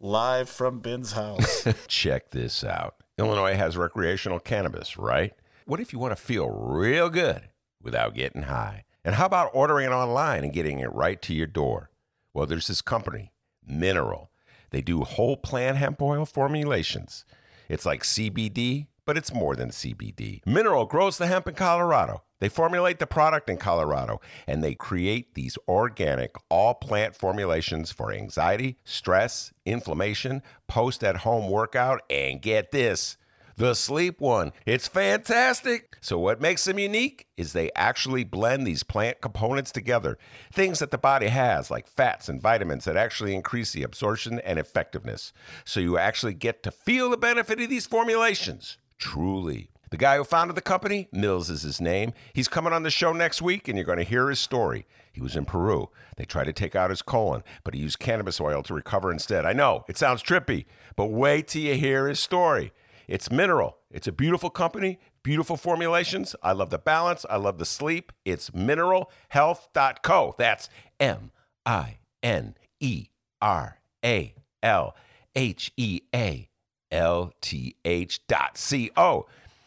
live 0.00 0.48
from 0.48 0.80
Ben's 0.80 1.12
house. 1.12 1.66
check 1.86 2.30
this 2.30 2.64
out. 2.64 2.96
Illinois 3.18 3.54
has 3.54 3.76
recreational 3.76 4.40
cannabis, 4.40 4.96
right? 4.96 5.32
What 5.64 5.78
if 5.78 5.92
you 5.92 6.00
want 6.00 6.16
to 6.16 6.22
feel 6.22 6.50
real 6.50 7.08
good 7.08 7.50
without 7.80 8.14
getting 8.14 8.42
high? 8.42 8.84
And 9.04 9.14
how 9.14 9.26
about 9.26 9.50
ordering 9.54 9.86
it 9.86 9.92
online 9.92 10.42
and 10.42 10.52
getting 10.52 10.80
it 10.80 10.92
right 10.92 11.22
to 11.22 11.34
your 11.34 11.46
door? 11.46 11.90
Well, 12.34 12.46
there's 12.46 12.66
this 12.66 12.82
company, 12.82 13.32
Mineral. 13.64 14.30
They 14.70 14.82
do 14.82 15.02
whole 15.02 15.36
plant 15.36 15.76
hemp 15.76 16.00
oil 16.02 16.24
formulations. 16.24 17.24
It's 17.70 17.86
like 17.86 18.02
CBD, 18.02 18.88
but 19.06 19.16
it's 19.16 19.32
more 19.32 19.54
than 19.54 19.70
CBD. 19.70 20.44
Mineral 20.44 20.86
grows 20.86 21.18
the 21.18 21.28
hemp 21.28 21.46
in 21.46 21.54
Colorado. 21.54 22.24
They 22.40 22.48
formulate 22.48 22.98
the 22.98 23.06
product 23.06 23.48
in 23.48 23.58
Colorado 23.58 24.20
and 24.48 24.64
they 24.64 24.74
create 24.74 25.34
these 25.34 25.56
organic, 25.68 26.34
all 26.48 26.74
plant 26.74 27.14
formulations 27.14 27.92
for 27.92 28.12
anxiety, 28.12 28.78
stress, 28.82 29.52
inflammation, 29.64 30.42
post 30.66 31.04
at 31.04 31.18
home 31.18 31.48
workout, 31.48 32.00
and 32.10 32.42
get 32.42 32.72
this 32.72 33.16
the 33.60 33.74
sleep 33.74 34.22
one. 34.22 34.52
It's 34.64 34.88
fantastic. 34.88 35.98
So, 36.00 36.18
what 36.18 36.40
makes 36.40 36.64
them 36.64 36.78
unique 36.78 37.26
is 37.36 37.52
they 37.52 37.70
actually 37.76 38.24
blend 38.24 38.66
these 38.66 38.82
plant 38.82 39.20
components 39.20 39.70
together. 39.70 40.16
Things 40.50 40.78
that 40.78 40.90
the 40.90 40.96
body 40.96 41.26
has, 41.26 41.70
like 41.70 41.86
fats 41.86 42.30
and 42.30 42.40
vitamins, 42.40 42.86
that 42.86 42.96
actually 42.96 43.34
increase 43.34 43.72
the 43.72 43.82
absorption 43.82 44.40
and 44.40 44.58
effectiveness. 44.58 45.34
So, 45.66 45.78
you 45.78 45.98
actually 45.98 46.32
get 46.32 46.62
to 46.62 46.70
feel 46.70 47.10
the 47.10 47.18
benefit 47.18 47.60
of 47.60 47.68
these 47.68 47.86
formulations. 47.86 48.78
Truly. 48.96 49.70
The 49.90 49.98
guy 49.98 50.16
who 50.16 50.24
founded 50.24 50.56
the 50.56 50.62
company, 50.62 51.08
Mills 51.12 51.50
is 51.50 51.62
his 51.62 51.82
name. 51.82 52.14
He's 52.32 52.48
coming 52.48 52.72
on 52.72 52.82
the 52.82 52.90
show 52.90 53.12
next 53.12 53.42
week, 53.42 53.68
and 53.68 53.76
you're 53.76 53.84
going 53.84 53.98
to 53.98 54.04
hear 54.04 54.30
his 54.30 54.40
story. 54.40 54.86
He 55.12 55.20
was 55.20 55.36
in 55.36 55.44
Peru. 55.44 55.90
They 56.16 56.24
tried 56.24 56.44
to 56.44 56.52
take 56.54 56.74
out 56.74 56.88
his 56.88 57.02
colon, 57.02 57.42
but 57.64 57.74
he 57.74 57.80
used 57.80 57.98
cannabis 57.98 58.40
oil 58.40 58.62
to 58.62 58.72
recover 58.72 59.12
instead. 59.12 59.44
I 59.44 59.52
know, 59.52 59.84
it 59.86 59.98
sounds 59.98 60.22
trippy, 60.22 60.64
but 60.96 61.06
wait 61.06 61.48
till 61.48 61.62
you 61.62 61.74
hear 61.74 62.08
his 62.08 62.20
story. 62.20 62.72
It's 63.10 63.28
Mineral. 63.28 63.76
It's 63.90 64.06
a 64.06 64.12
beautiful 64.12 64.50
company, 64.50 65.00
beautiful 65.24 65.56
formulations. 65.56 66.36
I 66.44 66.52
love 66.52 66.70
the 66.70 66.78
balance. 66.78 67.26
I 67.28 67.38
love 67.38 67.58
the 67.58 67.64
sleep. 67.64 68.12
It's 68.24 68.50
mineralhealth.co. 68.50 70.36
That's 70.38 70.68
M 71.00 71.32
I 71.66 71.98
N 72.22 72.54
E 72.78 73.08
R 73.42 73.80
A 74.04 74.34
L 74.62 74.94
H 75.34 75.72
E 75.76 76.02
A 76.14 76.48
L 76.92 77.32
T 77.40 77.74
H 77.84 78.24
dot 78.28 78.56
C 78.56 78.92
O. 78.96 79.26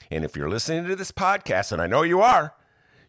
And 0.10 0.24
if 0.24 0.38
you're 0.38 0.50
listening 0.50 0.86
to 0.86 0.96
this 0.96 1.12
podcast, 1.12 1.74
and 1.74 1.82
I 1.82 1.88
know 1.88 2.04
you 2.04 2.22
are, 2.22 2.54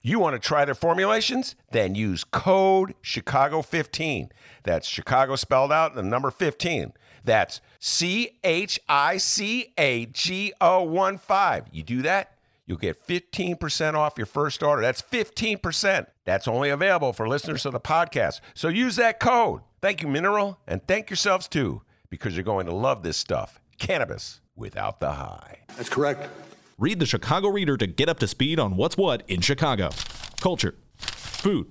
you 0.03 0.19
want 0.19 0.35
to 0.35 0.41
try 0.41 0.65
their 0.65 0.75
formulations? 0.75 1.55
Then 1.71 1.95
use 1.95 2.25
code 2.25 2.97
Chicago15. 3.05 4.31
That's 4.65 4.89
Chicago 4.89 5.37
spelled 5.37 5.71
out 5.71 5.91
and 5.91 5.99
the 5.99 6.03
number 6.03 6.33
15. 6.33 6.93
That's 7.25 7.61
C 7.81 8.39
H 8.45 8.79
I 8.89 9.17
C 9.17 9.73
A 9.79 10.07
G 10.07 10.53
O 10.61 10.83
1 10.83 11.19
5. 11.19 11.65
You 11.73 11.83
do 11.83 12.03
that, 12.03 12.37
you'll 12.67 12.79
get 12.79 13.07
15% 13.07 13.95
off 13.95 14.15
your 14.17 14.27
first 14.27 14.63
order. 14.63 14.83
That's 14.83 15.03
15%. 15.03 16.07
That's 16.25 16.47
only 16.47 16.71
available 16.71 17.13
for 17.13 17.29
listeners 17.29 17.67
of 17.67 17.73
the 17.73 17.81
podcast. 17.81 18.41
So 18.55 18.69
use 18.69 18.97
that 18.97 19.21
code. 19.21 19.63
Thank 19.81 20.03
you, 20.03 20.09
Mineral, 20.09 20.59
and 20.67 20.87
thank 20.87 21.11
yourselves 21.11 21.49
too, 21.49 21.83
because 22.09 22.37
you're 22.37 22.45
going 22.45 22.67
to 22.67 22.75
love 22.75 23.03
this 23.03 23.17
stuff 23.17 23.61
cannabis 23.79 24.41
without 24.57 25.01
the 25.01 25.13
high. 25.13 25.59
That's 25.77 25.89
correct. 25.89 26.29
Read 26.79 26.99
the 26.99 27.07
Chicago 27.07 27.49
Reader 27.49 27.77
to 27.77 27.87
get 27.87 28.09
up 28.09 28.19
to 28.21 28.27
speed 28.27 28.59
on 28.59 28.77
what's 28.77 28.97
what 28.97 29.23
in 29.29 29.41
Chicago. 29.41 29.91
Culture, 30.41 30.75
food, 30.97 31.71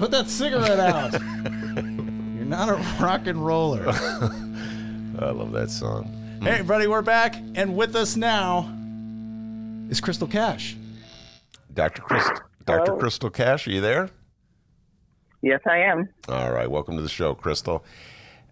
Put 0.00 0.10
that 0.10 0.30
cigarette 0.30 0.80
out. 0.80 1.12
You're 1.20 2.46
not 2.46 2.70
a 2.70 2.76
rock 3.04 3.26
and 3.26 3.44
roller. 3.44 3.86
I 3.90 5.30
love 5.30 5.52
that 5.52 5.68
song. 5.68 6.40
hey, 6.42 6.52
everybody, 6.52 6.86
we're 6.86 7.02
back, 7.02 7.36
and 7.54 7.76
with 7.76 7.94
us 7.94 8.16
now 8.16 8.72
is 9.90 10.00
Crystal 10.00 10.26
Cash. 10.26 10.74
Dr. 11.74 12.00
Christ- 12.00 12.40
Dr. 12.64 12.96
Crystal 12.96 13.28
Cash, 13.28 13.68
are 13.68 13.72
you 13.72 13.82
there? 13.82 14.08
Yes, 15.42 15.60
I 15.66 15.80
am. 15.80 16.08
All 16.30 16.50
right, 16.50 16.70
welcome 16.70 16.96
to 16.96 17.02
the 17.02 17.08
show, 17.10 17.34
Crystal. 17.34 17.84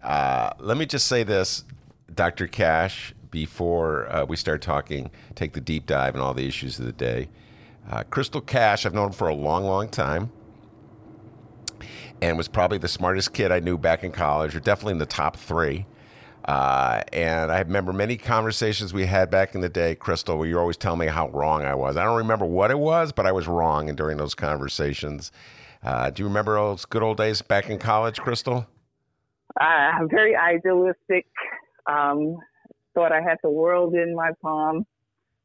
Uh, 0.03 0.51
let 0.59 0.77
me 0.77 0.85
just 0.85 1.07
say 1.07 1.23
this, 1.23 1.63
Dr. 2.13 2.45
Cash, 2.45 3.15
before 3.31 4.07
uh, 4.13 4.23
we 4.23 4.35
start 4.35 4.61
talking, 4.61 5.09
take 5.33 5.53
the 5.53 5.61
deep 5.61 5.87
dive 5.87 6.13
and 6.13 6.21
all 6.21 6.35
the 6.35 6.47
issues 6.47 6.77
of 6.77 6.85
the 6.85 6.91
day. 6.91 7.27
Uh, 7.89 8.03
Crystal 8.03 8.39
Cash, 8.39 8.85
I've 8.85 8.93
known 8.93 9.13
for 9.13 9.29
a 9.29 9.33
long, 9.33 9.63
long 9.63 9.89
time, 9.89 10.31
and 12.21 12.37
was 12.37 12.47
probably 12.47 12.77
the 12.77 12.87
smartest 12.87 13.33
kid 13.33 13.51
I 13.51 13.59
knew 13.59 13.77
back 13.77 14.03
in 14.03 14.11
college, 14.11 14.55
or 14.55 14.59
definitely 14.59 14.93
in 14.93 14.99
the 14.99 15.05
top 15.05 15.37
three. 15.37 15.85
Uh, 16.45 17.03
and 17.13 17.51
I 17.51 17.59
remember 17.59 17.93
many 17.93 18.17
conversations 18.17 18.93
we 18.93 19.05
had 19.05 19.29
back 19.29 19.55
in 19.55 19.61
the 19.61 19.69
day, 19.69 19.93
Crystal, 19.95 20.37
where 20.37 20.47
you 20.47 20.57
always 20.57 20.77
tell 20.77 20.95
me 20.95 21.07
how 21.07 21.29
wrong 21.29 21.63
I 21.63 21.75
was. 21.75 21.97
I 21.97 22.03
don't 22.03 22.17
remember 22.17 22.45
what 22.45 22.71
it 22.71 22.79
was, 22.79 23.11
but 23.11 23.25
I 23.25 23.31
was 23.31 23.47
wrong 23.47 23.89
and 23.89 23.97
during 23.97 24.17
those 24.17 24.35
conversations. 24.35 25.31
Uh, 25.83 26.09
do 26.09 26.23
you 26.23 26.27
remember 26.27 26.55
those 26.55 26.85
good 26.85 27.03
old 27.03 27.17
days 27.17 27.41
back 27.41 27.69
in 27.69 27.77
college, 27.77 28.19
Crystal? 28.19 28.67
Uh, 29.59 29.91
very 30.09 30.35
idealistic. 30.35 31.27
Um, 31.85 32.37
thought 32.95 33.11
I 33.11 33.21
had 33.21 33.37
the 33.43 33.49
world 33.49 33.93
in 33.93 34.15
my 34.15 34.31
palm. 34.41 34.85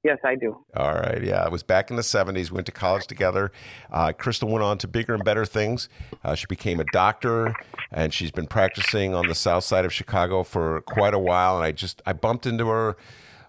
Yes, 0.05 0.19
I 0.23 0.35
do. 0.35 0.63
All 0.77 0.93
right, 0.95 1.25
yeah, 1.25 1.47
it 1.47 1.51
was 1.51 1.63
back 1.63 1.89
in 1.89 1.97
the 1.97 2.03
'70s. 2.03 2.51
We 2.51 2.57
went 2.57 2.67
to 2.67 2.73
college 2.73 3.07
together. 3.07 3.51
Uh, 3.91 4.13
Crystal 4.13 4.49
went 4.49 4.63
on 4.63 4.77
to 4.79 4.87
bigger 4.87 5.15
and 5.15 5.25
better 5.25 5.47
things. 5.47 5.89
Uh, 6.23 6.35
she 6.35 6.47
became 6.47 6.79
a 6.79 6.85
doctor, 6.93 7.55
and 7.91 8.13
she's 8.13 8.31
been 8.31 8.47
practicing 8.47 9.15
on 9.15 9.29
the 9.29 9.35
south 9.35 9.65
side 9.65 9.87
of 9.87 9.95
Chicago 9.95 10.43
for 10.43 10.83
quite 10.83 11.15
a 11.15 11.19
while. 11.19 11.57
And 11.57 11.65
I 11.65 11.73
just 11.73 12.03
I 12.05 12.13
bumped 12.13 12.45
into 12.45 12.67
her. 12.67 12.97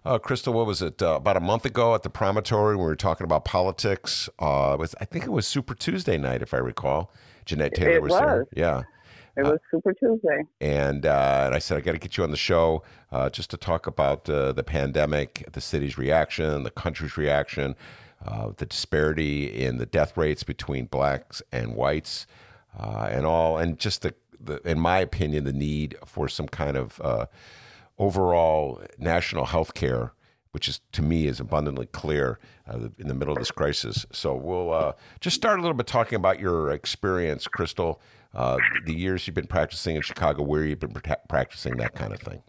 Uh, 0.06 0.18
Crystal, 0.18 0.53
what 0.53 0.65
was 0.65 0.82
it? 0.82 1.02
Uh, 1.02 1.15
about 1.15 1.36
a 1.36 1.41
month 1.41 1.65
ago 1.65 1.94
at 1.94 2.03
the 2.03 2.10
Promontory, 2.10 2.77
we 2.77 2.84
were 2.84 2.95
talking 2.95 3.26
about 3.26 3.44
politics. 3.44 4.30
Uh, 4.40 4.72
it 4.76 4.80
was 4.80 4.95
I 5.02 5.06
think 5.06 5.26
it 5.26 5.32
was 5.32 5.45
Super 5.45 5.76
Tuesday 5.76 6.18
night, 6.18 6.41
if 6.41 6.53
I 6.53 6.57
recall. 6.57 7.11
Jeanette 7.45 7.76
Taylor 7.76 7.91
It 7.91 8.02
was, 8.02 8.14
there. 8.14 8.45
Yeah. 8.56 8.84
It 9.37 9.43
was 9.43 9.59
Super 9.69 9.93
Tuesday. 9.93 10.43
and 10.61 11.05
uh, 11.05 11.43
and 11.45 11.55
I 11.55 11.59
said 11.59 11.77
I 11.77 11.81
got 11.81 11.91
to 11.91 11.97
get 11.97 12.15
you 12.17 12.23
on 12.23 12.31
the 12.31 12.37
show 12.37 12.83
uh, 13.11 13.29
just 13.29 13.49
to 13.49 13.57
talk 13.57 13.85
about 13.85 14.29
uh, 14.29 14.53
the 14.53 14.63
pandemic, 14.63 15.45
the 15.51 15.61
city's 15.61 15.97
reaction, 15.97 16.63
the 16.63 16.71
country's 16.71 17.17
reaction, 17.17 17.75
uh, 18.25 18.51
the 18.55 18.65
disparity 18.65 19.45
in 19.45 19.77
the 19.77 19.85
death 19.85 20.15
rates 20.15 20.43
between 20.43 20.85
blacks 20.85 21.41
and 21.51 21.75
whites, 21.75 22.27
uh, 22.79 23.09
and 23.11 23.25
all, 23.25 23.57
and 23.57 23.77
just 23.77 24.03
the, 24.03 24.13
the, 24.39 24.61
in 24.67 24.79
my 24.79 24.99
opinion, 24.99 25.43
the 25.43 25.53
need 25.53 25.95
for 26.05 26.29
some 26.29 26.47
kind 26.47 26.77
of 26.77 27.01
uh, 27.01 27.25
overall 27.97 28.81
national 28.97 29.45
health 29.45 29.73
care. 29.73 30.13
Which 30.51 30.69
is 30.69 30.79
to 30.93 31.01
me 31.01 31.27
is 31.27 31.41
abundantly 31.41 31.85
clear 31.87 32.39
uh, 32.65 32.87
in 32.97 33.09
the 33.09 33.13
middle 33.13 33.33
of 33.33 33.39
this 33.39 33.51
crisis. 33.51 34.05
So 34.13 34.33
we'll 34.33 34.71
uh, 34.71 34.93
just 35.19 35.35
start 35.35 35.59
a 35.59 35.61
little 35.61 35.75
bit 35.75 35.85
talking 35.85 36.15
about 36.15 36.39
your 36.39 36.71
experience, 36.71 37.45
Crystal, 37.45 37.99
uh, 38.35 38.57
the 38.85 38.93
years 38.93 39.25
you've 39.25 39.35
been 39.35 39.47
practicing 39.47 39.95
in 39.95 40.01
Chicago, 40.01 40.43
where 40.43 40.63
you've 40.63 40.79
been 40.79 40.93
pra- 40.93 41.17
practicing 41.29 41.77
that 41.77 41.95
kind 41.95 42.13
of 42.13 42.19
thing. 42.19 42.41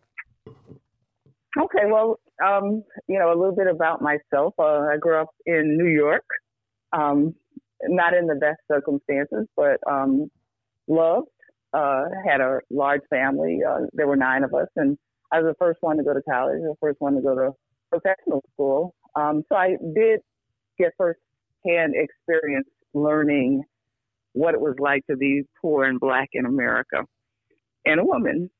Okay, 1.58 1.86
well, 1.86 2.20
um, 2.44 2.82
you 3.08 3.18
know, 3.18 3.28
a 3.28 3.36
little 3.38 3.54
bit 3.54 3.66
about 3.66 4.02
myself. 4.02 4.54
Uh, 4.58 4.80
I 4.92 4.96
grew 5.00 5.18
up 5.20 5.30
in 5.46 5.78
New 5.78 5.88
York, 5.88 6.24
um, 6.92 7.34
not 7.84 8.12
in 8.14 8.26
the 8.26 8.34
best 8.34 8.60
circumstances, 8.70 9.46
but 9.56 9.78
um, 9.90 10.30
loved. 10.88 11.28
Uh, 11.72 12.04
had 12.26 12.40
a 12.40 12.60
large 12.70 13.02
family. 13.10 13.60
Uh, 13.68 13.80
there 13.92 14.06
were 14.06 14.16
nine 14.16 14.44
of 14.44 14.54
us, 14.54 14.68
and 14.76 14.96
I 15.30 15.40
was 15.40 15.52
the 15.52 15.56
first 15.58 15.78
one 15.82 15.96
to 15.98 16.02
go 16.02 16.14
to 16.14 16.22
college, 16.22 16.60
the 16.60 16.74
first 16.80 17.00
one 17.00 17.14
to 17.14 17.20
go 17.20 17.34
to 17.34 17.50
professional 17.90 18.42
school. 18.54 18.94
Um, 19.14 19.42
so 19.48 19.56
I 19.56 19.76
did 19.94 20.20
get 20.78 20.92
first-hand 20.96 21.94
experience 21.94 22.68
learning 22.94 23.64
what 24.36 24.54
it 24.54 24.60
was 24.60 24.76
like 24.78 25.06
to 25.08 25.16
be 25.16 25.42
poor 25.60 25.84
and 25.84 25.98
black 25.98 26.28
in 26.32 26.46
America, 26.46 27.04
and 27.84 28.00
a 28.00 28.04
woman 28.04 28.50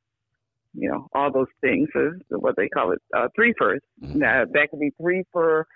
you 0.76 0.90
know, 0.90 1.08
all 1.14 1.32
those 1.32 1.46
things 1.62 1.88
is 1.94 2.12
what 2.28 2.54
they 2.56 2.68
call 2.68 2.92
it, 2.92 3.00
uh, 3.16 3.28
three 3.34 3.54
furs. 3.58 3.80
Now, 3.98 4.44
that 4.44 4.70
could 4.70 4.80
be 4.80 4.92
three 5.00 5.24
for 5.32 5.66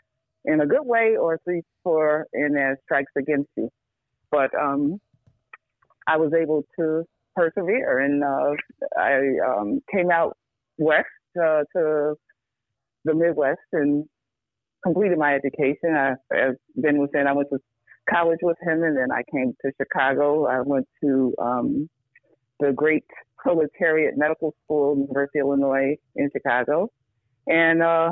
in 0.44 0.60
a 0.60 0.66
good 0.66 0.84
way 0.84 1.16
or 1.18 1.40
three 1.44 1.62
for 1.82 2.26
in 2.34 2.56
as 2.56 2.76
strikes 2.84 3.12
against 3.16 3.48
you. 3.56 3.70
But 4.30 4.50
um, 4.54 5.00
I 6.06 6.18
was 6.18 6.32
able 6.34 6.64
to 6.78 7.04
persevere, 7.34 8.00
and 8.00 8.22
uh, 8.22 8.52
I 8.96 9.20
um, 9.46 9.80
came 9.92 10.10
out 10.10 10.36
west 10.78 11.06
uh, 11.36 11.62
to 11.74 12.14
the 13.04 13.14
Midwest 13.14 13.58
and 13.72 14.04
completed 14.84 15.18
my 15.18 15.34
education. 15.34 15.94
I, 15.94 16.12
as 16.34 16.56
Ben 16.76 16.98
was 16.98 17.08
saying, 17.12 17.26
I 17.26 17.32
went 17.32 17.48
to 17.50 17.58
college 18.10 18.40
with 18.42 18.56
him, 18.62 18.82
and 18.82 18.96
then 18.96 19.12
I 19.12 19.22
came 19.32 19.54
to 19.64 19.72
Chicago. 19.80 20.46
I 20.46 20.60
went 20.60 20.86
to 21.02 21.34
um, 21.40 21.88
the 22.58 22.72
great 22.72 23.04
Proletariat 23.38 24.16
Medical 24.16 24.54
School, 24.64 24.96
University 24.96 25.38
of 25.40 25.46
Illinois 25.46 25.96
in 26.16 26.30
Chicago. 26.32 26.90
And 27.46 27.82
uh, 27.82 28.10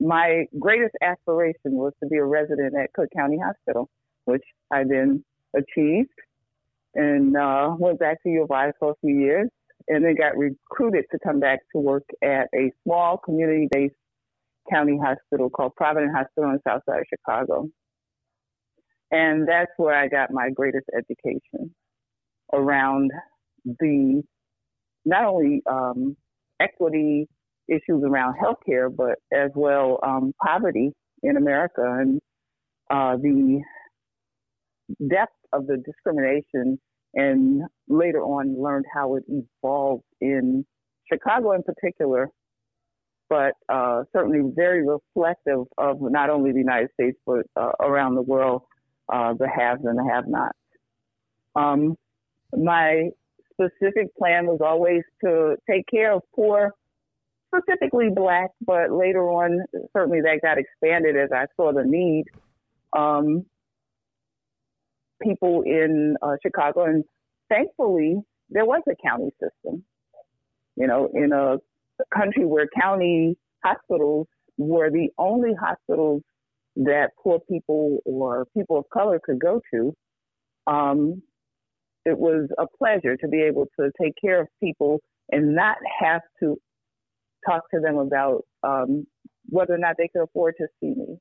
my 0.00 0.46
greatest 0.58 0.94
aspiration 1.02 1.72
was 1.72 1.92
to 2.02 2.08
be 2.08 2.16
a 2.16 2.24
resident 2.24 2.74
at 2.76 2.92
Cook 2.94 3.08
County 3.14 3.38
Hospital, 3.38 3.88
which 4.24 4.42
I 4.70 4.84
then 4.84 5.24
achieved 5.54 6.10
and 6.94 7.36
uh, 7.36 7.74
went 7.78 7.98
back 7.98 8.22
to 8.22 8.28
U 8.30 8.44
of 8.44 8.50
I 8.50 8.72
for 8.78 8.92
a 8.92 8.94
few 9.00 9.16
years 9.16 9.48
and 9.88 10.04
then 10.04 10.14
got 10.16 10.36
recruited 10.36 11.04
to 11.12 11.18
come 11.24 11.40
back 11.40 11.60
to 11.72 11.80
work 11.80 12.04
at 12.22 12.48
a 12.54 12.70
small 12.84 13.18
community 13.18 13.68
based 13.70 13.94
county 14.70 14.98
hospital 15.02 15.50
called 15.50 15.74
Provident 15.76 16.12
Hospital 16.14 16.50
on 16.50 16.54
the 16.54 16.60
south 16.66 16.82
side 16.88 17.00
of 17.00 17.06
Chicago. 17.08 17.68
And 19.10 19.46
that's 19.48 19.72
where 19.76 19.94
I 19.94 20.08
got 20.08 20.30
my 20.30 20.50
greatest 20.50 20.86
education 20.96 21.74
around 22.52 23.10
the 23.64 24.22
not 25.04 25.24
only 25.24 25.62
um, 25.68 26.16
equity 26.60 27.28
issues 27.68 28.02
around 28.04 28.34
healthcare, 28.40 28.94
but 28.94 29.18
as 29.32 29.50
well 29.54 29.98
um, 30.02 30.32
poverty 30.44 30.92
in 31.22 31.36
America 31.36 31.82
and 31.82 32.20
uh, 32.90 33.16
the 33.16 33.60
depth 35.08 35.32
of 35.52 35.66
the 35.66 35.76
discrimination, 35.78 36.78
and 37.14 37.62
later 37.88 38.20
on 38.22 38.60
learned 38.60 38.84
how 38.92 39.16
it 39.16 39.24
evolved 39.28 40.04
in 40.20 40.64
Chicago 41.12 41.52
in 41.52 41.62
particular, 41.62 42.28
but 43.28 43.52
uh, 43.68 44.02
certainly 44.12 44.52
very 44.54 44.84
reflective 44.86 45.64
of 45.78 45.98
not 46.00 46.30
only 46.30 46.52
the 46.52 46.58
United 46.58 46.90
States 46.94 47.18
but 47.26 47.46
uh, 47.56 47.72
around 47.80 48.14
the 48.14 48.22
world, 48.22 48.62
uh, 49.12 49.34
the 49.38 49.48
haves 49.48 49.80
and 49.84 49.98
the 49.98 50.10
have-nots. 50.12 50.58
Um, 51.56 51.96
my 52.52 53.10
specific 53.52 54.14
plan 54.16 54.46
was 54.46 54.60
always 54.64 55.02
to 55.24 55.56
take 55.68 55.84
care 55.90 56.12
of 56.12 56.22
poor, 56.34 56.72
specifically 57.54 58.08
black, 58.14 58.50
but 58.64 58.90
later 58.92 59.28
on, 59.30 59.64
certainly 59.92 60.20
that 60.22 60.40
got 60.42 60.58
expanded 60.58 61.16
as 61.16 61.30
I 61.34 61.46
saw 61.56 61.72
the 61.72 61.84
need. 61.84 62.24
Um, 62.96 63.44
people 65.22 65.62
in 65.62 66.16
uh, 66.22 66.36
Chicago, 66.42 66.84
and 66.84 67.04
thankfully, 67.48 68.16
there 68.48 68.64
was 68.64 68.82
a 68.88 68.94
county 69.06 69.30
system. 69.40 69.84
You 70.76 70.86
know, 70.86 71.10
in 71.12 71.32
a 71.32 71.58
country 72.16 72.46
where 72.46 72.66
county 72.80 73.36
hospitals 73.62 74.26
were 74.56 74.90
the 74.90 75.08
only 75.18 75.52
hospitals 75.60 76.22
that 76.76 77.10
poor 77.22 77.40
people 77.50 77.98
or 78.04 78.46
people 78.56 78.78
of 78.78 78.84
color 78.92 79.20
could 79.22 79.38
go 79.38 79.60
to, 79.72 79.94
um, 80.66 81.22
it 82.04 82.18
was 82.18 82.48
a 82.58 82.66
pleasure 82.78 83.16
to 83.16 83.28
be 83.28 83.42
able 83.42 83.66
to 83.78 83.90
take 84.00 84.14
care 84.20 84.40
of 84.40 84.48
people 84.62 85.00
and 85.30 85.54
not 85.54 85.76
have 86.00 86.22
to 86.40 86.56
talk 87.48 87.62
to 87.72 87.80
them 87.80 87.98
about 87.98 88.42
um, 88.62 89.06
whether 89.46 89.74
or 89.74 89.78
not 89.78 89.96
they 89.98 90.08
could 90.08 90.22
afford 90.22 90.54
to 90.58 90.66
see 90.80 90.94
me. 90.94 91.16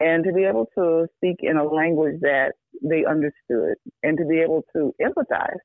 And 0.00 0.24
to 0.24 0.32
be 0.32 0.44
able 0.44 0.66
to 0.78 1.06
speak 1.16 1.36
in 1.40 1.58
a 1.58 1.64
language 1.64 2.20
that 2.22 2.52
they 2.82 3.04
understood 3.04 3.74
and 4.02 4.16
to 4.16 4.24
be 4.24 4.40
able 4.40 4.64
to 4.74 4.94
empathize, 5.00 5.58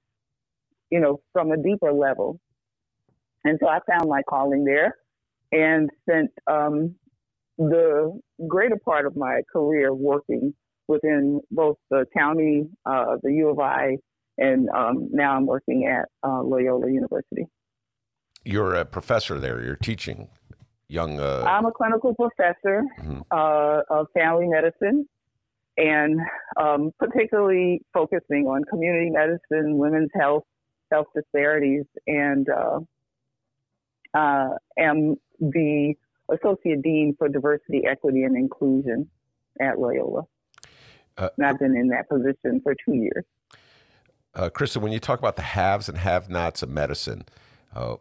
you 0.89 0.99
know, 0.99 1.21
from 1.31 1.51
a 1.51 1.57
deeper 1.57 1.93
level. 1.93 2.39
And 3.45 3.57
so 3.61 3.69
I 3.69 3.79
found 3.89 4.09
my 4.09 4.23
calling 4.23 4.65
there 4.65 4.95
and 5.53 5.89
spent 6.01 6.31
um, 6.51 6.95
the 7.57 8.19
greater 8.47 8.77
part 8.77 9.05
of 9.05 9.15
my 9.15 9.41
career 9.51 9.93
working 9.93 10.53
within 10.87 11.41
both 11.51 11.77
the 11.89 12.05
county, 12.15 12.67
uh, 12.85 13.17
the 13.23 13.31
U 13.33 13.49
of 13.49 13.59
I, 13.59 13.97
and 14.37 14.69
um, 14.69 15.09
now 15.11 15.35
I'm 15.35 15.45
working 15.45 15.85
at 15.87 16.07
uh, 16.27 16.41
Loyola 16.41 16.91
University. 16.91 17.45
You're 18.43 18.75
a 18.75 18.85
professor 18.85 19.39
there. 19.39 19.61
You're 19.63 19.75
teaching 19.77 20.29
young. 20.87 21.19
Uh, 21.19 21.43
I'm 21.47 21.65
a 21.65 21.71
clinical 21.71 22.13
professor 22.13 22.83
Mhm. 22.99 23.23
uh, 23.31 23.81
of 23.89 24.07
family 24.13 24.47
medicine 24.47 25.07
and 25.77 26.19
um, 26.57 26.91
particularly 26.99 27.81
focusing 27.93 28.45
on 28.47 28.63
community 28.65 29.09
medicine, 29.09 29.77
women's 29.77 30.11
health, 30.13 30.43
health 30.91 31.07
disparities, 31.15 31.85
and 32.07 32.47
uh, 32.49 32.79
uh, 34.13 34.49
am 34.77 35.15
the 35.39 35.95
associate 36.29 36.81
dean 36.81 37.15
for 37.17 37.27
diversity, 37.29 37.83
equity, 37.85 38.23
and 38.23 38.35
inclusion 38.37 39.09
at 39.61 39.79
Loyola. 39.79 40.23
Uh, 41.17 41.29
and 41.37 41.47
I've 41.47 41.59
been 41.59 41.75
in 41.75 41.87
that 41.89 42.09
position 42.09 42.61
for 42.63 42.75
two 42.85 42.93
years. 42.95 43.23
uh, 44.35 44.49
Krista, 44.49 44.77
when 44.77 44.91
you 44.91 44.99
talk 44.99 45.19
about 45.19 45.35
the 45.35 45.41
haves 45.41 45.87
and 45.89 45.97
have-nots 45.97 46.61
of 46.61 46.69
medicine, 46.69 47.25
uh, 47.75 47.95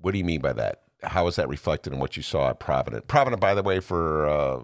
what 0.00 0.12
do 0.12 0.18
you 0.18 0.24
mean 0.24 0.40
by 0.40 0.52
that? 0.52 0.82
How 1.02 1.26
is 1.28 1.36
that 1.36 1.48
reflected 1.48 1.92
in 1.92 2.00
what 2.00 2.16
you 2.16 2.22
saw 2.22 2.50
at 2.50 2.58
Provident? 2.58 3.06
Provident, 3.06 3.40
by 3.40 3.54
the 3.54 3.62
way, 3.62 3.78
for 3.80 4.28
uh, 4.28 4.62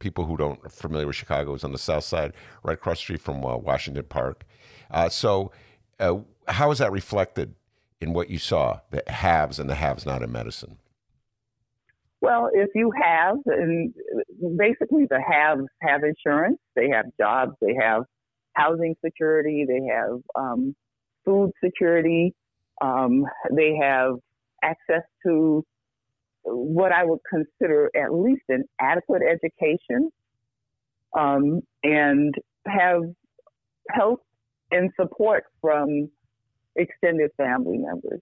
people 0.00 0.24
who 0.24 0.36
don't 0.36 0.58
are 0.64 0.68
familiar 0.68 1.06
with 1.06 1.16
Chicago, 1.16 1.54
is 1.54 1.62
on 1.62 1.72
the 1.72 1.78
south 1.78 2.04
side, 2.04 2.32
right 2.64 2.74
across 2.74 2.98
the 2.98 3.02
street 3.02 3.20
from 3.20 3.44
uh, 3.44 3.56
Washington 3.56 4.04
Park. 4.04 4.44
Uh, 4.90 5.08
so, 5.08 5.52
uh, 6.00 6.16
how 6.48 6.72
is 6.72 6.78
that 6.78 6.90
reflected 6.90 7.54
in 8.00 8.12
what 8.12 8.28
you 8.28 8.38
saw, 8.38 8.80
the 8.90 9.02
haves 9.06 9.60
and 9.60 9.70
the 9.70 9.76
haves-not 9.76 10.22
in 10.22 10.32
medicine? 10.32 10.78
Well, 12.22 12.50
if 12.54 12.68
you 12.76 12.92
have, 13.02 13.38
and 13.46 13.92
basically 14.56 15.06
the 15.10 15.20
haves 15.20 15.66
have 15.82 16.02
insurance, 16.04 16.58
they 16.76 16.88
have 16.90 17.06
jobs, 17.20 17.56
they 17.60 17.74
have 17.80 18.04
housing 18.52 18.94
security, 19.04 19.66
they 19.66 19.92
have 19.92 20.20
um, 20.36 20.76
food 21.24 21.50
security, 21.62 22.32
um, 22.80 23.24
they 23.50 23.76
have 23.82 24.14
access 24.62 25.02
to 25.26 25.64
what 26.44 26.92
I 26.92 27.04
would 27.04 27.18
consider 27.28 27.90
at 27.96 28.14
least 28.14 28.42
an 28.48 28.66
adequate 28.80 29.22
education, 29.28 30.08
um, 31.18 31.60
and 31.82 32.32
have 32.68 33.02
help 33.90 34.20
and 34.70 34.90
support 34.98 35.42
from 35.60 36.08
extended 36.76 37.32
family 37.36 37.78
members 37.78 38.20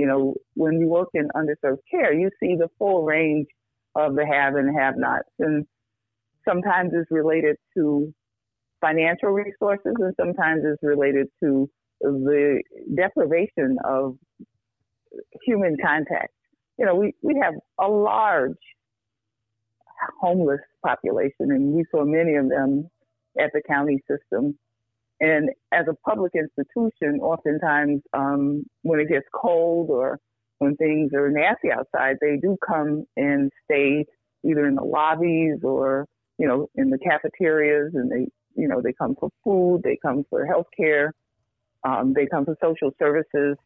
you 0.00 0.06
know, 0.06 0.34
when 0.54 0.80
you 0.80 0.88
work 0.88 1.08
in 1.12 1.28
underserved 1.36 1.80
care, 1.90 2.14
you 2.14 2.30
see 2.40 2.56
the 2.58 2.68
full 2.78 3.04
range 3.04 3.46
of 3.94 4.14
the 4.14 4.24
have 4.24 4.54
and 4.54 4.74
have 4.78 4.94
nots. 4.96 5.28
And 5.38 5.66
sometimes 6.48 6.92
it's 6.94 7.10
related 7.10 7.56
to 7.76 8.10
financial 8.80 9.28
resources 9.28 9.92
and 9.98 10.14
sometimes 10.18 10.62
it's 10.64 10.82
related 10.82 11.26
to 11.42 11.68
the 12.00 12.62
deprivation 12.96 13.76
of 13.84 14.16
human 15.44 15.76
contact. 15.84 16.32
You 16.78 16.86
know, 16.86 16.94
we, 16.94 17.12
we 17.20 17.38
have 17.42 17.52
a 17.78 17.86
large 17.86 18.56
homeless 20.18 20.60
population 20.82 21.50
and 21.50 21.74
we 21.74 21.84
saw 21.90 22.06
many 22.06 22.36
of 22.36 22.48
them 22.48 22.88
at 23.38 23.50
the 23.52 23.60
county 23.68 24.02
system. 24.10 24.58
And 25.20 25.50
as 25.72 25.86
a 25.88 25.94
public 26.08 26.32
institution, 26.34 27.20
oftentimes 27.20 28.02
um, 28.14 28.64
when 28.82 29.00
it 29.00 29.08
gets 29.08 29.26
cold 29.34 29.90
or 29.90 30.18
when 30.58 30.76
things 30.76 31.12
are 31.14 31.30
nasty 31.30 31.70
outside, 31.70 32.16
they 32.20 32.36
do 32.36 32.56
come 32.66 33.04
and 33.16 33.50
stay 33.64 34.06
either 34.44 34.66
in 34.66 34.74
the 34.74 34.84
lobbies 34.84 35.58
or 35.62 36.06
you 36.38 36.46
know 36.46 36.68
in 36.74 36.90
the 36.90 36.98
cafeterias, 36.98 37.92
and 37.94 38.10
they 38.10 38.26
you 38.54 38.68
know 38.68 38.80
they 38.82 38.92
come 38.92 39.14
for 39.18 39.30
food, 39.44 39.82
they 39.84 39.98
come 40.02 40.24
for 40.30 40.46
health 40.46 40.68
care, 40.74 41.12
um, 41.84 42.14
they 42.14 42.26
come 42.26 42.44
for 42.46 42.56
social 42.62 42.90
services, 42.98 43.56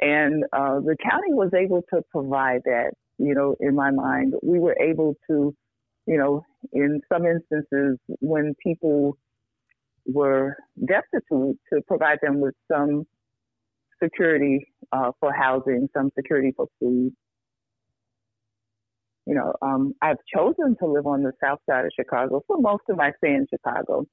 and 0.00 0.44
uh, 0.52 0.80
the 0.80 0.96
county 1.02 1.32
was 1.32 1.50
able 1.54 1.82
to 1.92 2.02
provide 2.10 2.62
that. 2.64 2.92
You 3.18 3.34
know, 3.34 3.56
in 3.60 3.76
my 3.76 3.92
mind, 3.92 4.34
we 4.42 4.58
were 4.58 4.76
able 4.80 5.14
to, 5.28 5.54
you 6.06 6.16
know, 6.18 6.44
in 6.72 7.00
some 7.12 7.24
instances 7.26 7.98
when 8.20 8.54
people 8.60 9.16
were 10.06 10.56
destitute 10.86 11.58
to 11.72 11.80
provide 11.86 12.18
them 12.22 12.40
with 12.40 12.54
some 12.70 13.06
security 14.02 14.66
uh, 14.92 15.12
for 15.20 15.32
housing, 15.32 15.88
some 15.96 16.10
security 16.16 16.52
for 16.56 16.66
food. 16.80 17.12
You 19.26 19.34
know, 19.34 19.54
um, 19.62 19.94
I've 20.02 20.16
chosen 20.34 20.76
to 20.80 20.86
live 20.86 21.06
on 21.06 21.22
the 21.22 21.32
south 21.42 21.60
side 21.68 21.84
of 21.84 21.92
Chicago 21.94 22.42
for 22.46 22.58
most 22.58 22.82
of 22.88 22.96
my 22.96 23.12
stay 23.18 23.34
in 23.34 23.46
Chicago, 23.48 24.04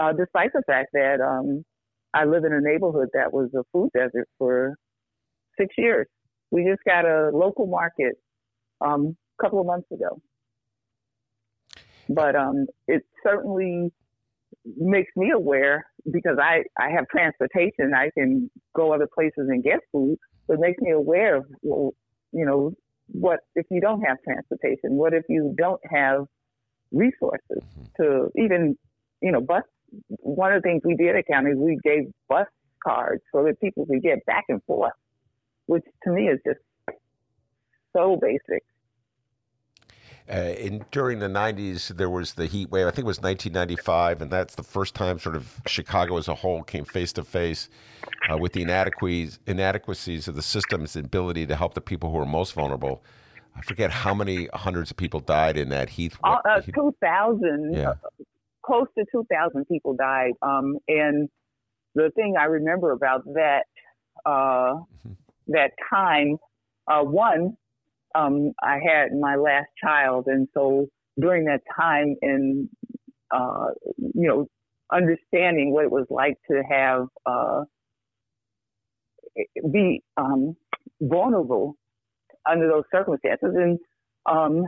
uh, 0.00 0.12
despite 0.12 0.52
the 0.52 0.62
fact 0.66 0.88
that 0.94 1.20
um, 1.20 1.64
I 2.12 2.24
live 2.24 2.44
in 2.44 2.52
a 2.52 2.60
neighborhood 2.60 3.08
that 3.14 3.32
was 3.32 3.50
a 3.54 3.62
food 3.72 3.90
desert 3.94 4.28
for 4.36 4.74
six 5.58 5.74
years. 5.78 6.08
We 6.50 6.64
just 6.64 6.82
got 6.84 7.04
a 7.04 7.30
local 7.32 7.66
market 7.66 8.14
um, 8.80 9.16
a 9.38 9.42
couple 9.42 9.60
of 9.60 9.66
months 9.66 9.90
ago. 9.92 10.20
But 12.08 12.34
um, 12.34 12.66
it 12.88 13.02
certainly 13.22 13.92
makes 14.64 15.10
me 15.16 15.30
aware 15.30 15.86
because 16.10 16.38
I, 16.40 16.64
I 16.78 16.90
have 16.90 17.08
transportation. 17.08 17.92
I 17.94 18.10
can 18.16 18.50
go 18.74 18.92
other 18.92 19.08
places 19.12 19.48
and 19.48 19.62
get 19.62 19.80
food. 19.92 20.16
So 20.46 20.54
it 20.54 20.60
makes 20.60 20.80
me 20.80 20.90
aware 20.90 21.36
of, 21.36 21.44
well, 21.62 21.92
you 22.32 22.44
know, 22.44 22.72
what 23.08 23.40
if 23.54 23.66
you 23.70 23.80
don't 23.80 24.02
have 24.02 24.18
transportation? 24.24 24.96
What 24.96 25.14
if 25.14 25.24
you 25.28 25.54
don't 25.56 25.80
have 25.90 26.26
resources 26.92 27.40
mm-hmm. 27.50 28.02
to 28.02 28.30
even, 28.36 28.76
you 29.22 29.32
know, 29.32 29.40
bus? 29.40 29.62
One 30.08 30.52
of 30.52 30.62
the 30.62 30.68
things 30.68 30.82
we 30.84 30.96
did 30.96 31.16
at 31.16 31.26
county 31.26 31.50
is 31.50 31.56
we 31.58 31.78
gave 31.82 32.12
bus 32.28 32.46
cards 32.82 33.22
so 33.32 33.44
that 33.44 33.60
people 33.60 33.86
could 33.86 34.02
get 34.02 34.24
back 34.26 34.44
and 34.48 34.62
forth, 34.64 34.92
which 35.66 35.84
to 36.04 36.10
me 36.10 36.28
is 36.28 36.40
just 36.44 36.58
so 37.96 38.18
basic. 38.20 38.64
Uh, 40.28 40.54
in 40.58 40.84
during 40.90 41.20
the 41.20 41.28
90s, 41.28 41.96
there 41.96 42.10
was 42.10 42.34
the 42.34 42.46
heat 42.46 42.70
wave. 42.70 42.86
I 42.86 42.90
think 42.90 43.04
it 43.04 43.06
was 43.06 43.20
1995, 43.20 44.22
and 44.22 44.30
that's 44.30 44.56
the 44.56 44.62
first 44.64 44.94
time 44.94 45.18
sort 45.20 45.36
of 45.36 45.60
Chicago 45.66 46.16
as 46.16 46.26
a 46.26 46.34
whole 46.34 46.62
came 46.64 46.84
face 46.84 47.12
to 47.14 47.22
face 47.24 47.68
uh, 48.30 48.36
with 48.36 48.52
the 48.52 48.62
inadequacies, 48.62 49.38
inadequacies 49.46 50.26
of 50.26 50.34
the 50.34 50.42
system's 50.42 50.96
ability 50.96 51.46
to 51.46 51.54
help 51.54 51.74
the 51.74 51.80
people 51.80 52.10
who 52.10 52.18
are 52.18 52.26
most 52.26 52.54
vulnerable. 52.54 53.04
I 53.56 53.62
forget 53.62 53.90
how 53.90 54.14
many 54.14 54.48
hundreds 54.52 54.90
of 54.90 54.96
people 54.96 55.20
died 55.20 55.56
in 55.56 55.68
that 55.70 55.90
heat. 55.90 56.14
Uh, 56.24 56.38
uh, 56.44 56.60
2,000, 56.60 57.72
Yeah. 57.74 57.90
uh, 57.90 57.94
close 58.64 58.88
to 58.98 59.04
2,000 59.12 59.64
people 59.66 59.94
died. 59.94 60.32
Um, 60.42 60.78
and 60.88 61.28
the 61.94 62.10
thing 62.16 62.34
I 62.38 62.44
remember 62.46 62.90
about 62.90 63.24
that 63.34 63.64
uh, 64.26 64.80
that 65.48 65.70
time, 65.88 66.36
uh, 66.88 67.02
one, 67.04 67.56
um, 68.16 68.52
I 68.62 68.78
had 68.84 69.12
my 69.18 69.36
last 69.36 69.68
child, 69.82 70.26
and 70.26 70.48
so 70.54 70.86
during 71.20 71.44
that 71.46 71.60
time, 71.78 72.16
in 72.22 72.68
uh, 73.30 73.66
you 73.96 74.28
know, 74.28 74.46
understanding 74.92 75.72
what 75.72 75.84
it 75.84 75.90
was 75.90 76.06
like 76.10 76.36
to 76.50 76.62
have 76.68 77.06
uh, 77.26 77.62
be 79.72 80.02
um, 80.16 80.56
vulnerable 81.00 81.76
under 82.48 82.68
those 82.68 82.84
circumstances, 82.92 83.54
and 83.54 83.78
um, 84.26 84.64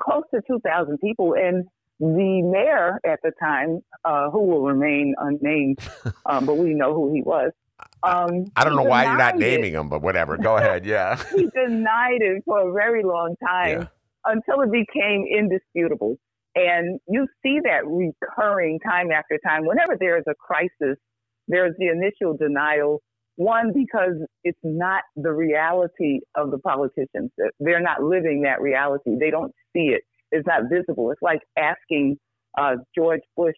close 0.00 0.24
to 0.34 0.40
2,000 0.46 0.98
people, 0.98 1.34
and 1.34 1.64
the 1.98 2.42
mayor 2.42 2.98
at 3.04 3.20
the 3.22 3.32
time, 3.42 3.80
uh, 4.04 4.30
who 4.30 4.42
will 4.46 4.62
remain 4.62 5.14
unnamed, 5.18 5.78
um, 6.26 6.46
but 6.46 6.56
we 6.56 6.74
know 6.74 6.94
who 6.94 7.12
he 7.12 7.22
was. 7.22 7.52
Um, 8.02 8.46
I 8.56 8.64
don't 8.64 8.76
know 8.76 8.82
why 8.82 9.04
you're 9.04 9.16
not 9.16 9.34
denied 9.34 9.46
it. 9.46 9.56
naming 9.56 9.72
them, 9.74 9.88
but 9.88 10.02
whatever. 10.02 10.36
Go 10.36 10.56
ahead. 10.56 10.86
Yeah. 10.86 11.22
he 11.36 11.48
denied 11.54 12.20
it 12.20 12.42
for 12.44 12.70
a 12.70 12.72
very 12.72 13.02
long 13.02 13.34
time 13.46 13.88
until 14.24 14.60
it 14.62 14.72
became 14.72 15.24
indisputable. 15.26 16.16
And 16.54 16.98
you 17.08 17.26
see 17.42 17.58
that 17.64 17.86
recurring 17.86 18.80
time 18.80 19.10
after 19.12 19.38
time. 19.46 19.66
Whenever 19.66 19.96
there 19.98 20.18
is 20.18 20.24
a 20.28 20.34
crisis, 20.34 20.98
there's 21.46 21.74
the 21.78 21.88
initial 21.88 22.36
denial, 22.36 23.02
One, 23.36 23.72
because 23.74 24.16
it's 24.42 24.58
not 24.62 25.02
the 25.16 25.32
reality 25.32 26.20
of 26.36 26.50
the 26.50 26.58
politicians. 26.58 27.30
They're 27.60 27.80
not 27.80 28.02
living 28.02 28.42
that 28.42 28.60
reality. 28.60 29.16
They 29.18 29.30
don't 29.30 29.52
see 29.72 29.90
it. 29.94 30.02
It's 30.32 30.46
not 30.46 30.62
visible. 30.70 31.10
It's 31.10 31.22
like 31.22 31.40
asking 31.56 32.16
uh, 32.58 32.76
George 32.96 33.22
Bush, 33.36 33.54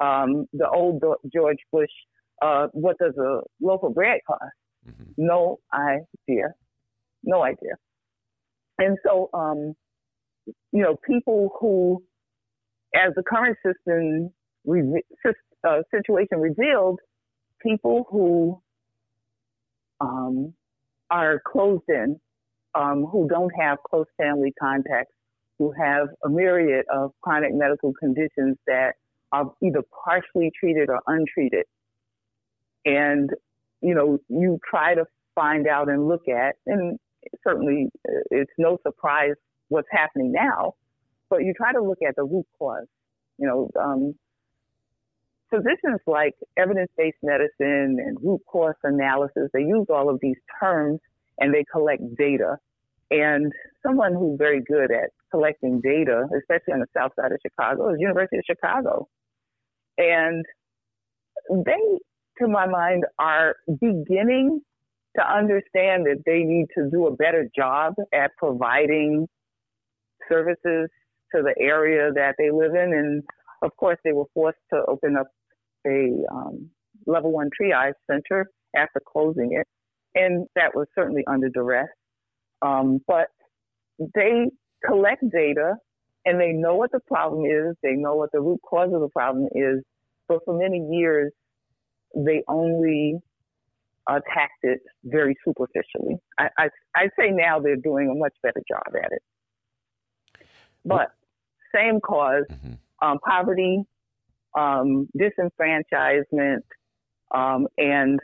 um, 0.00 0.46
the 0.52 0.68
old 0.68 1.02
George 1.32 1.58
Bush, 1.72 1.90
uh, 2.40 2.68
what 2.72 2.96
does 2.98 3.14
a 3.18 3.40
loaf 3.60 3.82
of 3.82 3.94
bread 3.94 4.20
cost? 4.26 4.42
No 5.16 5.58
idea. 5.72 6.54
No 7.22 7.42
idea. 7.42 7.74
And 8.78 8.96
so, 9.06 9.28
um, 9.34 9.74
you 10.72 10.82
know, 10.82 10.96
people 11.06 11.50
who, 11.60 12.02
as 12.94 13.12
the 13.14 13.22
current 13.22 13.58
system 13.64 14.30
re- 14.64 15.02
uh, 15.68 15.82
situation 15.94 16.38
revealed, 16.40 16.98
people 17.62 18.06
who 18.10 18.60
um, 20.00 20.54
are 21.10 21.42
closed 21.46 21.84
in, 21.88 22.18
um, 22.74 23.04
who 23.10 23.28
don't 23.28 23.52
have 23.60 23.78
close 23.90 24.06
family 24.16 24.52
contacts, 24.58 25.12
who 25.58 25.72
have 25.78 26.08
a 26.24 26.28
myriad 26.30 26.86
of 26.92 27.10
chronic 27.22 27.50
medical 27.52 27.92
conditions 28.00 28.56
that 28.66 28.92
are 29.32 29.52
either 29.62 29.82
partially 30.04 30.50
treated 30.58 30.88
or 30.88 31.00
untreated. 31.06 31.64
And, 32.84 33.30
you 33.80 33.94
know, 33.94 34.18
you 34.28 34.58
try 34.68 34.94
to 34.94 35.04
find 35.34 35.66
out 35.66 35.88
and 35.88 36.08
look 36.08 36.28
at, 36.28 36.56
and 36.66 36.98
certainly 37.46 37.88
uh, 38.08 38.22
it's 38.30 38.52
no 38.58 38.78
surprise 38.82 39.34
what's 39.68 39.88
happening 39.90 40.32
now, 40.32 40.74
but 41.28 41.44
you 41.44 41.52
try 41.56 41.72
to 41.72 41.82
look 41.82 41.98
at 42.06 42.16
the 42.16 42.24
root 42.24 42.46
cause. 42.58 42.86
You 43.38 43.46
know, 43.46 43.70
um, 43.80 44.14
physicians 45.50 46.00
like 46.06 46.34
evidence-based 46.56 47.18
medicine 47.22 47.98
and 47.98 48.16
root 48.22 48.40
cause 48.46 48.74
analysis, 48.82 49.48
they 49.52 49.60
use 49.60 49.86
all 49.88 50.08
of 50.08 50.18
these 50.20 50.36
terms 50.60 51.00
and 51.38 51.54
they 51.54 51.64
collect 51.70 52.02
data. 52.16 52.56
And 53.10 53.52
someone 53.84 54.14
who's 54.14 54.38
very 54.38 54.62
good 54.62 54.92
at 54.92 55.10
collecting 55.30 55.80
data, 55.80 56.26
especially 56.38 56.74
on 56.74 56.80
the 56.80 56.86
south 56.96 57.12
side 57.16 57.32
of 57.32 57.38
Chicago, 57.42 57.90
is 57.90 57.96
University 57.98 58.38
of 58.38 58.44
Chicago. 58.46 59.08
And 59.98 60.44
they, 61.50 61.98
to 62.40 62.48
my 62.48 62.66
mind, 62.66 63.04
are 63.18 63.56
beginning 63.80 64.60
to 65.16 65.22
understand 65.22 66.06
that 66.06 66.22
they 66.24 66.42
need 66.44 66.66
to 66.76 66.88
do 66.90 67.06
a 67.06 67.16
better 67.16 67.48
job 67.54 67.94
at 68.12 68.30
providing 68.36 69.28
services 70.28 70.88
to 71.34 71.42
the 71.42 71.54
area 71.58 72.12
that 72.12 72.34
they 72.38 72.50
live 72.50 72.74
in. 72.74 72.92
And 72.94 73.22
of 73.62 73.76
course, 73.76 73.98
they 74.04 74.12
were 74.12 74.26
forced 74.34 74.58
to 74.72 74.82
open 74.88 75.16
up 75.16 75.28
a 75.86 76.24
um, 76.32 76.70
level 77.06 77.32
one 77.32 77.50
triage 77.60 77.94
center 78.10 78.50
after 78.76 79.00
closing 79.00 79.52
it. 79.52 79.66
And 80.14 80.46
that 80.54 80.74
was 80.74 80.86
certainly 80.94 81.24
under 81.26 81.48
duress. 81.48 81.88
Um, 82.62 83.00
but 83.06 83.28
they 84.14 84.46
collect 84.84 85.22
data 85.30 85.74
and 86.24 86.40
they 86.40 86.52
know 86.52 86.76
what 86.76 86.92
the 86.92 87.00
problem 87.00 87.44
is. 87.46 87.76
They 87.82 87.92
know 87.92 88.14
what 88.16 88.30
the 88.32 88.40
root 88.40 88.60
cause 88.68 88.90
of 88.92 89.00
the 89.00 89.08
problem 89.08 89.48
is. 89.52 89.82
But 90.28 90.40
for 90.44 90.56
many 90.56 90.86
years, 90.90 91.32
they 92.14 92.42
only 92.48 93.20
attacked 94.08 94.62
it 94.62 94.80
very 95.04 95.36
superficially. 95.44 96.16
I, 96.38 96.48
I, 96.58 96.68
I 96.96 97.08
say 97.18 97.30
now 97.30 97.60
they're 97.60 97.76
doing 97.76 98.10
a 98.10 98.18
much 98.18 98.34
better 98.42 98.62
job 98.68 98.94
at 98.96 99.12
it. 99.12 99.22
But 100.84 101.12
same 101.74 101.96
because 101.96 102.44
um, 103.02 103.18
poverty, 103.24 103.82
um, 104.58 105.08
disenfranchisement, 105.16 106.62
um, 107.32 107.68
and 107.78 108.18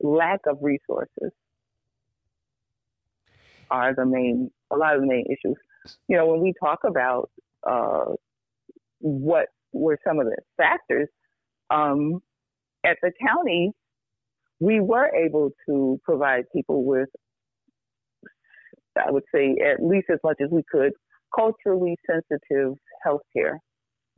lack 0.00 0.40
of 0.46 0.58
resources 0.60 1.32
are 3.70 3.94
the 3.94 4.04
main, 4.04 4.50
a 4.70 4.76
lot 4.76 4.96
of 4.96 5.02
the 5.02 5.06
main 5.06 5.24
issues. 5.26 5.56
You 6.08 6.16
know, 6.16 6.26
when 6.26 6.40
we 6.40 6.52
talk 6.58 6.80
about 6.84 7.30
uh, 7.68 8.06
what 8.98 9.46
were 9.72 9.98
some 10.04 10.18
of 10.18 10.26
the 10.26 10.36
factors, 10.56 11.08
um, 11.70 12.20
at 12.84 12.96
the 13.02 13.12
county, 13.26 13.72
we 14.60 14.80
were 14.80 15.10
able 15.14 15.50
to 15.66 15.98
provide 16.04 16.44
people 16.54 16.84
with, 16.84 17.08
I 18.96 19.10
would 19.10 19.24
say, 19.34 19.56
at 19.64 19.82
least 19.82 20.08
as 20.12 20.18
much 20.22 20.36
as 20.42 20.50
we 20.50 20.62
could, 20.70 20.92
culturally 21.34 21.96
sensitive 22.06 22.74
health 23.02 23.22
care, 23.34 23.58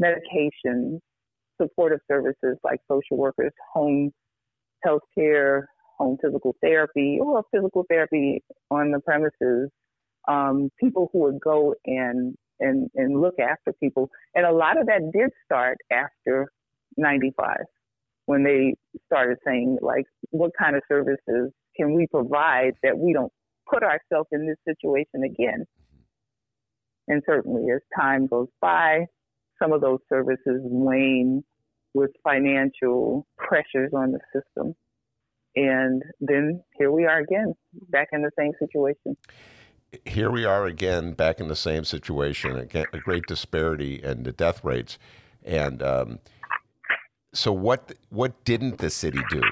medications, 0.02 0.98
supportive 1.60 2.00
services 2.08 2.56
like 2.64 2.80
social 2.90 3.16
workers, 3.16 3.52
home 3.72 4.10
health 4.82 5.02
care, 5.16 5.68
home 5.98 6.16
physical 6.22 6.56
therapy, 6.60 7.18
or 7.20 7.44
physical 7.52 7.84
therapy 7.88 8.42
on 8.70 8.90
the 8.90 9.00
premises, 9.00 9.70
um, 10.28 10.70
people 10.80 11.08
who 11.12 11.20
would 11.20 11.40
go 11.40 11.74
and, 11.86 12.34
and, 12.58 12.90
and 12.94 13.20
look 13.20 13.34
after 13.38 13.72
people. 13.74 14.10
And 14.34 14.44
a 14.44 14.52
lot 14.52 14.80
of 14.80 14.86
that 14.86 15.12
did 15.12 15.30
start 15.44 15.78
after 15.92 16.48
95 16.96 17.58
when 18.26 18.44
they 18.44 18.74
started 19.06 19.38
saying, 19.44 19.78
like, 19.80 20.04
what 20.30 20.52
kind 20.58 20.76
of 20.76 20.82
services 20.88 21.50
can 21.76 21.94
we 21.94 22.06
provide 22.06 22.74
that 22.82 22.98
we 22.98 23.12
don't 23.12 23.32
put 23.70 23.82
ourselves 23.82 24.28
in 24.32 24.46
this 24.46 24.56
situation 24.66 25.22
again? 25.24 25.64
And 27.08 27.22
certainly 27.26 27.70
as 27.72 27.80
time 27.98 28.26
goes 28.26 28.48
by, 28.60 29.06
some 29.60 29.72
of 29.72 29.80
those 29.80 29.98
services 30.08 30.60
wane 30.64 31.42
with 31.94 32.10
financial 32.24 33.26
pressures 33.36 33.90
on 33.94 34.12
the 34.12 34.20
system. 34.32 34.74
And 35.54 36.02
then 36.20 36.62
here 36.78 36.90
we 36.90 37.04
are 37.04 37.18
again, 37.18 37.54
back 37.90 38.08
in 38.12 38.22
the 38.22 38.30
same 38.38 38.52
situation. 38.58 39.16
Here 40.06 40.30
we 40.30 40.46
are 40.46 40.64
again, 40.64 41.12
back 41.12 41.38
in 41.38 41.48
the 41.48 41.56
same 41.56 41.84
situation. 41.84 42.56
Again, 42.56 42.86
a 42.94 42.98
great 42.98 43.24
disparity 43.26 44.02
in 44.02 44.22
the 44.22 44.32
death 44.32 44.64
rates, 44.64 44.98
and 45.44 45.82
um, 45.82 46.18
so 47.32 47.52
what? 47.52 47.92
What 48.10 48.44
didn't 48.44 48.78
the 48.78 48.90
city 48.90 49.20
do 49.30 49.42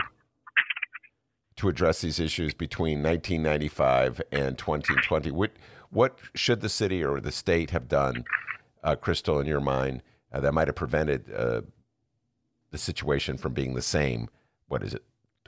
to 1.57 1.69
address 1.69 2.01
these 2.01 2.21
issues 2.21 2.55
between 2.55 3.03
1995 3.03 4.21
and 4.33 4.59
2020? 4.59 5.31
What 5.31 5.53
what 5.91 6.19
should 6.35 6.61
the 6.61 6.69
city 6.69 7.03
or 7.03 7.21
the 7.21 7.33
state 7.33 7.71
have 7.71 7.89
done, 7.89 8.25
uh, 8.85 8.95
Crystal, 8.97 9.41
in 9.41 9.47
your 9.47 9.61
mind, 9.61 10.03
uh, 10.33 10.41
that 10.41 10.53
might 10.53 10.69
have 10.69 10.77
prevented 10.77 11.33
uh, 11.35 11.63
the 12.71 12.79
situation 12.79 13.37
from 13.37 13.55
being 13.55 13.75
the 13.75 13.83
same? 13.83 14.29
What 14.69 14.83
is 14.83 14.95
it? 14.95 15.03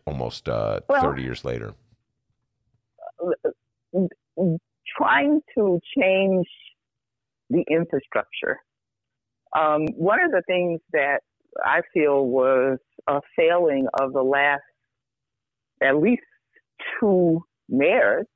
Almost 0.07 0.49
uh, 0.49 0.81
Well- 0.89 1.03
30 1.03 1.23
years 1.23 1.45
later. 1.45 1.75
trying 4.97 5.41
to 5.57 5.81
change 5.97 6.47
the 7.51 7.65
infrastructure. 7.71 8.59
Um, 9.57 9.87
one 9.97 10.23
of 10.23 10.31
the 10.33 10.43
things 10.47 10.81
that 10.93 11.21
I 11.65 11.81
feel 11.93 12.27
was 12.27 12.79
a 13.07 13.21
failing 13.37 13.87
of 14.01 14.13
the 14.13 14.23
last 14.23 14.63
at 15.83 15.97
least 15.97 16.23
two 17.01 17.45
mayors 17.69 18.27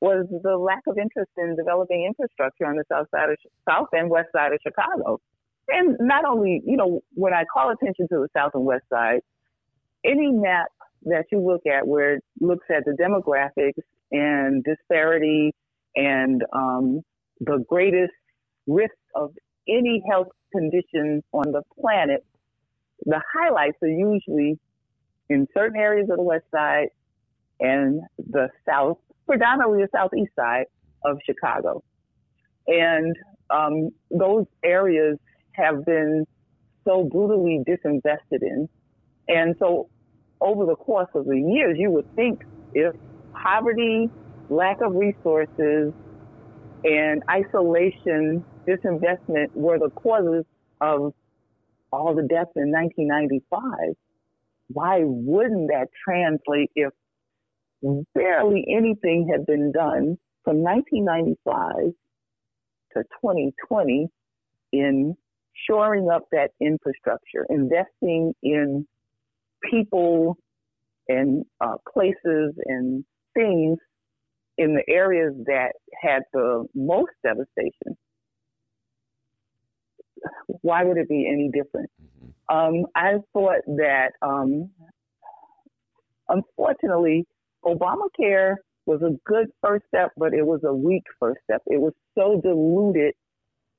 was 0.00 0.26
the 0.42 0.56
lack 0.56 0.82
of 0.88 0.98
interest 0.98 1.30
in 1.38 1.54
developing 1.56 2.04
infrastructure 2.04 2.66
on 2.66 2.76
the 2.76 2.84
south 2.90 3.06
side 3.14 3.30
of 3.30 3.36
south 3.68 3.88
and 3.92 4.10
west 4.10 4.28
side 4.34 4.52
of 4.52 4.58
Chicago. 4.62 5.20
And 5.68 5.96
not 6.00 6.24
only, 6.24 6.60
you 6.66 6.76
know, 6.76 7.00
when 7.14 7.32
I 7.32 7.44
call 7.44 7.70
attention 7.70 8.08
to 8.08 8.16
the 8.16 8.28
south 8.36 8.50
and 8.54 8.64
west 8.64 8.84
side, 8.92 9.20
any 10.04 10.32
map 10.32 10.66
that 11.04 11.26
you 11.30 11.40
look 11.40 11.62
at 11.66 11.86
where 11.86 12.14
it 12.14 12.24
looks 12.40 12.66
at 12.68 12.84
the 12.84 12.92
demographics 12.92 13.82
and 14.10 14.64
disparity 14.64 15.54
and 15.94 16.42
um, 16.52 17.02
the 17.40 17.64
greatest 17.68 18.12
risk 18.66 18.94
of 19.14 19.30
any 19.68 20.02
health 20.08 20.28
condition 20.52 21.22
on 21.32 21.52
the 21.52 21.62
planet, 21.80 22.24
the 23.04 23.20
highlights 23.32 23.78
are 23.82 23.88
usually 23.88 24.58
in 25.28 25.46
certain 25.54 25.78
areas 25.78 26.08
of 26.10 26.16
the 26.16 26.22
west 26.22 26.44
side 26.54 26.88
and 27.60 28.00
the 28.18 28.48
south, 28.68 28.98
predominantly 29.26 29.82
the 29.82 29.88
southeast 29.92 30.32
side 30.36 30.66
of 31.04 31.18
Chicago. 31.24 31.82
And 32.66 33.16
um, 33.50 33.90
those 34.10 34.46
areas 34.64 35.18
have 35.52 35.84
been 35.84 36.26
so 36.84 37.04
brutally 37.04 37.62
disinvested 37.66 38.42
in. 38.42 38.68
And 39.28 39.54
so 39.58 39.88
over 40.40 40.66
the 40.66 40.76
course 40.76 41.08
of 41.14 41.26
the 41.26 41.38
years, 41.38 41.76
you 41.78 41.90
would 41.90 42.12
think 42.14 42.44
if 42.74 42.94
poverty, 43.32 44.10
lack 44.48 44.80
of 44.80 44.94
resources, 44.94 45.92
and 46.84 47.22
isolation, 47.30 48.44
disinvestment 48.66 49.54
were 49.54 49.78
the 49.78 49.90
causes 49.90 50.44
of 50.80 51.14
all 51.92 52.14
the 52.14 52.22
deaths 52.22 52.52
in 52.56 52.70
1995, 52.72 53.94
why 54.68 55.00
wouldn't 55.04 55.68
that 55.68 55.88
translate 56.04 56.70
if 56.74 56.92
barely 58.14 58.64
anything 58.74 59.28
had 59.30 59.44
been 59.46 59.72
done 59.72 60.16
from 60.44 60.58
1995 60.62 61.92
to 62.94 63.02
2020 63.20 64.08
in 64.72 65.16
shoring 65.66 66.08
up 66.10 66.22
that 66.32 66.50
infrastructure, 66.60 67.46
investing 67.50 68.34
in 68.42 68.86
people 69.70 70.38
and 71.08 71.44
uh, 71.60 71.76
places 71.92 72.54
and 72.66 73.04
things 73.34 73.78
in 74.58 74.74
the 74.74 74.82
areas 74.88 75.34
that 75.46 75.72
had 76.00 76.22
the 76.32 76.64
most 76.74 77.12
devastation, 77.22 77.96
why 80.62 80.84
would 80.84 80.96
it 80.96 81.08
be 81.08 81.28
any 81.30 81.50
different? 81.52 81.90
Um, 82.48 82.86
I 82.94 83.14
thought 83.32 83.62
that, 83.66 84.12
um, 84.20 84.70
unfortunately, 86.28 87.26
Obamacare 87.64 88.56
was 88.86 89.00
a 89.02 89.16
good 89.24 89.46
first 89.62 89.84
step, 89.88 90.10
but 90.16 90.34
it 90.34 90.44
was 90.44 90.60
a 90.64 90.74
weak 90.74 91.04
first 91.20 91.40
step. 91.44 91.62
It 91.66 91.80
was 91.80 91.92
so 92.18 92.40
diluted 92.42 93.14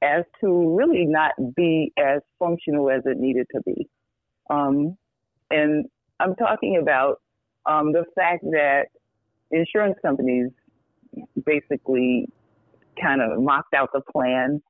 as 0.02 0.24
to 0.42 0.76
really 0.76 1.06
not 1.06 1.32
be 1.56 1.92
as 1.98 2.22
functional 2.40 2.90
as 2.90 3.02
it 3.06 3.18
needed 3.18 3.48
to 3.54 3.62
be. 3.62 3.88
Um, 4.50 4.98
and 5.50 5.86
I'm 6.20 6.36
talking 6.36 6.78
about 6.82 7.22
um, 7.66 7.94
the 7.94 8.06
fact 8.16 8.44
that 8.44 8.88
insurance 9.52 9.98
companies 10.02 10.50
basically 11.46 12.28
kind 13.02 13.22
of 13.22 13.42
mocked 13.42 13.74
out 13.74 13.90
the 13.94 14.02
plan. 14.02 14.62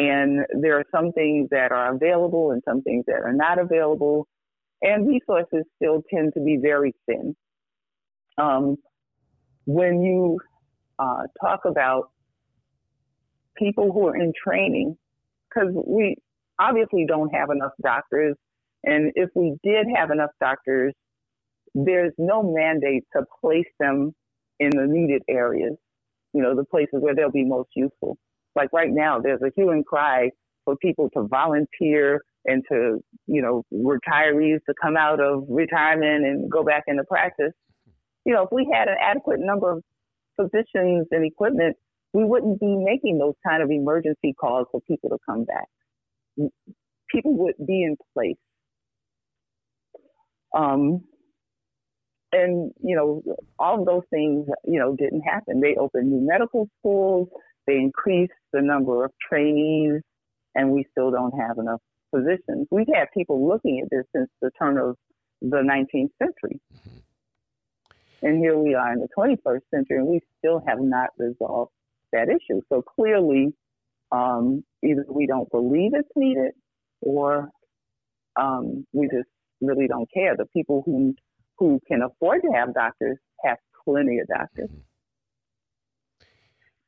And 0.00 0.46
there 0.62 0.78
are 0.78 0.84
some 0.90 1.12
things 1.12 1.48
that 1.50 1.72
are 1.72 1.94
available 1.94 2.52
and 2.52 2.62
some 2.66 2.80
things 2.80 3.04
that 3.06 3.20
are 3.22 3.34
not 3.34 3.58
available. 3.58 4.26
And 4.80 5.06
resources 5.06 5.64
still 5.76 6.02
tend 6.12 6.32
to 6.34 6.40
be 6.40 6.56
very 6.56 6.94
thin. 7.06 7.36
Um, 8.38 8.76
when 9.66 10.00
you 10.00 10.40
uh, 10.98 11.24
talk 11.38 11.60
about 11.66 12.12
people 13.58 13.92
who 13.92 14.06
are 14.08 14.16
in 14.16 14.32
training, 14.42 14.96
because 15.50 15.68
we 15.86 16.16
obviously 16.58 17.04
don't 17.06 17.28
have 17.34 17.50
enough 17.50 17.72
doctors. 17.82 18.36
And 18.84 19.12
if 19.16 19.28
we 19.34 19.56
did 19.62 19.86
have 19.94 20.10
enough 20.10 20.30
doctors, 20.40 20.94
there's 21.74 22.14
no 22.16 22.42
mandate 22.42 23.04
to 23.14 23.24
place 23.42 23.68
them 23.78 24.14
in 24.60 24.70
the 24.70 24.86
needed 24.86 25.22
areas, 25.28 25.76
you 26.32 26.42
know, 26.42 26.56
the 26.56 26.64
places 26.64 27.00
where 27.00 27.14
they'll 27.14 27.30
be 27.30 27.44
most 27.44 27.68
useful. 27.76 28.16
Like 28.56 28.72
right 28.72 28.90
now, 28.90 29.20
there's 29.20 29.40
a 29.42 29.50
hue 29.54 29.70
and 29.70 29.84
cry 29.84 30.30
for 30.64 30.76
people 30.76 31.08
to 31.10 31.22
volunteer 31.22 32.22
and 32.46 32.62
to, 32.70 33.02
you 33.26 33.42
know, 33.42 33.64
retirees 33.72 34.58
to 34.66 34.74
come 34.80 34.96
out 34.96 35.20
of 35.20 35.44
retirement 35.48 36.24
and 36.24 36.50
go 36.50 36.64
back 36.64 36.84
into 36.86 37.04
practice. 37.04 37.52
You 38.24 38.34
know, 38.34 38.42
if 38.44 38.48
we 38.52 38.68
had 38.72 38.88
an 38.88 38.96
adequate 39.00 39.40
number 39.40 39.72
of 39.72 39.82
physicians 40.36 41.06
and 41.10 41.24
equipment, 41.24 41.76
we 42.12 42.24
wouldn't 42.24 42.60
be 42.60 42.76
making 42.76 43.18
those 43.18 43.34
kind 43.46 43.62
of 43.62 43.70
emergency 43.70 44.34
calls 44.38 44.66
for 44.72 44.80
people 44.82 45.10
to 45.10 45.18
come 45.24 45.44
back. 45.44 45.66
People 47.10 47.36
would 47.38 47.54
be 47.66 47.82
in 47.82 47.96
place. 48.14 48.36
Um, 50.56 51.02
and 52.32 52.72
you 52.82 52.96
know, 52.96 53.22
all 53.58 53.80
of 53.80 53.86
those 53.86 54.02
things, 54.10 54.46
you 54.64 54.78
know, 54.78 54.94
didn't 54.96 55.22
happen. 55.22 55.60
They 55.60 55.76
opened 55.76 56.10
new 56.10 56.26
medical 56.26 56.68
schools. 56.78 57.28
They 57.66 57.76
increased 57.76 58.32
the 58.52 58.62
number 58.62 59.04
of 59.04 59.12
trainees, 59.28 60.02
and 60.54 60.70
we 60.70 60.84
still 60.90 61.10
don't 61.10 61.38
have 61.38 61.58
enough 61.58 61.80
physicians. 62.14 62.66
We've 62.70 62.88
had 62.92 63.06
people 63.14 63.46
looking 63.46 63.80
at 63.82 63.90
this 63.90 64.04
since 64.14 64.28
the 64.40 64.50
turn 64.58 64.78
of 64.78 64.96
the 65.40 65.58
19th 65.58 66.10
century. 66.18 66.60
And 68.22 68.38
here 68.38 68.58
we 68.58 68.74
are 68.74 68.92
in 68.92 69.00
the 69.00 69.08
21st 69.16 69.60
century, 69.72 69.96
and 69.98 70.06
we 70.06 70.20
still 70.38 70.62
have 70.66 70.80
not 70.80 71.10
resolved 71.16 71.72
that 72.12 72.28
issue. 72.28 72.60
So 72.68 72.82
clearly, 72.82 73.54
um, 74.12 74.64
either 74.82 75.04
we 75.08 75.26
don't 75.26 75.50
believe 75.50 75.92
it's 75.94 76.08
needed, 76.16 76.52
or 77.00 77.48
um, 78.36 78.86
we 78.92 79.06
just 79.06 79.28
really 79.60 79.86
don't 79.86 80.08
care. 80.12 80.36
The 80.36 80.46
people 80.46 80.82
who 80.84 81.14
who 81.58 81.78
can 81.86 82.02
afford 82.02 82.40
to 82.42 82.48
have 82.54 82.74
doctors 82.74 83.18
have 83.44 83.58
plenty 83.84 84.18
of 84.18 84.26
doctors. 84.28 84.70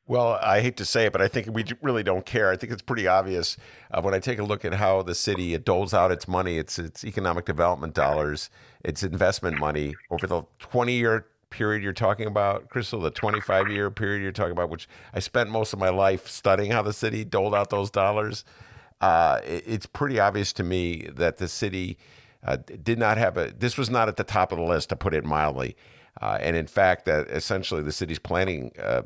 Well, 0.08 0.38
I 0.42 0.60
hate 0.60 0.76
to 0.78 0.84
say 0.84 1.06
it, 1.06 1.12
but 1.12 1.22
I 1.22 1.28
think 1.28 1.46
we 1.50 1.64
really 1.80 2.02
don't 2.02 2.26
care. 2.26 2.50
I 2.50 2.56
think 2.56 2.72
it's 2.72 2.82
pretty 2.82 3.06
obvious 3.06 3.56
uh, 3.92 4.02
when 4.02 4.14
I 4.14 4.18
take 4.18 4.38
a 4.40 4.42
look 4.42 4.64
at 4.64 4.74
how 4.74 5.02
the 5.02 5.14
city 5.14 5.54
it 5.54 5.64
doles 5.64 5.94
out 5.94 6.10
its 6.10 6.26
money, 6.26 6.58
its 6.58 6.78
its 6.78 7.04
economic 7.04 7.44
development 7.44 7.94
dollars, 7.94 8.50
its 8.84 9.04
investment 9.04 9.58
money 9.58 9.94
over 10.10 10.26
the 10.26 10.42
twenty 10.58 10.94
year 10.94 11.26
period 11.50 11.84
you're 11.84 11.92
talking 11.92 12.26
about, 12.26 12.68
Crystal, 12.68 13.00
the 13.00 13.12
twenty 13.12 13.40
five 13.40 13.70
year 13.70 13.90
period 13.90 14.22
you're 14.22 14.32
talking 14.32 14.52
about, 14.52 14.70
which 14.70 14.88
I 15.14 15.20
spent 15.20 15.50
most 15.50 15.72
of 15.72 15.78
my 15.78 15.90
life 15.90 16.26
studying 16.26 16.72
how 16.72 16.82
the 16.82 16.92
city 16.92 17.24
doled 17.24 17.54
out 17.54 17.70
those 17.70 17.90
dollars. 17.90 18.44
Uh, 19.00 19.40
it, 19.44 19.62
it's 19.66 19.86
pretty 19.86 20.18
obvious 20.18 20.52
to 20.54 20.64
me 20.64 21.08
that 21.12 21.36
the 21.36 21.46
city 21.48 21.96
uh, 22.44 22.56
did 22.82 22.98
not 22.98 23.18
have 23.18 23.36
a. 23.36 23.52
This 23.56 23.78
was 23.78 23.88
not 23.88 24.08
at 24.08 24.16
the 24.16 24.24
top 24.24 24.50
of 24.50 24.58
the 24.58 24.64
list, 24.64 24.88
to 24.88 24.96
put 24.96 25.14
it 25.14 25.24
mildly. 25.24 25.76
Uh, 26.20 26.38
and 26.40 26.56
in 26.56 26.66
fact, 26.66 27.06
that 27.06 27.26
essentially 27.28 27.82
the 27.82 27.92
city's 27.92 28.18
planning 28.18 28.70
uh, 28.78 29.02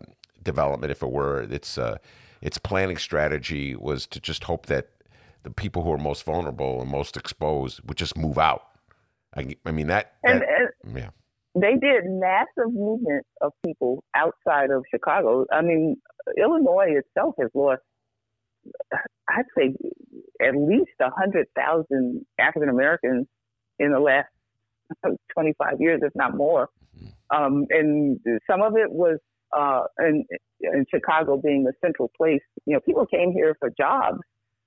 development, 0.47 0.91
if 0.91 1.03
it 1.03 1.11
were, 1.11 1.43
its 1.43 1.77
uh, 1.77 1.99
its 2.41 2.57
planning 2.57 2.97
strategy 2.97 3.75
was 3.77 4.07
to 4.07 4.21
just 4.21 4.45
hope 4.45 4.67
that 4.67 4.89
the 5.43 5.51
people 5.51 5.83
who 5.83 5.93
are 5.93 5.99
most 5.99 6.25
vulnerable 6.25 6.81
and 6.81 6.91
most 6.91 7.17
exposed 7.17 7.81
would 7.87 7.97
just 7.97 8.17
move 8.17 8.39
out. 8.39 8.63
I, 9.37 9.57
I 9.65 9.73
mean 9.73 9.89
that. 9.89 10.15
And, 10.25 10.41
that 10.41 10.49
and 10.85 10.97
yeah. 10.97 11.11
they 11.55 11.75
did 11.75 12.05
massive 12.07 12.73
movement 12.73 13.27
of 13.41 13.53
people 13.65 14.03
outside 14.15 14.71
of 14.71 14.85
Chicago. 14.91 15.47
I 15.53 15.63
mean, 15.63 15.97
Illinois 16.39 16.97
itself 16.99 17.35
has 17.41 17.51
lost, 17.55 17.83
I'd 19.29 19.45
say, 19.57 19.75
at 20.43 20.57
least 20.57 20.91
a 21.01 21.11
hundred 21.11 21.47
thousand 21.55 22.25
African 22.39 22.69
Americans 22.69 23.27
in 23.79 23.93
the 23.93 24.01
last 24.01 24.29
25 25.35 25.81
years, 25.81 26.01
if 26.03 26.13
not 26.15 26.37
more. 26.37 26.71
Um, 27.35 27.67
and 27.71 28.21
some 28.49 28.63
of 28.63 28.77
it 28.77 28.91
was 28.91 29.19
uh, 29.57 29.83
in, 30.01 30.25
in 30.61 30.87
Chicago 30.93 31.37
being 31.37 31.65
the 31.65 31.73
central 31.85 32.11
place. 32.17 32.41
You 32.65 32.75
know, 32.75 32.81
people 32.81 33.07
came 33.07 33.33
here 33.33 33.57
for 33.59 33.71
jobs, 33.71 34.19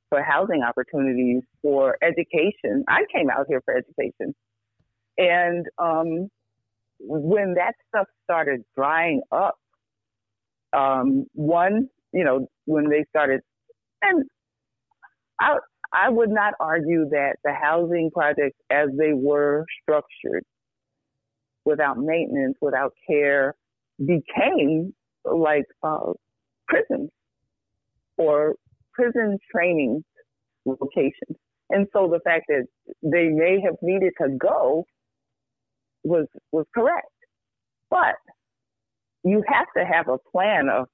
for 0.10 0.24
housing 0.24 0.64
opportunities, 0.64 1.44
for 1.62 1.98
education. 2.02 2.84
I 2.88 3.04
came 3.14 3.30
out 3.30 3.46
here 3.48 3.62
for 3.66 3.76
education. 3.76 4.36
And 5.18 5.66
um, 5.78 6.30
when 7.00 7.56
that 7.56 7.74
stuff 7.90 8.08
started 8.24 8.64
drying 8.76 9.22
up, 9.32 9.58
um, 10.74 11.26
one, 11.34 11.90
you 12.14 12.24
know, 12.24 12.48
when 12.66 12.90
they 12.90 13.06
started, 13.10 13.42
and 14.02 14.24
I, 15.40 15.58
I 15.92 16.10
would 16.10 16.30
not 16.30 16.54
argue 16.60 17.10
that 17.10 17.38
the 17.44 17.52
housing 17.52 18.12
projects 18.14 18.58
as 18.70 18.90
they 18.98 19.14
were 19.14 19.66
structured, 19.82 20.44
without 21.66 21.98
maintenance, 21.98 22.58
without 22.62 22.94
care, 23.08 23.56
became 24.00 24.94
like 25.26 25.66
uh, 25.84 26.14
prisons 26.68 27.10
or 28.18 28.56
prison 28.94 29.38
training 29.52 30.04
locations. 30.66 31.38
And 31.70 31.88
so 31.94 32.08
the 32.08 32.20
fact 32.24 32.46
that 32.50 32.66
they 33.04 33.30
may 33.30 33.60
have 33.64 33.76
needed 33.82 34.14
to 34.22 34.30
go 34.40 34.86
was 36.04 36.26
was 36.52 36.66
correct. 36.74 37.08
But 37.90 38.16
you 39.24 39.44
have 39.48 39.68
to 39.78 39.84
have 39.86 40.08
a 40.08 40.18
plan 40.32 40.70
of 40.70 40.88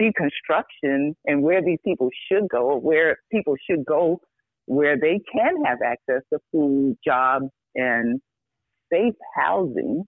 deconstruction 0.00 1.14
and 1.24 1.42
where 1.42 1.62
these 1.62 1.78
people 1.84 2.10
should 2.30 2.48
go, 2.48 2.76
where 2.78 3.16
people 3.30 3.54
should 3.68 3.84
go 3.86 4.20
where 4.66 4.98
they 4.98 5.20
can 5.32 5.64
have 5.64 5.78
access 5.84 6.22
to 6.32 6.38
food, 6.52 6.96
jobs, 7.04 7.46
and 7.74 8.20
safe 8.92 9.14
housing, 9.34 10.04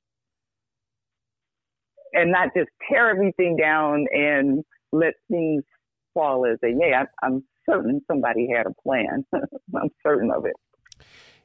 and 2.13 2.33
not 2.33 2.49
just 2.57 2.69
tear 2.89 3.11
everything 3.11 3.57
down 3.57 4.07
and 4.13 4.65
let 4.93 5.15
things 5.31 5.63
fall 6.15 6.47
as 6.47 6.59
they 6.63 6.73
may. 6.73 6.93
I, 6.95 7.05
I'm 7.23 7.45
certain 7.69 8.01
somebody 8.07 8.49
had 8.55 8.67
a 8.67 8.75
plan. 8.83 9.25
I'm 9.33 9.91
certain 10.03 10.31
of 10.31 10.47
it. 10.47 10.57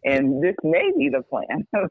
And 0.03 0.43
this 0.43 0.55
may 0.63 0.91
be 0.97 1.09
the 1.09 1.21
plan. 1.21 1.67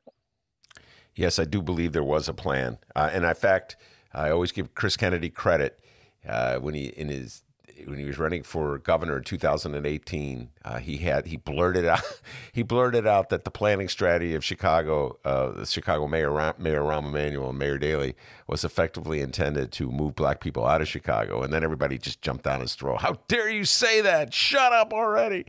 Yes, 1.15 1.39
I 1.39 1.45
do 1.45 1.61
believe 1.61 1.93
there 1.93 2.03
was 2.03 2.27
a 2.27 2.33
plan, 2.33 2.79
uh, 2.97 3.11
and 3.13 3.25
in 3.25 3.35
fact, 3.35 3.77
I 4.15 4.31
always 4.31 4.51
give 4.51 4.75
Chris 4.75 4.97
Kennedy 4.97 5.29
credit 5.29 5.79
uh, 6.27 6.57
when 6.57 6.73
he 6.73 6.87
in 6.87 7.09
his 7.09 7.43
when 7.87 7.99
he 7.99 8.05
was 8.05 8.19
running 8.19 8.43
for 8.43 8.79
governor 8.79 9.19
in 9.19 9.25
2018. 9.25 10.51
Uh, 10.65 10.79
he 10.79 10.99
had 10.99 11.27
he 11.27 11.37
blurted 11.37 11.85
out 11.85 12.03
he 12.53 12.63
blurted 12.63 13.07
out 13.07 13.29
that 13.31 13.45
the 13.45 13.51
planning 13.51 13.89
strategy 13.89 14.35
of 14.35 14.45
Chicago, 14.45 15.19
uh, 15.25 15.51
the 15.51 15.67
Chicago 15.67 16.07
Mayor 16.07 16.31
Mayor 16.59 16.83
Rahm 16.83 17.07
Emanuel 17.07 17.51
and 17.51 17.59
Mayor 17.59 17.79
Daley 17.79 18.15
was 18.47 18.65
effectively 18.65 19.21
intended 19.21 19.73
to 19.73 19.91
move 19.91 20.15
black 20.15 20.41
people 20.41 20.67
out 20.67 20.81
of 20.81 20.89
Chicago, 20.89 21.43
and 21.43 21.53
then 21.53 21.65
everybody 21.65 21.99
just 21.99 22.23
jumped 22.23 22.45
down 22.45 22.61
his 22.61 22.75
throat. 22.75 23.01
How 23.01 23.19
dare 23.29 23.51
you 23.51 23.65
say 23.65 24.01
that? 24.01 24.33
Shut 24.35 24.73
up 24.73 24.93
already. 24.93 25.47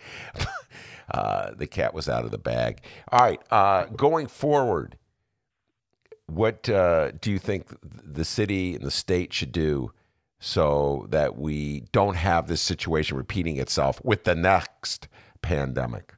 uh, 1.11 1.51
the 1.55 1.67
cat 1.67 1.93
was 1.93 2.09
out 2.09 2.25
of 2.25 2.31
the 2.31 2.37
bag. 2.37 2.81
All 3.11 3.19
right, 3.19 3.41
uh, 3.51 3.85
going 3.85 4.27
forward 4.27 4.97
what 6.27 6.69
uh, 6.69 7.11
do 7.11 7.31
you 7.31 7.39
think 7.39 7.67
the 7.81 8.25
city 8.25 8.75
and 8.75 8.83
the 8.83 8.91
state 8.91 9.33
should 9.33 9.51
do 9.51 9.91
so 10.45 11.07
that 11.09 11.37
we 11.37 11.85
don't 11.93 12.17
have 12.17 12.47
this 12.47 12.59
situation 12.59 13.15
repeating 13.15 13.55
itself 13.55 14.01
with 14.03 14.25
the 14.25 14.35
next 14.35 15.07
pandemic? 15.41 16.15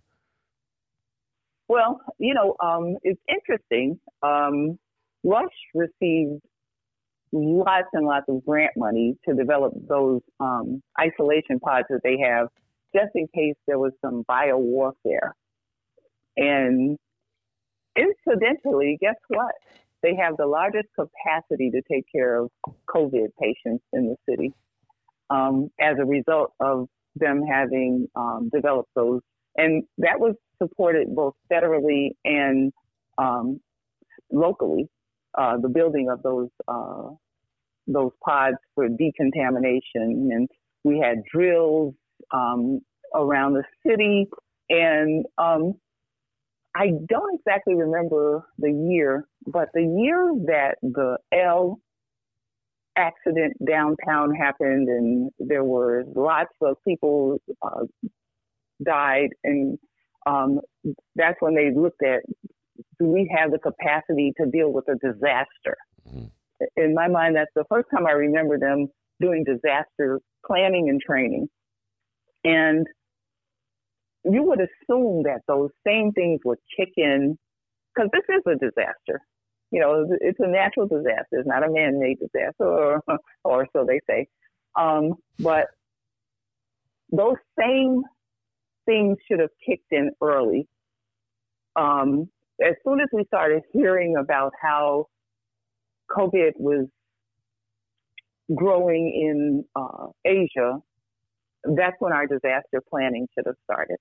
Well, 1.68 2.02
you 2.18 2.34
know, 2.34 2.56
um, 2.60 2.98
it's 3.04 3.22
interesting. 3.30 4.00
Um, 4.24 4.80
Rush 5.24 5.54
received 5.76 6.42
lots 7.32 7.88
and 7.94 8.08
lots 8.08 8.26
of 8.28 8.44
grant 8.44 8.72
money 8.76 9.16
to 9.30 9.36
develop 9.36 9.74
those 9.88 10.22
um, 10.40 10.82
isolation 11.00 11.60
pods 11.60 11.86
that 11.92 12.02
they 12.04 12.18
have, 12.18 12.48
just 12.96 13.12
in 13.14 13.28
case 13.28 13.56
there 13.68 13.78
was 13.78 13.92
some 14.02 14.24
bio 14.28 14.58
warfare. 14.58 15.36
And 16.36 16.98
incidentally, 17.96 18.98
guess 19.00 19.18
what? 19.28 19.54
They 20.06 20.16
have 20.22 20.38
the 20.38 20.46
largest 20.46 20.90
capacity 20.94 21.72
to 21.72 21.82
take 21.92 22.06
care 22.16 22.40
of 22.40 22.52
COVID 22.88 23.30
patients 23.42 23.84
in 23.92 24.06
the 24.06 24.16
city 24.30 24.54
um, 25.32 25.72
as 25.82 25.96
a 26.00 26.06
result 26.06 26.54
of 26.60 26.88
them 27.16 27.42
having 27.42 28.08
um, 28.16 28.52
developed 28.54 28.92
those. 28.96 29.22
And 29.58 29.84
that 29.98 30.20
was 30.20 30.36
supported 30.62 31.16
both 31.16 31.34
federally 31.52 32.10
and 32.24 32.72
um, 33.18 33.60
locally. 34.32 34.88
Uh, 35.36 35.58
the 35.58 35.70
building 35.70 36.08
of 36.12 36.22
those 36.22 36.50
uh, 36.68 37.10
those 37.88 38.12
pods 38.24 38.58
for 38.76 38.88
decontamination, 38.88 40.30
and 40.32 40.48
we 40.84 41.00
had 41.00 41.24
drills 41.34 41.96
um, 42.32 42.80
around 43.16 43.54
the 43.54 43.64
city. 43.86 44.28
And 44.70 45.26
um, 45.40 45.74
I 46.76 46.92
don't 47.08 47.40
exactly 47.40 47.76
remember 47.76 48.46
the 48.58 48.72
year, 48.72 49.28
but 49.48 49.70
the 49.74 49.82
year 49.82 50.34
that 50.48 50.76
the 50.82 51.18
L 51.32 51.80
accident 52.98 53.54
downtown 53.66 54.34
happened, 54.34 54.90
and 54.90 55.32
there 55.40 55.64
were 55.64 56.04
lots 56.16 56.52
of 56.62 56.76
people 56.86 57.38
uh, 57.62 57.86
died, 58.84 59.30
and 59.44 59.78
um, 60.26 60.60
that's 61.16 61.38
when 61.40 61.56
they 61.56 61.72
looked 61.74 62.04
at 62.04 62.24
do 63.00 63.08
we 63.08 63.30
have 63.38 63.52
the 63.52 63.60
capacity 63.60 64.34
to 64.38 64.46
deal 64.46 64.72
with 64.72 64.86
a 64.90 64.96
disaster? 64.96 65.78
In 66.78 66.94
my 66.94 67.08
mind, 67.08 67.36
that's 67.36 67.52
the 67.56 67.66
first 67.70 67.88
time 67.94 68.06
I 68.08 68.12
remember 68.12 68.58
them 68.58 68.88
doing 69.22 69.44
disaster 69.44 70.20
planning 70.46 70.90
and 70.90 71.02
training. 71.02 71.48
And 72.44 72.86
you 74.32 74.44
would 74.44 74.60
assume 74.60 75.24
that 75.24 75.42
those 75.48 75.70
same 75.86 76.12
things 76.12 76.42
would 76.46 76.58
kick 76.78 76.90
in 76.98 77.38
because 77.94 78.10
this 78.12 78.24
is 78.30 78.42
a 78.48 78.56
disaster. 78.56 79.22
You 79.72 79.82
know, 79.82 80.06
it's 80.22 80.40
a 80.40 80.48
natural 80.48 80.88
disaster. 80.88 81.26
It's 81.32 81.48
not 81.48 81.68
a 81.68 81.72
man-made 81.72 82.20
disaster, 82.20 82.66
or, 82.66 83.02
or 83.44 83.68
so 83.74 83.86
they 83.86 84.00
say. 84.10 84.28
Um, 84.78 85.14
but 85.40 85.68
those 87.12 87.36
same 87.60 88.04
things 88.86 89.18
should 89.28 89.40
have 89.40 89.50
kicked 89.66 89.92
in 89.92 90.12
early. 90.22 90.68
Um, 91.76 92.30
as 92.66 92.76
soon 92.86 93.02
as 93.02 93.08
we 93.12 93.26
started 93.26 93.64
hearing 93.74 94.16
about 94.18 94.54
how 94.62 95.08
COVID 96.12 96.52
was 96.58 96.88
growing 98.54 99.08
in 99.14 99.66
uh, 99.76 100.08
Asia, 100.24 100.78
that's 101.64 101.96
when 102.00 102.14
our 102.14 102.28
disaster 102.28 102.82
planning 102.90 103.28
should 103.36 103.46
have 103.48 103.56
started. 103.64 103.98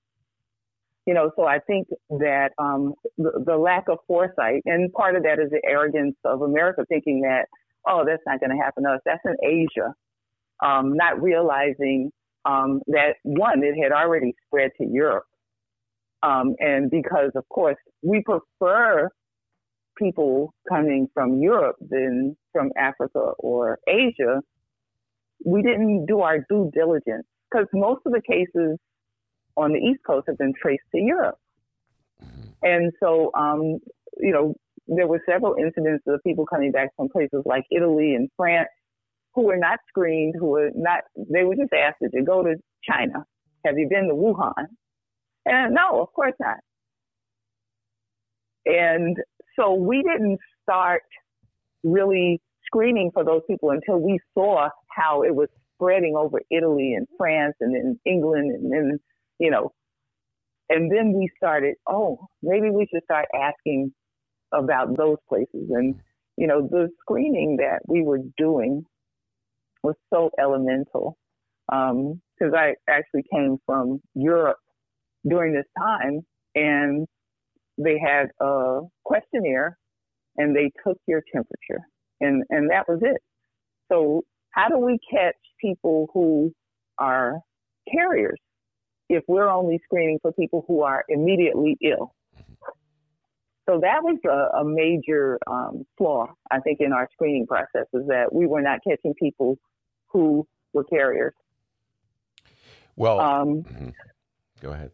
You 1.05 1.13
know, 1.13 1.31
so 1.35 1.45
I 1.45 1.59
think 1.59 1.87
that 2.09 2.49
um, 2.57 2.93
the, 3.17 3.43
the 3.45 3.57
lack 3.57 3.87
of 3.89 3.99
foresight, 4.07 4.63
and 4.65 4.91
part 4.91 5.15
of 5.15 5.23
that 5.23 5.39
is 5.39 5.51
the 5.51 5.61
arrogance 5.67 6.15
of 6.23 6.41
America 6.41 6.83
thinking 6.89 7.21
that, 7.21 7.45
oh, 7.87 8.03
that's 8.05 8.23
not 8.25 8.39
going 8.39 8.49
to 8.49 8.63
happen 8.63 8.83
to 8.83 8.91
us. 8.91 9.01
That's 9.05 9.21
in 9.25 9.35
Asia. 9.43 9.93
Um, 10.65 10.93
not 10.95 11.21
realizing 11.21 12.11
um, 12.45 12.81
that 12.87 13.15
one, 13.23 13.63
it 13.63 13.75
had 13.81 13.91
already 13.91 14.33
spread 14.47 14.71
to 14.79 14.87
Europe. 14.87 15.25
Um, 16.23 16.55
and 16.59 16.89
because, 16.89 17.31
of 17.35 17.47
course, 17.49 17.77
we 18.01 18.23
prefer 18.23 19.09
people 19.97 20.53
coming 20.67 21.07
from 21.13 21.39
Europe 21.41 21.75
than 21.87 22.35
from 22.51 22.71
Africa 22.77 23.31
or 23.39 23.79
Asia, 23.87 24.41
we 25.45 25.61
didn't 25.61 26.05
do 26.05 26.21
our 26.21 26.39
due 26.49 26.71
diligence 26.73 27.25
because 27.51 27.67
most 27.73 28.01
of 28.05 28.13
the 28.13 28.21
cases 28.21 28.77
on 29.57 29.71
the 29.73 29.79
East 29.79 30.01
Coast 30.05 30.27
have 30.27 30.37
been 30.37 30.53
traced 30.59 30.83
to 30.93 30.99
Europe. 30.99 31.37
And 32.61 32.91
so, 32.99 33.31
um, 33.33 33.79
you 34.17 34.31
know, 34.31 34.55
there 34.87 35.07
were 35.07 35.21
several 35.29 35.55
incidents 35.55 36.03
of 36.07 36.21
people 36.23 36.45
coming 36.45 36.71
back 36.71 36.89
from 36.95 37.09
places 37.09 37.43
like 37.45 37.63
Italy 37.71 38.15
and 38.15 38.29
France 38.37 38.69
who 39.33 39.43
were 39.43 39.57
not 39.57 39.79
screened, 39.87 40.35
who 40.39 40.47
were 40.47 40.69
not, 40.75 41.01
they 41.15 41.43
were 41.43 41.55
just 41.55 41.73
asked, 41.73 41.97
did 42.01 42.11
you 42.13 42.23
go 42.23 42.43
to 42.43 42.55
China? 42.89 43.25
Have 43.65 43.77
you 43.77 43.87
been 43.89 44.07
to 44.07 44.13
Wuhan? 44.13 44.67
And 45.45 45.73
no, 45.75 46.01
of 46.01 46.13
course 46.13 46.33
not. 46.39 46.57
And 48.65 49.17
so 49.55 49.73
we 49.73 50.01
didn't 50.01 50.39
start 50.63 51.03
really 51.83 52.41
screening 52.65 53.11
for 53.13 53.23
those 53.23 53.41
people 53.47 53.71
until 53.71 53.99
we 53.99 54.19
saw 54.33 54.69
how 54.89 55.23
it 55.23 55.35
was 55.35 55.49
spreading 55.75 56.15
over 56.15 56.41
Italy 56.49 56.93
and 56.93 57.07
France 57.17 57.55
and 57.59 57.75
then 57.75 57.99
England 58.05 58.51
and 58.51 58.71
then, 58.71 58.99
you 59.39 59.51
know, 59.51 59.71
and 60.69 60.91
then 60.91 61.13
we 61.13 61.29
started, 61.37 61.75
oh, 61.87 62.27
maybe 62.41 62.69
we 62.69 62.87
should 62.91 63.03
start 63.03 63.27
asking 63.35 63.93
about 64.51 64.97
those 64.97 65.17
places. 65.29 65.69
And, 65.69 65.95
you 66.37 66.47
know, 66.47 66.67
the 66.67 66.89
screening 67.01 67.57
that 67.57 67.79
we 67.87 68.01
were 68.01 68.19
doing 68.37 68.83
was 69.83 69.95
so 70.11 70.31
elemental. 70.39 71.17
Um, 71.71 72.21
because 72.37 72.53
I 72.53 72.75
actually 72.89 73.23
came 73.33 73.57
from 73.65 74.01
Europe 74.13 74.57
during 75.27 75.53
this 75.53 75.65
time 75.77 76.21
and 76.53 77.07
they 77.77 77.97
had 77.99 78.27
a 78.41 78.81
questionnaire 79.03 79.77
and 80.37 80.55
they 80.55 80.71
took 80.85 80.97
your 81.07 81.23
temperature 81.33 81.81
and, 82.19 82.43
and 82.49 82.69
that 82.69 82.87
was 82.87 82.99
it. 83.01 83.21
So 83.91 84.23
how 84.51 84.67
do 84.67 84.77
we 84.77 84.99
catch 85.11 85.35
people 85.61 86.09
who 86.13 86.51
are 86.97 87.39
carriers 87.91 88.39
if 89.09 89.23
we're 89.27 89.49
only 89.49 89.79
screening 89.83 90.19
for 90.21 90.31
people 90.31 90.65
who 90.67 90.81
are 90.81 91.03
immediately 91.09 91.77
ill? 91.83 92.13
So 93.67 93.79
that 93.81 94.03
was 94.03 94.17
a, 94.25 94.59
a 94.59 94.63
major 94.63 95.39
um, 95.47 95.85
flaw, 95.97 96.27
I 96.51 96.59
think, 96.59 96.81
in 96.81 96.93
our 96.93 97.09
screening 97.13 97.47
process 97.47 97.87
is 97.93 98.07
that 98.07 98.31
we 98.31 98.45
were 98.45 98.61
not 98.61 98.79
catching 98.87 99.15
people 99.15 99.57
who 100.07 100.47
were 100.73 100.83
carriers. 100.83 101.33
Well, 102.95 103.19
Um, 103.19 103.63
mhm. 103.63 103.93
go 104.61 104.71
ahead. 104.71 104.91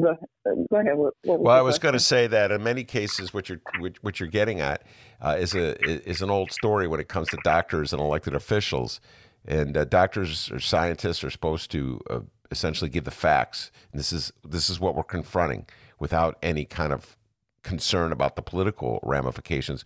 Go, 0.00 0.16
go 0.44 0.76
ahead. 0.76 0.96
What, 0.96 1.14
what 1.24 1.40
Well, 1.40 1.56
I 1.56 1.60
was 1.60 1.78
going 1.78 1.92
to 1.92 2.00
say 2.00 2.26
that 2.26 2.50
in 2.50 2.62
many 2.62 2.82
cases, 2.84 3.32
what 3.32 3.48
you're 3.48 3.60
what, 3.78 3.96
what 4.02 4.18
you're 4.18 4.28
getting 4.28 4.60
at 4.60 4.82
uh, 5.20 5.36
is 5.38 5.54
a 5.54 5.80
is 6.08 6.20
an 6.20 6.30
old 6.30 6.50
story 6.50 6.88
when 6.88 6.98
it 7.00 7.08
comes 7.08 7.28
to 7.28 7.38
doctors 7.44 7.92
and 7.92 8.00
elected 8.02 8.34
officials, 8.34 9.00
and 9.46 9.76
uh, 9.76 9.84
doctors 9.84 10.50
or 10.50 10.58
scientists 10.58 11.22
are 11.22 11.30
supposed 11.30 11.70
to 11.72 12.00
uh, 12.10 12.20
essentially 12.50 12.90
give 12.90 13.04
the 13.04 13.10
facts. 13.10 13.70
And 13.92 13.98
this 13.98 14.12
is 14.12 14.32
this 14.44 14.68
is 14.70 14.80
what 14.80 14.94
we're 14.94 15.02
confronting 15.02 15.66
without 15.98 16.38
any 16.42 16.64
kind 16.64 16.92
of 16.92 17.16
concern 17.62 18.12
about 18.12 18.36
the 18.36 18.42
political 18.42 19.00
ramifications. 19.02 19.84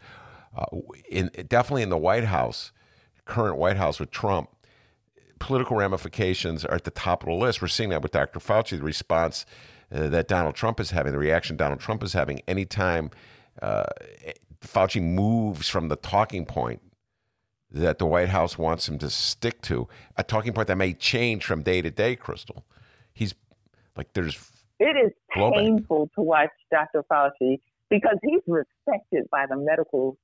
Uh, 0.56 0.64
in 1.09 1.30
definitely 1.48 1.82
in 1.82 1.90
the 1.90 1.98
White 1.98 2.24
House, 2.24 2.72
current 3.24 3.56
White 3.56 3.76
House 3.76 4.01
with 4.01 4.10
Trump, 4.10 4.51
political 5.39 5.76
ramifications 5.76 6.64
are 6.64 6.74
at 6.74 6.85
the 6.85 6.90
top 6.90 7.22
of 7.22 7.28
the 7.28 7.35
list. 7.35 7.62
We're 7.62 7.68
seeing 7.68 7.90
that 7.90 8.02
with 8.02 8.12
Dr. 8.12 8.40
Fauci, 8.40 8.78
the 8.78 8.82
response 8.82 9.47
uh, 9.93 10.09
that 10.09 10.28
Donald 10.28 10.55
Trump 10.55 10.80
is 10.80 10.90
having, 10.90 11.12
the 11.12 11.18
reaction 11.18 11.56
Donald 11.56 11.80
Trump 11.80 12.02
is 12.02 12.12
having 12.12 12.40
anytime 12.48 13.10
uh, 13.62 13.85
Fauci 14.60 15.02
moves 15.02 15.68
from 15.68 15.89
the 15.89 15.97
talking 15.97 16.44
point 16.44 16.82
that 17.70 17.99
the 17.99 18.07
White 18.07 18.31
House 18.31 18.57
wants 18.59 18.89
him 18.89 18.99
to 18.99 19.11
stick 19.11 19.61
to, 19.62 19.89
a 20.16 20.23
talking 20.23 20.53
point 20.53 20.69
that 20.69 20.77
may 20.77 20.95
change 20.95 21.45
from 21.45 21.62
day 21.62 21.82
to 21.82 21.90
day, 21.90 22.16
Crystal. 22.16 22.65
He's 23.12 23.35
like, 23.97 24.12
there's 24.15 24.36
It 24.78 24.97
is 24.97 25.12
blowback. 25.36 25.55
painful 25.55 26.11
to 26.15 26.23
watch 26.23 26.51
Dr. 26.70 27.05
Fauci 27.11 27.59
because 27.90 28.16
he's 28.23 28.40
respected 28.47 29.24
by 29.31 29.47
the 29.49 29.57
medical 29.57 30.16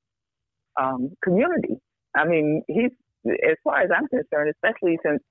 um, 0.81 1.13
community. 1.23 1.77
I 2.17 2.27
mean, 2.27 2.63
he's, 2.69 2.91
as 3.27 3.57
far 3.63 3.81
as 3.81 3.91
I'm 3.95 4.09
concerned, 4.09 4.53
especially 4.55 4.99
since 5.05 5.23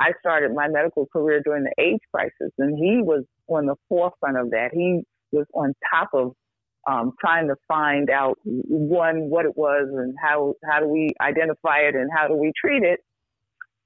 I 0.00 0.12
started 0.18 0.52
my 0.54 0.68
medical 0.68 1.06
career 1.06 1.40
during 1.44 1.64
the 1.64 1.72
AIDS 1.78 2.02
crisis, 2.12 2.52
and 2.58 2.76
he 2.76 3.00
was 3.02 3.24
on 3.48 3.66
the 3.66 3.76
forefront 3.88 4.36
of 4.38 4.50
that. 4.50 4.70
He 4.72 5.02
was 5.30 5.46
on 5.54 5.74
top 5.90 6.10
of 6.14 6.32
um, 6.86 7.12
trying 7.20 7.48
to 7.48 7.56
find 7.66 8.10
out 8.10 8.38
one 8.44 9.30
what 9.30 9.44
it 9.46 9.56
was 9.56 9.88
and 9.92 10.14
how 10.22 10.54
how 10.70 10.80
do 10.80 10.88
we 10.88 11.10
identify 11.20 11.78
it 11.78 11.94
and 11.94 12.10
how 12.14 12.28
do 12.28 12.34
we 12.36 12.52
treat 12.58 12.82
it. 12.82 13.00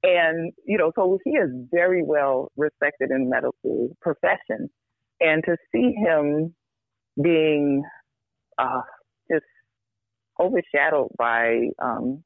And 0.03 0.53
you 0.65 0.77
know, 0.77 0.91
so 0.95 1.19
he 1.23 1.31
is 1.31 1.49
very 1.71 2.03
well 2.03 2.51
respected 2.57 3.11
in 3.11 3.25
the 3.25 3.29
medical 3.29 3.89
profession, 4.01 4.69
and 5.19 5.43
to 5.45 5.57
see 5.73 5.93
him 5.93 6.53
being 7.21 7.83
uh, 8.57 8.81
just 9.31 9.45
overshadowed 10.39 11.09
by 11.17 11.67
um, 11.83 12.23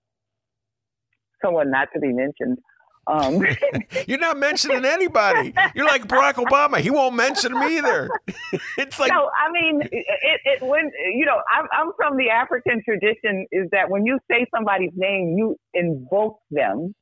someone 1.44 1.72
not 1.72 1.90
to 1.94 2.00
be 2.00 2.10
mentioned 2.14 2.58
Um, 3.06 3.46
You're 4.08 4.20
not 4.20 4.38
mentioning 4.38 4.86
anybody. 4.86 5.54
You're 5.76 5.86
like 5.86 6.08
Barack 6.08 6.36
Obama. 6.36 6.78
He 6.78 6.90
won't 6.90 7.16
mention 7.16 7.52
him 7.52 7.64
either. 7.64 8.10
it's 8.78 9.00
like 9.00 9.12
no, 9.12 9.30
I 9.38 9.52
mean, 9.52 9.82
it, 9.82 10.40
it, 10.46 10.64
when 10.64 10.90
you 11.14 11.26
know, 11.26 11.42
I'm, 11.52 11.68
I'm 11.72 11.92
from 11.98 12.18
the 12.18 12.30
African 12.30 12.82
tradition. 12.84 13.46
Is 13.52 13.70
that 13.72 13.90
when 13.90 14.06
you 14.06 14.20
say 14.32 14.46
somebody's 14.56 14.94
name, 14.96 15.36
you 15.38 15.58
invoke 15.74 16.40
them, 16.50 16.96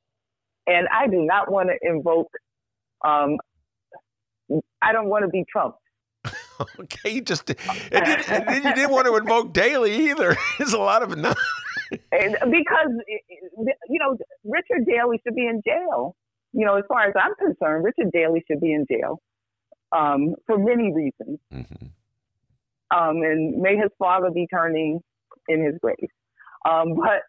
and 0.67 0.87
I 0.91 1.07
do 1.07 1.21
not 1.21 1.51
want 1.51 1.69
to 1.69 1.87
invoke. 1.87 2.31
Um, 3.05 3.37
I 4.81 4.91
don't 4.91 5.07
want 5.07 5.23
to 5.23 5.29
be 5.29 5.45
Trump. 5.51 5.75
okay, 6.79 7.11
you 7.11 7.21
just 7.21 7.49
and 7.49 8.07
you, 8.07 8.13
and 8.27 8.63
you 8.63 8.73
didn't 8.73 8.91
want 8.91 9.07
to 9.07 9.15
invoke 9.15 9.53
Daley 9.53 10.09
either. 10.09 10.35
There's 10.57 10.73
a 10.73 10.79
lot 10.79 11.03
of 11.03 11.15
no. 11.17 11.33
And 12.11 12.35
because 12.51 12.89
you 13.89 13.99
know 13.99 14.17
Richard 14.43 14.85
Daley 14.85 15.21
should 15.25 15.35
be 15.35 15.47
in 15.47 15.61
jail. 15.65 16.15
You 16.53 16.65
know, 16.65 16.75
as 16.75 16.83
far 16.87 17.07
as 17.07 17.13
I'm 17.15 17.33
concerned, 17.35 17.85
Richard 17.85 18.11
Daley 18.11 18.43
should 18.45 18.59
be 18.59 18.73
in 18.73 18.85
jail 18.89 19.21
um, 19.91 20.35
for 20.45 20.57
many 20.57 20.93
reasons. 20.93 21.39
Um, 22.93 23.21
and 23.23 23.61
may 23.61 23.77
his 23.77 23.89
father 23.97 24.29
be 24.31 24.47
turning 24.53 24.99
in 25.47 25.63
his 25.63 25.75
grave. 25.81 26.09
Um, 26.69 26.95
but 26.95 27.21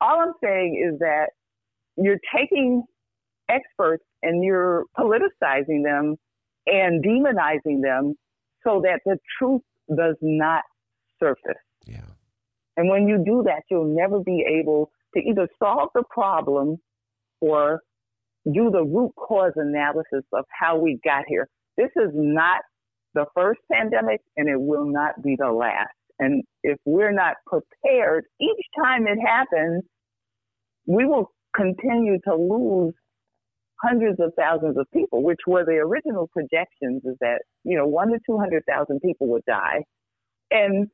all 0.00 0.20
I'm 0.20 0.32
saying 0.42 0.90
is 0.92 0.98
that 0.98 1.30
you're 1.96 2.18
taking 2.36 2.82
experts 3.48 4.04
and 4.22 4.42
you're 4.42 4.84
politicizing 4.98 5.84
them 5.84 6.16
and 6.66 7.04
demonizing 7.04 7.82
them 7.82 8.14
so 8.64 8.82
that 8.84 9.00
the 9.04 9.18
truth 9.38 9.62
does 9.96 10.16
not 10.20 10.62
surface. 11.20 11.60
Yeah. 11.86 12.00
And 12.76 12.88
when 12.88 13.06
you 13.06 13.22
do 13.24 13.42
that, 13.44 13.62
you'll 13.70 13.94
never 13.94 14.20
be 14.20 14.44
able 14.60 14.90
to 15.14 15.20
either 15.20 15.48
solve 15.58 15.90
the 15.94 16.04
problem 16.10 16.78
or 17.40 17.80
do 18.46 18.70
the 18.70 18.82
root 18.82 19.12
cause 19.16 19.52
analysis 19.56 20.24
of 20.32 20.44
how 20.58 20.78
we 20.78 20.98
got 21.04 21.24
here. 21.28 21.48
This 21.76 21.90
is 21.96 22.10
not 22.14 22.62
the 23.14 23.26
first 23.34 23.60
pandemic 23.70 24.20
and 24.36 24.48
it 24.48 24.60
will 24.60 24.86
not 24.86 25.22
be 25.22 25.36
the 25.38 25.52
last. 25.52 25.94
And 26.18 26.42
if 26.62 26.78
we're 26.84 27.12
not 27.12 27.36
prepared 27.46 28.24
each 28.40 28.66
time 28.82 29.06
it 29.06 29.18
happens, 29.24 29.82
we 30.86 31.04
will 31.04 31.30
continue 31.54 32.18
to 32.26 32.34
lose 32.34 32.94
hundreds 33.82 34.20
of 34.20 34.32
thousands 34.38 34.76
of 34.78 34.86
people, 34.92 35.22
which 35.22 35.40
were 35.46 35.64
the 35.64 35.72
original 35.72 36.28
projections 36.32 37.02
is 37.04 37.16
that, 37.20 37.42
you 37.64 37.76
know, 37.76 37.86
one 37.86 38.08
to 38.08 38.18
200,000 38.26 39.00
people 39.00 39.28
would 39.28 39.44
die. 39.46 39.82
And 40.50 40.88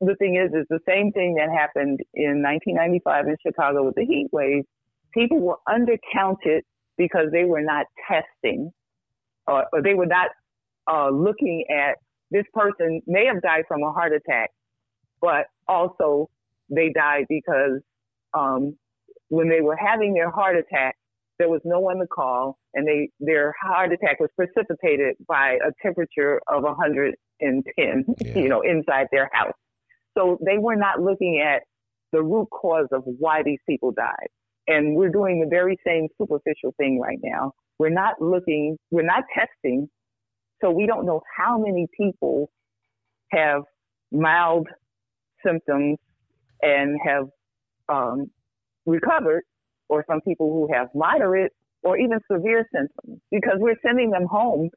the 0.00 0.14
thing 0.16 0.36
is, 0.36 0.52
is 0.52 0.66
the 0.68 0.80
same 0.86 1.12
thing 1.12 1.36
that 1.36 1.48
happened 1.50 2.00
in 2.14 2.42
1995 2.42 3.28
in 3.28 3.36
Chicago 3.44 3.84
with 3.84 3.94
the 3.94 4.04
heat 4.04 4.28
wave. 4.32 4.64
People 5.14 5.40
were 5.40 5.56
undercounted 5.68 6.60
because 6.98 7.26
they 7.32 7.44
were 7.44 7.62
not 7.62 7.86
testing 8.06 8.70
or, 9.46 9.64
or 9.72 9.82
they 9.82 9.94
were 9.94 10.06
not 10.06 10.28
uh, 10.90 11.10
looking 11.10 11.64
at 11.70 11.96
this 12.30 12.44
person 12.52 13.00
may 13.06 13.26
have 13.26 13.40
died 13.42 13.64
from 13.68 13.82
a 13.82 13.92
heart 13.92 14.12
attack, 14.12 14.50
but 15.20 15.46
also 15.68 16.28
they 16.68 16.90
died 16.92 17.26
because 17.28 17.80
um, 18.34 18.76
when 19.28 19.48
they 19.48 19.60
were 19.60 19.76
having 19.76 20.14
their 20.14 20.30
heart 20.30 20.56
attack, 20.56 20.96
there 21.38 21.48
was 21.48 21.60
no 21.64 21.80
one 21.80 21.98
to 21.98 22.06
call, 22.06 22.58
and 22.74 22.86
they 22.88 23.10
their 23.20 23.54
heart 23.60 23.92
attack 23.92 24.18
was 24.20 24.30
precipitated 24.36 25.16
by 25.28 25.58
a 25.64 25.70
temperature 25.82 26.40
of 26.48 26.62
110, 26.62 28.04
you 28.34 28.48
know, 28.48 28.62
inside 28.62 29.06
their 29.12 29.28
house. 29.32 29.52
So 30.16 30.38
they 30.44 30.58
were 30.58 30.76
not 30.76 31.00
looking 31.00 31.42
at 31.44 31.62
the 32.12 32.22
root 32.22 32.48
cause 32.50 32.86
of 32.92 33.02
why 33.04 33.42
these 33.42 33.58
people 33.68 33.92
died. 33.92 34.28
And 34.68 34.96
we're 34.96 35.10
doing 35.10 35.40
the 35.40 35.48
very 35.48 35.76
same 35.86 36.08
superficial 36.18 36.74
thing 36.76 36.98
right 37.00 37.18
now. 37.22 37.52
We're 37.78 37.90
not 37.90 38.20
looking, 38.20 38.78
we're 38.90 39.02
not 39.02 39.24
testing, 39.34 39.88
so 40.60 40.70
we 40.70 40.86
don't 40.86 41.04
know 41.04 41.20
how 41.36 41.58
many 41.58 41.86
people 41.96 42.50
have 43.32 43.62
mild 44.10 44.66
symptoms 45.44 45.98
and 46.62 46.98
have 47.04 47.24
um, 47.88 48.30
recovered, 48.86 49.42
or 49.88 50.04
some 50.10 50.20
people 50.22 50.50
who 50.52 50.72
have 50.74 50.88
moderate 50.94 51.52
or 51.82 51.98
even 51.98 52.18
severe 52.32 52.66
symptoms, 52.74 53.20
because 53.30 53.56
we're 53.58 53.76
sending 53.86 54.10
them 54.10 54.26
home. 54.28 54.70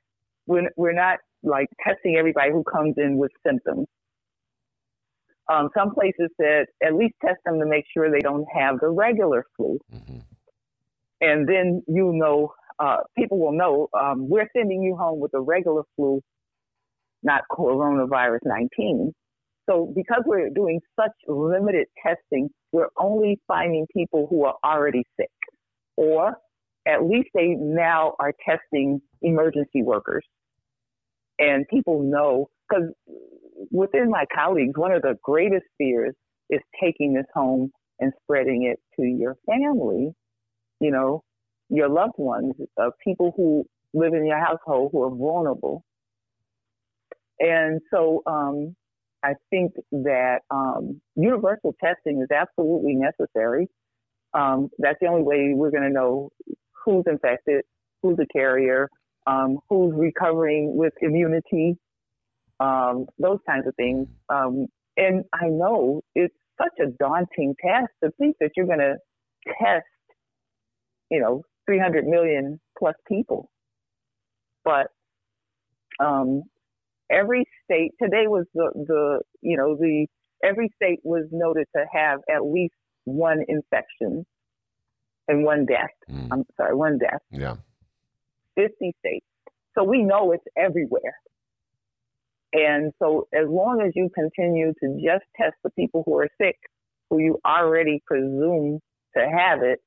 We're, 0.46 0.70
we're 0.76 0.94
not 0.94 1.18
like 1.42 1.68
testing 1.88 2.18
everybody 2.18 2.52
who 2.52 2.64
comes 2.64 2.96
in 2.98 3.18
with 3.18 3.32
symptoms. 3.48 3.88
Um, 5.50 5.70
some 5.78 5.94
places 5.94 6.30
said 6.40 6.68
at 6.84 6.96
least 6.96 7.16
test 7.26 7.40
them 7.46 7.60
to 7.60 7.66
make 7.66 7.86
sure 7.94 8.12
they 8.12 8.20
don't 8.20 8.46
have 8.56 8.80
the 8.80 8.90
regular 8.90 9.46
flu. 9.58 9.80
And 11.22 11.48
then 11.50 11.84
you 11.88 12.14
know, 12.14 12.54
uh, 12.80 12.98
people 13.18 13.40
will 13.40 13.52
know 13.52 13.90
um, 14.00 14.30
we're 14.30 14.50
sending 14.56 14.84
you 14.84 14.96
home 14.96 15.20
with 15.20 15.32
the 15.32 15.42
regular 15.42 15.84
flu, 15.96 16.22
not 17.24 17.44
coronavirus 17.52 18.40
19. 18.46 19.14
So 19.70 19.92
because 19.96 20.24
we're 20.26 20.50
doing 20.50 20.80
such 21.00 21.12
limited 21.28 21.88
testing, 22.06 22.50
we're 22.72 22.90
only 22.98 23.40
finding 23.48 23.86
people 23.96 24.28
who 24.30 24.46
are 24.46 24.56
already 24.64 25.04
sick, 25.20 25.30
or 25.98 26.36
at 26.88 27.04
least 27.04 27.30
they 27.36 27.50
now 27.50 28.16
are 28.20 28.34
testing 28.48 29.02
emergency 29.22 29.84
workers. 29.84 30.26
And 31.38 31.68
people 31.68 32.02
know 32.02 32.50
because 32.70 32.90
within 33.72 34.10
my 34.10 34.26
colleagues, 34.34 34.74
one 34.76 34.92
of 34.92 35.02
the 35.02 35.16
greatest 35.24 35.66
fears 35.78 36.14
is 36.50 36.60
taking 36.82 37.14
this 37.14 37.26
home 37.34 37.72
and 38.00 38.12
spreading 38.24 38.64
it 38.64 38.80
to 38.96 39.06
your 39.06 39.36
family, 39.46 40.12
you 40.80 40.92
know, 40.92 41.24
your 41.70 41.90
loved 41.90 42.14
ones, 42.18 42.54
uh, 42.82 42.90
people 43.04 43.34
who 43.36 43.66
live 43.94 44.14
in 44.14 44.26
your 44.26 44.40
household 44.40 44.90
who 44.92 45.04
are 45.04 45.16
vulnerable. 45.16 45.84
And 47.40 47.80
so 47.94 48.22
um, 48.26 48.76
I 49.24 49.34
think 49.50 49.74
that 49.92 50.40
um, 50.52 51.02
universal 51.16 51.76
testing 51.84 52.22
is 52.22 52.30
absolutely 52.36 52.96
necessary. 52.96 53.68
Um, 54.34 54.70
that's 54.78 54.98
the 55.02 55.08
only 55.08 55.24
way 55.24 55.52
we're 55.54 55.72
going 55.72 55.84
to 55.84 55.90
know 55.90 56.30
who's 56.86 57.04
infected, 57.08 57.64
who's 58.02 58.18
a 58.20 58.28
carrier, 58.32 58.90
um, 59.28 59.60
who's 59.70 59.94
recovering 59.96 60.76
with 60.76 60.94
immunity, 61.02 61.76
um, 62.60 63.06
those 63.18 63.40
kinds 63.48 63.68
of 63.68 63.76
things. 63.76 64.08
Um, 64.30 64.68
and 64.98 65.24
I 65.34 65.48
know 65.48 66.02
it's 66.16 66.36
such 66.58 66.74
a 66.86 66.92
daunting 67.00 67.56
task 67.66 67.90
to 68.04 68.12
think 68.20 68.36
that 68.40 68.52
you're 68.56 68.66
going 68.66 68.80
to 68.80 68.96
test, 69.64 69.86
you 71.10 71.22
know, 71.22 71.44
300 71.66 72.06
million 72.06 72.60
plus 72.78 72.96
people. 73.08 73.50
But 74.66 74.88
um, 76.00 76.44
every 77.10 77.46
state 77.64 77.92
today 78.02 78.28
was 78.28 78.46
the, 78.54 78.72
the 78.76 79.20
you 79.42 79.58
know 79.58 79.76
the 79.76 80.08
every 80.44 80.72
state 80.76 81.00
was 81.04 81.26
noted 81.32 81.68
to 81.76 81.86
have 81.92 82.20
at 82.34 82.46
least 82.46 82.74
one 83.06 83.44
infection 83.48 84.26
and 85.28 85.44
one 85.44 85.66
death. 85.66 85.90
I'm 86.32 86.44
sorry, 86.58 86.76
one 86.76 86.98
death. 86.98 87.22
Yeah. 87.32 87.56
50 88.56 88.94
states. 89.00 89.26
So 89.78 89.84
we 89.84 90.04
know 90.04 90.32
it's 90.32 90.44
everywhere. 90.58 91.16
And 92.54 92.92
so 93.00 93.28
as 93.34 93.48
long 93.48 93.82
as 93.86 93.92
you 93.96 94.10
continue 94.14 94.74
to 94.82 94.96
just 95.04 95.26
test 95.36 95.56
the 95.64 95.70
people 95.72 96.04
who 96.06 96.18
are 96.18 96.30
sick, 96.42 96.58
who 97.10 97.20
you 97.20 97.40
already 97.46 98.02
presume 98.06 98.80
to 99.16 99.30
have 99.30 99.62
it, 99.62 99.80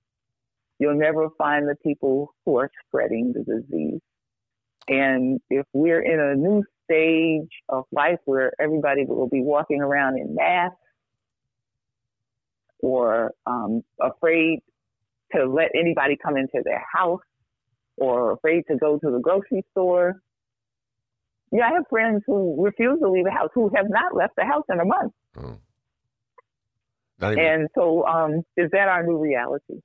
you'll 0.78 0.98
never 0.98 1.28
find 1.38 1.68
the 1.68 1.76
people 1.82 2.34
who 2.44 2.58
are 2.58 2.70
spreading 2.86 3.32
the 3.32 3.44
disease. 3.44 4.00
And 4.88 5.40
if 5.48 5.66
we're 5.72 6.02
in 6.02 6.18
a 6.18 6.34
new 6.34 6.64
stage 6.84 7.50
of 7.68 7.84
life 7.92 8.18
where 8.24 8.52
everybody 8.60 9.04
will 9.06 9.28
be 9.28 9.42
walking 9.42 9.80
around 9.80 10.18
in 10.18 10.34
masks 10.34 10.76
or 12.80 13.32
um, 13.46 13.82
afraid 14.00 14.60
to 15.34 15.46
let 15.46 15.70
anybody 15.74 16.16
come 16.22 16.36
into 16.36 16.60
their 16.64 16.84
house 16.92 17.20
or 17.96 18.32
afraid 18.32 18.64
to 18.68 18.76
go 18.76 18.98
to 18.98 19.10
the 19.10 19.20
grocery 19.20 19.64
store. 19.70 20.20
Yeah, 21.52 21.68
I 21.68 21.74
have 21.74 21.84
friends 21.90 22.22
who 22.26 22.56
refuse 22.64 22.98
to 23.00 23.10
leave 23.10 23.24
the 23.24 23.30
house 23.30 23.50
who 23.54 23.70
have 23.76 23.86
not 23.90 24.16
left 24.16 24.34
the 24.36 24.44
house 24.44 24.64
in 24.70 24.80
a 24.80 24.84
month. 24.84 25.12
Not 27.20 27.32
even, 27.32 27.44
And 27.44 27.68
so, 27.74 28.06
um, 28.06 28.42
is 28.56 28.70
that 28.72 28.88
our 28.88 29.02
new 29.04 29.18
reality? 29.18 29.80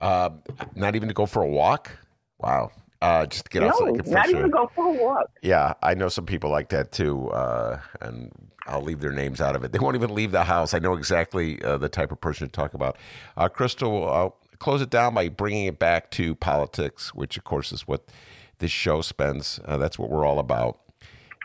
uh, 0.00 0.30
not 0.74 0.94
even 0.96 1.08
to 1.08 1.14
go 1.14 1.26
for 1.26 1.42
a 1.42 1.48
walk. 1.48 1.90
Wow. 2.38 2.70
Uh, 3.02 3.26
just 3.26 3.44
to 3.46 3.50
get 3.50 3.62
no, 3.62 3.68
outside. 3.68 3.96
get 3.96 4.06
not 4.08 4.28
even 4.28 4.42
air. 4.42 4.48
go 4.48 4.70
for 4.74 4.86
a 4.86 4.92
walk. 4.92 5.26
Yeah, 5.42 5.74
I 5.82 5.94
know 5.94 6.08
some 6.08 6.26
people 6.26 6.50
like 6.50 6.68
that 6.70 6.90
too, 6.92 7.28
uh, 7.30 7.80
and 8.00 8.30
I'll 8.66 8.82
leave 8.82 9.00
their 9.00 9.12
names 9.12 9.40
out 9.40 9.54
of 9.56 9.62
it. 9.64 9.72
They 9.72 9.78
won't 9.78 9.94
even 9.96 10.14
leave 10.14 10.32
the 10.32 10.44
house. 10.44 10.74
I 10.74 10.78
know 10.78 10.94
exactly 10.94 11.62
uh, 11.62 11.78
the 11.78 11.88
type 11.88 12.10
of 12.12 12.20
person 12.20 12.46
to 12.48 12.52
talk 12.52 12.74
about. 12.74 12.96
Uh, 13.36 13.48
Crystal, 13.48 14.08
I'll 14.08 14.36
close 14.58 14.82
it 14.82 14.90
down 14.90 15.14
by 15.14 15.28
bringing 15.28 15.66
it 15.66 15.78
back 15.78 16.10
to 16.12 16.34
politics, 16.34 17.14
which 17.14 17.36
of 17.36 17.44
course 17.44 17.72
is 17.72 17.86
what 17.86 18.04
this 18.58 18.70
show 18.70 19.00
spends. 19.00 19.60
Uh, 19.64 19.76
that's 19.76 19.98
what 19.98 20.10
we're 20.10 20.26
all 20.26 20.38
about. 20.38 20.78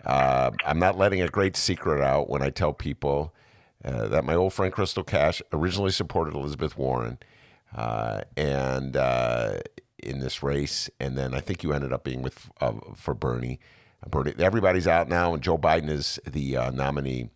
Uh, 0.05 0.51
I'm 0.65 0.79
not 0.79 0.97
letting 0.97 1.21
a 1.21 1.29
great 1.29 1.55
secret 1.55 2.01
out 2.03 2.29
when 2.29 2.41
I 2.41 2.49
tell 2.49 2.73
people 2.73 3.33
uh, 3.85 4.07
that 4.07 4.25
my 4.25 4.35
old 4.35 4.53
friend 4.53 4.71
Crystal 4.73 5.03
Cash 5.03 5.41
originally 5.51 5.91
supported 5.91 6.33
Elizabeth 6.33 6.77
Warren, 6.77 7.17
uh, 7.75 8.21
and 8.35 8.95
uh, 8.97 9.59
in 9.99 10.19
this 10.19 10.43
race, 10.43 10.89
and 10.99 11.17
then 11.17 11.33
I 11.33 11.39
think 11.39 11.63
you 11.63 11.73
ended 11.73 11.93
up 11.93 12.03
being 12.03 12.21
with 12.21 12.49
uh, 12.61 12.73
for 12.95 13.13
Bernie. 13.13 13.59
Bernie, 14.09 14.33
everybody's 14.39 14.87
out 14.87 15.07
now, 15.07 15.33
and 15.33 15.41
Joe 15.41 15.57
Biden 15.57 15.89
is 15.89 16.19
the 16.29 16.57
uh, 16.57 16.71
nominee. 16.71 17.29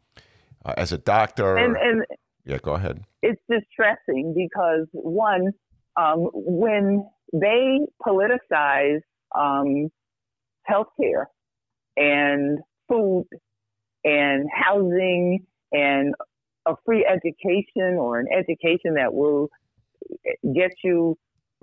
Uh, 0.66 0.74
as 0.76 0.92
a 0.92 0.98
doctor, 0.98 1.56
And 1.56 1.78
and 1.78 2.04
yeah, 2.44 2.58
go 2.62 2.74
ahead. 2.74 3.04
it's 3.22 3.42
distressing 3.50 4.34
because 4.36 4.88
one, 4.92 5.52
um, 5.96 6.28
when 6.34 7.08
they 7.32 7.80
politicize 8.06 9.00
um, 9.36 9.90
healthcare 10.70 11.26
and 11.96 12.60
food 12.88 13.26
and 14.04 14.48
housing 14.54 15.46
and 15.72 16.14
a 16.68 16.74
free 16.86 17.06
education 17.06 17.98
or 17.98 18.20
an 18.20 18.28
education 18.32 18.96
that 18.96 19.14
will 19.14 19.50
get 20.56 20.72
you 20.84 21.18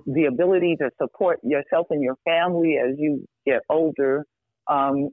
the 0.05 0.25
ability 0.25 0.75
to 0.79 0.89
support 1.01 1.39
yourself 1.43 1.87
and 1.89 2.01
your 2.01 2.15
family 2.25 2.77
as 2.77 2.95
you 2.97 3.25
get 3.45 3.61
older. 3.69 4.25
Um, 4.67 5.09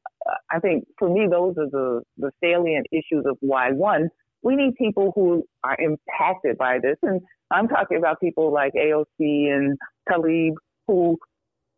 I 0.51 0.59
think 0.61 0.85
for 0.99 1.09
me, 1.09 1.27
those 1.31 1.55
are 1.59 1.69
the, 1.71 2.03
the 2.17 2.31
salient 2.43 2.87
issues 2.91 3.25
of 3.27 3.37
why 3.41 3.71
one, 3.71 4.09
we 4.43 4.57
need 4.57 4.75
people 4.75 5.13
who 5.15 5.45
are 5.63 5.77
impacted 5.79 6.59
by 6.59 6.79
this. 6.83 6.97
And 7.03 7.21
I'm 7.51 7.69
talking 7.69 7.99
about 7.99 8.21
people 8.21 8.53
like 8.53 8.73
AOC 8.75 9.05
and 9.19 9.79
Tlaib 10.09 10.55
who, 10.89 11.17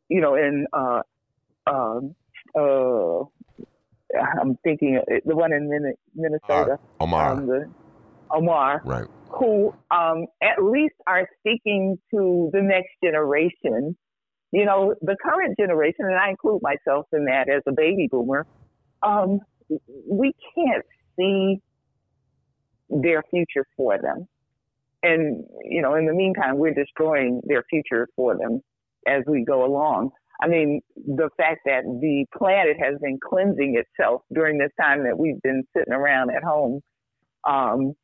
you 0.08 0.20
know, 0.20 0.34
and, 0.34 0.66
uh, 0.72 1.00
uh, 1.66 2.00
uh, 2.58 3.24
I'm 4.42 4.56
thinking 4.62 4.98
uh, 4.98 5.14
the 5.24 5.34
one 5.34 5.52
in 5.52 5.68
Min- 5.68 5.94
Minnesota, 6.14 6.78
Omar. 7.00 7.32
um, 7.32 7.46
the, 7.46 7.72
Omar, 8.30 8.82
Right. 8.84 9.06
who 9.28 9.74
um, 9.90 10.26
at 10.42 10.62
least 10.62 10.94
are 11.06 11.28
speaking 11.40 11.98
to 12.12 12.50
the 12.52 12.62
next 12.62 12.90
generation. 13.02 13.96
You 14.52 14.64
know, 14.64 14.94
the 15.00 15.16
current 15.20 15.56
generation, 15.58 16.04
and 16.04 16.14
I 16.14 16.30
include 16.30 16.62
myself 16.62 17.06
in 17.12 17.24
that 17.24 17.48
as 17.48 17.62
a 17.66 17.72
baby 17.72 18.08
boomer, 18.10 18.46
um, 19.02 19.40
we 20.08 20.32
can't 20.54 20.84
see 21.18 21.60
their 22.88 23.24
future 23.30 23.66
for 23.76 23.98
them. 24.00 24.28
And, 25.02 25.44
you 25.64 25.82
know, 25.82 25.96
in 25.96 26.06
the 26.06 26.14
meantime, 26.14 26.56
we're 26.58 26.72
destroying 26.72 27.40
their 27.44 27.64
future 27.68 28.08
for 28.14 28.36
them 28.36 28.62
as 29.06 29.22
we 29.26 29.44
go 29.44 29.64
along. 29.64 30.10
I 30.42 30.48
mean, 30.48 30.80
the 30.96 31.30
fact 31.36 31.60
that 31.66 31.84
the 31.84 32.26
planet 32.36 32.76
has 32.78 32.98
been 33.00 33.18
cleansing 33.22 33.80
itself 33.80 34.22
during 34.32 34.58
this 34.58 34.72
time 34.80 35.04
that 35.04 35.18
we've 35.18 35.40
been 35.42 35.62
sitting 35.76 35.92
around 35.92 36.30
at 36.30 36.42
home. 36.42 36.80
Um, 37.48 37.94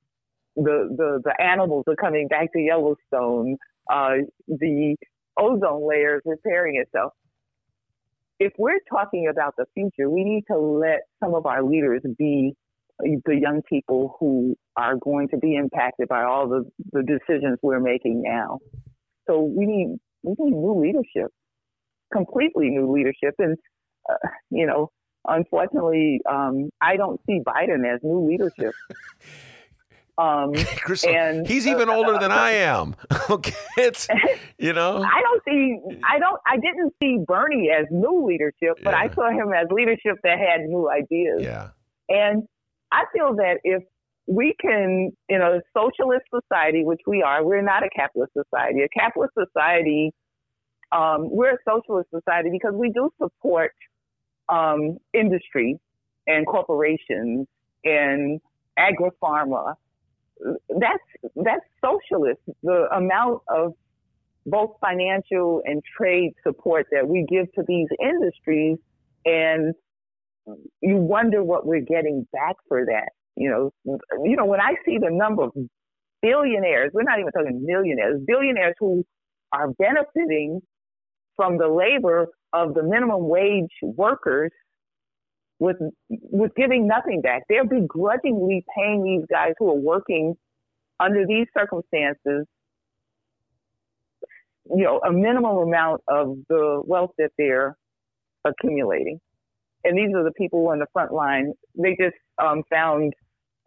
the, 0.56 0.88
the, 0.96 1.20
the 1.24 1.42
animals 1.42 1.84
are 1.88 1.96
coming 1.96 2.28
back 2.28 2.52
to 2.52 2.60
Yellowstone. 2.60 3.56
Uh, 3.90 4.22
the 4.46 4.96
ozone 5.38 5.88
layer 5.88 6.16
is 6.16 6.22
repairing 6.24 6.80
itself. 6.80 7.12
If 8.38 8.52
we're 8.58 8.80
talking 8.88 9.28
about 9.30 9.54
the 9.56 9.66
future, 9.74 10.08
we 10.08 10.24
need 10.24 10.44
to 10.50 10.56
let 10.56 11.00
some 11.22 11.34
of 11.34 11.46
our 11.46 11.62
leaders 11.62 12.02
be 12.16 12.54
the 13.00 13.36
young 13.38 13.62
people 13.68 14.16
who 14.18 14.56
are 14.76 14.96
going 14.96 15.28
to 15.28 15.38
be 15.38 15.56
impacted 15.56 16.08
by 16.08 16.22
all 16.22 16.48
the, 16.48 16.64
the 16.92 17.02
decisions 17.02 17.58
we're 17.62 17.80
making 17.80 18.22
now. 18.22 18.58
So 19.26 19.42
we 19.42 19.66
need 19.66 19.98
we 20.22 20.34
need 20.38 20.54
new 20.54 20.80
leadership, 20.80 21.30
completely 22.12 22.70
new 22.70 22.92
leadership, 22.92 23.34
and 23.38 23.56
uh, 24.08 24.28
you 24.50 24.66
know, 24.66 24.90
unfortunately, 25.26 26.20
um, 26.30 26.70
I 26.80 26.96
don't 26.96 27.20
see 27.26 27.40
Biden 27.40 27.92
as 27.92 28.00
new 28.02 28.28
leadership. 28.28 28.74
Um, 30.20 30.52
Crystal, 30.76 31.14
and 31.14 31.46
he's 31.46 31.66
even 31.66 31.88
uh, 31.88 31.94
older 31.94 32.18
than 32.18 32.30
I 32.30 32.50
am. 32.50 32.94
okay, 33.30 33.54
it's 33.78 34.06
you 34.58 34.72
know. 34.72 34.98
I 34.98 35.22
don't 35.22 35.42
see. 35.48 35.78
I 36.04 36.18
don't. 36.18 36.40
I 36.46 36.56
didn't 36.56 36.92
see 37.02 37.24
Bernie 37.26 37.70
as 37.70 37.86
new 37.90 38.26
leadership, 38.26 38.82
but 38.84 38.92
I 38.92 39.08
saw 39.14 39.30
him 39.30 39.52
as 39.54 39.68
leadership 39.70 40.18
that 40.22 40.38
had 40.38 40.60
new 40.66 40.90
ideas. 40.90 41.40
Yeah. 41.40 41.70
And 42.08 42.42
I 42.92 43.04
feel 43.14 43.34
that 43.36 43.58
if 43.64 43.82
we 44.30 44.54
can, 44.60 45.10
in 45.28 45.42
a 45.42 45.60
socialist 45.76 46.24
society, 46.32 46.84
which 46.84 47.00
we 47.04 47.20
are, 47.20 47.44
we're 47.44 47.62
not 47.62 47.82
a 47.82 47.90
capitalist 47.90 48.32
society. 48.32 48.82
A 48.82 48.88
capitalist 48.88 49.34
society, 49.34 50.12
um, 50.92 51.28
we're 51.28 51.54
a 51.54 51.58
socialist 51.68 52.10
society 52.10 52.48
because 52.52 52.72
we 52.74 52.92
do 52.92 53.10
support 53.20 53.72
um, 54.48 54.98
industry 55.12 55.80
and 56.28 56.46
corporations 56.46 57.48
and 57.84 58.40
agri-pharma. 58.78 59.74
That's 60.78 61.02
that's 61.34 61.64
socialist. 61.84 62.40
The 62.62 62.86
amount 62.94 63.42
of 63.48 63.74
both 64.46 64.76
financial 64.80 65.60
and 65.64 65.82
trade 65.96 66.34
support 66.44 66.86
that 66.92 67.06
we 67.06 67.26
give 67.28 67.52
to 67.54 67.64
these 67.66 67.88
industries, 68.00 68.78
and 69.24 69.74
you 70.80 70.96
wonder 70.96 71.42
what 71.42 71.66
we're 71.66 71.80
getting 71.80 72.26
back 72.32 72.56
for 72.68 72.86
that. 72.86 73.10
You 73.36 73.72
know, 73.84 73.98
you 74.24 74.36
know 74.36 74.44
when 74.44 74.60
I 74.60 74.74
see 74.84 74.98
the 74.98 75.10
number 75.10 75.44
of 75.44 75.52
billionaires, 76.22 76.90
we're 76.92 77.02
not 77.02 77.18
even 77.18 77.32
talking 77.32 77.64
millionaires, 77.64 78.20
billionaires 78.26 78.74
who 78.78 79.04
are 79.52 79.68
benefiting 79.78 80.60
from 81.36 81.58
the 81.58 81.68
labor 81.68 82.28
of 82.52 82.74
the 82.74 82.82
minimum 82.82 83.28
wage 83.28 83.70
workers 83.82 84.50
with 85.58 85.76
with 86.08 86.52
giving 86.56 86.86
nothing 86.86 87.20
back. 87.20 87.44
They're 87.48 87.66
begrudgingly 87.66 88.64
paying 88.76 89.02
these 89.04 89.26
guys 89.30 89.52
who 89.58 89.70
are 89.70 89.80
working 89.80 90.34
under 90.98 91.26
these 91.26 91.46
circumstances, 91.56 92.46
you 94.66 94.84
know, 94.84 95.00
a 95.06 95.12
minimum 95.12 95.56
amount 95.58 96.02
of 96.08 96.36
the 96.48 96.82
wealth 96.84 97.12
that 97.18 97.30
they're 97.38 97.76
accumulating. 98.44 99.20
And 99.84 99.96
these 99.96 100.14
are 100.14 100.24
the 100.24 100.32
people 100.32 100.68
on 100.68 100.78
the 100.78 100.86
front 100.92 101.12
line. 101.12 101.52
They 101.74 101.96
just 102.00 102.16
um, 102.42 102.62
found 102.70 103.14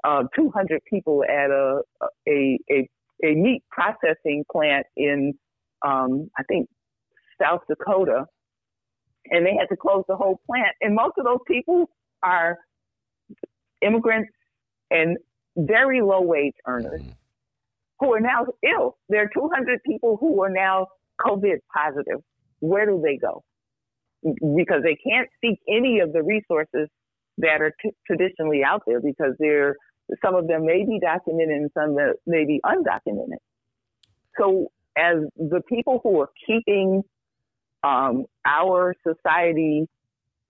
uh, 0.04 0.24
200 0.36 0.82
people 0.90 1.24
at 1.24 1.50
a, 1.50 1.82
a 2.28 2.60
a 2.70 2.90
a 3.24 3.36
meat 3.36 3.64
processing 3.72 4.44
plant 4.52 4.86
in 4.98 5.34
um, 5.86 6.30
I 6.38 6.44
think 6.44 6.70
South 7.42 7.62
Dakota, 7.68 8.26
and 9.30 9.46
they 9.46 9.56
had 9.58 9.68
to 9.70 9.78
close 9.78 10.04
the 10.08 10.16
whole 10.16 10.40
plant. 10.46 10.76
And 10.82 10.96
most 10.96 11.14
of 11.18 11.26
those 11.26 11.40
people 11.48 11.90
are 12.22 12.58
immigrants 13.82 14.32
and 14.92 15.18
very 15.58 16.02
low 16.02 16.22
wage 16.22 16.54
earners 16.68 17.02
who 18.00 18.14
are 18.14 18.20
now 18.20 18.46
ill. 18.64 18.98
There 19.10 19.24
are 19.24 19.30
200 19.34 19.82
people 19.84 20.18
who 20.20 20.42
are 20.44 20.50
now 20.50 20.88
COVID 21.22 21.58
positive. 21.74 22.22
Where 22.60 22.86
do 22.86 23.02
they 23.04 23.18
go? 23.18 23.44
Because 24.24 24.84
they 24.84 24.96
can't 24.96 25.30
seek 25.42 25.60
any 25.68 26.00
of 26.00 26.14
the 26.14 26.24
resources 26.24 26.90
that 27.40 27.62
are 27.62 27.74
t- 27.82 27.92
traditionally 28.08 28.64
out 28.64 28.84
there 28.88 29.02
because 29.02 29.34
they're 29.40 29.76
some 30.24 30.36
of 30.36 30.48
them 30.48 30.66
may 30.66 30.86
be 30.86 31.00
documented 31.00 31.50
and 31.50 31.72
some 31.74 31.96
may 32.26 32.46
be 32.46 32.60
undocumented. 32.66 33.40
So 34.38 34.72
as 34.98 35.18
the 35.38 35.62
people 35.68 36.00
who 36.04 36.22
are 36.22 36.30
keeping 36.46 37.04
um, 37.84 38.26
our 38.46 38.94
society 39.06 39.88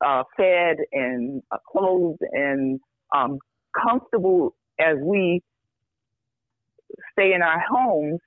uh, 0.06 0.24
fed 0.36 0.78
and 0.92 1.42
uh, 1.52 1.58
clothed 1.72 2.22
and 2.32 2.80
um, 3.16 3.40
comfortable 3.74 4.56
as 4.80 4.98
we 5.02 5.42
stay 7.14 7.34
in 7.34 7.42
our 7.42 7.60
homes, 7.60 8.20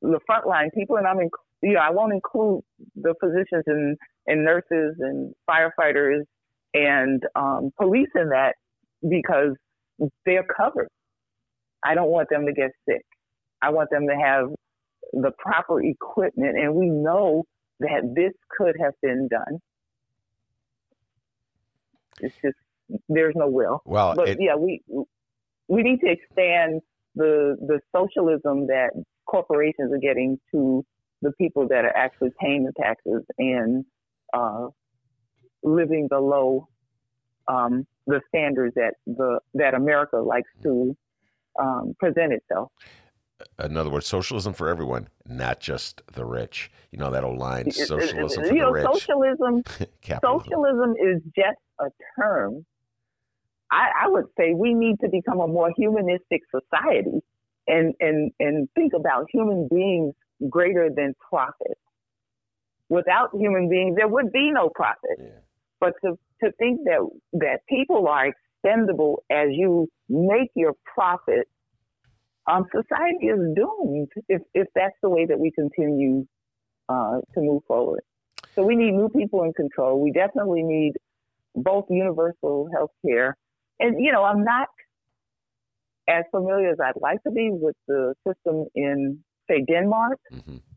the 0.00 0.18
frontline 0.28 0.72
people, 0.74 0.96
and 0.96 1.06
I'm, 1.06 1.20
in, 1.20 1.30
you 1.62 1.72
know, 1.74 1.80
I 1.80 1.90
won't 1.90 2.12
include 2.12 2.62
the 2.96 3.14
physicians 3.20 3.64
and, 3.66 3.96
and 4.26 4.44
nurses 4.44 4.96
and 4.98 5.34
firefighters 5.48 6.22
and 6.74 7.22
um, 7.36 7.70
police 7.80 8.08
in 8.14 8.30
that 8.30 8.54
because 9.08 9.54
they're 10.26 10.44
covered. 10.56 10.88
I 11.84 11.94
don't 11.94 12.10
want 12.10 12.28
them 12.30 12.46
to 12.46 12.52
get 12.52 12.70
sick. 12.88 13.04
I 13.60 13.70
want 13.70 13.90
them 13.90 14.06
to 14.08 14.16
have 14.16 14.48
the 15.12 15.30
proper 15.38 15.82
equipment, 15.82 16.56
and 16.58 16.74
we 16.74 16.88
know 16.88 17.44
that 17.80 18.12
this 18.14 18.32
could 18.56 18.76
have 18.80 18.94
been 19.02 19.28
done. 19.28 19.58
It's 22.20 22.34
just 22.42 22.56
there's 23.08 23.34
no 23.36 23.48
will. 23.48 23.82
Well, 23.84 24.14
but 24.14 24.28
it- 24.28 24.38
yeah, 24.40 24.56
we 24.56 24.82
we 25.68 25.82
need 25.82 26.00
to 26.00 26.10
expand 26.10 26.80
the 27.14 27.56
the 27.60 27.80
socialism 27.94 28.66
that 28.68 28.90
corporations 29.26 29.92
are 29.92 29.98
getting 29.98 30.38
to 30.52 30.84
the 31.22 31.32
people 31.32 31.68
that 31.68 31.84
are 31.84 31.96
actually 31.96 32.30
paying 32.40 32.64
the 32.64 32.72
taxes 32.80 33.22
and 33.38 33.84
uh, 34.34 34.66
living 35.62 36.08
below 36.08 36.68
um, 37.48 37.86
the 38.06 38.20
standards 38.28 38.74
that 38.74 38.94
the 39.06 39.40
that 39.54 39.74
America 39.74 40.16
likes 40.16 40.50
to 40.62 40.96
um, 41.58 41.94
present 41.98 42.32
itself. 42.32 42.70
In 43.62 43.76
other 43.76 43.90
words, 43.90 44.06
socialism 44.06 44.52
for 44.52 44.68
everyone, 44.68 45.08
not 45.26 45.58
just 45.58 46.02
the 46.12 46.24
rich. 46.24 46.70
You 46.90 46.98
know 46.98 47.10
that 47.10 47.24
old 47.24 47.38
line, 47.38 47.70
socialism 47.70 48.44
for 48.44 48.54
you 48.54 48.60
the 48.60 48.66
know, 48.66 48.70
rich. 48.70 48.86
socialism 48.92 49.62
socialism 50.22 50.94
is 51.00 51.22
just 51.34 51.58
a 51.80 51.86
term. 52.20 52.64
I, 53.70 54.04
I 54.04 54.08
would 54.08 54.26
say 54.38 54.52
we 54.54 54.74
need 54.74 55.00
to 55.00 55.08
become 55.08 55.40
a 55.40 55.46
more 55.46 55.72
humanistic 55.74 56.42
society 56.50 57.22
and, 57.66 57.94
and, 58.00 58.30
and 58.38 58.68
think 58.74 58.92
about 58.92 59.28
human 59.32 59.66
beings 59.72 60.14
greater 60.48 60.88
than 60.94 61.14
profit. 61.28 61.78
Without 62.88 63.30
human 63.34 63.68
beings, 63.68 63.96
there 63.96 64.08
would 64.08 64.32
be 64.32 64.50
no 64.50 64.68
profit. 64.68 65.18
But 65.80 65.94
to, 66.04 66.18
to 66.42 66.52
think 66.52 66.80
that, 66.84 67.08
that 67.32 67.60
people 67.68 68.06
are 68.08 68.26
expendable 68.26 69.22
as 69.30 69.48
you 69.50 69.88
make 70.08 70.50
your 70.54 70.74
profit, 70.94 71.48
um, 72.46 72.66
society 72.70 73.26
is 73.26 73.38
doomed 73.54 74.08
if, 74.28 74.42
if 74.54 74.68
that's 74.74 74.94
the 75.02 75.08
way 75.08 75.26
that 75.26 75.38
we 75.38 75.50
continue 75.52 76.26
uh, 76.88 77.20
to 77.34 77.40
move 77.40 77.62
forward. 77.66 78.02
So 78.54 78.64
we 78.64 78.76
need 78.76 78.92
new 78.92 79.08
people 79.08 79.44
in 79.44 79.52
control. 79.54 80.00
We 80.00 80.12
definitely 80.12 80.62
need 80.62 80.92
both 81.54 81.86
universal 81.88 82.68
health 82.72 82.90
care. 83.06 83.36
And, 83.80 84.02
you 84.04 84.12
know, 84.12 84.24
I'm 84.24 84.44
not 84.44 84.68
as 86.08 86.24
familiar 86.30 86.70
as 86.70 86.78
I'd 86.80 87.00
like 87.00 87.22
to 87.22 87.30
be 87.30 87.50
with 87.50 87.76
the 87.88 88.14
system 88.26 88.66
in, 88.74 89.24
say, 89.52 89.64
Denmark, 89.72 90.18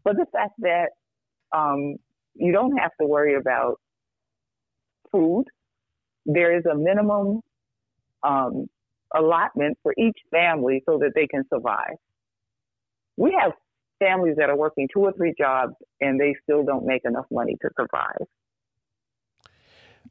but 0.03 0.15
the 0.18 0.26
fact 0.31 0.53
that 0.60 0.89
um, 1.56 1.95
you 2.35 2.52
don't 2.52 2.77
have 2.77 2.91
to 3.02 3.07
worry 3.07 3.35
about 3.35 3.80
food, 5.11 5.45
there 6.26 6.57
is 6.57 6.65
a 6.65 6.76
minimum 6.76 7.41
um, 8.23 8.68
allotment 9.15 9.77
for 9.84 9.93
each 9.97 10.18
family 10.31 10.81
so 10.88 10.97
that 10.99 11.11
they 11.15 11.27
can 11.27 11.43
survive. 11.53 11.95
We 13.18 13.38
have 13.39 13.53
families 13.99 14.35
that 14.38 14.49
are 14.49 14.57
working 14.57 14.88
two 14.93 15.02
or 15.02 15.14
three 15.14 15.34
jobs 15.38 15.73
and 16.02 16.19
they 16.19 16.35
still 16.43 16.64
don't 16.64 16.85
make 16.85 17.03
enough 17.06 17.26
money 17.31 17.56
to 17.61 17.69
survive. 17.80 18.27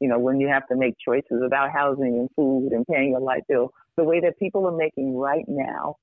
You 0.01 0.09
know, 0.09 0.19
when 0.19 0.39
you 0.39 0.47
have 0.47 0.67
to 0.67 0.75
make 0.75 0.95
choices 0.97 1.41
about 1.45 1.71
housing 1.71 2.17
and 2.19 2.29
food 2.35 2.73
and 2.73 2.85
paying 2.87 3.11
your 3.11 3.21
light 3.21 3.43
bill, 3.47 3.71
the 3.95 4.03
way 4.03 4.19
that 4.21 4.37
people 4.39 4.65
are 4.67 4.75
making 4.75 5.15
right 5.15 5.45
now, 5.47 5.97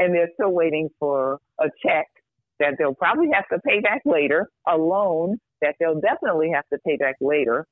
and 0.00 0.14
they're 0.14 0.30
still 0.34 0.52
waiting 0.52 0.90
for 1.00 1.40
a 1.60 1.66
check 1.86 2.08
that 2.60 2.74
they'll 2.80 2.96
probably 2.96 3.28
have 3.34 3.48
to 3.52 3.60
pay 3.60 3.80
back 3.80 4.02
later, 4.06 4.50
a 4.68 4.76
loan 4.78 5.38
that 5.62 5.76
they'll 5.80 6.00
definitely 6.00 6.50
have 6.54 6.64
to 6.72 6.80
pay 6.86 6.96
back 6.98 7.16
later. 7.22 7.66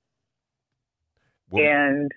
and 1.53 2.11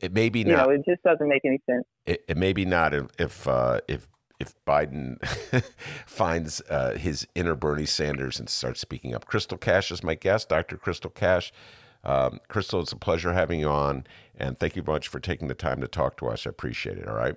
It 0.00 0.12
may 0.12 0.28
be 0.30 0.40
you 0.40 0.44
not. 0.44 0.68
know, 0.68 0.70
it 0.70 0.82
just 0.88 1.02
doesn't 1.04 1.28
make 1.28 1.42
any 1.44 1.60
sense. 1.70 1.84
it, 2.06 2.24
it 2.28 2.36
may 2.38 2.52
be 2.52 2.64
not 2.64 2.94
if 2.94 3.06
if 3.18 3.48
uh, 3.48 3.80
if 3.88 4.08
if 4.40 4.54
Biden 4.66 5.22
finds 6.06 6.62
uh, 6.70 6.92
his 6.98 7.26
inner 7.34 7.54
Bernie 7.56 7.86
Sanders 7.86 8.40
and 8.40 8.48
starts 8.50 8.80
speaking 8.80 9.14
up. 9.14 9.26
Crystal 9.26 9.58
Cash 9.58 9.92
is 9.92 10.02
my 10.02 10.14
guest, 10.16 10.48
Dr. 10.48 10.76
Crystal 10.78 11.10
Cash. 11.10 11.52
Um, 12.04 12.40
Crystal, 12.48 12.80
it's 12.80 12.92
a 12.92 12.96
pleasure 12.96 13.34
having 13.34 13.60
you 13.60 13.68
on, 13.68 14.04
and 14.36 14.58
thank 14.58 14.76
you 14.76 14.82
very 14.82 14.96
much 14.96 15.08
for 15.08 15.20
taking 15.20 15.48
the 15.48 15.54
time 15.54 15.80
to 15.80 15.88
talk 15.88 16.16
to 16.18 16.28
us. 16.28 16.46
I 16.46 16.50
appreciate 16.50 16.98
it. 16.98 17.08
All 17.08 17.14
right. 17.16 17.36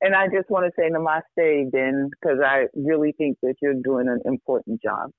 And 0.00 0.14
I 0.14 0.28
just 0.28 0.48
want 0.48 0.66
to 0.66 0.72
say 0.76 0.88
namaste, 0.88 1.70
Ben, 1.70 2.10
because 2.10 2.38
I 2.44 2.66
really 2.74 3.12
think 3.12 3.38
that 3.42 3.56
you're 3.60 3.74
doing 3.74 4.08
an 4.08 4.20
important 4.24 4.82
job. 4.82 5.10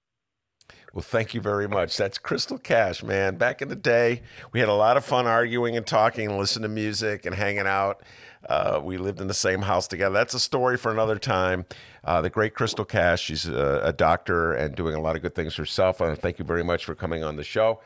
Well, 0.93 1.01
thank 1.01 1.33
you 1.33 1.41
very 1.41 1.67
much. 1.67 1.95
That's 1.95 2.17
Crystal 2.17 2.57
Cash, 2.57 3.03
man. 3.03 3.37
Back 3.37 3.61
in 3.61 3.69
the 3.69 3.75
day, 3.75 4.23
we 4.51 4.59
had 4.59 4.69
a 4.69 4.73
lot 4.73 4.97
of 4.97 5.05
fun 5.05 5.25
arguing 5.25 5.77
and 5.77 5.85
talking 5.85 6.29
and 6.29 6.37
listening 6.37 6.63
to 6.63 6.73
music 6.73 7.25
and 7.25 7.35
hanging 7.35 7.67
out. 7.67 8.03
Uh, 8.49 8.81
we 8.83 8.97
lived 8.97 9.21
in 9.21 9.27
the 9.27 9.33
same 9.33 9.61
house 9.61 9.87
together. 9.87 10.13
That's 10.13 10.33
a 10.33 10.39
story 10.39 10.77
for 10.77 10.91
another 10.91 11.17
time. 11.17 11.65
Uh, 12.03 12.21
the 12.21 12.29
great 12.29 12.55
Crystal 12.55 12.85
Cash, 12.85 13.21
she's 13.21 13.45
a, 13.47 13.81
a 13.83 13.93
doctor 13.93 14.53
and 14.53 14.75
doing 14.75 14.95
a 14.95 14.99
lot 14.99 15.15
of 15.15 15.21
good 15.21 15.35
things 15.35 15.55
herself. 15.55 16.01
And 16.01 16.17
thank 16.17 16.39
you 16.39 16.45
very 16.45 16.63
much 16.63 16.83
for 16.83 16.95
coming 16.95 17.23
on 17.23 17.35
the 17.35 17.43
show. 17.43 17.79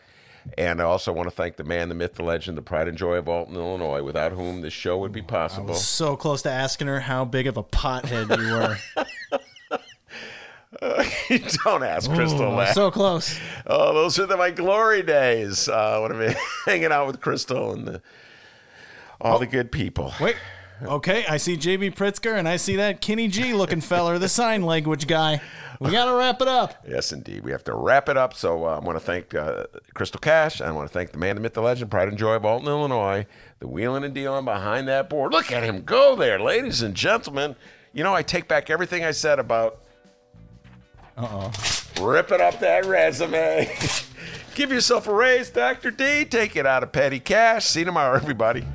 And 0.57 0.81
I 0.81 0.85
also 0.85 1.11
want 1.11 1.27
to 1.27 1.35
thank 1.35 1.57
the 1.57 1.63
man, 1.63 1.89
the 1.89 1.95
myth, 1.95 2.13
the 2.13 2.23
legend, 2.23 2.57
the 2.57 2.61
pride 2.61 2.88
and 2.88 2.97
joy 2.97 3.15
of 3.15 3.27
Alton, 3.27 3.55
Illinois, 3.55 4.03
without 4.03 4.31
whom 4.31 4.61
this 4.61 4.73
show 4.73 4.97
would 4.99 5.11
be 5.11 5.22
possible. 5.22 5.73
So 5.73 6.15
close 6.15 6.43
to 6.43 6.51
asking 6.51 6.88
her 6.88 7.01
how 7.01 7.26
big 7.26 7.47
of 7.47 7.57
a 7.57 7.63
pothead 7.63 8.30
you 8.38 8.53
were. 8.53 8.77
Don't 11.63 11.84
ask 11.84 12.11
Crystal 12.11 12.59
Ooh, 12.59 12.65
so 12.73 12.91
close. 12.91 13.39
Oh, 13.65 13.93
those 13.93 14.19
are 14.19 14.26
the, 14.26 14.35
my 14.35 14.51
glory 14.51 15.03
days 15.03 15.69
uh, 15.69 15.99
when 16.01 16.11
I'm 16.11 16.35
hanging 16.65 16.91
out 16.91 17.07
with 17.07 17.22
Crystal 17.22 17.72
and 17.72 17.88
the, 17.88 18.01
all 19.22 19.39
the 19.39 19.47
good 19.47 19.72
people. 19.72 20.13
Wait. 20.19 20.35
Okay, 20.84 21.26
I 21.27 21.38
see 21.38 21.56
JB 21.56 21.95
Pritzker 21.95 22.38
and 22.38 22.47
I 22.47 22.57
see 22.57 22.76
that 22.76 22.99
Kenny 23.02 23.27
G 23.27 23.53
looking 23.53 23.81
feller, 23.81 24.19
the 24.19 24.27
sign 24.27 24.64
language 24.64 25.07
guy. 25.07 25.41
We 25.80 25.91
got 25.91 26.06
to 26.06 26.14
wrap 26.14 26.41
it 26.41 26.47
up. 26.47 26.85
Yes, 26.88 27.11
indeed. 27.11 27.43
We 27.43 27.52
have 27.52 27.64
to 27.65 27.73
wrap 27.76 28.07
it 28.10 28.18
up. 28.18 28.34
So 28.34 28.65
uh, 28.65 28.77
I 28.77 28.80
want 28.80 28.97
to 28.97 29.03
thank 29.03 29.34
uh, 29.35 29.65
Crystal 29.93 30.19
Cash. 30.19 30.61
I 30.61 30.72
want 30.72 30.88
to 30.88 30.93
thank 30.93 31.11
the 31.11 31.18
man, 31.18 31.35
the 31.35 31.41
myth, 31.41 31.53
the 31.53 31.61
legend, 31.61 31.91
pride 31.91 32.07
and 32.07 32.18
joy 32.18 32.34
of 32.35 32.45
Alton, 32.45 32.68
Illinois, 32.68 33.26
the 33.60 33.68
wheeling 33.68 34.03
and 34.03 34.14
dealing 34.14 34.45
behind 34.45 34.88
that 34.88 35.10
board. 35.10 35.31
Look 35.34 35.52
at 35.52 35.64
him 35.64 35.84
go 35.84 36.15
there, 36.15 36.39
ladies 36.39 36.81
and 36.81 36.95
gentlemen. 36.95 37.56
You 37.93 38.03
know, 38.03 38.14
I 38.14 38.22
take 38.23 38.47
back 38.47 38.69
everything 38.69 39.03
I 39.03 39.11
said 39.11 39.39
about 39.39 39.80
Uh 41.18 41.49
oh. 41.52 42.06
ripping 42.06 42.41
up 42.41 42.60
that 42.60 42.85
resume. 42.85 43.69
Give 44.56 44.72
yourself 44.72 45.07
a 45.07 45.14
raise, 45.14 45.49
Dr. 45.49 45.91
D. 45.91 46.23
Take 46.26 46.56
it 46.56 46.65
out 46.65 46.84
of 46.84 46.91
petty 46.93 47.19
cash. 47.19 47.65
See 47.65 47.80
you 47.80 47.85
tomorrow, 47.85 48.15
everybody. 48.15 48.65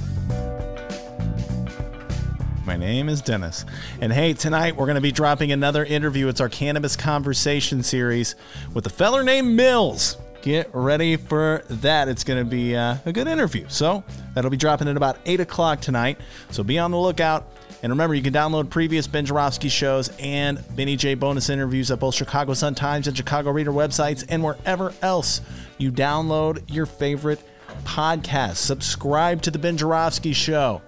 My 2.70 2.76
name 2.76 3.09
is 3.09 3.20
Dennis. 3.20 3.64
And 4.01 4.12
hey, 4.12 4.32
tonight 4.32 4.76
we're 4.76 4.86
going 4.86 4.94
to 4.94 5.01
be 5.01 5.10
dropping 5.10 5.51
another 5.51 5.84
interview. 5.84 6.28
It's 6.28 6.40
our 6.40 6.48
Cannabis 6.48 6.94
Conversation 6.94 7.82
series 7.82 8.36
with 8.74 8.86
a 8.86 8.88
feller 8.88 9.24
named 9.24 9.56
Mills. 9.56 10.16
Get 10.40 10.70
ready 10.72 11.16
for 11.16 11.64
that. 11.68 12.06
It's 12.06 12.22
going 12.22 12.38
to 12.38 12.48
be 12.48 12.76
uh, 12.76 12.98
a 13.05 13.12
good 13.12 13.26
interview. 13.26 13.64
So 13.66 14.05
that'll 14.34 14.52
be 14.52 14.56
dropping 14.56 14.86
at 14.86 14.97
about 14.97 15.18
8 15.26 15.40
o'clock 15.40 15.80
tonight. 15.80 16.20
So 16.52 16.62
be 16.62 16.78
on 16.78 16.92
the 16.92 16.97
lookout. 16.97 17.51
And 17.82 17.90
remember, 17.90 18.14
you 18.14 18.22
can 18.22 18.32
download 18.32 18.70
previous 18.70 19.09
Ben 19.09 19.26
Joravsky 19.26 19.68
shows 19.68 20.09
and 20.20 20.64
Benny 20.76 20.94
J 20.94 21.14
bonus 21.14 21.48
interviews 21.51 21.90
at 21.90 21.98
both 21.98 22.14
Chicago 22.14 22.55
Sun 22.55 22.76
Times 22.76 23.09
and 23.09 23.16
Chicago 23.16 23.51
Reader 23.51 23.72
websites 23.72 24.24
and 24.28 24.44
wherever 24.44 24.94
else 25.02 25.40
you 25.78 25.90
download 25.90 26.62
your 26.72 26.86
favorite 26.86 27.42
podcast. 27.82 28.59
Subscribe 28.59 29.42
to 29.42 29.51
the 29.51 29.59
Ben 29.59 29.76
Joravsky 29.76 30.32
show 30.32 30.82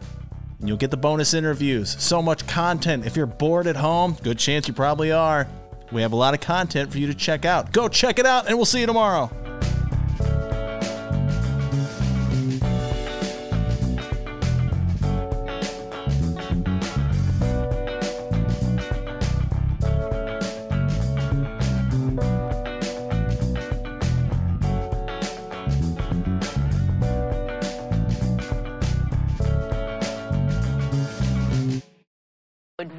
and 0.62 0.68
you'll 0.68 0.78
get 0.78 0.93
the 0.93 0.97
bonus 0.97 1.34
interviews. 1.34 1.97
So 1.98 2.22
much 2.22 2.47
content. 2.47 3.05
If 3.05 3.16
you're 3.16 3.26
bored 3.26 3.66
at 3.66 3.74
home, 3.74 4.16
good 4.22 4.39
chance 4.39 4.68
you 4.68 4.74
probably 4.74 5.10
are. 5.10 5.48
We 5.90 6.02
have 6.02 6.12
a 6.12 6.16
lot 6.16 6.34
of 6.34 6.40
content 6.40 6.93
for 6.93 6.98
you 6.98 7.09
to 7.09 7.14
check 7.14 7.44
out. 7.44 7.72
Go 7.72 7.89
check 7.89 8.20
it 8.20 8.26
out, 8.26 8.47
and 8.47 8.56
we'll 8.56 8.64
see 8.64 8.80
you 8.80 8.86
tomorrow. 8.86 9.28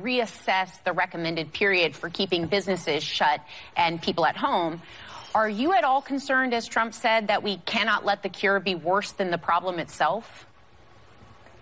Reassess 0.03 0.83
the 0.83 0.91
recommended 0.91 1.53
period 1.53 1.95
for 1.95 2.09
keeping 2.09 2.45
businesses 2.45 3.03
shut 3.03 3.41
and 3.75 4.01
people 4.01 4.25
at 4.25 4.35
home. 4.35 4.81
Are 5.33 5.49
you 5.49 5.73
at 5.73 5.83
all 5.83 6.01
concerned, 6.01 6.53
as 6.53 6.67
Trump 6.67 6.93
said, 6.93 7.27
that 7.29 7.41
we 7.41 7.57
cannot 7.57 8.05
let 8.05 8.21
the 8.21 8.29
cure 8.29 8.59
be 8.59 8.75
worse 8.75 9.13
than 9.13 9.31
the 9.31 9.37
problem 9.37 9.79
itself? 9.79 10.45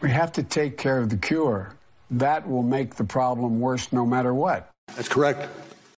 We 0.02 0.10
have 0.10 0.34
to 0.34 0.44
take 0.44 0.78
care 0.78 0.98
of 0.98 1.10
the 1.10 1.18
cure. 1.18 1.74
That 2.10 2.50
will 2.50 2.64
make 2.64 2.96
the 2.96 3.06
problem 3.06 3.62
worse 3.62 3.94
no 3.94 4.06
matter 4.06 4.34
what. 4.34 4.70
That's 4.96 5.08
correct. 5.08 5.48